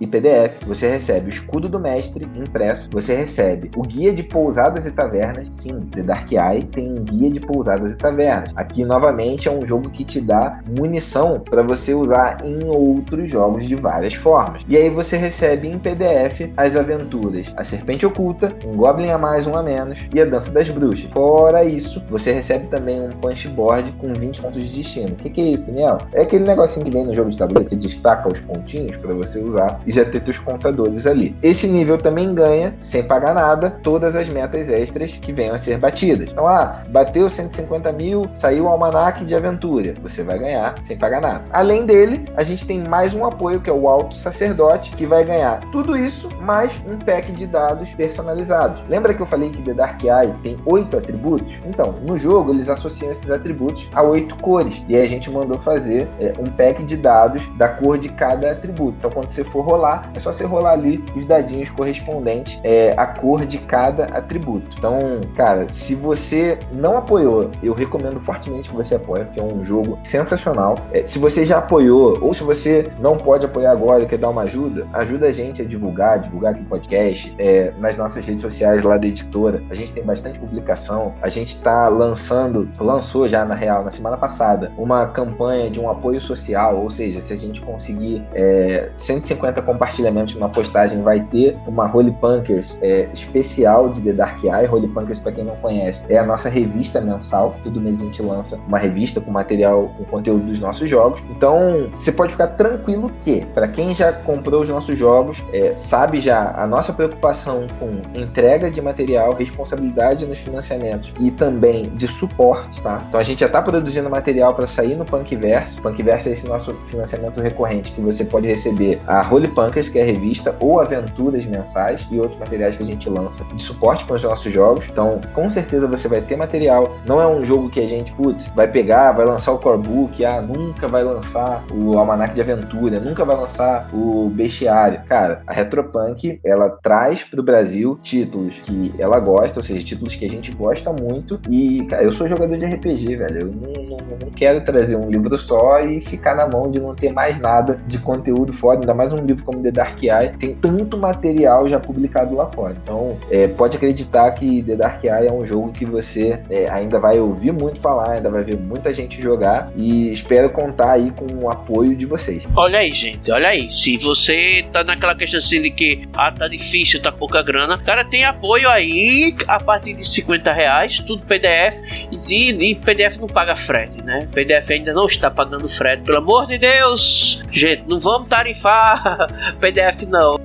e 0.00 0.06
PDF. 0.06 0.64
Você 0.66 0.88
recebe 0.88 1.26
o 1.26 1.30
escudo 1.30 1.68
do 1.68 1.78
mestre 1.78 2.28
impresso. 2.36 2.88
Você 2.90 3.14
recebe 3.14 3.70
o 3.76 3.82
guia 3.82 4.12
de 4.12 4.22
pousadas 4.22 4.86
e 4.86 4.90
tavernas. 4.90 5.48
Sim, 5.50 5.80
The 5.92 6.02
Dark 6.02 6.30
Eye 6.32 6.64
tem 6.64 6.90
um 6.90 7.04
guia 7.04 7.30
de 7.30 7.40
pousadas 7.40 7.94
e 7.94 7.98
tavernas. 7.98 8.50
Aqui 8.56 8.84
novamente 8.84 9.48
é 9.48 9.50
um 9.50 9.64
jogo 9.64 9.90
que 9.90 10.04
te 10.04 10.20
dá 10.20 10.60
munição 10.76 11.40
para 11.40 11.62
você 11.62 11.94
usar 11.94 12.44
em 12.44 12.64
outros 12.64 13.30
jogos 13.30 13.66
de 13.66 13.74
várias 13.74 14.14
formas. 14.14 14.62
E 14.68 14.76
aí 14.76 14.90
você 14.90 15.16
recebe 15.16 15.68
em 15.68 15.78
PDF 15.78 16.52
as 16.56 16.76
aventuras 16.76 17.46
A 17.56 17.64
Serpente 17.64 18.06
Oculta, 18.06 18.52
um 18.66 18.76
Goblin 18.76 19.10
a 19.10 19.18
mais, 19.18 19.46
um 19.46 19.54
a 19.54 19.62
menos 19.62 19.98
e 20.12 20.20
a 20.20 20.24
Dança 20.24 20.50
das 20.50 20.68
Bruxas. 20.68 21.10
Fora 21.12 21.64
isso, 21.64 22.02
você 22.08 22.32
recebe 22.32 22.66
também 22.68 23.00
um 23.00 23.10
punch 23.10 23.48
board 23.48 23.92
com 23.98 24.12
20 24.12 24.40
pontos 24.40 24.62
de 24.62 24.82
destino. 24.82 25.10
O 25.10 25.16
que, 25.16 25.30
que 25.30 25.40
é 25.40 25.44
isso, 25.44 25.64
Daniel? 25.64 25.98
É 26.12 26.22
aquele 26.22 26.44
negocinho 26.44 26.84
que 26.84 26.90
vem 26.90 27.04
no 27.04 27.14
jogo 27.14 27.30
de 27.30 27.38
tabuleiro 27.38 27.64
que 27.64 27.74
você 27.74 27.80
destaca 27.80 28.28
os 28.28 28.40
pontinhos 28.40 28.96
para 28.96 29.14
você 29.14 29.33
você 29.34 29.40
usar 29.40 29.80
e 29.86 29.92
já 29.92 30.04
ter 30.04 30.22
seus 30.22 30.38
contadores 30.38 31.06
ali. 31.06 31.36
Esse 31.42 31.66
nível 31.66 31.98
também 31.98 32.34
ganha, 32.34 32.74
sem 32.80 33.02
pagar 33.02 33.34
nada, 33.34 33.70
todas 33.82 34.14
as 34.14 34.28
metas 34.28 34.68
extras 34.68 35.12
que 35.12 35.32
venham 35.32 35.54
a 35.54 35.58
ser 35.58 35.78
batidas. 35.78 36.28
Então, 36.30 36.46
ah, 36.46 36.82
bateu 36.88 37.28
150 37.28 37.92
mil, 37.92 38.26
saiu 38.34 38.64
o 38.64 38.68
almanac 38.68 39.24
de 39.24 39.34
aventura. 39.34 39.94
Você 40.02 40.22
vai 40.22 40.38
ganhar 40.38 40.74
sem 40.82 40.96
pagar 40.96 41.20
nada. 41.20 41.44
Além 41.50 41.84
dele, 41.84 42.26
a 42.36 42.42
gente 42.42 42.66
tem 42.66 42.80
mais 42.80 43.12
um 43.14 43.24
apoio 43.24 43.60
que 43.60 43.68
é 43.68 43.72
o 43.72 43.88
Alto 43.88 44.14
Sacerdote, 44.16 44.92
que 44.92 45.06
vai 45.06 45.24
ganhar 45.24 45.60
tudo 45.72 45.96
isso 45.96 46.28
mais 46.40 46.72
um 46.86 46.98
pack 46.98 47.32
de 47.32 47.46
dados 47.46 47.90
personalizados. 47.90 48.82
Lembra 48.88 49.14
que 49.14 49.20
eu 49.20 49.26
falei 49.26 49.50
que 49.50 49.62
The 49.62 49.74
Dark 49.74 50.02
Eye 50.02 50.32
tem 50.42 50.58
oito 50.64 50.96
atributos? 50.96 51.58
Então, 51.66 51.94
no 52.02 52.16
jogo 52.18 52.52
eles 52.52 52.68
associam 52.68 53.10
esses 53.10 53.30
atributos 53.30 53.90
a 53.94 54.02
oito 54.02 54.36
cores. 54.36 54.82
E 54.88 54.96
aí 54.96 55.02
a 55.02 55.08
gente 55.08 55.30
mandou 55.30 55.58
fazer 55.58 56.08
é, 56.20 56.34
um 56.38 56.44
pack 56.44 56.82
de 56.84 56.96
dados 56.96 57.42
da 57.56 57.68
cor 57.68 57.98
de 57.98 58.08
cada 58.08 58.52
atributo. 58.52 58.96
Então, 58.98 59.10
quando 59.24 59.32
você 59.32 59.44
for 59.44 59.62
rolar, 59.62 60.10
é 60.14 60.20
só 60.20 60.32
você 60.32 60.44
rolar 60.44 60.72
ali 60.72 61.02
os 61.16 61.24
dadinhos 61.24 61.70
correspondentes 61.70 62.58
é, 62.62 62.94
à 62.96 63.06
cor 63.06 63.46
de 63.46 63.58
cada 63.58 64.04
atributo. 64.06 64.76
Então, 64.78 65.20
cara, 65.36 65.68
se 65.68 65.94
você 65.94 66.58
não 66.72 66.96
apoiou, 66.96 67.50
eu 67.62 67.72
recomendo 67.72 68.20
fortemente 68.20 68.68
que 68.68 68.76
você 68.76 68.94
apoie, 68.96 69.24
porque 69.24 69.40
é 69.40 69.42
um 69.42 69.64
jogo 69.64 69.98
sensacional. 70.02 70.76
É, 70.92 71.06
se 71.06 71.18
você 71.18 71.44
já 71.44 71.58
apoiou, 71.58 72.18
ou 72.20 72.34
se 72.34 72.42
você 72.42 72.90
não 72.98 73.16
pode 73.16 73.46
apoiar 73.46 73.72
agora 73.72 74.02
e 74.02 74.06
quer 74.06 74.18
dar 74.18 74.30
uma 74.30 74.42
ajuda, 74.42 74.86
ajuda 74.92 75.26
a 75.26 75.32
gente 75.32 75.62
a 75.62 75.64
divulgar, 75.64 76.18
divulgar 76.18 76.52
aqui 76.52 76.62
o 76.62 76.66
podcast, 76.66 77.34
é, 77.38 77.72
nas 77.78 77.96
nossas 77.96 78.24
redes 78.24 78.42
sociais 78.42 78.82
lá 78.82 78.98
da 78.98 79.06
editora. 79.06 79.62
A 79.70 79.74
gente 79.74 79.92
tem 79.92 80.04
bastante 80.04 80.38
publicação. 80.38 81.14
A 81.22 81.28
gente 81.28 81.54
está 81.54 81.88
lançando, 81.88 82.68
lançou 82.78 83.28
já 83.28 83.44
na 83.44 83.54
real, 83.54 83.84
na 83.84 83.90
semana 83.90 84.16
passada, 84.16 84.72
uma 84.76 85.06
campanha 85.06 85.70
de 85.70 85.80
um 85.80 85.88
apoio 85.88 86.20
social, 86.20 86.82
ou 86.82 86.90
seja, 86.90 87.20
se 87.20 87.32
a 87.32 87.36
gente 87.36 87.60
conseguir 87.62 88.24
é, 88.34 88.90
150 89.14 89.62
compartilhamentos 89.62 90.34
numa 90.34 90.48
postagem, 90.48 91.02
vai 91.02 91.20
ter 91.20 91.56
uma 91.66 91.90
Holy 91.90 92.12
Punkers 92.12 92.78
é, 92.82 93.08
especial 93.12 93.88
de 93.88 94.02
The 94.02 94.12
Dark 94.12 94.42
Eye. 94.42 94.68
Holy 94.68 94.88
Punkers, 94.88 95.18
para 95.18 95.32
quem 95.32 95.44
não 95.44 95.56
conhece, 95.56 96.04
é 96.08 96.18
a 96.18 96.24
nossa 96.24 96.48
revista 96.48 97.00
mensal. 97.00 97.56
Todo 97.62 97.80
mês 97.80 98.00
a 98.00 98.04
gente 98.04 98.22
lança 98.22 98.58
uma 98.66 98.78
revista 98.78 99.20
com 99.20 99.30
material, 99.30 99.92
com 99.96 100.04
conteúdo 100.04 100.46
dos 100.46 100.60
nossos 100.60 100.88
jogos. 100.88 101.20
Então, 101.30 101.90
você 101.98 102.12
pode 102.12 102.32
ficar 102.32 102.48
tranquilo 102.48 103.10
que, 103.20 103.44
para 103.46 103.68
quem 103.68 103.94
já 103.94 104.12
comprou 104.12 104.62
os 104.62 104.68
nossos 104.68 104.98
jogos, 104.98 105.42
é, 105.52 105.76
sabe 105.76 106.20
já 106.20 106.52
a 106.56 106.66
nossa 106.66 106.92
preocupação 106.92 107.66
com 107.78 108.18
entrega 108.18 108.70
de 108.70 108.80
material, 108.80 109.34
responsabilidade 109.34 110.26
nos 110.26 110.38
financiamentos 110.38 111.12
e 111.20 111.30
também 111.30 111.90
de 111.90 112.08
suporte, 112.08 112.80
tá? 112.82 113.04
Então 113.08 113.20
a 113.20 113.22
gente 113.22 113.40
já 113.40 113.46
está 113.46 113.60
produzindo 113.62 114.08
material 114.10 114.54
para 114.54 114.66
sair 114.66 114.94
no 114.96 115.04
Punkverso. 115.04 115.80
Punkverso 115.80 116.28
é 116.28 116.32
esse 116.32 116.46
nosso 116.46 116.74
financiamento 116.86 117.40
recorrente 117.40 117.92
que 117.92 118.00
você 118.00 118.24
pode 118.24 118.46
receber 118.46 119.00
a 119.06 119.26
Holy 119.28 119.48
Punkers, 119.48 119.88
que 119.88 119.98
é 119.98 120.02
a 120.02 120.06
revista, 120.06 120.54
ou 120.60 120.80
aventuras 120.80 121.44
mensais 121.46 122.06
e 122.10 122.18
outros 122.18 122.38
materiais 122.38 122.76
que 122.76 122.82
a 122.82 122.86
gente 122.86 123.08
lança 123.08 123.44
de 123.44 123.62
suporte 123.62 124.04
para 124.04 124.16
os 124.16 124.22
nossos 124.22 124.52
jogos. 124.52 124.84
Então, 124.88 125.20
com 125.32 125.50
certeza 125.50 125.86
você 125.86 126.08
vai 126.08 126.20
ter 126.20 126.36
material. 126.36 126.96
Não 127.06 127.20
é 127.20 127.26
um 127.26 127.44
jogo 127.44 127.70
que 127.70 127.80
a 127.80 127.88
gente, 127.88 128.12
putz, 128.12 128.48
vai 128.54 128.68
pegar, 128.68 129.12
vai 129.12 129.26
lançar 129.26 129.52
o 129.52 129.58
core 129.58 129.78
book, 129.78 130.24
ah, 130.24 130.40
nunca 130.40 130.88
vai 130.88 131.02
lançar 131.02 131.64
o 131.72 131.98
almanac 131.98 132.34
de 132.34 132.40
aventura, 132.40 133.00
nunca 133.00 133.24
vai 133.24 133.36
lançar 133.36 133.88
o 133.92 134.30
bestiário. 134.30 135.02
Cara, 135.06 135.42
a 135.46 135.52
Retropunk, 135.52 136.40
ela 136.44 136.70
traz 136.70 137.22
para 137.22 137.40
o 137.40 137.44
Brasil 137.44 137.98
títulos 138.02 138.54
que 138.64 138.94
ela 138.98 139.18
gosta, 139.20 139.60
ou 139.60 139.64
seja, 139.64 139.84
títulos 139.84 140.14
que 140.14 140.24
a 140.24 140.30
gente 140.30 140.52
gosta 140.52 140.92
muito. 140.92 141.40
E, 141.48 141.84
cara, 141.86 142.02
eu 142.02 142.12
sou 142.12 142.28
jogador 142.28 142.56
de 142.56 142.64
RPG, 142.64 143.16
velho. 143.16 143.40
Eu 143.40 143.46
não, 143.46 143.82
não, 143.82 144.18
não 144.22 144.30
quero 144.30 144.60
trazer 144.62 144.96
um 144.96 145.10
livro 145.10 145.36
só 145.38 145.80
e 145.80 146.00
ficar 146.00 146.34
na 146.34 146.46
mão 146.46 146.70
de 146.70 146.80
não 146.80 146.94
ter 146.94 147.12
mais 147.12 147.40
nada 147.40 147.78
de 147.86 147.98
conteúdo 147.98 148.52
fora, 148.52 148.80
mais 148.94 149.12
um 149.12 149.24
livro 149.24 149.44
como 149.44 149.62
The 149.62 149.70
Dark 149.70 150.02
Eye. 150.02 150.36
Tem 150.38 150.54
tanto 150.54 150.96
material 150.96 151.68
já 151.68 151.78
publicado 151.78 152.34
lá 152.34 152.46
fora. 152.46 152.76
Então, 152.82 153.16
é, 153.30 153.48
pode 153.48 153.76
acreditar 153.76 154.30
que 154.32 154.62
The 154.62 154.76
Dark 154.76 155.02
Eye 155.02 155.26
é 155.28 155.32
um 155.32 155.44
jogo 155.46 155.72
que 155.72 155.84
você 155.84 156.40
é, 156.50 156.68
ainda 156.70 156.98
vai 156.98 157.18
ouvir 157.18 157.52
muito 157.52 157.80
falar, 157.80 158.12
ainda 158.12 158.30
vai 158.30 158.42
ver 158.42 158.58
muita 158.58 158.92
gente 158.92 159.20
jogar 159.20 159.70
e 159.76 160.12
espero 160.12 160.50
contar 160.50 160.92
aí 160.92 161.10
com 161.10 161.26
o 161.44 161.50
apoio 161.50 161.94
de 161.96 162.06
vocês. 162.06 162.44
Olha 162.56 162.78
aí, 162.78 162.92
gente, 162.92 163.30
olha 163.30 163.48
aí. 163.48 163.70
Se 163.70 163.96
você 163.96 164.64
tá 164.72 164.84
naquela 164.84 165.14
questão 165.14 165.38
assim 165.38 165.60
de 165.62 165.70
que 165.70 166.02
ah, 166.14 166.32
tá 166.32 166.48
difícil, 166.48 167.02
tá 167.02 167.10
pouca 167.10 167.42
grana, 167.42 167.78
cara, 167.78 168.04
tem 168.04 168.24
apoio 168.24 168.68
aí 168.68 169.34
a 169.46 169.58
partir 169.58 169.94
de 169.94 170.08
50 170.08 170.52
reais, 170.52 170.98
tudo 171.00 171.24
PDF 171.24 171.76
e, 172.10 172.50
e 172.50 172.74
PDF 172.74 173.18
não 173.18 173.26
paga 173.26 173.56
frete, 173.56 174.02
né? 174.02 174.28
PDF 174.32 174.70
ainda 174.70 174.92
não 174.92 175.06
está 175.06 175.30
pagando 175.30 175.68
frete, 175.68 176.02
pelo 176.02 176.18
amor 176.18 176.46
de 176.46 176.58
Deus! 176.58 177.42
Gente, 177.50 177.84
não 177.88 177.98
vamos 177.98 178.28
tarifar 178.28 178.83
PDF 179.60 180.02
não. 180.08 180.38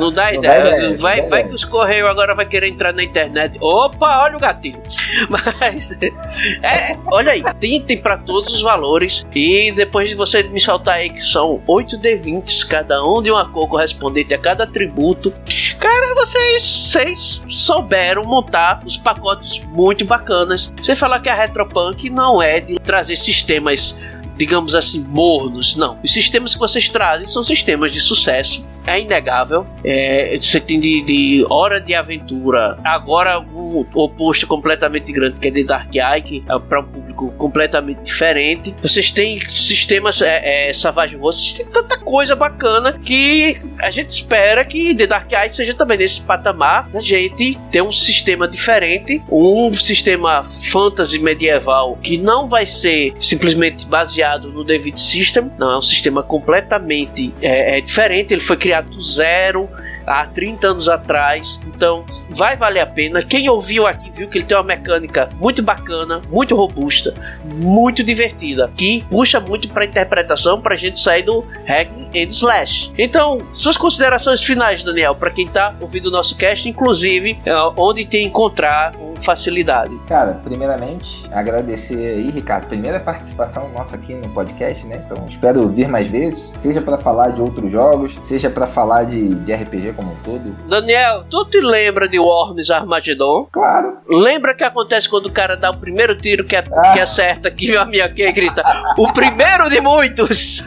não 0.00 0.12
dá 0.12 0.32
ideia. 0.32 0.64
Não 0.64 0.72
ideia 0.74 0.96
vai, 0.96 1.22
vai 1.22 1.44
que 1.44 1.54
os 1.54 1.64
Correios 1.64 2.08
agora 2.08 2.34
vai 2.34 2.46
querer 2.46 2.68
entrar 2.68 2.92
na 2.92 3.02
internet. 3.02 3.58
Opa, 3.60 4.24
olha 4.24 4.36
o 4.36 4.40
gatilho. 4.40 4.80
Mas, 5.28 5.98
é, 6.00 6.96
olha 7.06 7.32
aí, 7.32 7.42
tem, 7.60 7.80
tem 7.82 7.96
para 7.96 8.16
todos 8.18 8.54
os 8.54 8.60
valores. 8.62 9.26
E 9.34 9.72
depois 9.72 10.08
de 10.08 10.14
você 10.14 10.42
me 10.42 10.60
soltar 10.60 10.96
aí 10.96 11.10
que 11.10 11.22
são 11.22 11.62
8 11.66 11.98
D20, 11.98 12.66
cada 12.66 13.04
um 13.04 13.22
de 13.22 13.30
uma 13.30 13.48
cor 13.50 13.68
correspondente 13.68 14.34
a 14.34 14.38
cada 14.38 14.64
atributo. 14.64 15.32
Cara, 15.78 16.14
vocês, 16.14 16.62
vocês 16.62 17.44
souberam 17.48 18.22
montar 18.22 18.82
os 18.84 18.96
pacotes 18.96 19.62
muito 19.68 20.04
bacanas. 20.04 20.72
Você 20.76 20.94
falar 20.94 21.20
que 21.20 21.28
a 21.28 21.34
Retropunk 21.34 22.10
não 22.10 22.42
é 22.42 22.60
de 22.60 22.76
trazer 22.76 23.16
sistemas 23.16 23.96
digamos 24.38 24.74
assim, 24.74 25.00
mornos. 25.00 25.76
Não. 25.76 25.98
Os 26.02 26.12
sistemas 26.12 26.54
que 26.54 26.60
vocês 26.60 26.88
trazem 26.88 27.26
são 27.26 27.42
sistemas 27.42 27.92
de 27.92 28.00
sucesso. 28.00 28.64
É 28.86 29.00
inegável. 29.00 29.66
É, 29.84 30.38
você 30.40 30.60
tem 30.60 30.78
de, 30.78 31.02
de, 31.02 31.46
hora 31.50 31.80
de 31.80 31.94
aventura. 31.94 32.78
Agora, 32.84 33.40
um 33.40 33.84
oposto 33.94 34.46
completamente 34.46 35.12
grande, 35.12 35.40
que 35.40 35.48
é 35.48 35.50
de 35.50 35.64
Dark 35.64 35.88
que 36.24 36.44
é 36.48 36.58
para 36.58 36.80
um 36.80 36.84
público 36.84 37.32
completamente 37.32 38.02
diferente. 38.02 38.74
Vocês 38.80 39.10
têm 39.10 39.46
sistemas 39.48 40.22
é, 40.22 40.68
é, 40.68 40.72
Savage 40.72 41.16
Worlds. 41.16 41.42
Vocês 41.42 41.52
têm 41.54 41.66
tanta 41.66 41.98
coisa 41.98 42.36
bacana 42.36 42.98
que 43.04 43.60
a 43.80 43.90
gente 43.90 44.10
espera 44.10 44.64
que 44.64 44.94
The 44.94 45.06
Dark 45.06 45.32
Eye 45.32 45.52
seja 45.52 45.74
também 45.74 45.98
nesse 45.98 46.20
patamar. 46.20 46.88
A 46.94 47.00
gente 47.00 47.58
ter 47.72 47.82
um 47.82 47.90
sistema 47.90 48.46
diferente. 48.46 49.20
Um 49.30 49.72
sistema 49.72 50.44
fantasy 50.44 51.18
medieval 51.18 51.96
que 51.96 52.16
não 52.16 52.46
vai 52.48 52.66
ser 52.66 53.14
simplesmente 53.20 53.86
baseado 53.86 54.27
baseado 54.28 54.52
no 54.52 54.62
David 54.62 55.00
System, 55.00 55.50
não 55.58 55.70
é 55.70 55.78
um 55.78 55.82
sistema 55.82 56.22
completamente 56.22 57.32
é, 57.40 57.78
é 57.78 57.80
diferente, 57.80 58.34
ele 58.34 58.40
foi 58.40 58.56
criado 58.56 58.90
do 58.90 59.00
zero 59.00 59.68
há 60.08 60.26
30 60.26 60.66
anos 60.68 60.88
atrás. 60.88 61.60
Então, 61.66 62.04
vai 62.30 62.56
valer 62.56 62.80
a 62.80 62.86
pena. 62.86 63.22
Quem 63.22 63.48
ouviu 63.48 63.86
aqui 63.86 64.10
viu 64.10 64.28
que 64.28 64.38
ele 64.38 64.44
tem 64.44 64.56
uma 64.56 64.62
mecânica 64.62 65.28
muito 65.38 65.62
bacana, 65.62 66.20
muito 66.30 66.54
robusta, 66.54 67.14
muito 67.44 68.02
divertida, 68.02 68.70
que 68.76 69.04
puxa 69.10 69.40
muito 69.40 69.68
para 69.68 69.84
interpretação 69.84 70.60
para 70.60 70.74
a 70.74 70.76
gente 70.76 70.98
sair 71.00 71.22
do 71.22 71.44
hack 71.66 71.88
and 72.14 72.28
slash. 72.30 72.92
Então, 72.96 73.38
suas 73.54 73.76
considerações 73.76 74.42
finais, 74.42 74.82
Daniel, 74.82 75.14
para 75.14 75.30
quem 75.30 75.46
está 75.46 75.74
ouvindo 75.80 76.06
o 76.06 76.10
nosso 76.10 76.36
cast, 76.36 76.68
inclusive 76.68 77.38
é, 77.44 77.52
onde 77.76 78.04
tem 78.04 78.26
encontrar 78.26 78.92
com 78.92 79.16
facilidade. 79.16 79.96
Cara, 80.06 80.40
primeiramente, 80.44 81.24
agradecer 81.32 82.14
aí, 82.14 82.30
Ricardo, 82.30 82.66
primeira 82.66 83.00
participação 83.00 83.68
nossa 83.70 83.96
aqui 83.96 84.14
no 84.14 84.28
podcast, 84.30 84.86
né? 84.86 85.02
Então, 85.04 85.26
espero 85.28 85.68
vir 85.68 85.88
mais 85.88 86.08
vezes, 86.08 86.52
seja 86.58 86.80
para 86.80 86.98
falar 86.98 87.30
de 87.30 87.40
outros 87.40 87.70
jogos, 87.70 88.18
seja 88.22 88.48
para 88.48 88.66
falar 88.66 89.04
de, 89.04 89.34
de 89.34 89.52
RPG 89.52 89.94
como 89.98 90.12
um 90.12 90.16
todo. 90.24 90.56
Daniel, 90.68 91.24
tu 91.28 91.44
te 91.46 91.60
lembra 91.60 92.08
de 92.08 92.20
Worms 92.20 92.70
Armageddon? 92.70 93.48
Claro. 93.50 93.98
Lembra 94.08 94.54
que 94.54 94.62
acontece 94.62 95.08
quando 95.08 95.26
o 95.26 95.32
cara 95.32 95.56
dá 95.56 95.70
o 95.70 95.76
primeiro 95.76 96.16
tiro 96.16 96.44
que, 96.44 96.54
ah. 96.54 96.62
que 96.92 97.00
acerta, 97.00 97.50
que 97.50 97.76
a 97.76 97.84
minha 97.84 98.08
que 98.08 98.30
grita, 98.30 98.62
o 98.96 99.12
primeiro 99.12 99.68
de 99.68 99.80
muitos! 99.80 100.64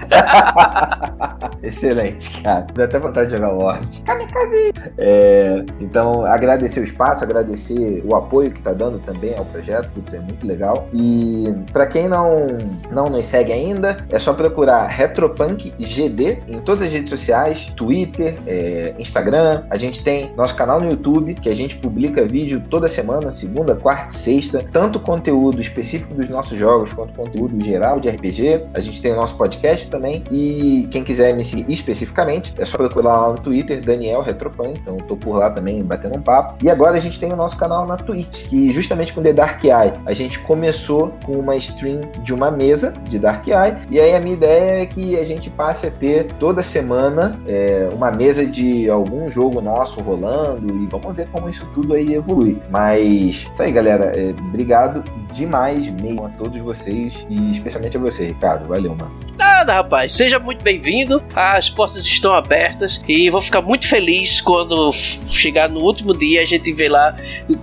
Excelente, 1.63 2.41
cara. 2.41 2.67
Dá 2.73 2.83
até 2.83 2.99
vontade 2.99 3.29
de 3.29 3.37
jogar 3.37 3.53
Worms. 3.53 4.03
Kamikaze! 4.05 4.73
É, 4.97 5.63
então, 5.79 6.25
agradecer 6.25 6.81
o 6.81 6.83
espaço, 6.83 7.23
agradecer 7.23 8.03
o 8.03 8.13
apoio 8.13 8.51
que 8.51 8.61
tá 8.61 8.73
dando 8.73 8.99
também 8.99 9.33
ao 9.37 9.45
projeto, 9.45 9.89
que 9.89 10.13
é 10.13 10.19
muito 10.19 10.45
legal. 10.45 10.89
E 10.93 11.53
para 11.71 11.85
quem 11.85 12.09
não, 12.09 12.47
não 12.91 13.05
nos 13.05 13.25
segue 13.25 13.53
ainda, 13.53 13.95
é 14.09 14.19
só 14.19 14.33
procurar 14.33 14.87
Retropunk 14.87 15.73
GD 15.79 16.43
em 16.49 16.59
todas 16.59 16.87
as 16.87 16.91
redes 16.91 17.09
sociais, 17.09 17.71
Twitter, 17.77 18.37
é, 18.45 18.93
Instagram, 18.99 19.20
Instagram, 19.21 19.63
a 19.69 19.77
gente 19.77 20.03
tem 20.03 20.33
nosso 20.35 20.55
canal 20.55 20.81
no 20.81 20.89
YouTube, 20.89 21.35
que 21.35 21.47
a 21.47 21.55
gente 21.55 21.75
publica 21.77 22.25
vídeo 22.25 22.61
toda 22.69 22.87
semana, 22.87 23.31
segunda, 23.31 23.75
quarta 23.75 24.15
e 24.15 24.17
sexta, 24.17 24.65
tanto 24.71 24.99
conteúdo 24.99 25.61
específico 25.61 26.13
dos 26.13 26.27
nossos 26.27 26.57
jogos 26.57 26.91
quanto 26.91 27.13
conteúdo 27.13 27.63
geral 27.63 27.99
de 27.99 28.09
RPG. 28.09 28.65
A 28.73 28.79
gente 28.79 29.01
tem 29.01 29.13
o 29.13 29.15
nosso 29.15 29.35
podcast 29.35 29.87
também. 29.89 30.23
E 30.31 30.87
quem 30.89 31.03
quiser 31.03 31.35
me 31.35 31.43
seguir 31.43 31.71
especificamente, 31.71 32.53
é 32.57 32.65
só 32.65 32.77
procurar 32.77 33.21
lá 33.21 33.29
no 33.29 33.35
Twitter, 33.35 33.79
Daniel 33.79 34.21
Retropan. 34.21 34.71
Então 34.71 34.97
tô 34.97 35.15
por 35.15 35.37
lá 35.37 35.51
também 35.51 35.83
batendo 35.83 36.17
um 36.17 36.21
papo. 36.21 36.55
E 36.63 36.69
agora 36.69 36.97
a 36.97 36.99
gente 36.99 37.19
tem 37.19 37.31
o 37.31 37.35
nosso 37.35 37.57
canal 37.57 37.85
na 37.85 37.97
Twitch, 37.97 38.47
que 38.47 38.73
justamente 38.73 39.13
com 39.13 39.21
The 39.21 39.33
Dark 39.33 39.63
Eye, 39.63 39.93
a 40.05 40.13
gente 40.13 40.39
começou 40.39 41.13
com 41.23 41.33
uma 41.33 41.55
stream 41.57 42.01
de 42.23 42.33
uma 42.33 42.49
mesa 42.49 42.93
de 43.07 43.19
Dark 43.19 43.47
Eye. 43.47 43.77
E 43.89 43.99
aí 43.99 44.15
a 44.15 44.19
minha 44.19 44.33
ideia 44.33 44.81
é 44.81 44.85
que 44.85 45.17
a 45.17 45.23
gente 45.23 45.49
passe 45.49 45.85
a 45.87 45.91
ter 45.91 46.25
toda 46.39 46.63
semana 46.63 47.39
é, 47.45 47.89
uma 47.93 48.09
mesa 48.09 48.45
de 48.45 48.89
algum 48.89 49.10
jogo 49.29 49.61
nosso 49.61 50.01
rolando 50.01 50.77
e 50.77 50.87
vamos 50.87 51.15
ver 51.15 51.27
como 51.27 51.49
isso 51.49 51.65
tudo 51.73 51.93
aí 51.93 52.13
evolui. 52.13 52.57
Mas 52.69 53.47
isso 53.51 53.63
aí, 53.63 53.71
galera. 53.71 54.11
É, 54.15 54.31
obrigado 54.31 55.03
demais 55.33 55.89
mesmo 56.01 56.25
a 56.25 56.29
todos 56.29 56.59
vocês 56.61 57.25
e 57.29 57.51
especialmente 57.51 57.97
a 57.97 57.99
você, 57.99 58.27
Ricardo. 58.27 58.67
Valeu, 58.67 58.95
mano. 58.95 59.11
Nada, 59.37 59.73
rapaz. 59.73 60.15
Seja 60.15 60.39
muito 60.39 60.63
bem-vindo. 60.63 61.23
As 61.35 61.69
portas 61.69 62.05
estão 62.05 62.33
abertas 62.33 63.01
e 63.07 63.29
vou 63.29 63.41
ficar 63.41 63.61
muito 63.61 63.87
feliz 63.87 64.41
quando 64.41 64.91
chegar 64.91 65.69
no 65.69 65.79
último 65.79 66.17
dia 66.17 66.41
a 66.41 66.45
gente 66.45 66.71
vê 66.73 66.89
lá 66.89 67.15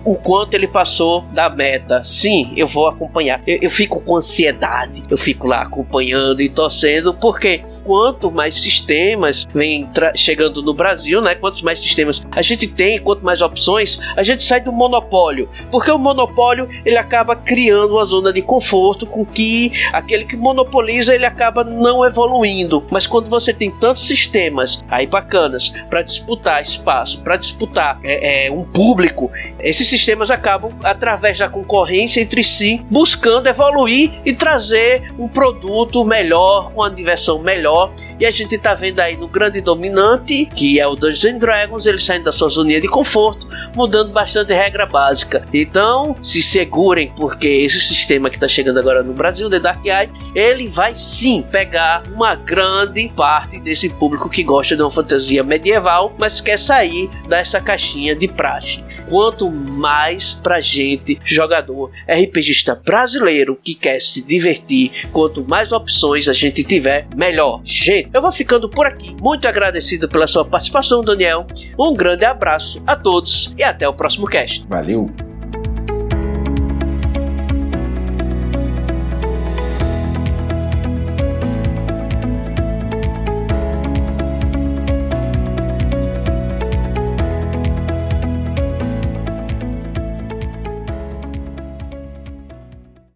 o 0.05 0.15
quanto 0.15 0.55
ele 0.55 0.67
passou 0.67 1.23
da 1.33 1.51
meta. 1.51 2.03
Sim, 2.05 2.53
eu 2.57 2.67
vou 2.67 2.89
acompanhar. 2.89 3.43
Eu, 3.47 3.59
eu 3.63 3.71
fico 3.71 4.01
com 4.01 4.17
ansiedade. 4.17 5.05
Eu 5.11 5.17
fico 5.17 5.47
lá 5.47 5.63
acompanhando 5.63 6.41
e 6.41 6.49
torcendo 6.49 7.15
porque 7.15 7.63
quanto 7.85 8.31
mais 8.31 8.61
sistemas 8.61 9.47
vem 9.53 9.89
chegando 10.15 10.63
no 10.63 10.75
Brasil, 10.75 11.21
né? 11.21 11.28
Quantos 11.35 11.62
mais 11.62 11.81
sistemas 11.81 12.22
a 12.33 12.43
gente 12.43 12.66
tem, 12.66 12.99
quanto 12.99 13.24
mais 13.24 13.41
opções, 13.41 13.99
a 14.16 14.22
gente 14.22 14.43
sai 14.45 14.61
do 14.61 14.72
monopólio. 14.72 15.49
Porque 15.70 15.91
o 15.91 15.99
monopólio 15.99 16.68
ele 16.85 16.97
acaba 16.97 17.37
criando 17.37 17.95
uma 17.95 18.05
zona 18.05 18.33
de 18.33 18.43
conforto 18.43 19.07
com 19.07 19.24
que 19.24 19.73
aquele 19.93 20.24
que 20.24 20.36
monopoliza 20.36 21.15
ele 21.15 21.27
acaba 21.27 21.65
não 21.65 22.05
evoluindo. 22.05 22.85
Mas 22.90 23.07
quando 23.07 23.28
você 23.28 23.53
tem 23.53 23.70
tantos 23.70 24.07
sistemas 24.07 24.85
aí 24.89 25.07
bacanas 25.07 25.70
para 25.89 26.03
disputar 26.03 26.62
espaço, 26.62 27.20
para 27.23 27.36
disputar 27.36 27.98
é, 28.03 28.47
é, 28.47 28.53
um 28.53 28.65
público, 28.65 29.31
esses 29.61 29.89
sistemas 29.89 30.31
acabam 30.31 30.73
através 30.82 31.39
da 31.39 31.48
concorrência 31.48 32.20
entre 32.20 32.43
si 32.43 32.85
buscando 32.90 33.48
evoluir 33.48 34.12
e 34.24 34.32
trazer 34.32 35.12
um 35.19 35.28
produto 35.28 36.05
melhor, 36.05 36.73
uma 36.74 36.90
diversão 36.90 37.39
melhor. 37.39 37.93
E 38.20 38.27
a 38.27 38.31
gente 38.31 38.57
está 38.57 38.74
vendo 38.74 39.01
aí 39.01 39.16
no 39.16 39.28
grande 39.28 39.61
dominante, 39.61 40.47
que 40.47 40.81
é 40.81 40.86
o 40.86 40.95
Dungeons 40.95 41.39
Dragons, 41.39 41.86
ele 41.86 41.99
saindo 41.99 42.24
da 42.24 42.32
sua 42.32 42.49
zona 42.49 42.81
de 42.81 42.89
conforto, 42.89 43.47
mudando 43.77 44.12
bastante 44.12 44.53
regra 44.53 44.85
básica. 44.85 45.47
Então, 45.55 46.16
se 46.23 46.43
segurem, 46.43 47.12
porque 47.16 47.47
esse 47.47 47.81
sistema 47.81 48.28
que 48.28 48.36
está 48.36 48.49
chegando 48.49 48.78
agora 48.78 49.03
no 49.03 49.12
Brasil, 49.12 49.49
The 49.49 49.61
Dark 49.61 49.85
Eye, 49.85 50.11
ele 50.35 50.66
vai 50.66 50.95
sim 50.95 51.43
pegar 51.43 52.03
uma 52.12 52.35
grande 52.35 53.09
parte 53.15 53.61
desse 53.61 53.89
público 53.89 54.28
que 54.28 54.43
gosta 54.43 54.74
de 54.74 54.82
uma 54.82 54.90
fantasia 54.90 55.45
medieval, 55.45 56.12
mas 56.19 56.40
quer 56.40 56.59
sair 56.59 57.09
dessa 57.28 57.61
caixinha 57.61 58.16
de 58.16 58.27
praxe. 58.27 58.82
Quanto 59.09 59.51
mais 59.51 60.35
pra 60.35 60.61
gente, 60.61 61.19
jogador 61.24 61.90
RPGista 62.07 62.74
brasileiro 62.74 63.59
que 63.62 63.74
quer 63.74 64.01
se 64.01 64.23
divertir, 64.23 65.09
quanto 65.12 65.43
mais 65.45 65.73
opções 65.73 66.28
a 66.28 66.32
gente 66.32 66.62
tiver, 66.62 67.07
melhor. 67.16 67.62
Gente, 67.65 68.07
eu 68.12 68.22
vou 68.22 68.32
ficando 68.32 68.68
por 68.68 68.86
aqui. 68.86 69.14
Muito 69.20 69.47
agradecido 69.47 70.09
pela 70.09 70.26
sua 70.26 70.44
participação, 70.44 71.01
Daniel. 71.01 71.47
Um 71.78 71.93
grande 71.93 72.24
abraço 72.24 72.82
a 72.86 72.97
todos 72.97 73.55
e 73.56 73.62
até 73.62 73.89
o 73.89 73.94
próximo 73.94 74.26
cast. 74.26 74.66
Valeu! 74.68 75.28